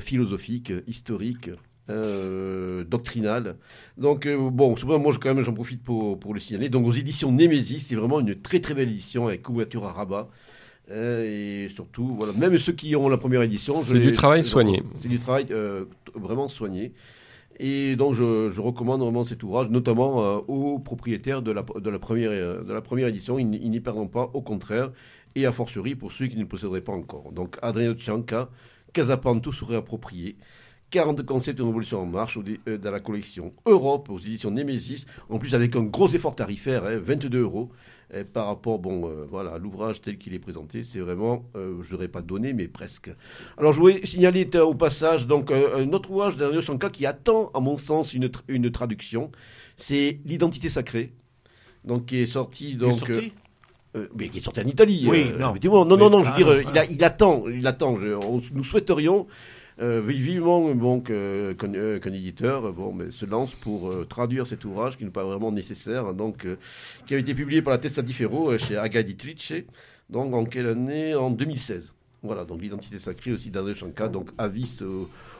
philosophiques, 0.00 0.72
historiques. 0.88 1.50
doctrinales. 1.88 3.56
Donc 3.96 4.26
bon, 4.28 4.74
souvent 4.74 4.98
moi 4.98 5.12
je, 5.12 5.20
quand 5.20 5.32
même 5.32 5.44
j'en 5.44 5.54
profite 5.54 5.84
pour, 5.84 6.18
pour 6.18 6.34
le 6.34 6.40
signaler. 6.40 6.68
Donc 6.68 6.84
aux 6.84 6.92
éditions 6.92 7.30
Némésis, 7.30 7.86
c'est 7.86 7.94
vraiment 7.94 8.18
une 8.18 8.34
très 8.34 8.58
très 8.58 8.74
belle 8.74 8.90
édition 8.90 9.28
avec 9.28 9.42
couverture 9.42 9.86
à 9.86 9.92
rabat. 9.92 10.28
Euh, 10.90 11.64
et 11.64 11.68
surtout, 11.68 12.12
voilà, 12.16 12.32
même 12.32 12.56
ceux 12.58 12.72
qui 12.72 12.94
ont 12.94 13.08
la 13.08 13.16
première 13.16 13.42
édition. 13.42 13.74
C'est 13.74 13.98
du 13.98 14.12
travail 14.12 14.42
soigné. 14.44 14.82
C'est 14.94 15.08
du 15.08 15.18
travail 15.18 15.46
euh, 15.50 15.84
vraiment 16.14 16.48
soigné. 16.48 16.92
Et 17.58 17.96
donc, 17.96 18.14
je, 18.14 18.50
je, 18.50 18.60
recommande 18.60 19.00
vraiment 19.00 19.24
cet 19.24 19.42
ouvrage, 19.42 19.70
notamment 19.70 20.22
euh, 20.22 20.38
aux 20.46 20.78
propriétaires 20.78 21.42
de 21.42 21.50
la, 21.50 21.62
de 21.62 21.90
la, 21.90 21.98
première, 21.98 22.30
de 22.30 22.72
la 22.72 22.82
première 22.82 23.08
édition. 23.08 23.38
Ils, 23.38 23.48
n'y 23.48 23.80
perdront 23.80 24.08
pas, 24.08 24.30
au 24.34 24.42
contraire, 24.42 24.92
et 25.34 25.46
a 25.46 25.52
fortiori 25.52 25.94
pour 25.94 26.12
ceux 26.12 26.26
qui 26.26 26.36
ne 26.36 26.42
le 26.42 26.48
posséderaient 26.48 26.82
pas 26.82 26.92
encore. 26.92 27.32
Donc, 27.32 27.56
Adrien 27.62 27.94
Tchanka, 27.94 28.50
Casapanto 28.92 29.52
serait 29.52 29.76
approprié. 29.76 30.36
40 30.90 31.24
concepts 31.24 31.58
de 31.58 31.64
révolution 31.64 32.00
en 32.00 32.06
marche 32.06 32.38
dans 32.38 32.90
la 32.92 33.00
collection 33.00 33.52
Europe 33.64 34.08
aux 34.08 34.20
éditions 34.20 34.52
Nemesis, 34.52 35.04
en 35.28 35.38
plus 35.38 35.54
avec 35.54 35.74
un 35.74 35.82
gros 35.82 36.08
effort 36.08 36.36
tarifaire, 36.36 36.84
22 37.00 37.44
hein, 37.44 37.68
par 38.32 38.46
rapport 38.46 38.78
bon, 38.78 39.08
euh, 39.08 39.26
voilà, 39.28 39.54
à 39.54 39.58
l'ouvrage 39.58 40.00
tel 40.00 40.16
qu'il 40.18 40.34
est 40.34 40.38
présenté, 40.38 40.82
c'est 40.82 41.00
vraiment, 41.00 41.44
euh, 41.56 41.82
je 41.82 41.92
n'aurais 41.92 42.08
pas 42.08 42.22
donné, 42.22 42.52
mais 42.52 42.68
presque. 42.68 43.10
Alors 43.58 43.72
je 43.72 43.80
voulais 43.80 44.04
signaler 44.04 44.48
au 44.58 44.74
passage 44.74 45.26
donc, 45.26 45.50
un 45.50 45.92
autre 45.92 46.10
ouvrage 46.10 46.36
d'Ernest 46.36 46.66
Shanka 46.66 46.90
qui 46.90 47.04
attend, 47.06 47.50
à 47.54 47.60
mon 47.60 47.76
sens, 47.76 48.14
une, 48.14 48.30
une 48.48 48.70
traduction. 48.70 49.30
C'est 49.76 50.20
L'identité 50.24 50.68
sacrée, 50.68 51.12
donc, 51.84 52.06
qui 52.06 52.18
est 52.18 52.26
sorti. 52.26 52.74
Donc, 52.74 52.98
sorti? 52.98 53.32
euh, 53.96 54.08
mais 54.16 54.28
qui 54.28 54.38
est 54.38 54.40
sorti 54.40 54.60
en 54.60 54.66
Italie. 54.66 55.06
Oui, 55.08 55.32
non. 55.38 55.84
non, 55.84 55.96
non, 55.96 56.10
non, 56.10 56.22
je 56.22 56.30
veux 56.30 56.36
dire, 56.36 56.86
il, 56.90 57.04
attend, 57.04 57.44
il 57.48 57.66
attend. 57.66 57.96
nous 58.52 58.64
souhaiterions 58.64 59.26
euh, 59.28 59.32
vivement 59.78 60.74
bon, 60.74 61.00
qu'un 61.00 62.12
éditeur 62.12 62.74
se 63.10 63.26
lance 63.26 63.54
pour 63.54 63.90
euh, 63.90 64.06
traduire 64.08 64.46
cet 64.46 64.64
ouvrage 64.64 64.96
qui 64.96 65.04
n'est 65.04 65.10
pas 65.10 65.24
vraiment 65.24 65.52
nécessaire, 65.52 66.14
donc, 66.14 66.46
euh, 66.46 66.56
qui 67.06 67.14
a 67.14 67.18
été 67.18 67.34
publié 67.34 67.62
par 67.62 67.72
la 67.72 67.78
Testa 67.78 68.02
di 68.02 68.12
chez 68.12 68.76
Aga 68.76 69.02
donc 70.08 70.34
en 70.34 70.44
quelle 70.44 70.66
année? 70.66 71.14
En 71.14 71.30
2016. 71.30 71.92
Voilà, 72.22 72.44
donc 72.44 72.62
l'identité 72.62 72.98
sacrée 72.98 73.32
aussi 73.32 73.50
d'André 73.50 73.74
Chanka, 73.74 74.08
donc 74.08 74.30
avis 74.38 74.80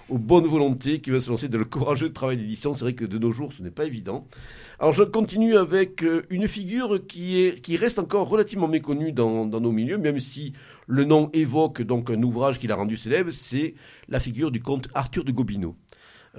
aux 0.09 0.19
bonnes 0.19 0.47
volontés 0.47 0.99
qui 0.99 1.11
veulent 1.11 1.23
se 1.23 1.31
lancer 1.31 1.49
dans 1.49 1.59
le 1.59 1.65
courageux 1.65 2.13
travail 2.13 2.37
d'édition. 2.37 2.75
C'est 2.75 2.85
vrai 2.85 2.95
que 2.95 3.05
de 3.05 3.19
nos 3.19 3.33
jours, 3.33 3.53
ce 3.53 3.63
n'est 3.63 3.71
pas 3.71 3.87
évident. 3.87 4.27
Alors 4.79 4.93
je 4.93 5.03
continue 5.03 5.57
avec 5.57 6.05
une 6.31 6.47
figure 6.47 7.01
qui, 7.07 7.41
est, 7.41 7.61
qui 7.61 7.77
reste 7.77 7.99
encore 7.99 8.29
relativement 8.29 8.69
méconnue 8.69 9.13
dans 9.13 9.47
nos 9.47 9.73
milieux, 9.73 9.99
même 9.99 10.21
si 10.21 10.53
le 10.87 11.05
nom 11.05 11.31
évoque 11.33 11.83
donc 11.83 12.11
un 12.11 12.23
ouvrage 12.23 12.59
qu'il 12.59 12.73
a 12.73 12.77
rendu 12.77 12.97
célèbre, 12.97 13.31
c'est 13.33 13.75
la 14.09 14.21
figure 14.21 14.51
du 14.51 14.61
comte 14.61 14.89
Arthur 14.95 15.25
de 15.25 15.33
Gobineau. 15.33 15.77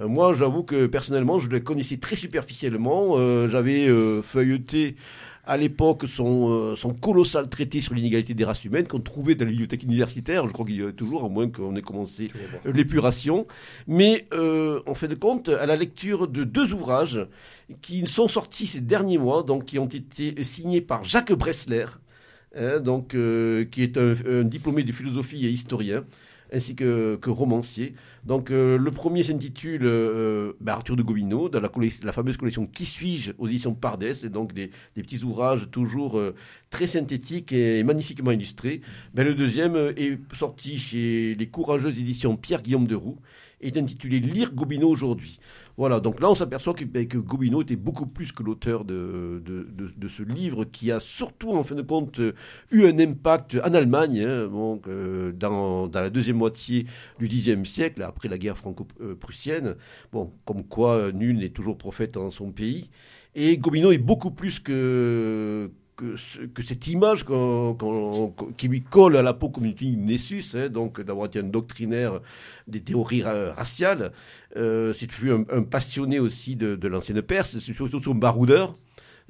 Euh, 0.00 0.08
moi, 0.08 0.32
j'avoue 0.32 0.62
que 0.62 0.86
personnellement, 0.86 1.38
je 1.38 1.48
le 1.48 1.60
connaissais 1.60 1.96
très 1.96 2.16
superficiellement. 2.16 3.16
Euh, 3.16 3.48
j'avais 3.48 3.88
euh, 3.88 4.22
feuilleté 4.22 4.96
à 5.44 5.56
l'époque 5.56 6.04
son, 6.06 6.76
son, 6.76 6.92
colossal 6.92 7.48
traité 7.48 7.80
sur 7.80 7.94
l'inégalité 7.94 8.34
des 8.34 8.44
races 8.44 8.66
humaines 8.66 8.86
qu'on 8.86 9.00
trouvait 9.00 9.34
dans 9.34 9.46
la 9.46 9.50
bibliothèque 9.50 9.82
universitaire. 9.82 10.46
Je 10.46 10.52
crois 10.52 10.66
qu'il 10.66 10.76
y 10.76 10.84
a 10.84 10.92
toujours, 10.92 11.24
à 11.24 11.30
moins 11.30 11.48
qu'on 11.48 11.74
ait 11.74 11.80
commencé 11.80 12.28
l'épuration. 12.66 13.46
Mais 13.86 14.28
en 14.34 14.92
fin 14.94 15.06
de 15.06 15.14
compte, 15.14 15.48
à 15.48 15.64
la 15.64 15.74
lecture 15.74 16.28
de 16.28 16.44
deux 16.44 16.74
ouvrages 16.74 17.26
qui 17.80 18.06
sont 18.06 18.28
sortis 18.28 18.66
ces 18.66 18.82
derniers 18.82 19.16
mois, 19.16 19.42
donc 19.42 19.64
qui 19.64 19.78
ont 19.78 19.86
été 19.86 20.44
signés 20.44 20.82
par 20.82 21.02
Jacques 21.02 21.32
Bressler, 21.32 21.86
Hein, 22.56 22.80
donc, 22.80 23.14
euh, 23.14 23.64
qui 23.64 23.82
est 23.82 23.98
un, 23.98 24.42
diplômé 24.44 24.82
de 24.82 24.92
philosophie 24.92 25.44
et 25.46 25.50
historien, 25.50 26.04
ainsi 26.50 26.74
que, 26.74 27.18
romancier. 27.26 27.94
Donc, 28.24 28.50
euh, 28.50 28.78
le 28.78 28.90
premier 28.90 29.22
s'intitule 29.22 29.82
euh, 29.84 30.54
bah, 30.60 30.72
Arthur 30.74 30.96
de 30.96 31.02
Gobineau, 31.02 31.50
dans 31.50 31.60
la, 31.60 32.12
fameuse 32.12 32.38
collection 32.38 32.66
Qui 32.66 32.86
suis-je 32.86 33.32
aux 33.38 33.46
éditions 33.46 33.74
Pardès, 33.74 34.24
et 34.24 34.30
donc 34.30 34.54
des, 34.54 34.70
petits 34.94 35.22
ouvrages 35.22 35.70
toujours 35.70 36.20
très 36.70 36.86
synthétiques 36.86 37.52
et 37.52 37.82
magnifiquement 37.84 38.30
illustrés. 38.30 38.80
Ben, 39.12 39.24
le 39.24 39.34
deuxième 39.34 39.76
est 39.76 40.18
sorti 40.34 40.78
chez 40.78 41.34
les 41.34 41.48
courageuses 41.48 42.00
éditions 42.00 42.36
Pierre-Guillaume 42.36 42.86
de 42.86 42.94
Roux, 42.94 43.18
est 43.60 43.76
intitulé 43.76 44.20
Lire 44.20 44.52
Gobineau 44.52 44.88
aujourd'hui. 44.88 45.38
Voilà, 45.78 46.00
donc 46.00 46.20
là 46.20 46.28
on 46.28 46.34
s'aperçoit 46.34 46.74
que, 46.74 46.84
ben, 46.84 47.06
que, 47.06 47.18
Gobineau 47.18 47.62
était 47.62 47.76
beaucoup 47.76 48.06
plus 48.06 48.32
que 48.32 48.42
l'auteur 48.42 48.84
de, 48.84 49.40
de, 49.46 50.08
ce 50.08 50.24
livre 50.24 50.64
qui 50.64 50.90
a 50.90 50.98
surtout 50.98 51.52
en 51.52 51.62
fin 51.62 51.76
de 51.76 51.82
compte 51.82 52.20
eu 52.72 52.84
un 52.84 52.98
impact 52.98 53.56
en 53.64 53.72
Allemagne, 53.72 54.20
hein, 54.20 54.48
donc, 54.48 54.88
dans, 54.88 55.86
dans, 55.86 56.00
la 56.00 56.10
deuxième 56.10 56.36
moitié 56.36 56.86
du 57.20 57.28
Xe 57.28 57.62
siècle, 57.62 58.02
après 58.02 58.28
la 58.28 58.38
guerre 58.38 58.58
franco-prussienne. 58.58 59.76
Bon, 60.12 60.32
comme 60.44 60.64
quoi 60.64 61.12
nul 61.12 61.38
n'est 61.38 61.50
toujours 61.50 61.78
prophète 61.78 62.16
en 62.16 62.32
son 62.32 62.50
pays. 62.50 62.90
Et 63.36 63.56
Gobineau 63.56 63.92
est 63.92 63.98
beaucoup 63.98 64.32
plus 64.32 64.58
que, 64.58 65.70
que, 65.98 66.62
cette 66.62 66.86
image 66.86 67.24
qui 68.56 68.68
lui 68.68 68.82
colle 68.82 69.16
à 69.16 69.22
la 69.22 69.34
peau 69.34 69.48
comme 69.48 69.64
une 69.64 70.06
Nessus, 70.06 70.54
hein, 70.54 70.68
donc 70.68 71.00
d'avoir 71.00 71.26
été 71.26 71.40
un 71.40 71.44
doctrinaire 71.44 72.20
des 72.66 72.80
théories 72.80 73.22
raciales. 73.22 74.12
Euh, 74.56 74.92
c'est 74.92 75.08
un, 75.28 75.44
un, 75.50 75.62
passionné 75.62 76.18
aussi 76.20 76.56
de, 76.56 76.88
l'ancienne 76.88 77.20
Perse, 77.22 77.58
c'est 77.58 77.72
surtout 77.72 78.14
baroudeur, 78.14 78.76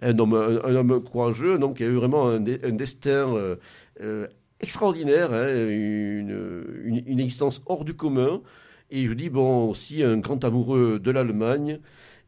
un 0.00 0.18
homme, 0.18 0.34
un, 0.34 0.74
homme, 0.74 1.02
courageux, 1.02 1.54
un 1.54 1.62
homme 1.62 1.74
qui 1.74 1.84
a 1.84 1.86
eu 1.86 1.94
vraiment 1.94 2.28
un, 2.28 2.40
destin 2.40 3.34
euh, 3.34 3.56
euh, 4.00 4.26
extraordinaire, 4.60 5.32
hein, 5.32 5.48
une, 5.48 7.02
une, 7.06 7.20
existence 7.20 7.62
hors 7.66 7.84
du 7.84 7.94
commun. 7.94 8.42
Et 8.90 9.06
je 9.06 9.12
dis, 9.12 9.28
bon, 9.28 9.68
aussi 9.68 10.02
un 10.02 10.18
grand 10.18 10.42
amoureux 10.44 10.98
de 10.98 11.10
l'Allemagne, 11.10 11.78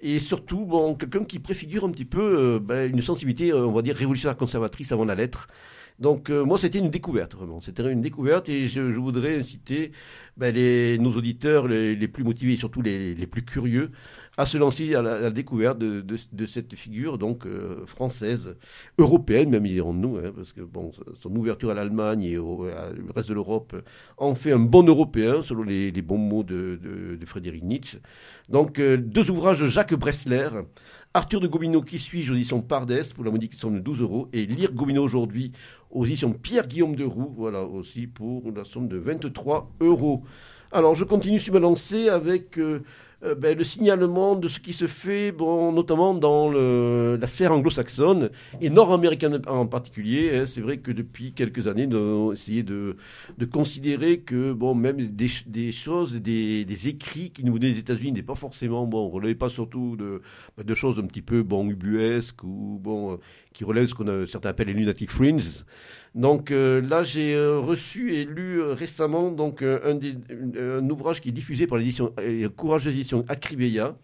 et 0.03 0.19
surtout 0.19 0.65
bon, 0.65 0.95
quelqu'un 0.95 1.25
qui 1.25 1.39
préfigure 1.39 1.85
un 1.85 1.91
petit 1.91 2.05
peu 2.05 2.21
euh, 2.21 2.59
ben, 2.59 2.91
une 2.91 3.03
sensibilité, 3.03 3.53
euh, 3.53 3.67
on 3.67 3.73
va 3.73 3.83
dire, 3.83 3.97
révolutionnaire 3.97 4.37
conservatrice 4.37 4.93
avant 4.93 5.05
la 5.05 5.15
lettre. 5.15 5.49
Donc 6.01 6.31
euh, 6.31 6.45
moi, 6.45 6.59
c'était 6.59 6.79
une 6.79 6.91
découverte, 6.91 7.35
vraiment. 7.35 7.61
C'était 7.61 7.91
une 7.93 8.01
découverte 8.01 8.49
et 8.49 8.69
je, 8.69 8.81
voudrais 8.81 9.37
inciter 9.37 9.93
ben, 10.39 10.55
les, 10.55 10.99
nos 10.99 11.13
auditeurs 11.13 11.69
les, 11.69 11.95
les, 11.95 12.09
plus 12.09 12.25
motivés 12.25 12.55
et 12.55 12.57
surtout 12.57 12.81
les, 12.81 13.15
les 13.15 13.27
plus 13.27 13.45
curieux 13.45 13.91
à 14.39 14.47
se 14.47 14.57
lancer 14.57 14.95
à 14.95 15.03
la, 15.03 15.31
découverte 15.31 15.79
de, 15.79 16.01
de, 16.01 16.47
cette 16.47 16.75
figure 16.75 17.19
donc 17.19 17.45
euh, 17.45 17.85
française, 17.85 18.57
européenne 18.97 19.51
même 19.51 19.67
dirons-nous, 19.67 20.17
hein, 20.17 20.33
parce 20.35 20.53
que 20.53 20.63
bon, 20.63 20.93
son 21.21 21.37
ouverture 21.37 21.71
à 21.71 21.75
l'Allemagne 21.75 22.23
et 22.23 22.39
au 22.39 22.67
reste 23.15 23.29
de 23.29 23.35
l'Europe 23.35 23.77
en 24.17 24.35
fait 24.35 24.53
un 24.53 24.59
bon 24.59 24.87
Européen, 24.87 25.43
selon 25.43 25.63
les, 25.65 25.93
bons 26.01 26.17
mots 26.17 26.45
de, 26.45 26.79
de 27.21 27.27
Frédéric 27.27 27.65
Nietzsche. 27.65 27.99
Donc 28.49 28.79
euh, 28.79 28.97
deux 28.97 29.31
ouvrages 29.31 29.61
de 29.61 29.69
Jacques 29.69 29.95
Bressler, 29.95 30.49
Arthur 31.13 31.41
de 31.41 31.49
Gobineau 31.49 31.83
qui 31.83 31.99
suis 31.99 32.31
aux 32.31 32.63
Pardès 32.63 33.03
pour 33.13 33.25
la 33.25 33.33
modique 33.33 33.55
somme 33.55 33.75
de 33.75 33.81
12 33.81 34.01
euros 34.01 34.29
et 34.33 34.47
Lire 34.47 34.73
Gobineau 34.73 35.03
aujourd'hui 35.03 35.51
aux 35.91 36.07
éditions 36.07 36.33
Pierre-Guillaume 36.33 36.95
de 36.95 37.03
Roux, 37.03 37.35
voilà 37.37 37.65
aussi 37.65 38.07
pour 38.07 38.53
la 38.55 38.63
somme 38.63 38.87
de 38.87 38.97
23 38.97 39.73
euros. 39.81 40.23
Alors 40.71 40.95
je 40.95 41.03
continue 41.03 41.41
sur 41.41 41.53
ma 41.53 41.59
lancée 41.59 42.09
avec 42.09 42.59
euh, 42.59 42.85
euh, 43.23 43.35
ben, 43.35 43.57
le 43.57 43.65
signalement 43.65 44.35
de 44.35 44.49
ce 44.49 44.61
qui 44.61 44.73
se 44.73 44.87
fait, 44.87 45.31
bon, 45.31 45.73
notamment 45.73 46.15
dans 46.15 46.49
le, 46.49 47.19
la 47.21 47.27
sphère 47.27 47.53
anglo-saxonne 47.53 48.31
et 48.61 48.71
nord-américaine 48.71 49.43
en 49.47 49.67
particulier. 49.67 50.31
Hein. 50.35 50.47
c'est 50.47 50.63
vrai 50.63 50.79
que 50.79 50.91
depuis 50.91 51.33
quelques 51.33 51.67
années, 51.67 51.87
nous 51.87 51.99
avons 51.99 52.33
essayé 52.33 52.63
de, 52.63 52.97
de 53.37 53.45
considérer 53.45 54.21
que 54.21 54.53
bon, 54.53 54.75
même 54.75 54.97
des, 54.97 55.29
des 55.47 55.73
choses, 55.73 56.15
des, 56.15 56.65
des, 56.65 56.89
écrits 56.89 57.31
qui 57.31 57.45
nous 57.45 57.55
venaient 57.55 57.73
des 57.73 57.79
États-Unis 57.79 58.13
n'est 58.13 58.23
pas 58.23 58.35
forcément 58.35 58.87
bon, 58.87 59.07
on 59.07 59.11
relève 59.11 59.37
pas 59.37 59.51
surtout 59.51 59.97
de, 59.97 60.23
ben, 60.57 60.65
de 60.65 60.75
choses 60.75 60.99
un 60.99 61.07
petit 61.07 61.23
peu 61.23 61.43
bon 61.43 61.69
ubuesques 61.69 62.43
ou 62.43 62.81
bon 62.83 63.19
qui 63.53 63.65
relèvent 63.65 63.89
ce 63.89 63.95
qu'on 63.95 64.27
certains 64.27 64.51
appellent 64.51 64.69
les 64.69 64.75
lunatic 64.75 65.11
fringes. 65.11 65.65
Donc 66.15 66.51
euh, 66.51 66.81
là, 66.81 67.03
j'ai 67.05 67.35
euh, 67.35 67.61
reçu 67.61 68.15
et 68.15 68.25
lu 68.25 68.61
euh, 68.61 68.73
récemment 68.73 69.31
donc 69.31 69.63
un, 69.63 70.91
ouvrage 70.91 71.21
qui 71.21 71.29
est 71.29 71.33
diffusé 71.33 71.67
par 71.67 71.79
l'édition 71.79 72.13
Courage 72.57 72.85
d'édition 72.85 73.25
Acribeia. 73.29 73.95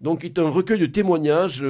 Donc, 0.00 0.24
est 0.24 0.40
un 0.40 0.48
recueil 0.48 0.80
de 0.80 0.86
témoignages 0.86 1.64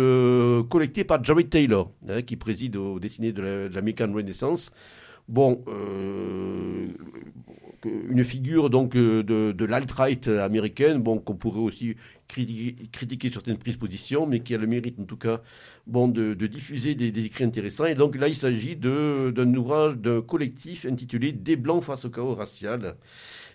collectés 0.70 1.04
par 1.04 1.22
Jared 1.22 1.50
Taylor, 1.50 1.90
hein, 2.08 2.22
qui 2.22 2.36
préside 2.36 2.76
au 2.76 2.98
dessiné 2.98 3.30
de 3.30 3.68
l'American 3.70 4.10
Renaissance. 4.10 4.72
Bon, 5.28 5.62
une 7.84 8.24
figure 8.24 8.70
donc 8.70 8.94
de, 8.94 9.20
de 9.22 9.64
l'alt-right 9.66 10.28
américaine, 10.28 11.02
bon, 11.02 11.18
qu'on 11.18 11.34
pourrait 11.34 11.60
aussi 11.60 11.96
critiquer, 12.32 13.30
certaines 13.30 13.58
prises 13.58 13.74
de 13.74 13.80
position, 13.80 14.26
mais 14.26 14.40
qui 14.40 14.54
a 14.54 14.58
le 14.58 14.66
mérite 14.66 14.98
en 14.98 15.04
tout 15.04 15.16
cas 15.16 15.42
bon, 15.86 16.08
de, 16.08 16.34
diffuser 16.46 16.94
des, 16.94 17.24
écrits 17.24 17.44
intéressants. 17.44 17.86
Et 17.86 17.94
donc 17.94 18.16
là, 18.16 18.28
il 18.28 18.36
s'agit 18.36 18.76
d'un 18.76 19.54
ouvrage 19.54 19.98
d'un 19.98 20.22
collectif 20.22 20.86
intitulé 20.86 21.32
Des 21.32 21.56
Blancs 21.56 21.82
face 21.82 22.04
au 22.04 22.10
chaos 22.10 22.34
racial, 22.34 22.96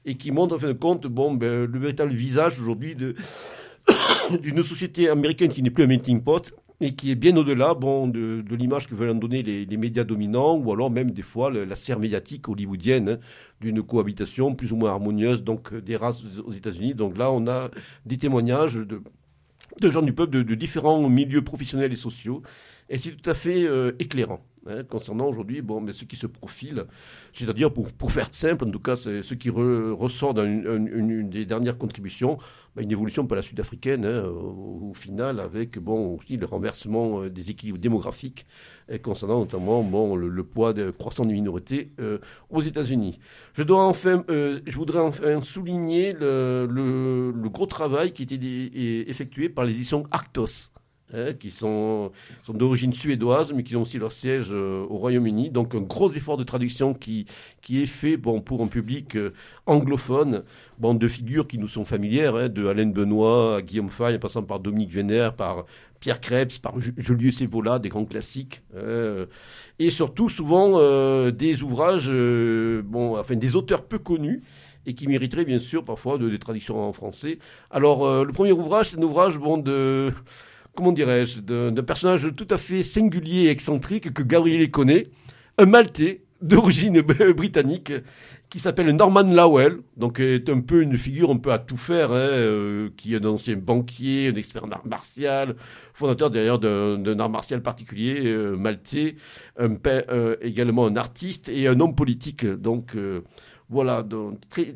et 0.05 0.15
qui 0.15 0.31
montre 0.31 0.55
en 0.55 0.59
fin 0.59 0.67
de 0.67 0.73
compte 0.73 1.07
bon, 1.07 1.33
ben, 1.33 1.65
le 1.65 1.79
véritable 1.79 2.13
visage 2.13 2.59
aujourd'hui 2.59 2.95
d'une 4.41 4.63
société 4.63 5.09
américaine 5.09 5.51
qui 5.51 5.61
n'est 5.61 5.69
plus 5.71 5.83
un 5.83 5.87
melting 5.87 6.21
pot, 6.21 6.53
et 6.79 6.93
qui 6.93 7.11
est 7.11 7.15
bien 7.15 7.35
au-delà 7.35 7.73
bon, 7.73 8.07
de, 8.07 8.43
l'image 8.51 8.87
que 8.87 8.95
veulent 8.95 9.09
en 9.09 9.15
donner 9.15 9.41
les, 9.41 9.77
médias 9.77 10.03
dominants, 10.03 10.55
ou 10.57 10.71
alors 10.71 10.91
même 10.91 11.11
des 11.11 11.23
fois 11.23 11.51
la 11.51 11.75
sphère 11.75 11.99
médiatique 11.99 12.47
hollywoodienne, 12.47 13.09
hein, 13.09 13.17
d'une 13.61 13.81
cohabitation 13.81 14.53
plus 14.53 14.71
ou 14.71 14.75
moins 14.75 14.91
harmonieuse 14.91 15.43
donc 15.43 15.73
des 15.73 15.95
races 15.95 16.21
aux 16.45 16.51
États-Unis. 16.51 16.93
Donc 16.93 17.17
là, 17.17 17.31
on 17.31 17.47
a 17.47 17.71
des 18.05 18.17
témoignages 18.17 18.75
de 18.75 19.89
gens 19.89 20.01
du 20.01 20.13
peuple 20.13 20.43
de, 20.43 20.55
différents 20.55 21.07
milieux 21.09 21.43
professionnels 21.43 21.91
et 21.91 21.97
sociaux, 21.97 22.41
et 22.89 22.97
c'est 22.97 23.11
tout 23.11 23.29
à 23.29 23.33
fait 23.33 23.65
euh, 23.65 23.91
éclairant. 23.99 24.41
Hein, 24.69 24.83
concernant 24.83 25.27
aujourd'hui 25.27 25.61
bon, 25.61 25.79
mais 25.79 25.93
ce 25.93 26.03
qui 26.03 26.17
se 26.17 26.27
profile, 26.27 26.85
c'est-à-dire 27.33 27.71
pour, 27.71 27.91
pour 27.93 28.11
faire 28.11 28.27
simple, 28.31 28.65
en 28.65 28.71
tout 28.71 28.79
cas, 28.79 28.97
c'est 28.97 29.23
ce 29.23 29.33
qui 29.33 29.49
ressort 29.49 30.33
dans 30.33 30.43
une, 30.43 31.29
des 31.29 31.45
dernières 31.45 31.77
contributions, 31.77 32.37
bah, 32.75 32.81
une 32.81 32.91
évolution 32.91 33.25
pas 33.25 33.35
la 33.35 33.41
sud-africaine, 33.41 34.05
hein, 34.05 34.25
au, 34.25 34.93
final, 34.93 35.39
avec 35.39 35.79
bon, 35.79 36.15
aussi 36.15 36.35
le 36.35 36.45
renversement 36.45 37.21
euh, 37.21 37.29
des 37.29 37.49
équilibres 37.49 37.77
démographiques, 37.77 38.45
et 38.89 38.99
concernant 38.99 39.39
notamment 39.39 39.83
bon, 39.83 40.17
le, 40.17 40.43
poids 40.43 40.73
de, 40.73 40.91
croissant 40.91 41.23
des 41.23 41.33
minorités 41.33 41.91
euh, 42.01 42.17
aux 42.49 42.61
États-Unis. 42.61 43.19
Je, 43.53 43.63
dois 43.63 43.85
enfin, 43.85 44.25
euh, 44.29 44.59
je 44.65 44.75
voudrais 44.75 44.99
enfin 44.99 45.41
souligner 45.43 46.11
le, 46.11 46.67
le, 46.69 47.49
gros 47.49 47.67
travail 47.67 48.11
qui 48.11 48.23
a 48.23 48.25
été 48.25 49.09
effectué 49.09 49.47
par 49.47 49.63
l'édition 49.63 50.03
Arctos. 50.11 50.76
Hein, 51.13 51.31
qui 51.39 51.51
sont, 51.51 52.11
sont 52.43 52.51
d'origine 52.51 52.91
suédoise, 52.91 53.53
mais 53.53 53.63
qui 53.63 53.77
ont 53.77 53.83
aussi 53.83 53.97
leur 53.97 54.11
siège 54.11 54.47
euh, 54.51 54.85
au 54.89 54.97
Royaume-Uni. 54.97 55.51
Donc 55.51 55.73
un 55.73 55.79
gros 55.79 56.11
effort 56.11 56.35
de 56.35 56.43
traduction 56.43 56.93
qui, 56.93 57.25
qui 57.61 57.81
est 57.81 57.85
fait 57.85 58.17
bon, 58.17 58.41
pour 58.41 58.61
un 58.61 58.67
public 58.67 59.15
euh, 59.15 59.31
anglophone, 59.67 60.43
bon, 60.79 60.95
de 60.95 61.07
figures 61.07 61.47
qui 61.47 61.59
nous 61.59 61.69
sont 61.69 61.85
familières, 61.85 62.35
hein, 62.35 62.49
de 62.49 62.67
Alain 62.67 62.87
Benoît 62.87 63.55
à 63.55 63.61
Guillaume 63.61 63.89
Fay, 63.89 64.17
en 64.17 64.19
passant 64.19 64.43
par 64.43 64.59
Dominique 64.59 64.91
Vénère, 64.91 65.33
par 65.33 65.63
Pierre 66.01 66.19
Krebs, 66.19 66.59
par 66.61 66.73
Julius 66.77 67.41
Evola, 67.41 67.79
des 67.79 67.87
grands 67.87 68.03
classiques. 68.03 68.61
Hein, 68.75 69.27
et 69.79 69.91
surtout 69.91 70.27
souvent 70.27 70.73
euh, 70.75 71.31
des 71.31 71.63
ouvrages, 71.63 72.09
bon, 72.83 73.17
enfin 73.17 73.37
des 73.37 73.55
auteurs 73.55 73.85
peu 73.85 73.97
connus, 73.97 74.43
et 74.85 74.93
qui 74.93 75.07
mériteraient 75.07 75.45
bien 75.45 75.59
sûr 75.59 75.85
parfois 75.85 76.17
de, 76.17 76.29
des 76.29 76.39
traductions 76.39 76.81
en 76.81 76.91
français. 76.91 77.39
Alors 77.71 78.25
le 78.25 78.31
premier 78.33 78.51
ouvrage, 78.51 78.89
c'est 78.89 78.97
un 78.97 79.03
ouvrage 79.03 79.37
bon, 79.37 79.57
de 79.57 80.11
comment 80.77 80.91
dirais-je, 80.91 81.39
d'un 81.39 81.83
personnage 81.83 82.29
tout 82.37 82.47
à 82.51 82.57
fait 82.57 82.83
singulier 82.83 83.45
et 83.45 83.49
excentrique 83.49 84.13
que 84.13 84.21
Gabriel 84.21 84.69
connaît, 84.69 85.07
un 85.57 85.65
Maltais 85.65 86.21
d'origine 86.39 87.01
britannique 87.35 87.91
qui 88.47 88.59
s'appelle 88.59 88.91
Norman 88.91 89.23
Lowell, 89.23 89.79
donc 89.97 90.19
est 90.19 90.47
un 90.49 90.61
peu 90.61 90.83
une 90.83 90.95
figure 90.95 91.31
un 91.31 91.37
peu 91.37 91.51
à 91.51 91.57
tout 91.57 91.77
faire, 91.77 92.11
hein, 92.11 92.29
euh, 92.29 92.89
qui 92.95 93.15
est 93.15 93.17
un 93.17 93.25
ancien 93.25 93.55
banquier, 93.55 94.27
un 94.27 94.35
expert 94.35 94.65
en 94.65 94.71
art 94.71 94.85
martial, 94.85 95.55
fondateur 95.95 96.29
d'ailleurs 96.29 96.59
d'un 96.59 97.19
art 97.19 97.31
martial 97.31 97.63
particulier 97.63 98.21
euh, 98.27 98.55
maltais, 98.55 99.15
euh, 99.59 100.35
également 100.41 100.85
un 100.85 100.95
artiste 100.95 101.49
et 101.49 101.67
un 101.67 101.79
homme 101.79 101.95
politique, 101.95 102.45
donc 102.45 102.95
voilà, 103.67 104.03
donc, 104.03 104.39
très 104.47 104.75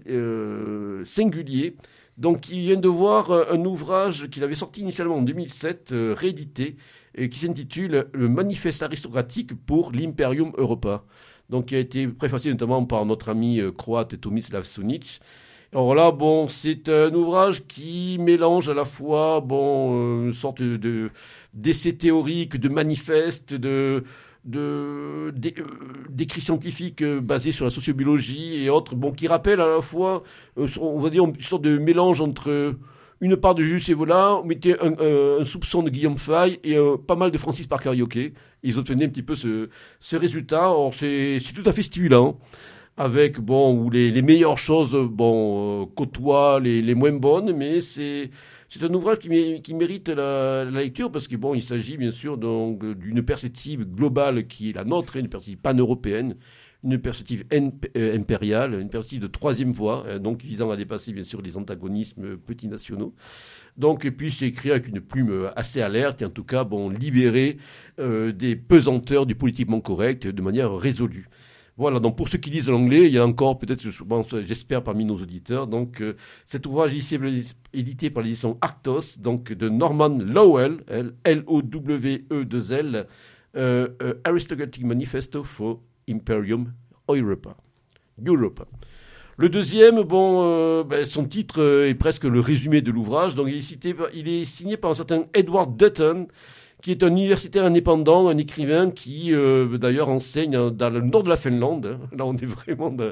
singulier. 1.05 1.75
Donc 2.17 2.49
il 2.49 2.59
vient 2.61 2.77
de 2.77 2.87
voir 2.87 3.31
euh, 3.31 3.45
un 3.51 3.63
ouvrage 3.65 4.29
qu'il 4.29 4.43
avait 4.43 4.55
sorti 4.55 4.81
initialement 4.81 5.15
en 5.15 5.21
2007, 5.21 5.91
euh, 5.91 6.15
réédité, 6.17 6.75
et 7.15 7.29
qui 7.29 7.39
s'intitule 7.39 8.07
Le 8.13 8.29
manifeste 8.29 8.83
aristocratique 8.83 9.53
pour 9.65 9.91
l'Imperium 9.91 10.51
Europa. 10.57 11.03
Donc 11.49 11.67
qui 11.67 11.75
a 11.75 11.79
été 11.79 12.07
préfacé 12.07 12.49
notamment 12.49 12.85
par 12.85 13.05
notre 13.05 13.29
ami 13.29 13.59
euh, 13.59 13.71
croate 13.71 14.19
Tomislav 14.19 14.63
Sunic. 14.63 15.19
Alors 15.73 15.95
là, 15.95 16.11
bon, 16.11 16.49
c'est 16.49 16.89
un 16.89 17.13
ouvrage 17.13 17.65
qui 17.65 18.17
mélange 18.19 18.67
à 18.67 18.73
la 18.73 18.83
fois, 18.83 19.39
bon, 19.39 20.25
une 20.25 20.33
sorte 20.33 20.61
de 20.61 21.11
d'essai 21.53 21.95
théorique, 21.95 22.57
de 22.57 22.67
manifeste, 22.67 23.53
de 23.53 24.03
de, 24.45 24.59
euh, 24.59 25.31
d'écrits 26.09 26.41
scientifiques 26.41 27.01
euh, 27.01 27.21
basés 27.21 27.51
sur 27.51 27.65
la 27.65 27.71
sociobiologie 27.71 28.63
et 28.63 28.69
autres, 28.69 28.95
bon, 28.95 29.11
qui 29.11 29.27
rappellent 29.27 29.61
à 29.61 29.67
la 29.67 29.81
fois, 29.81 30.23
euh, 30.57 30.67
on 30.79 30.99
va 30.99 31.09
dire, 31.09 31.25
une 31.25 31.39
sorte 31.41 31.61
de 31.61 31.77
mélange 31.77 32.21
entre 32.21 32.75
une 33.19 33.37
part 33.37 33.53
de 33.53 33.61
Jules 33.61 33.81
Evola, 33.91 34.37
on 34.37 34.45
mettait 34.45 34.75
un, 34.79 35.45
soupçon 35.45 35.83
de 35.83 35.91
Guillaume 35.91 36.17
Fay 36.17 36.59
et 36.63 36.75
pas 37.07 37.15
mal 37.15 37.29
de 37.29 37.37
Francis 37.37 37.67
Parker 37.67 37.93
Yockey. 37.95 38.33
Ils 38.63 38.79
obtenaient 38.79 39.05
un 39.05 39.09
petit 39.09 39.21
peu 39.21 39.35
ce, 39.35 39.69
résultat. 40.11 40.73
c'est, 40.93 41.37
c'est 41.39 41.53
tout 41.53 41.67
à 41.69 41.71
fait 41.71 41.83
stimulant 41.83 42.39
avec 42.97 43.39
bon 43.39 43.75
où 43.75 43.91
les, 43.91 44.21
meilleures 44.23 44.57
choses 44.57 44.95
bon 44.95 45.85
côtoient 45.95 46.59
les 46.59 46.95
moins 46.95 47.11
bonnes 47.13 47.53
mais 47.55 47.79
c'est 47.79 48.31
C'est 48.73 48.83
un 48.83 48.93
ouvrage 48.93 49.19
qui, 49.19 49.73
mérite 49.73 50.07
la, 50.07 50.63
lecture 50.63 51.11
parce 51.11 51.27
que 51.27 51.35
bon, 51.35 51.53
il 51.53 51.61
s'agit 51.61 51.97
bien 51.97 52.11
sûr 52.11 52.37
d'une 52.37 53.21
perspective 53.21 53.83
globale 53.83 54.47
qui 54.47 54.69
est 54.69 54.73
la 54.73 54.85
nôtre, 54.85 55.17
une 55.17 55.27
perspective 55.27 55.57
pan-européenne, 55.57 56.37
une 56.81 56.97
perspective 56.97 57.43
euh, 57.51 58.15
impériale, 58.15 58.79
une 58.79 58.87
perspective 58.87 59.19
de 59.23 59.27
troisième 59.27 59.73
voie, 59.73 60.05
hein, 60.07 60.19
donc 60.19 60.41
visant 60.41 60.69
à 60.69 60.77
dépasser 60.77 61.11
bien 61.11 61.25
sûr 61.25 61.41
les 61.41 61.57
antagonismes 61.57 62.37
petits 62.37 62.69
nationaux. 62.69 63.13
Donc, 63.75 64.05
et 64.05 64.11
puis 64.11 64.31
c'est 64.31 64.53
avec 64.69 64.87
une 64.87 65.01
plume 65.01 65.51
assez 65.57 65.81
alerte 65.81 66.21
et 66.21 66.25
en 66.25 66.29
tout 66.29 66.45
cas, 66.45 66.63
bon, 66.63 66.89
libéré 66.89 67.57
euh, 67.99 68.31
des 68.31 68.55
pesanteurs 68.55 69.25
du 69.25 69.35
politiquement 69.35 69.81
correct 69.81 70.27
de 70.27 70.41
manière 70.41 70.73
résolue. 70.73 71.27
Voilà, 71.77 71.99
donc 71.99 72.17
pour 72.17 72.27
ceux 72.27 72.37
qui 72.37 72.49
lisent 72.49 72.69
l'anglais, 72.69 73.07
il 73.07 73.13
y 73.13 73.17
a 73.17 73.25
encore 73.25 73.57
peut-être, 73.57 73.81
j'espère, 74.45 74.83
parmi 74.83 75.05
nos 75.05 75.15
auditeurs, 75.15 75.67
donc 75.67 76.01
euh, 76.01 76.15
cet 76.45 76.65
ouvrage 76.67 76.93
ici 76.93 77.17
édité 77.73 78.09
par 78.09 78.23
l'édition 78.23 78.57
Arctos, 78.61 79.19
donc 79.19 79.51
de 79.53 79.69
Norman 79.69 80.17
Lowell, 80.19 80.83
L-O-W-E-2-L, 81.23 83.07
euh, 83.55 83.87
Aristocratic 84.23 84.83
Manifesto 84.83 85.43
for 85.43 85.79
Imperium 86.09 86.73
Europa. 87.09 87.55
Le 89.37 89.49
deuxième, 89.49 90.03
bon, 90.03 90.43
euh, 90.43 90.83
ben, 90.83 91.05
son 91.05 91.25
titre 91.25 91.61
euh, 91.61 91.89
est 91.89 91.95
presque 91.95 92.25
le 92.25 92.39
résumé 92.39 92.81
de 92.81 92.91
l'ouvrage. 92.91 93.33
Donc, 93.33 93.47
il 93.49 93.57
est, 93.57 93.61
cité, 93.61 93.95
il 94.13 94.27
est 94.27 94.45
signé 94.45 94.77
par 94.77 94.91
un 94.91 94.93
certain 94.93 95.23
Edward 95.33 95.75
Dutton, 95.75 96.27
qui 96.81 96.91
est 96.91 97.03
un 97.03 97.09
universitaire 97.09 97.65
indépendant, 97.65 98.27
un 98.27 98.37
écrivain 98.37 98.91
qui, 98.91 99.33
euh, 99.33 99.77
d'ailleurs, 99.77 100.09
enseigne 100.09 100.71
dans 100.71 100.89
le 100.89 101.01
nord 101.01 101.23
de 101.23 101.29
la 101.29 101.37
Finlande. 101.37 101.99
Là, 102.17 102.25
on 102.25 102.35
est 102.35 102.45
vraiment 102.45 102.89
dans 102.89 103.11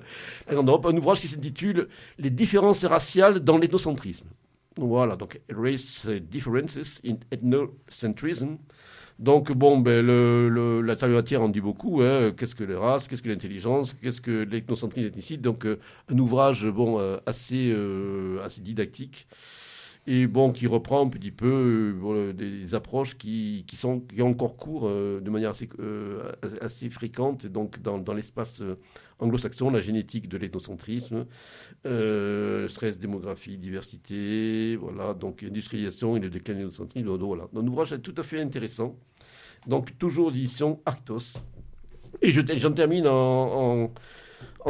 la. 0.49 0.89
Un 0.89 0.97
ouvrage 0.97 1.21
qui 1.21 1.27
s'intitule 1.27 1.87
Les 2.17 2.29
différences 2.29 2.83
raciales 2.85 3.39
dans 3.39 3.57
l'ethnocentrisme. 3.57 4.25
Voilà, 4.77 5.15
donc 5.15 5.39
Race 5.51 6.07
Differences 6.07 7.01
in 7.05 7.15
Ethnocentrism. 7.31 8.57
Donc, 9.19 9.51
bon, 9.51 9.77
ben, 9.79 10.05
le, 10.05 10.81
la 10.81 10.95
matière 11.09 11.41
en 11.41 11.49
dit 11.49 11.59
beaucoup. 11.59 12.01
Hein. 12.01 12.31
Qu'est-ce 12.37 12.55
que 12.55 12.63
les 12.63 12.75
races 12.75 13.09
Qu'est-ce 13.09 13.21
que 13.21 13.27
l'intelligence 13.27 13.93
Qu'est-ce 14.01 14.21
que 14.21 14.31
l'ethnocentrisme 14.31 15.07
ethnicide 15.07 15.41
Donc, 15.41 15.65
euh, 15.65 15.77
un 16.07 16.17
ouvrage 16.17 16.65
bon, 16.65 16.99
euh, 16.99 17.17
assez, 17.25 17.69
euh, 17.69 18.41
assez 18.45 18.61
didactique 18.61 19.27
et 20.11 20.25
bon, 20.25 20.51
qui 20.51 20.65
reprend 20.65 21.05
un 21.05 21.09
petit 21.09 21.31
peu 21.31 22.33
des, 22.35 22.73
approches 22.73 23.15
qui, 23.17 23.63
sont 23.73 23.99
qui 23.99 24.21
encore 24.21 24.57
cours 24.57 24.89
de 24.89 25.29
manière 25.29 25.51
assez, 25.51 25.69
assez 26.61 26.89
fréquente 26.89 27.45
donc 27.45 27.79
dans, 27.81 27.99
dans 27.99 28.13
l'espace 28.13 28.63
anglo-saxon, 29.19 29.69
la 29.69 29.81
génétique 29.81 30.27
de 30.27 30.37
l'ethnocentrisme, 30.37 31.25
stress, 31.83 32.97
démographie, 32.97 33.57
diversité, 33.57 34.75
voilà, 34.77 35.13
donc 35.13 35.43
industrialisation 35.43 36.17
et 36.17 36.19
le 36.19 36.29
déclin 36.29 36.55
de 36.55 36.59
l'ethnocentrisme. 36.59 37.07
Voilà, 37.07 37.47
un 37.55 37.67
ouvrage 37.67 37.95
tout 38.01 38.15
à 38.17 38.23
fait 38.23 38.41
intéressant 38.41 38.97
donc 39.67 39.97
toujours 39.97 40.31
l'édition 40.31 40.81
Arctos. 40.85 41.39
Et 42.21 42.31
j'en 42.31 42.73
termine 42.73 43.07
en, 43.07 43.93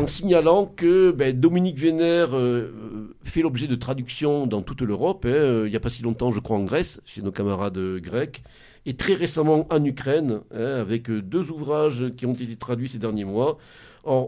signalant 0.07 0.65
que 0.65 1.11
ben, 1.11 1.37
Dominique 1.37 1.77
Vénère 1.77 2.35
euh, 2.35 3.15
fait 3.23 3.41
l'objet 3.41 3.67
de 3.67 3.75
traductions 3.75 4.47
dans 4.47 4.61
toute 4.61 4.81
l'Europe. 4.81 5.25
Hein. 5.25 5.29
Euh, 5.29 5.63
il 5.67 5.71
n'y 5.71 5.77
a 5.77 5.79
pas 5.79 5.89
si 5.89 6.03
longtemps, 6.03 6.31
je 6.31 6.39
crois, 6.39 6.57
en 6.57 6.63
Grèce, 6.63 7.01
chez 7.05 7.21
nos 7.21 7.31
camarades 7.31 7.79
grecs. 7.97 8.43
Et 8.85 8.95
très 8.95 9.13
récemment 9.13 9.67
en 9.69 9.83
Ukraine, 9.83 10.41
hein, 10.53 10.75
avec 10.79 11.11
deux 11.11 11.49
ouvrages 11.51 12.05
qui 12.15 12.25
ont 12.25 12.33
été 12.33 12.55
traduits 12.55 12.89
ces 12.89 12.97
derniers 12.97 13.25
mois 13.25 13.57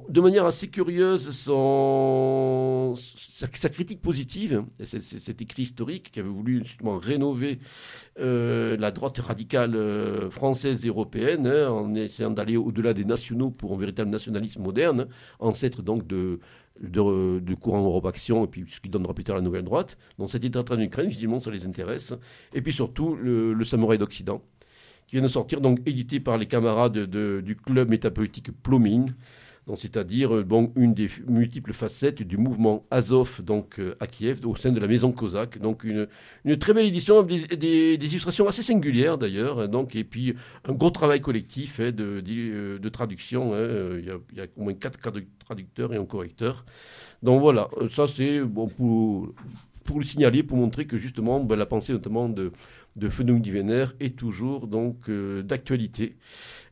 de 0.09 0.21
manière 0.21 0.45
assez 0.45 0.67
curieuse, 0.67 1.32
sa, 3.36 3.69
critique 3.69 3.99
positive, 4.01 4.63
cet 4.84 5.41
écrit 5.41 5.63
historique 5.63 6.11
qui 6.11 6.19
avait 6.19 6.29
voulu 6.29 6.63
justement 6.63 6.99
rénover 6.99 7.57
euh, 8.19 8.77
la 8.77 8.91
droite 8.91 9.17
radicale 9.17 9.75
euh, 9.75 10.29
française 10.29 10.86
et 10.86 10.89
européenne, 10.89 11.47
hein, 11.47 11.69
en 11.69 11.95
essayant 11.95 12.29
d'aller 12.29 12.57
au-delà 12.57 12.93
des 12.93 13.05
nationaux 13.05 13.49
pour 13.49 13.73
un 13.73 13.77
véritable 13.77 14.11
nationalisme 14.11 14.61
moderne, 14.61 15.07
ancêtre 15.39 15.82
donc 15.82 16.05
de, 16.05 16.39
de, 16.79 17.55
courant 17.55 17.84
Europe 17.84 18.05
Action, 18.05 18.45
et 18.45 18.47
puis 18.47 18.65
ce 18.67 18.79
qui 18.82 18.89
donnera 18.89 19.15
plus 19.15 19.23
tard 19.23 19.36
la 19.36 19.41
nouvelle 19.41 19.65
droite. 19.65 19.97
Donc 20.19 20.29
cette 20.29 20.49
train 20.51 20.75
en 20.75 20.79
Ukraine, 20.79 21.09
visiblement, 21.09 21.39
ça 21.39 21.49
les 21.49 21.65
intéresse. 21.65 22.13
Et 22.53 22.61
puis 22.61 22.73
surtout, 22.73 23.15
le, 23.15 23.53
le 23.53 23.65
Samouraï 23.65 23.97
d'Occident, 23.97 24.43
qui 25.07 25.15
vient 25.15 25.23
de 25.23 25.27
sortir, 25.27 25.59
donc 25.59 25.79
édité 25.88 26.19
par 26.19 26.38
les 26.38 26.45
camarades 26.45 26.99
du 26.99 27.55
club 27.55 27.89
métapolitique 27.89 28.51
Plomine 28.61 29.15
c'est-à-dire 29.76 30.36
euh, 30.36 30.45
une 30.76 30.93
des 30.93 31.09
multiples 31.28 31.74
facettes 31.74 32.22
du 32.22 32.38
mouvement 32.38 32.86
Azov 32.91 33.41
donc, 33.43 33.80
euh, 33.80 33.95
à 33.99 34.07
Kiev, 34.07 34.45
au 34.45 34.55
sein 34.55 34.72
de 34.72 34.80
la 34.80 34.88
maison 34.88 35.12
cosaque. 35.12 35.59
Donc 35.59 35.84
une, 35.84 36.07
très 36.57 36.74
belle 36.74 36.88
édition, 36.88 37.22
des, 37.24 37.93
illustrations 37.95 38.47
assez 38.47 38.64
singulières 38.64 39.18
d'ailleurs, 39.18 39.59
hein, 39.59 39.68
donc, 39.68 39.95
et 39.95 40.03
puis 40.03 40.36
un 40.68 40.74
gros 40.74 40.89
travail 40.89 41.22
collectif 41.22 41.80
hein, 41.80 41.91
de, 41.91 42.22
de, 42.22 42.89
traduction. 42.89 43.53
Hein, 43.53 43.99
il, 43.99 44.05
y 44.05 44.41
a, 44.41 44.45
au 44.57 44.64
moins 44.64 44.74
quatre 44.74 44.99
traducteurs 45.45 45.93
et 45.93 45.97
un 45.97 46.05
correcteur. 46.05 46.66
Donc 47.24 47.39
voilà, 47.39 47.70
ça 47.91 48.07
c'est 48.07 48.41
pour, 49.86 49.99
le 49.99 50.05
signaler, 50.05 50.41
pour 50.41 50.57
montrer 50.57 50.86
que 50.86 50.97
justement 50.97 51.39
ben, 51.39 51.55
la 51.55 51.66
pensée 51.68 51.93
notamment 51.93 52.30
de, 52.30 52.51
de 52.97 53.09
Fenouil 53.09 53.49
Vénère 53.49 53.93
est 53.99 54.18
toujours 54.18 54.68
donc 54.68 55.09
euh, 55.09 55.43
d'actualité. 55.43 56.16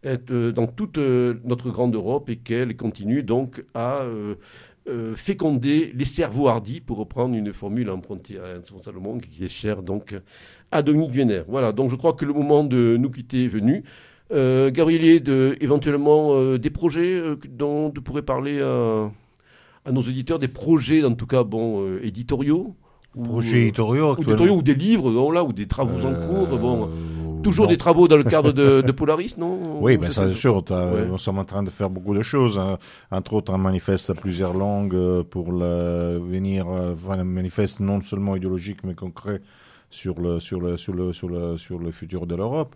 Euh, 0.06 0.54
dans 0.54 0.68
toute 0.68 0.97
euh, 0.97 1.34
notre 1.43 1.72
grande 1.72 1.93
Europe 1.93 2.30
et 2.30 2.38
qu'elle 2.38 2.78
continue 2.78 3.22
donc 3.22 3.66
à 3.74 4.04
euh, 4.04 4.36
féconder 5.16 5.91
les 5.93 6.06
cerveaux 6.06 6.47
hardis, 6.47 6.80
pour 6.80 6.97
reprendre 6.97 7.36
une 7.36 7.52
formule 7.52 7.89
empruntée 7.89 8.38
à 8.39 8.56
Anne 8.56 8.64
Salomon, 8.82 9.18
qui 9.20 9.43
est 9.43 9.50
chère 9.50 9.84
donc 9.84 10.16
à 10.72 10.82
Dominique 10.84 11.12
Vénère. 11.12 11.43
Voilà, 11.50 11.74
donc 11.74 11.89
je 11.89 11.97
crois 11.97 12.14
que 12.14 12.24
le 12.24 12.32
moment 12.32 12.64
de 12.64 12.95
nous 12.97 13.10
quitter 13.10 13.43
est 13.43 13.50
venu. 13.50 13.84
Euh, 14.32 14.72
Gabriel, 14.72 15.22
de, 15.22 15.58
éventuellement 15.60 16.56
des 16.58 16.70
projets 16.70 17.22
dont 17.50 17.91
tu 17.91 18.00
pourrais 18.00 18.22
parler 18.22 18.62
à, 18.62 19.12
à, 19.84 19.91
nos 19.91 20.02
éditeurs, 20.02 20.39
des 20.39 20.47
projets 20.47 21.04
en 21.04 21.14
tout 21.14 21.28
cas 21.28 21.43
bon, 21.43 22.00
éditoriaux 22.02 22.74
Projets 23.24 23.64
éditoriaux, 23.64 24.16
ou, 24.16 24.22
éditoriaux 24.22 24.56
ou 24.56 24.62
des 24.62 24.76
livres, 24.76 25.34
là, 25.34 25.43
ou 25.43 25.52
des 25.52 25.66
travaux 25.66 26.06
en 26.06 26.14
cours. 26.14 26.58
Bon, 26.58 26.89
Toujours 27.44 27.68
des 27.68 27.78
travaux 27.78 28.08
dans 28.08 28.18
le 28.18 28.24
cadre 28.24 28.52
de, 28.52 28.82
de 28.82 28.92
Polaris, 28.92 29.36
non 29.38 29.60
Oui, 29.82 29.98
ben 29.98 30.10
ça 30.10 30.28
c'est 30.28 30.34
sûr. 30.34 30.64
Nous 31.08 31.18
sommes 31.18 31.40
en 31.40 31.46
train 31.46 31.64
de 31.64 31.70
faire 31.70 31.90
beaucoup 31.90 32.14
de 32.14 32.22
choses. 32.22 32.58
Hein. 32.58 32.78
Entre 33.12 33.34
autres, 33.34 33.54
un 33.54 33.58
manifeste 33.58 34.10
à 34.10 34.16
plusieurs 34.16 34.54
langues 34.54 34.96
euh, 34.96 35.24
pour 35.24 35.52
le, 35.52 36.20
venir, 36.20 36.68
euh, 36.70 36.96
un 37.10 37.24
manifeste 37.24 37.80
non 37.80 38.02
seulement 38.02 38.36
idéologique 38.36 38.84
mais 38.84 38.96
concret 38.96 39.42
sur 39.90 40.20
le 40.20 40.40
sur 40.40 40.62
le 40.62 40.78
sur 40.78 40.94
le 40.94 41.14
sur 41.14 41.30
le 41.30 41.58
sur 41.58 41.80
le 41.80 41.92
futur 41.92 42.28
de 42.28 42.36
l'Europe. 42.36 42.76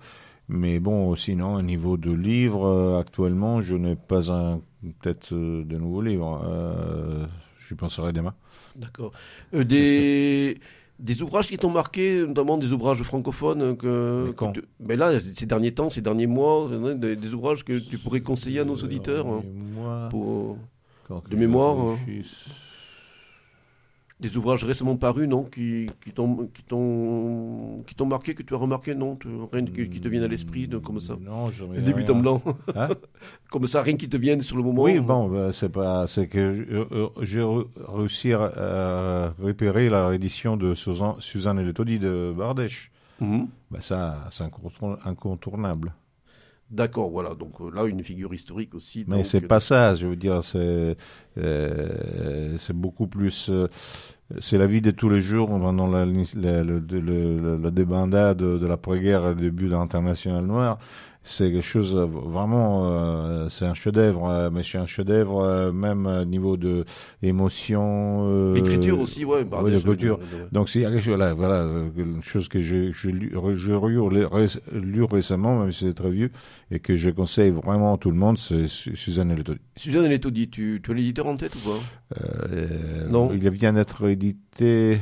Mais 0.50 0.80
bon, 0.80 1.16
sinon, 1.16 1.56
au 1.56 1.62
niveau 1.62 1.96
de 1.96 2.12
livres, 2.12 2.66
euh, 2.66 3.00
actuellement, 3.00 3.62
je 3.62 3.76
n'ai 3.76 3.96
pas 3.96 4.32
un 4.32 4.60
peut-être 5.02 5.34
de 5.34 5.78
nouveaux 5.78 6.02
livres. 6.02 6.42
Euh, 6.46 7.26
je 7.60 7.76
penserai 7.76 8.12
demain. 8.12 8.34
D'accord. 8.76 9.12
des 9.54 10.60
des 11.00 11.22
ouvrages 11.22 11.48
qui 11.48 11.58
t'ont 11.58 11.70
marqué, 11.70 12.26
notamment 12.26 12.58
des 12.58 12.72
ouvrages 12.72 13.02
francophones 13.04 13.76
que, 13.78 14.34
mais 14.80 14.96
là, 14.96 15.20
ces 15.20 15.46
derniers 15.46 15.74
temps, 15.74 15.90
ces 15.90 16.02
derniers 16.02 16.28
mois, 16.28 16.70
des, 16.96 17.34
ouvrages 17.34 17.64
que 17.64 17.80
tu 17.80 17.98
pourrais 17.98 18.22
conseiller 18.22 18.60
à 18.60 18.66
nos 18.66 18.76
auditeurs 18.76 19.28
hein, 19.28 20.08
pour, 20.10 20.58
de 21.30 21.36
mémoire. 21.36 21.78
Hein 21.80 21.98
des 24.24 24.38
ouvrages 24.38 24.64
récemment 24.64 24.96
parus, 24.96 25.28
non, 25.28 25.44
qui, 25.44 25.88
qui 26.02 26.12
t'ont 26.12 26.50
qui 26.56 26.64
t'ont 26.64 28.06
marqué, 28.06 28.34
que 28.34 28.42
tu 28.42 28.54
as 28.54 28.58
remarqué, 28.58 28.96
non, 28.96 29.20
rien 29.52 29.66
qui, 29.66 30.00
te 30.00 30.08
vienne 30.08 30.24
à 30.24 30.30
l'esprit, 30.30 30.70
comme 30.82 31.02
ça. 31.02 31.18
Non, 31.20 31.52
je 31.52 31.66
Le 31.66 31.82
début 31.82 32.04
blanc. 32.06 32.42
Hein? 32.76 32.90
Comme 33.52 33.68
ça, 33.68 33.84
rien 33.84 33.96
qui 33.96 34.10
te 34.10 34.18
vienne 34.18 34.42
sur 34.42 34.58
le 34.58 34.64
moment. 34.64 34.84
Oui, 34.84 35.00
bon, 35.00 35.30
bah, 35.30 35.52
c'est 35.52 35.70
pas, 35.70 36.08
c'est 36.08 36.28
que 36.28 36.88
j'ai 37.22 37.44
réussi 37.88 38.34
à 38.34 39.34
repérer 39.40 39.90
la 39.90 40.08
réédition 40.08 40.58
de 40.58 40.74
Suzanne 40.74 41.60
et 41.60 41.64
le 41.64 41.74
Taudis 41.74 42.00
de 42.00 42.34
Bardèche. 42.36 42.92
Bah, 43.20 43.80
ça, 43.80 44.28
c'est 44.32 44.44
incontournable. 44.44 45.94
D'accord, 46.74 47.12
voilà. 47.12 47.36
Donc 47.36 47.62
euh, 47.62 47.70
là, 47.72 47.86
une 47.86 48.04
figure 48.04 48.34
historique 48.34 48.74
aussi. 48.74 49.06
Mais 49.08 49.24
c'est 49.24 49.42
pas 49.42 49.60
ça. 49.60 49.94
Je 49.94 50.08
veux 50.08 50.16
dire, 50.16 50.44
c'est 50.44 50.98
euh, 51.38 52.58
c'est 52.58 52.76
beaucoup 52.76 53.06
plus. 53.06 53.50
Euh, 53.50 53.68
c'est 54.40 54.58
la 54.58 54.68
vie 54.68 54.82
de 54.82 54.92
tous 54.92 55.10
les 55.10 55.22
jours 55.22 55.48
pendant 55.48 55.88
la, 55.88 56.06
la, 56.06 56.64
la, 56.64 57.72
débandade 57.72 58.38
de, 58.38 58.66
l'après-guerre 58.66 59.26
et 59.26 59.30
le 59.30 59.42
début 59.42 59.66
de 59.66 59.72
l'international 59.72 60.46
noir 60.46 60.80
c'est 61.24 61.50
quelque 61.52 61.62
chose 61.62 61.96
euh, 61.96 62.06
vraiment, 62.06 62.86
euh, 62.86 63.48
c'est 63.50 63.66
un 63.66 63.74
chef-d'œuvre, 63.74 64.30
euh, 64.30 64.50
mais 64.52 64.62
c'est 64.64 64.78
un 64.78 64.86
chef-d'œuvre 64.86 65.72
même 65.72 66.06
au 66.06 66.26
niveau 66.26 66.58
de 66.58 66.84
émotion. 67.22 68.54
L'écriture 68.54 69.00
aussi, 69.00 69.24
ouais. 69.24 69.46
Bah, 69.46 69.62
oui, 69.64 69.72
l'écriture. 69.72 70.20
Donc 70.52 70.70
c'est 70.70 70.84
voilà, 70.84 71.34
voilà, 71.34 71.66
une 71.98 72.22
chose 72.22 72.50
que 72.50 72.62
j'ai 72.62 72.92
lu, 73.06 73.34
lu, 74.74 75.04
récemment, 75.04 75.60
même 75.60 75.72
si 75.72 75.86
c'est 75.88 75.94
très 75.94 76.12
vieux, 76.12 76.32
et 76.72 76.80
que 76.80 76.96
je 76.96 77.10
conseille 77.10 77.52
vraiment 77.52 77.94
à 77.94 77.98
tout 77.98 78.12
le 78.12 78.18
monde, 78.18 78.38
c'est 78.38 78.68
Suzanne 78.68 79.34
Letodi. 79.34 79.60
Suzanne 79.78 80.10
Letodi, 80.10 80.50
tu, 80.50 80.82
tu 80.84 80.92
as 80.92 80.94
l'éditeur 80.94 81.28
en 81.28 81.38
tête 81.38 81.56
ou 81.56 81.70
pas? 81.70 81.80
Non. 83.10 83.32
Il 83.34 83.50
vient 83.50 83.74
d'être 83.74 84.10
édité. 84.10 85.00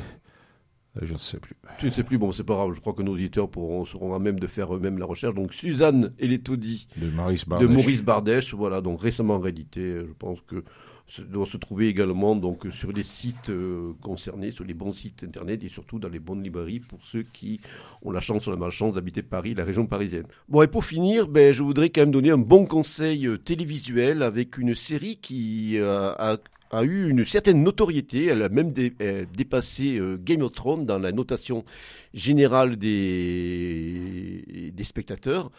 Je 1.02 1.14
ne 1.14 1.18
sais 1.18 1.38
plus. 1.38 1.56
Tu 1.80 1.86
ne 1.86 1.92
sais 1.92 2.04
plus, 2.04 2.18
bon, 2.18 2.32
c'est 2.32 2.44
pas 2.44 2.56
grave. 2.56 2.74
Je 2.74 2.82
crois 2.82 2.94
que 2.94 3.02
nos 3.02 3.14
auditeurs 3.14 3.50
pourront, 3.50 3.86
seront 3.86 4.14
à 4.14 4.20
même 4.20 4.40
de 4.40 4.48
faire 4.48 4.76
eux-mêmes 4.76 4.98
la 4.98 5.06
recherche. 5.06 5.34
Donc, 5.34 5.54
Suzanne 5.54 6.14
et 6.20 6.28
les 6.28 6.40
taudis 6.40 6.88
De 6.98 7.10
Maurice 7.10 7.46
de 7.46 7.50
Bardèche. 7.50 7.70
Maurice 7.70 8.04
Bardèche, 8.04 8.54
voilà, 8.54 8.82
donc 8.82 9.02
récemment 9.02 9.40
réédité. 9.40 10.00
Je 10.00 10.14
pense 10.20 10.42
que 10.42 10.64
ça 11.12 11.24
doit 11.24 11.46
se 11.46 11.58
trouver 11.58 11.90
également 11.90 12.38
donc 12.38 12.68
sur 12.72 12.92
les 12.94 13.04
sites 13.04 13.50
euh, 13.50 13.92
concernés, 14.02 14.52
sur 14.52 14.64
les 14.64 14.74
bons 14.74 14.94
sites 14.94 15.24
internet 15.24 15.62
et 15.64 15.68
surtout 15.68 16.00
dans 16.00 16.10
les 16.10 16.20
bonnes 16.20 16.42
librairies 16.42 16.80
pour 16.80 17.00
ceux 17.04 17.24
qui 17.24 17.60
ont 18.02 18.12
la 18.12 18.22
chance 18.22 18.48
ou 18.48 18.52
la 18.52 18.56
malchance 18.56 18.94
d'habiter 18.94 19.22
Paris, 19.22 19.54
la 19.54 19.66
région 19.66 19.86
parisienne. 19.86 20.26
Bon, 20.48 20.62
et 20.62 20.68
pour 20.68 20.86
finir, 20.86 21.28
ben, 21.28 21.54
je 21.54 21.64
voudrais 21.64 21.90
quand 21.90 22.02
même 22.02 22.12
donner 22.12 22.32
un 22.32 22.38
bon 22.38 22.66
conseil 22.66 23.28
euh, 23.28 23.38
télévisuel 23.38 24.24
avec 24.24 24.58
une 24.58 24.74
série 24.74 25.18
qui 25.18 25.78
euh, 25.78 26.14
a 26.18 26.38
a 26.72 26.84
eu 26.84 27.10
une 27.10 27.26
certaine 27.26 27.64
notoriété. 27.64 28.26
Elle 28.28 28.42
a 28.42 28.50
même 28.50 28.72
euh, 29.02 29.26
dépassé 29.36 29.98
euh, 29.98 30.18
Game 30.18 30.42
of 30.42 30.54
Thrones 30.54 30.86
dans 30.86 31.00
la 31.00 31.12
notation 31.12 31.66
générale 32.14 32.78
des, 32.78 34.74
spectateurs. 34.84 35.52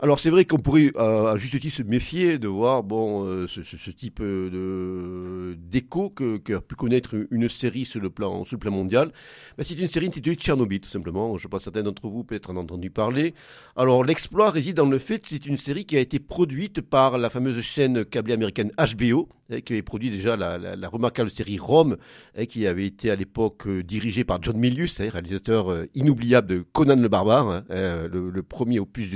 Alors 0.00 0.18
c'est 0.20 0.30
vrai 0.30 0.44
qu'on 0.44 0.58
pourrait 0.58 0.92
à 0.98 1.36
juste 1.36 1.58
titre 1.60 1.76
se 1.76 1.82
méfier 1.82 2.36
de 2.38 2.48
voir 2.48 2.82
bon 2.82 3.24
euh, 3.24 3.46
ce, 3.46 3.90
type 3.90 4.20
de 4.20 5.56
d'écho 5.56 6.10
que, 6.10 6.36
que 6.38 6.54
a 6.54 6.60
pu 6.60 6.74
connaître 6.74 7.14
une 7.30 7.48
série 7.48 7.84
sur 7.84 8.00
le 8.00 8.10
plan 8.10 8.44
mondial. 8.66 9.12
Mais 9.56 9.64
c'est 9.64 9.78
une 9.78 9.88
série 9.88 10.06
intitulée 10.06 10.36
Tchernobyl 10.36 10.80
tout 10.80 10.90
simplement. 10.90 11.36
Je 11.36 11.46
pense 11.48 11.60
que 11.60 11.64
certains 11.64 11.84
d'entre 11.84 12.08
vous 12.08 12.24
peut-être 12.24 12.50
en 12.50 12.56
entendu 12.56 12.90
parler. 12.90 13.34
Alors 13.76 14.04
l'exploit 14.04 14.50
réside 14.50 14.76
dans 14.76 14.86
le 14.86 14.98
fait 14.98 15.20
que 15.20 15.28
c'est 15.28 15.46
une 15.46 15.56
série 15.56 15.86
qui 15.86 15.96
a 15.96 16.00
été 16.00 16.18
produite 16.18 16.80
par 16.80 17.16
la 17.16 17.30
fameuse 17.30 17.60
chaîne 17.60 18.04
câblée 18.04 18.34
américaine 18.34 18.72
HBO, 18.76 19.28
qui 19.64 19.72
avait 19.72 19.82
produit 19.82 20.10
déjà 20.10 20.36
la, 20.36 20.88
remarquable 20.88 21.30
série 21.30 21.58
Rome, 21.58 21.96
eh, 22.34 22.46
qui 22.46 22.66
avait 22.66 22.86
été 22.86 23.10
à 23.10 23.16
l'époque 23.16 23.66
euh, 23.66 23.82
dirigée 23.82 24.24
par 24.24 24.42
John 24.42 24.56
Milius, 24.56 25.00
eh, 25.00 25.08
réalisateur 25.08 25.70
euh, 25.70 25.86
inoubliable 25.94 26.48
de 26.48 26.64
Conan 26.72 26.96
le 26.96 27.08
Barbare, 27.08 27.48
hein, 27.48 27.64
euh, 27.70 28.08
le, 28.08 28.42
premier 28.42 28.78
opus 28.78 29.10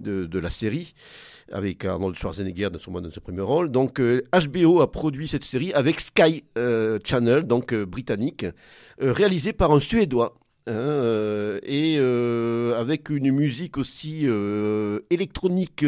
de, 0.00 0.38
la 0.38 0.50
série, 0.50 0.94
avec 1.52 1.84
Arnold 1.84 2.16
Schwarzenegger 2.16 2.70
dans 2.70 2.78
son, 2.78 2.92
premier 3.22 3.42
rôle. 3.42 3.70
Donc 3.70 4.00
HBO 4.00 4.80
a 4.80 4.90
produit 4.90 5.28
cette 5.28 5.44
série 5.44 5.72
avec 5.72 6.00
Sky 6.00 6.44
Channel, 7.04 7.44
donc 7.44 7.74
britannique, 7.74 8.46
réalisée 8.98 9.52
par 9.52 9.72
un 9.72 9.80
Suédois. 9.80 10.34
hein, 10.66 11.58
et 11.62 11.98
avec 11.98 13.10
une 13.10 13.32
musique 13.32 13.78
aussi 13.78 14.26
électronique 15.10 15.84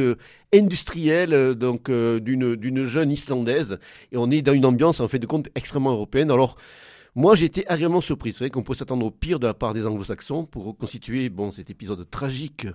industrielle 0.52 1.32
euh, 1.32 1.54
donc 1.54 1.88
euh, 1.88 2.20
d'une 2.20 2.84
jeune 2.84 3.10
islandaise 3.10 3.78
et 4.12 4.16
on 4.16 4.30
est 4.30 4.42
dans 4.42 4.52
une 4.52 4.66
ambiance 4.66 5.00
en 5.00 5.08
fait 5.08 5.18
de 5.18 5.26
compte 5.26 5.48
extrêmement 5.54 5.92
européenne 5.92 6.30
alors 6.30 6.56
moi, 7.18 7.34
j'ai 7.34 7.46
été 7.46 7.66
agréablement 7.66 8.02
surpris. 8.02 8.34
C'est 8.34 8.44
vrai 8.44 8.50
qu'on 8.50 8.62
peut 8.62 8.74
s'attendre 8.74 9.06
au 9.06 9.10
pire 9.10 9.38
de 9.40 9.46
la 9.46 9.54
part 9.54 9.72
des 9.72 9.86
anglo-saxons 9.86 10.44
pour 10.44 10.66
reconstituer 10.66 11.30
bon, 11.30 11.50
cet 11.50 11.70
épisode 11.70 12.06
tragique 12.10 12.66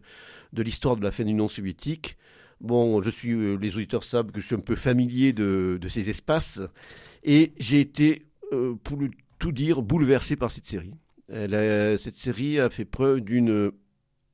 de 0.52 0.64
l'histoire 0.64 0.96
de 0.96 1.04
la 1.04 1.12
fin 1.12 1.22
de 1.22 1.28
l'Union 1.28 1.48
soviétique. 1.48 2.18
Bon, 2.60 3.02
je 3.02 3.12
suis, 3.12 3.34
euh, 3.34 3.56
les 3.56 3.76
auditeurs 3.76 4.04
savent 4.04 4.32
que 4.32 4.42
je 4.42 4.48
suis 4.48 4.56
un 4.56 4.60
peu 4.60 4.76
familier 4.76 5.32
de, 5.32 5.78
de 5.80 5.88
ces 5.88 6.10
espaces 6.10 6.60
et 7.24 7.54
j'ai 7.60 7.82
été, 7.82 8.26
euh, 8.52 8.74
pour 8.84 8.98
tout 9.38 9.52
dire, 9.52 9.84
bouleversé 9.84 10.36
par 10.36 10.50
cette 10.50 10.66
série. 10.66 10.96
Cette 11.30 12.16
série 12.16 12.60
a 12.60 12.72
fait 12.72 12.84
preuve 12.84 13.22
d'une 13.22 13.72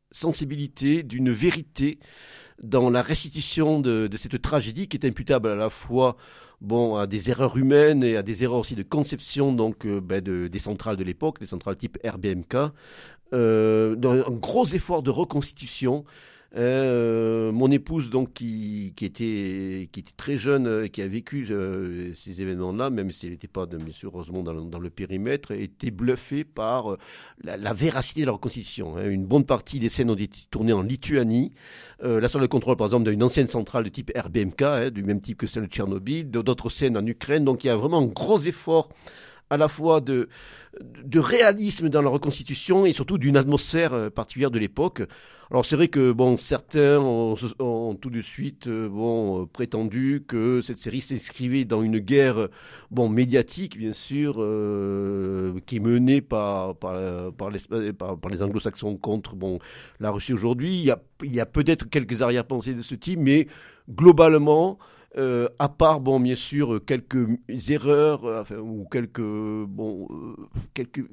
sensibilité, 0.10 1.04
d'une 1.04 1.32
vérité 1.32 2.00
dans 2.64 2.90
la 2.90 3.02
restitution 3.02 3.80
de, 3.80 4.08
de 4.08 4.18
cette 4.18 4.42
tragédie 4.42 4.88
qui 4.88 4.98
est 4.98 5.06
imputable 5.06 5.50
à 5.50 5.56
la 5.56 5.70
fois 5.70 6.18
bon, 6.62 6.96
à 6.96 7.08
des 7.08 7.30
erreurs 7.30 7.58
humaines 7.58 8.04
et 8.04 8.18
à 8.18 8.24
des 8.24 8.44
erreurs 8.44 8.60
aussi 8.60 8.76
de 8.76 8.84
conception 8.84 9.54
donc, 9.54 9.86
euh, 9.86 10.02
ben, 10.02 10.22
de, 10.22 10.48
des 10.48 10.60
centrales 10.60 10.98
de 10.98 11.04
l'époque, 11.04 11.40
des 11.40 11.46
centrales 11.46 11.78
type 11.78 11.98
RBMK. 12.04 12.56
Euh, 13.34 13.96
un 14.04 14.32
gros 14.32 14.66
effort 14.68 15.04
de 15.04 15.10
reconstitution. 15.10 16.06
Euh, 16.58 17.52
mon 17.52 17.70
épouse, 17.70 18.10
donc, 18.10 18.34
qui, 18.34 18.94
qui, 18.96 19.06
était, 19.06 19.90
qui 19.92 20.00
était 20.00 20.12
très 20.18 20.36
jeune 20.38 20.66
euh, 20.66 20.86
et 20.86 20.90
qui 20.90 21.04
a 21.04 21.08
vécu 21.08 21.46
euh, 21.52 22.12
ces 22.16 22.42
événements-là, 22.42 22.90
même 22.90 23.12
si 23.12 23.28
elle 23.28 23.34
n'était 23.34 23.48
pas, 23.48 23.68
bien 23.68 23.78
sûr, 23.92 24.12
heureusement, 24.16 24.42
dans, 24.42 24.54
le- 24.54 24.90
périmètre, 24.90 25.52
était 25.52 25.92
bluffée 25.92 26.44
par 26.44 26.94
euh, 26.94 26.98
la, 27.44 27.74
véracité 27.74 28.22
de 28.22 28.26
la 28.26 28.32
reconstitution. 28.32 28.98
hein. 28.98 29.08
Une 29.08 29.26
bonne 29.26 29.46
partie 29.46 29.80
des 29.80 29.90
scènes 29.90 30.10
ont 30.10 30.16
été 30.16 30.40
tournées 30.50 30.74
en 30.74 30.82
Lituanie. 30.82 31.52
Euh, 32.04 32.20
la 32.20 32.28
salle 32.28 32.42
de 32.42 32.48
contrôle, 32.48 32.76
par 32.76 32.88
exemple, 32.88 33.10
d'une 33.10 33.22
ancienne 33.22 33.48
centrale 33.48 33.84
de 33.84 33.90
type 33.90 34.12
RBMK, 34.16 34.62
hein, 34.64 34.90
du 34.90 35.04
même 35.04 35.20
type 35.20 35.38
que 35.38 35.48
celle 35.48 35.64
de 35.64 35.68
Tchernobyl, 35.68 36.30
d'autres 36.32 36.70
scènes 36.72 36.98
en 36.98 37.06
Ukraine. 37.06 37.44
Donc, 37.44 37.64
il 37.64 37.68
y 37.68 37.70
a 37.70 37.76
vraiment 37.76 38.00
un 38.02 38.08
gros 38.08 38.40
effort 38.40 38.90
à 39.50 39.58
la 39.58 39.68
fois 39.68 40.02
de, 40.02 40.30
de 40.82 41.20
réalisme 41.20 41.90
dans 41.90 42.02
la 42.02 42.10
reconstitution 42.10 42.86
et 42.86 42.94
surtout 42.94 43.18
d'une 43.18 43.38
atmosphère 43.38 43.94
euh, 43.94 44.10
particulière 44.10 44.52
de 44.52 44.60
l'époque. 44.60 45.04
Alors 45.50 45.66
c'est 45.66 45.78
vrai 45.78 45.88
que 45.88 46.12
bon, 46.12 46.36
certains 46.36 47.00
ont, 47.00 47.96
tout 47.96 48.10
de 48.10 48.20
suite 48.22 48.68
euh, 48.68 48.90
bon, 48.90 49.44
euh, 49.44 49.46
prétendu 49.46 50.26
que 50.28 50.60
cette 50.60 50.78
série 50.78 51.00
s'inscrivait 51.00 51.64
dans 51.64 51.82
une 51.82 52.00
guerre 52.00 52.50
bon, 52.92 53.08
médiatique, 53.08 53.78
bien 53.78 53.94
sûr, 53.94 54.34
qui 55.66 55.78
est 55.78 55.80
menée 55.80 56.20
par, 56.20 56.76
par, 56.76 57.32
par, 57.34 57.50
par 58.20 58.32
les 58.32 58.44
anglo-saxons 58.44 58.98
contre 58.98 59.36
bon, 59.36 59.60
la 60.02 60.12
Russie 60.12 60.34
aujourd'hui. 60.34 60.80
Il 60.80 60.86
y 60.86 60.92
a, 60.92 61.02
il 61.24 61.34
y 61.34 61.40
a 61.40 61.46
peut-être 61.46 61.90
quelques 61.90 62.22
arrière-pensées 62.22 62.74
de 62.74 62.82
ce 62.82 62.96
type, 62.96 63.20
mais 63.22 63.48
globalement, 63.90 64.78
euh, 65.18 65.50
à 65.60 65.70
part, 65.70 66.00
bon, 66.02 66.20
bien 66.20 66.36
sûr, 66.36 66.76
euh, 66.76 66.80
quelques 66.80 67.28
erreurs, 67.70 68.26
euh, 68.26 68.42
enfin, 68.42 68.58
ou 68.58 68.86
quelques, 68.92 69.22
bon, 69.22 70.08
euh, 70.12 70.36
quelques, 70.74 71.06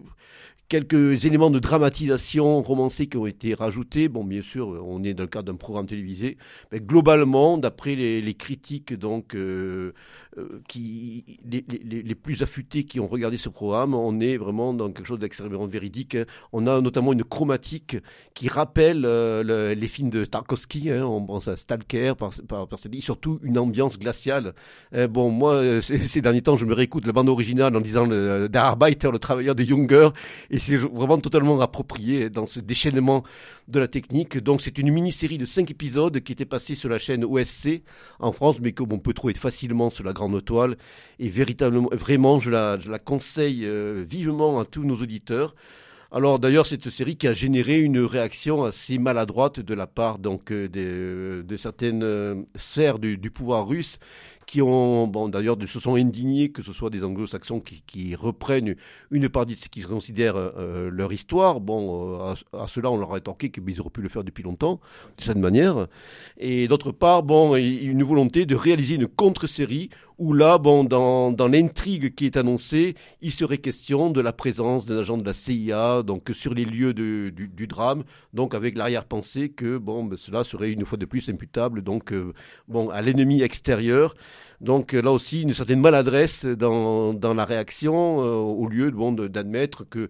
quelques 0.74 1.24
éléments 1.24 1.51
de 1.51 1.60
dramatisation 1.60 2.60
romancée 2.60 3.06
qui 3.06 3.16
ont 3.16 3.26
été 3.26 3.55
rajoutés. 3.55 4.09
Bon, 4.09 4.24
bien 4.24 4.42
sûr, 4.42 4.66
on 4.84 5.05
est 5.05 5.14
dans 5.14 5.22
le 5.22 5.28
cadre 5.28 5.52
d'un 5.52 5.56
programme 5.56 5.86
télévisé. 5.86 6.36
Mais 6.72 6.80
globalement, 6.80 7.59
d'après 7.59 7.94
les, 7.94 8.34
critiques, 8.34 8.92
donc, 8.92 9.36
euh, 9.36 9.92
euh, 10.36 10.60
qui, 10.68 11.38
les, 11.48 12.14
plus 12.16 12.42
affûtés 12.42 12.82
qui 12.82 12.98
ont 12.98 13.06
regardé 13.06 13.36
ce 13.36 13.48
programme, 13.48 13.94
on 13.94 14.18
est 14.18 14.36
vraiment 14.36 14.74
dans 14.74 14.90
quelque 14.90 15.06
chose 15.06 15.20
d'extrêmement 15.20 15.66
véridique. 15.66 16.16
hein. 16.16 16.24
On 16.52 16.66
a 16.66 16.80
notamment 16.80 17.12
une 17.12 17.22
chromatique 17.22 17.96
qui 18.34 18.48
rappelle 18.48 19.05
euh, 19.05 19.44
le- 19.44 19.74
les 19.80 19.88
films 19.88 20.10
de 20.10 20.24
Tarkovsky. 20.24 20.90
hein. 20.90 21.06
On 21.06 21.24
pense 21.24 21.46
à 21.46 21.56
Stalker, 21.56 22.14
par, 22.18 22.32
par, 22.48 22.66
par 22.66 22.80
surtout 23.01 23.38
une 23.44 23.59
ambiance 23.59 23.96
glaciale. 23.96 24.55
Bon, 25.10 25.30
moi, 25.30 25.80
ces, 25.82 26.20
derniers 26.20 26.42
temps, 26.42 26.56
je 26.56 26.66
me 26.66 26.74
réécoute 26.74 27.06
la 27.06 27.12
bande 27.12 27.28
originale 27.28 27.76
en 27.76 27.80
disant 27.80 28.06
le, 28.06 28.48
Der 28.48 28.74
le 28.80 29.18
travailleur 29.18 29.55
des 29.55 29.66
Junger, 29.66 30.09
c'est 30.65 30.77
vraiment 30.77 31.19
totalement 31.19 31.61
approprié 31.61 32.31
dans 32.31 32.47
ce 32.47 32.61
déchaînement 32.61 33.23
de 33.69 33.78
la 33.78 33.89
technique. 33.89 34.39
Donc, 34.39 34.61
c'est 34.61 34.78
une 34.78 34.91
mini-série 34.91 35.39
de 35.39 35.47
5 35.47 35.70
épisodes 35.70 36.20
qui 36.20 36.32
était 36.32 36.45
passée 36.45 36.74
sur 36.74 36.89
la 36.89 36.99
chaîne 36.99 37.24
OSC 37.24 37.82
en 38.19 38.32
France, 38.32 38.57
mais 38.61 38.73
qu'on 38.73 38.99
peut 38.99 39.12
trouver 39.12 39.35
facilement 39.35 39.91
sur 39.91 40.05
la 40.05 40.12
grande 40.12 40.45
toile. 40.45 40.77
Et 41.19 41.28
véritablement, 41.28 41.89
vraiment, 41.93 42.41
je 42.41 42.51
la, 42.51 42.78
conseille 42.99 43.65
euh, 43.65 44.05
vivement 44.09 44.61
à 44.61 44.65
tous 44.65 44.85
nos 44.85 44.97
auditeurs. 44.97 45.55
Alors 46.12 46.39
d'ailleurs, 46.39 46.66
cette 46.66 46.91
série 46.91 47.16
qui 47.16 47.27
a 47.27 47.32
généré 47.32 47.81
une 47.81 47.99
réaction 47.99 48.62
assez 48.62 48.99
maladroite 48.99 49.59
de 49.59 49.74
la 49.74 49.89
part 49.89 50.20
donc 50.20 50.53
euh, 50.53 50.69
des- 50.69 51.43
de 51.43 51.57
certaines 51.57 52.05
euh, 52.05 52.36
sphères 52.55 53.01
du 53.01 53.19
pouvoir 53.32 53.66
russe 53.66 53.99
qui 54.47 54.62
ont, 54.62 55.07
bon, 55.07 55.29
d'ailleurs, 55.29 55.57
se 55.66 55.81
sont 55.81 55.95
indignés 55.95 56.51
que 56.51 56.62
ce 56.62 56.73
soit 56.73 56.91
des 56.91 57.05
anglo-saxons 57.05 57.61
qui, 57.61 57.83
qui 57.87 58.15
reprennent 58.15 58.75
une 59.11 59.29
partie 59.29 59.55
de 59.55 59.59
ce 59.59 59.69
qu'ils 59.69 59.87
considèrent 59.87 60.37
euh, 60.37 60.91
leur 60.91 61.12
histoire. 61.12 61.61
Bon, 61.61 62.21
euh, 62.31 62.35
à, 62.53 62.66
cela, 62.69 62.91
on 62.91 62.97
leur 62.97 63.11
a 63.11 63.15
rétorqué 63.15 63.51
qu'ils 63.51 63.81
auraient 63.81 63.91
pu 63.91 64.03
le 64.03 64.09
faire 64.09 64.25
depuis 64.25 64.43
longtemps, 64.43 64.81
de 65.19 65.23
cette 65.23 65.39
manière. 65.39 65.87
Et 66.39 66.69
d'autre 66.69 66.93
part, 66.93 67.23
bon, 67.23 67.57
une 67.57 68.03
volonté 68.03 68.47
de 68.47 68.55
réaliser 68.55 68.97
une 68.97 69.07
contre-série 69.07 69.91
où 70.19 70.33
là, 70.33 70.59
bon, 70.59 70.85
dans, 70.85 71.33
dans 71.33 71.49
l'intrigue 71.49 72.15
qui 72.15 72.27
est 72.27 72.37
annoncée, 72.37 72.95
il 73.21 73.33
serait 73.33 73.59
question 73.59 74.11
de 74.11 74.21
la 74.21 74.33
présence 74.33 74.87
d'un 74.87 74.99
agent 74.99 75.19
de 75.19 75.25
la 75.25 75.33
CIA, 75.33 76.03
donc 76.05 76.31
sur 76.33 76.55
les 76.55 76.65
lieux 76.65 76.95
de- 76.95 77.31
du, 77.31 77.66
drame, 77.66 78.05
donc 78.33 78.55
avec 78.55 78.77
l'arrière-pensée 78.77 79.49
que, 79.49 79.77
bon, 79.77 80.05
ben, 80.05 80.16
cela 80.16 80.45
serait 80.45 80.71
une 80.71 80.85
fois 80.85 80.99
de 80.99 81.05
plus 81.05 81.29
imputable, 81.29 81.83
donc, 81.83 82.12
euh, 82.12 82.33
bon, 82.69 82.91
à 82.91 83.03
l'ennemi 83.03 83.43
extérieur. 83.43 84.15
Donc 84.61 84.94
euh, 84.94 85.02
là 85.02 85.12
aussi, 85.12 85.43
une 85.43 85.55
certaine 85.55 85.81
maladresse 85.81 86.44
dans, 86.47 87.12
dans 87.15 87.35
la 87.35 87.44
réaction, 87.44 88.20
euh, 88.20 88.35
au 88.35 88.66
lieu 88.69 88.90
bon, 88.90 89.12
d'admettre 89.12 89.89
que, 89.89 90.09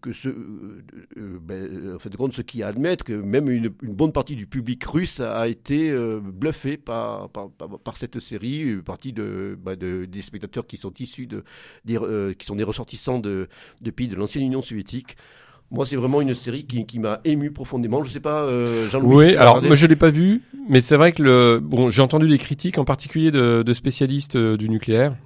que 0.00 0.12
ce, 0.12 0.28
euh, 0.28 1.38
ben, 1.40 1.96
en 1.96 2.08
de 2.08 2.16
compte, 2.16 2.32
ce 2.32 2.42
qui 2.42 2.62
admettre 2.62 3.04
que 3.04 3.12
même 3.12 3.48
une, 3.48 3.68
bonne 3.68 4.12
partie 4.12 4.36
du 4.36 4.46
public 4.46 4.82
russe 4.84 5.20
a, 5.20 5.46
été 5.48 5.92
bluffé 6.22 6.76
par, 6.76 7.30
par, 7.30 7.96
cette 7.96 8.18
série, 8.20 8.60
une 8.60 8.82
partie 8.82 9.12
bah, 9.12 9.76
de- 9.76 10.06
des 10.06 10.22
spectateurs 10.22 10.66
qui 10.66 10.76
sont 10.76 10.94
issus 10.98 11.26
de, 11.26 11.44
des, 11.84 11.98
qui 12.38 12.46
sont 12.46 12.56
des 12.56 12.64
ressortissants 12.64 13.18
de, 13.18 13.48
de 13.80 13.90
pays 13.90 14.08
de 14.08 14.16
l'ancienne 14.16 14.44
Union 14.44 14.62
soviétique. 14.62 15.16
Moi, 15.72 15.86
c'est 15.86 15.96
vraiment 15.96 16.20
une 16.20 16.34
série 16.34 16.66
qui, 16.66 16.84
qui 16.84 16.98
m'a 16.98 17.20
ému 17.24 17.50
profondément. 17.50 18.04
Je 18.04 18.10
sais 18.10 18.20
pas, 18.20 18.42
euh, 18.42 18.90
Jean-Louis. 18.90 19.16
Oui, 19.16 19.36
alors 19.36 19.62
moi 19.62 19.74
je 19.74 19.86
l'ai 19.86 19.96
pas 19.96 20.10
vu, 20.10 20.42
mais 20.68 20.82
c'est 20.82 20.96
vrai 20.96 21.12
que 21.12 21.22
le 21.22 21.60
bon, 21.60 21.88
j'ai 21.88 22.02
entendu 22.02 22.28
des 22.28 22.36
critiques 22.36 22.76
en 22.76 22.84
particulier 22.84 23.30
de, 23.30 23.62
de 23.62 23.72
spécialistes 23.72 24.36
euh, 24.36 24.58
du 24.58 24.68
nucléaire, 24.68 25.16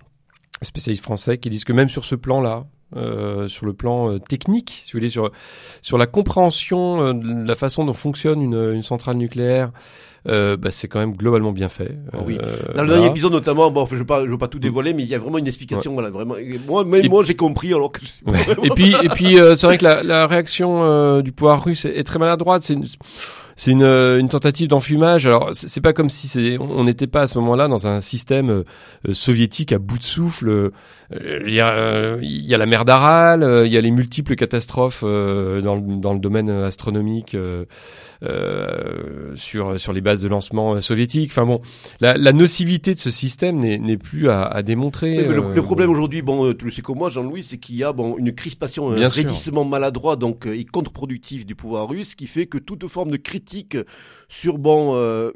spécialistes 0.62 1.02
français, 1.02 1.38
qui 1.38 1.50
disent 1.50 1.64
que 1.64 1.72
même 1.72 1.88
sur 1.88 2.04
ce 2.04 2.14
plan-là, 2.14 2.64
euh, 2.94 3.48
sur 3.48 3.66
le 3.66 3.72
plan 3.72 4.12
euh, 4.12 4.18
technique, 4.20 4.82
si 4.84 4.92
vous 4.92 4.98
voulez, 4.98 5.10
sur 5.10 5.30
sur 5.82 5.98
la 5.98 6.06
compréhension 6.06 7.02
euh, 7.02 7.12
de 7.14 7.46
la 7.48 7.54
façon 7.54 7.84
dont 7.84 7.92
fonctionne 7.94 8.40
une, 8.42 8.72
une 8.74 8.82
centrale 8.82 9.16
nucléaire. 9.16 9.70
Euh, 10.28 10.56
bah, 10.56 10.72
c'est 10.72 10.88
quand 10.88 10.98
même 10.98 11.14
globalement 11.14 11.52
bien 11.52 11.68
fait. 11.68 11.96
Ah 12.12 12.16
oui. 12.26 12.36
Euh, 12.42 12.56
Dans 12.74 12.82
le 12.82 12.88
dernier 12.88 13.06
épisode 13.06 13.30
notamment, 13.30 13.70
bon, 13.70 13.86
je 13.86 13.94
ne 13.94 14.00
veux, 14.00 14.26
veux 14.28 14.38
pas 14.38 14.48
tout 14.48 14.58
dévoiler, 14.58 14.92
mais 14.92 15.04
il 15.04 15.08
y 15.08 15.14
a 15.14 15.20
vraiment 15.20 15.38
une 15.38 15.46
explication. 15.46 15.92
Voilà, 15.92 16.10
vraiment. 16.10 16.34
Moi, 16.66 16.84
même 16.84 17.04
Et- 17.04 17.08
moi, 17.08 17.22
j'ai 17.22 17.36
compris 17.36 17.72
alors 17.72 17.92
que. 17.92 18.00
Ouais. 18.26 18.42
vraiment. 18.42 18.64
Et 18.64 18.70
puis, 18.70 18.92
et 19.04 19.08
puis, 19.10 19.38
euh, 19.38 19.54
c'est 19.54 19.68
vrai 19.68 19.78
que 19.78 19.84
la, 19.84 20.02
la 20.02 20.26
réaction 20.26 20.82
euh, 20.82 21.22
du 21.22 21.30
pouvoir 21.30 21.62
russe 21.64 21.84
est, 21.84 21.96
est 21.96 22.02
très 22.02 22.18
maladroite. 22.18 22.64
C'est 22.64 22.74
une, 22.74 22.86
c'est 23.54 23.70
une, 23.70 23.84
une 23.84 24.28
tentative 24.28 24.66
d'enfumage. 24.66 25.26
Alors, 25.26 25.50
c'est 25.52 25.80
pas 25.80 25.92
comme 25.92 26.10
si 26.10 26.26
c'est, 26.26 26.58
on 26.58 26.82
n'était 26.82 27.06
pas 27.06 27.20
à 27.20 27.28
ce 27.28 27.38
moment-là 27.38 27.68
dans 27.68 27.86
un 27.86 28.00
système 28.00 28.50
euh, 28.50 28.64
euh, 29.08 29.14
soviétique 29.14 29.70
à 29.72 29.78
bout 29.78 29.98
de 29.98 30.02
souffle. 30.02 30.72
Euh, 31.12 31.42
Il 31.46 31.54
y, 31.54 31.60
a, 31.60 31.70
euh, 31.70 32.18
il 32.20 32.44
y 32.44 32.54
a 32.54 32.58
la 32.58 32.66
mer 32.66 32.84
d'Aral, 32.84 33.42
euh, 33.42 33.66
il 33.66 33.72
y 33.72 33.76
a 33.76 33.80
les 33.80 33.90
multiples 33.92 34.34
catastrophes 34.34 35.02
euh, 35.04 35.60
dans, 35.60 35.76
le, 35.76 36.00
dans 36.00 36.12
le 36.12 36.18
domaine 36.18 36.50
astronomique 36.50 37.34
euh, 37.34 37.64
euh, 38.22 39.32
sur 39.36 39.78
sur 39.78 39.92
les 39.92 40.00
bases 40.00 40.22
de 40.22 40.28
lancement 40.28 40.74
euh, 40.74 40.80
soviétiques. 40.80 41.30
Enfin 41.30 41.46
bon, 41.46 41.60
la, 42.00 42.16
la 42.16 42.32
nocivité 42.32 42.94
de 42.94 42.98
ce 42.98 43.10
système 43.10 43.60
n'est 43.60 43.96
plus 43.98 44.28
à, 44.28 44.42
à 44.42 44.62
démontrer. 44.62 45.16
Mais 45.16 45.34
le, 45.34 45.42
euh, 45.44 45.54
le 45.54 45.62
problème 45.62 45.90
aujourd'hui, 45.90 46.22
bon, 46.22 46.46
euh, 46.46 46.54
tu 46.54 46.64
le 46.64 46.70
sais 46.70 46.82
comme 46.82 46.98
moi, 46.98 47.10
Jean-Louis, 47.10 47.42
c'est 47.42 47.58
qu'il 47.58 47.76
y 47.76 47.84
a 47.84 47.92
bon 47.92 48.16
une 48.18 48.32
crispation, 48.34 48.90
un 48.90 48.94
Bien 48.96 49.10
sûr. 49.10 49.22
raidissement 49.22 49.64
maladroit 49.64 50.16
donc 50.16 50.46
euh, 50.46 50.56
et 50.58 50.64
contre-productif 50.64 51.46
du 51.46 51.54
pouvoir 51.54 51.88
russe, 51.88 52.14
qui 52.14 52.26
fait 52.26 52.46
que 52.46 52.58
toute 52.58 52.86
forme 52.88 53.10
de 53.10 53.16
critique 53.16 53.76
sur 54.28 54.58
bon 54.58 54.94
euh, 54.94 55.30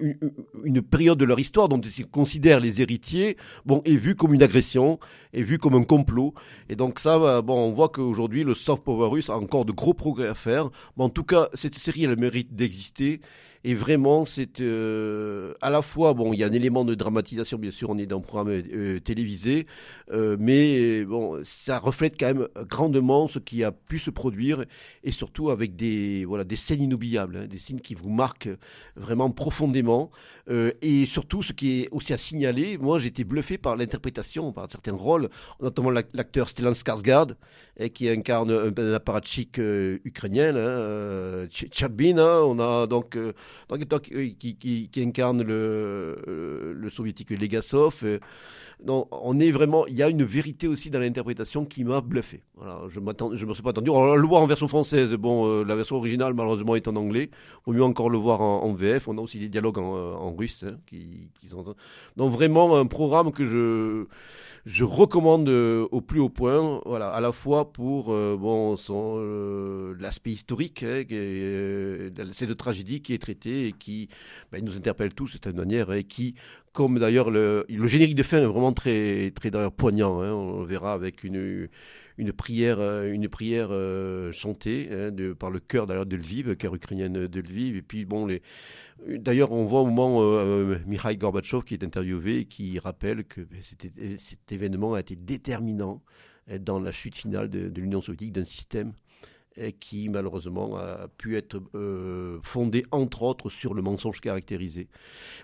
une, 0.64 0.82
période 0.82 1.18
de 1.18 1.24
leur 1.24 1.38
histoire 1.38 1.68
dont 1.68 1.80
ils 1.80 2.06
considèrent 2.06 2.60
les 2.60 2.82
héritiers, 2.82 3.36
bon, 3.64 3.82
est 3.84 3.94
vue 3.94 4.14
comme 4.14 4.34
une 4.34 4.42
agression, 4.42 4.98
est 5.32 5.42
vue 5.42 5.58
comme 5.58 5.74
un 5.74 5.84
complot. 5.84 6.34
Et 6.68 6.76
donc 6.76 6.98
ça, 6.98 7.16
euh, 7.16 7.42
bon, 7.42 7.56
on 7.56 7.72
voit 7.72 7.88
qu'aujourd'hui 7.88 8.44
le 8.44 8.54
soft 8.54 8.82
power 8.82 9.08
russe 9.08 9.30
a 9.30 9.36
encore 9.36 9.64
de 9.64 9.72
gros 9.72 9.94
progrès 9.94 10.28
à 10.28 10.34
faire. 10.34 10.70
Mais 10.96 11.04
en 11.04 11.10
tout 11.10 11.24
cas, 11.24 11.48
cette 11.54 11.74
série 11.74 12.04
elle 12.04 12.16
mérite 12.16 12.54
d'exister. 12.54 13.20
Et 13.62 13.74
vraiment, 13.74 14.24
c'est 14.24 14.60
euh, 14.60 15.52
à 15.60 15.68
la 15.68 15.82
fois, 15.82 16.14
bon, 16.14 16.32
il 16.32 16.38
y 16.40 16.44
a 16.44 16.46
un 16.46 16.52
élément 16.52 16.84
de 16.86 16.94
dramatisation, 16.94 17.58
bien 17.58 17.70
sûr, 17.70 17.90
on 17.90 17.98
est 17.98 18.06
dans 18.06 18.16
un 18.16 18.20
programme 18.20 18.48
euh, 18.48 19.00
télévisé, 19.00 19.66
euh, 20.12 20.36
mais 20.40 21.04
bon, 21.04 21.40
ça 21.44 21.78
reflète 21.78 22.14
quand 22.18 22.26
même 22.28 22.48
grandement 22.68 23.28
ce 23.28 23.38
qui 23.38 23.62
a 23.62 23.70
pu 23.70 23.98
se 23.98 24.10
produire, 24.10 24.64
et 25.04 25.10
surtout 25.10 25.50
avec 25.50 25.76
des, 25.76 26.24
voilà, 26.24 26.44
des 26.44 26.56
scènes 26.56 26.80
inoubliables, 26.80 27.36
hein, 27.36 27.46
des 27.46 27.58
scènes 27.58 27.82
qui 27.82 27.94
vous 27.94 28.08
marquent 28.08 28.48
vraiment 28.96 29.30
profondément, 29.30 30.10
euh, 30.48 30.72
et 30.80 31.04
surtout, 31.04 31.42
ce 31.42 31.52
qui 31.52 31.82
est 31.82 31.88
aussi 31.90 32.14
à 32.14 32.16
signaler, 32.16 32.78
moi, 32.78 32.98
été 33.04 33.24
bluffé 33.24 33.58
par 33.58 33.76
l'interprétation, 33.76 34.52
par 34.52 34.70
certains 34.70 34.92
rôles, 34.94 35.28
notamment 35.60 35.90
l'ac- 35.90 36.08
l'acteur 36.14 36.48
Stellan 36.48 36.72
Skarsgård, 36.72 37.34
eh, 37.76 37.90
qui 37.90 38.08
incarne 38.08 38.50
un, 38.50 38.72
un 38.74 38.92
apparatchik 38.94 39.58
euh, 39.58 39.98
ukrainien, 40.04 40.56
hein, 40.56 41.46
Ch- 41.50 41.68
Tchadbin, 41.70 42.16
hein, 42.18 42.40
on 42.44 42.58
a 42.58 42.86
donc 42.86 43.18
donc, 43.68 44.10
euh, 44.12 44.30
qui, 44.38 44.90
incarne 44.98 45.42
le, 45.42 46.18
euh, 46.28 46.72
le 46.74 46.90
soviétique 46.90 47.30
Legasov. 47.30 48.02
On 48.86 49.40
est 49.40 49.50
vraiment. 49.50 49.86
Il 49.86 49.94
y 49.94 50.02
a 50.02 50.08
une 50.08 50.24
vérité 50.24 50.68
aussi 50.68 50.90
dans 50.90 51.00
l'interprétation 51.00 51.64
qui 51.64 51.84
m'a 51.84 52.00
bluffé. 52.00 52.42
Voilà, 52.56 52.80
je 52.88 53.00
je 53.34 53.46
me 53.46 53.54
suis 53.54 53.62
pas 53.62 53.70
attendu. 53.70 53.90
On 53.90 54.14
le 54.14 54.26
voir 54.26 54.42
en 54.42 54.46
version 54.46 54.68
française. 54.68 55.12
Bon, 55.14 55.46
euh, 55.46 55.64
la 55.64 55.76
version 55.76 55.96
originale 55.96 56.34
malheureusement 56.34 56.76
est 56.76 56.88
en 56.88 56.96
anglais. 56.96 57.30
Vaut 57.66 57.72
mieux 57.72 57.82
encore 57.82 58.10
le 58.10 58.18
voir 58.18 58.40
en, 58.40 58.72
VF. 58.72 59.08
On 59.08 59.18
a 59.18 59.20
aussi 59.20 59.38
des 59.38 59.48
dialogues 59.48 59.78
en, 59.78 59.96
euh, 59.96 60.36
russe 60.36 60.64
hein, 60.64 60.78
qui, 60.86 61.30
sont. 61.48 61.74
Donc 62.16 62.32
vraiment 62.32 62.76
un 62.76 62.86
programme 62.86 63.32
que 63.32 63.44
je 63.44 64.06
je 64.66 64.84
recommande 64.84 65.48
euh, 65.48 65.88
au 65.90 66.02
plus 66.02 66.20
haut 66.20 66.28
point, 66.28 66.82
voilà, 66.84 67.08
à 67.08 67.20
la 67.20 67.32
fois 67.32 67.72
pour 67.72 68.06
bon 68.08 68.76
l'aspect 69.98 70.30
historique, 70.30 70.82
hein, 70.82 71.04
qui 71.04 71.14
est, 71.14 71.18
euh, 71.18 72.10
cette 72.32 72.56
tragédie 72.56 73.02
qui 73.02 73.14
est 73.14 73.18
traitée 73.18 73.68
et 73.68 73.72
qui 73.72 74.08
ben, 74.52 74.64
nous 74.64 74.76
interpelle 74.76 75.14
tous 75.14 75.26
de 75.26 75.38
cette 75.44 75.54
manière 75.54 75.92
et 75.92 76.04
qui, 76.04 76.34
comme 76.72 76.98
d'ailleurs 76.98 77.30
le, 77.30 77.64
générique 77.68 78.14
de 78.14 78.22
fin 78.22 78.38
est 78.38 78.46
vraiment 78.46 78.72
très 78.72 79.30
très 79.32 79.50
d'ailleurs 79.50 79.72
poignant, 79.72 80.20
hein, 80.20 80.32
on 80.32 80.60
le 80.60 80.66
verra 80.66 80.92
avec 80.92 81.24
une 81.24 81.68
une 82.18 82.32
prière, 82.34 82.80
euh, 82.80 83.10
une 83.10 83.30
prière 83.30 83.68
euh, 83.70 84.30
chantée 84.32 84.88
hein, 84.92 85.10
par 85.38 85.50
le 85.50 85.58
chœur 85.58 85.86
d'ailleurs 85.86 86.04
de 86.04 86.16
Lviv, 86.16 86.54
chœur 86.56 86.74
ukrainienne 86.74 87.26
de 87.26 87.40
Lviv. 87.40 87.76
Et 87.76 87.82
puis 87.82 88.04
bon, 88.04 88.26
les, 88.26 88.42
d'ailleurs, 89.08 89.52
on 89.52 89.64
voit 89.64 89.80
au 89.80 89.86
moment 89.86 90.18
euh, 90.20 90.76
Mikhail 90.86 91.16
Gorbatchev 91.16 91.62
qui 91.64 91.74
est 91.74 91.84
interviewé 91.84 92.38
et 92.40 92.44
qui 92.44 92.78
rappelle 92.78 93.24
que 93.24 93.40
ben, 93.40 93.60
cet 94.18 94.52
événement 94.52 94.94
a 94.94 95.00
été 95.00 95.16
déterminant 95.16 96.02
euh, 96.50 96.58
dans 96.58 96.78
la 96.78 96.92
chute 96.92 97.16
finale 97.16 97.48
de 97.48 97.80
l'Union 97.80 98.00
soviétique 98.00 98.32
d'un 98.32 98.44
système 98.44 98.92
euh, 99.58 99.72
qui 99.80 100.08
malheureusement 100.08 100.76
a 100.76 101.08
pu 101.08 101.36
être 101.36 101.60
euh, 101.74 102.38
fondé 102.42 102.86
entre 102.92 103.22
autres 103.22 103.50
sur 103.50 103.74
le 103.74 103.82
mensonge 103.82 104.20
caractérisé. 104.20 104.88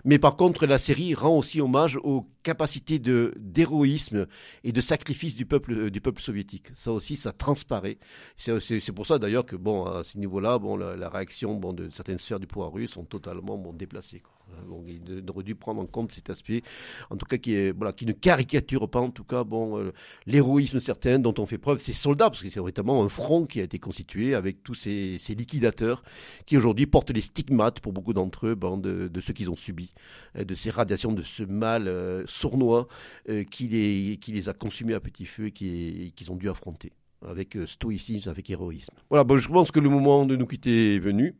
Mais 0.05 0.17
par 0.17 0.37
contre, 0.37 0.65
la 0.65 0.77
série 0.77 1.13
rend 1.13 1.37
aussi 1.37 1.59
hommage 1.59 1.97
aux 1.97 2.25
capacités 2.41 2.99
de 2.99 3.33
d'héroïsme 3.37 4.27
et 4.63 4.71
de 4.71 4.79
sacrifice 4.79 5.35
du 5.35 5.45
peuple 5.45 5.73
euh, 5.73 5.91
du 5.91 5.99
peuple 5.99 6.21
soviétique. 6.21 6.67
Ça 6.73 6.93
aussi, 6.93 7.17
ça 7.17 7.33
transparaît. 7.33 7.97
C'est 8.37 8.93
pour 8.93 9.05
ça 9.05 9.19
d'ailleurs 9.19 9.45
que 9.45 9.57
bon, 9.57 9.85
à 9.85 10.05
ce 10.05 10.17
niveau-là, 10.17 10.57
bon, 10.57 10.77
la, 10.77 10.95
la 10.95 11.09
réaction 11.09 11.55
bon, 11.55 11.73
de 11.73 11.89
certaines 11.89 12.17
sphères 12.17 12.39
du 12.39 12.47
pouvoir 12.47 12.71
russe 12.71 12.91
sont 12.91 13.03
totalement 13.03 13.57
bon, 13.57 13.73
déplacées. 13.73 14.21
Quoi. 14.21 14.36
Donc, 14.67 14.85
il 14.87 15.23
aurait 15.29 15.43
dû 15.43 15.55
prendre 15.55 15.81
en 15.81 15.85
compte 15.85 16.11
cet 16.11 16.29
aspect, 16.29 16.61
en 17.09 17.15
tout 17.15 17.25
cas 17.25 17.37
qui 17.37 17.51
ne 17.51 18.11
caricature 18.11 18.89
pas 18.89 18.99
en 18.99 19.11
tout 19.11 19.23
cas 19.23 19.43
bon 19.43 19.77
euh, 19.79 19.91
l'héroïsme 20.25 20.79
certain 20.79 21.19
dont 21.19 21.33
on 21.37 21.45
fait 21.45 21.57
preuve 21.57 21.77
ces 21.79 21.93
soldats, 21.93 22.29
parce 22.29 22.41
que 22.43 22.49
c'est 22.49 22.59
véritablement 22.59 23.03
un 23.03 23.09
front 23.09 23.45
qui 23.45 23.59
a 23.59 23.63
été 23.63 23.79
constitué 23.79 24.35
avec 24.35 24.63
tous 24.63 24.75
ces, 24.75 25.17
liquidateurs 25.29 26.03
qui 26.45 26.57
aujourd'hui 26.57 26.85
portent 26.85 27.11
les 27.11 27.21
stigmates 27.21 27.79
pour 27.79 27.93
beaucoup 27.93 28.13
d'entre 28.13 28.47
eux 28.47 28.55
de, 28.55 29.07
de 29.07 29.21
ce 29.21 29.31
qu'ils 29.31 29.49
ont 29.49 29.55
subi, 29.55 29.93
euh, 30.37 30.43
de 30.43 30.53
ces 30.53 30.69
radiations, 30.69 31.13
de 31.13 31.21
ce 31.21 31.43
mal 31.43 31.87
euh, 31.87 32.23
sournois 32.27 32.87
euh, 33.29 33.43
qui, 33.43 33.67
les, 33.67 34.17
qui 34.17 34.49
a 34.49 34.53
consumés 34.53 34.93
à 34.93 34.99
petit 34.99 35.25
feu 35.25 35.47
et 35.47 35.51
qui- 35.51 36.05
et 36.07 36.11
qu'ils 36.11 36.31
ont 36.31 36.35
dû 36.35 36.49
affronter 36.49 36.91
avec 37.25 37.55
euh, 37.55 37.65
stoïcisme, 37.65 38.29
avec 38.29 38.49
héroïsme. 38.49 38.93
Voilà, 39.09 39.23
bon, 39.23 39.37
je 39.37 39.47
pense 39.47 39.71
que 39.71 39.79
le 39.79 39.89
moment 39.89 40.25
de 40.25 40.35
nous 40.35 40.45
quitter 40.45 40.95
est 40.95 40.99
venu. 40.99 41.35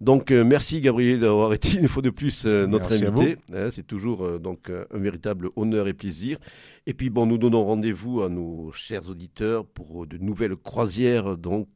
Donc 0.00 0.30
euh, 0.30 0.44
merci 0.44 0.80
Gabriel 0.80 1.20
d'avoir 1.20 1.52
été 1.54 1.78
une 1.78 1.88
fois 1.88 2.02
de 2.02 2.10
plus 2.10 2.44
euh, 2.46 2.66
notre 2.66 2.90
Merci 2.90 3.06
invité. 3.06 3.36
Hein, 3.52 3.70
c'est 3.70 3.86
toujours 3.86 4.24
euh, 4.24 4.38
donc 4.38 4.70
un 4.70 4.98
véritable 4.98 5.50
honneur 5.56 5.88
et 5.88 5.94
plaisir. 5.94 6.38
Et 6.86 6.94
puis 6.94 7.10
bon, 7.10 7.26
nous 7.26 7.38
donnons 7.38 7.64
rendez-vous 7.64 8.22
à 8.22 8.28
nos 8.28 8.70
chers 8.72 9.08
auditeurs 9.08 9.66
pour 9.66 10.06
de 10.06 10.18
nouvelles 10.18 10.56
croisières 10.56 11.36
donc 11.36 11.68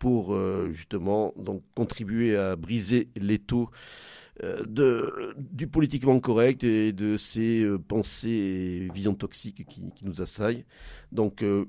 pour 0.00 0.36
justement 0.70 1.32
donc 1.36 1.62
contribuer 1.76 2.34
à 2.36 2.56
briser 2.56 3.08
l'étau 3.14 3.70
de, 4.66 5.34
du 5.36 5.66
politiquement 5.66 6.18
correct 6.20 6.64
et 6.64 6.92
de 6.92 7.16
ces 7.16 7.62
euh, 7.62 7.78
pensées 7.78 8.28
et 8.88 8.92
visions 8.92 9.14
toxiques 9.14 9.66
qui, 9.66 9.92
nous 10.02 10.22
assaillent. 10.22 10.64
Donc, 11.12 11.42
euh, 11.42 11.66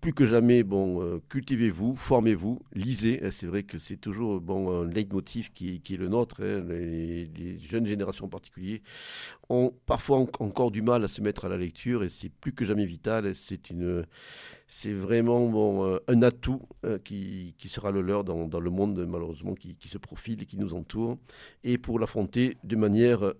plus 0.00 0.14
que 0.14 0.24
jamais, 0.24 0.62
bon, 0.62 1.02
euh, 1.02 1.20
cultivez-vous, 1.28 1.94
formez-vous, 1.96 2.60
lisez. 2.74 3.22
Euh, 3.22 3.30
C'est 3.30 3.46
vrai 3.46 3.64
que 3.64 3.78
c'est 3.78 3.96
toujours 3.98 4.40
bon 4.40 4.82
un 4.82 4.88
leitmotiv 4.88 5.52
qui, 5.52 5.80
qui 5.80 5.94
est 5.94 5.96
le 5.98 6.08
nôtre. 6.08 6.42
hein. 6.42 6.64
Les, 6.68 7.58
jeunes 7.60 7.86
générations 7.86 8.26
en 8.26 8.28
particulier 8.28 8.82
ont 9.48 9.74
parfois 9.86 10.18
en- 10.18 10.28
encore 10.40 10.70
du 10.70 10.82
mal 10.82 11.04
à 11.04 11.08
se 11.08 11.20
mettre 11.20 11.44
à 11.44 11.48
la 11.48 11.56
lecture 11.56 12.04
et 12.04 12.08
c'est 12.08 12.30
plus 12.30 12.52
que 12.52 12.64
jamais 12.64 12.86
vital. 12.86 13.34
C'est 13.34 13.70
une 13.70 14.06
c'est 14.72 14.92
vraiment 14.92 15.84
euh, 15.84 15.98
un 16.06 16.22
atout 16.22 16.62
euh, 16.84 16.96
qui, 16.98 17.56
sera 17.66 17.90
le 17.90 18.02
leur 18.02 18.22
dans, 18.22 18.60
le 18.60 18.70
monde 18.70 19.04
malheureusement 19.04 19.54
qui, 19.54 19.76
se 19.88 19.98
profile 19.98 20.40
et 20.42 20.46
qui 20.46 20.56
nous 20.58 20.74
entoure, 20.74 21.18
et 21.64 21.76
pour 21.76 21.98
l'affronter 21.98 22.56
de 22.62 22.76
manière, 22.76 23.34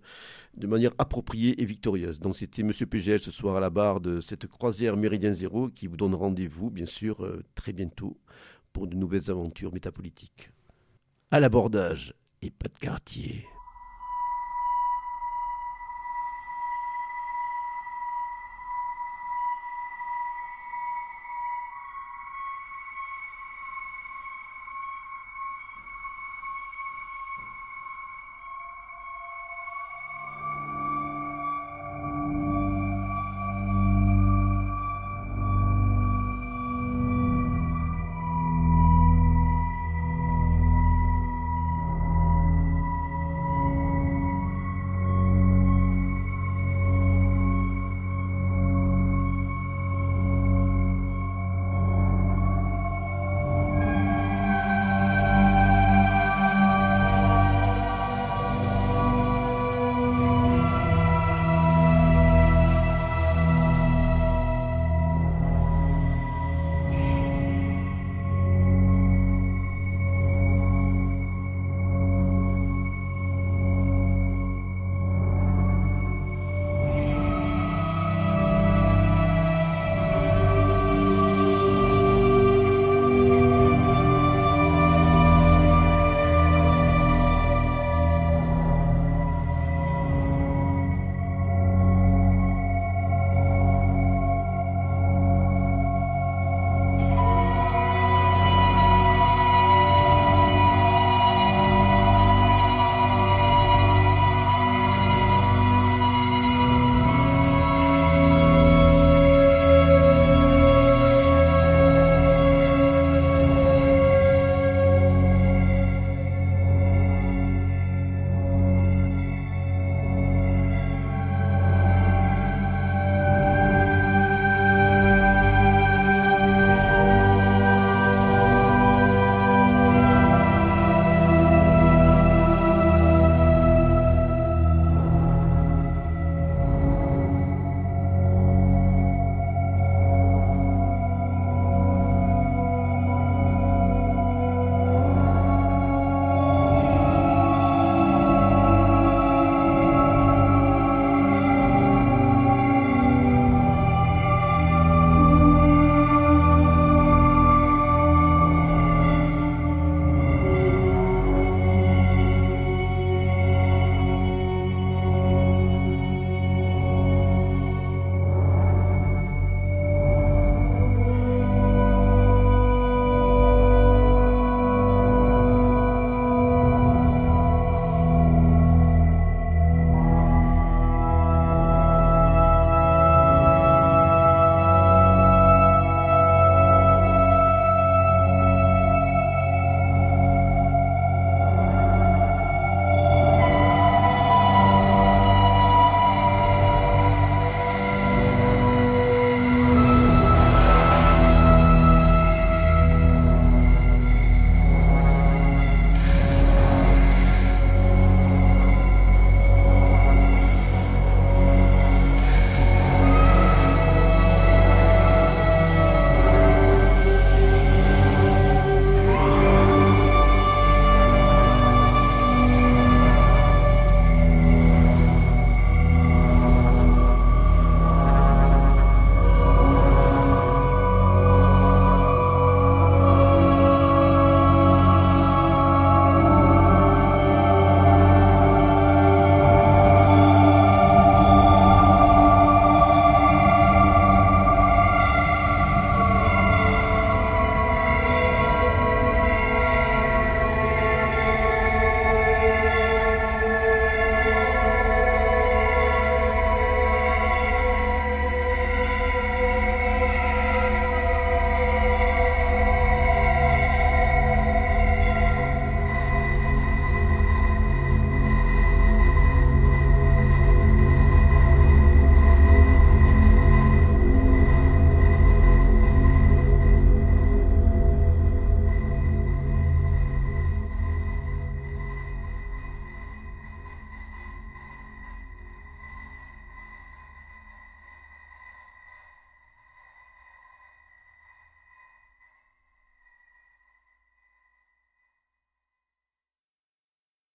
de 0.56 0.66
manière 0.66 0.90
appropriée 0.98 1.62
et 1.62 1.64
victorieuse. 1.64 2.18
Donc 2.18 2.36
c'était 2.36 2.64
Monsieur 2.64 2.86
PGL 2.86 3.20
ce 3.20 3.30
soir 3.30 3.54
à 3.54 3.60
la 3.60 3.70
barre 3.70 4.00
de 4.00 4.20
cette 4.20 4.48
croisière 4.48 4.96
Méridien 4.96 5.32
Zéro 5.32 5.68
qui 5.68 5.86
vous 5.86 5.96
donne 5.96 6.16
rendez-vous 6.16 6.68
bien 6.68 6.86
sûr 6.86 7.24
euh, 7.24 7.44
très 7.54 7.72
bientôt 7.72 8.18
pour 8.72 8.88
de 8.88 8.96
nouvelles 8.96 9.30
aventures 9.30 9.72
métapolitiques. 9.72 10.50
À 11.30 11.38
l'abordage 11.38 12.12
et 12.42 12.50
pas 12.50 12.66
de 12.66 12.78
quartier. 12.78 13.44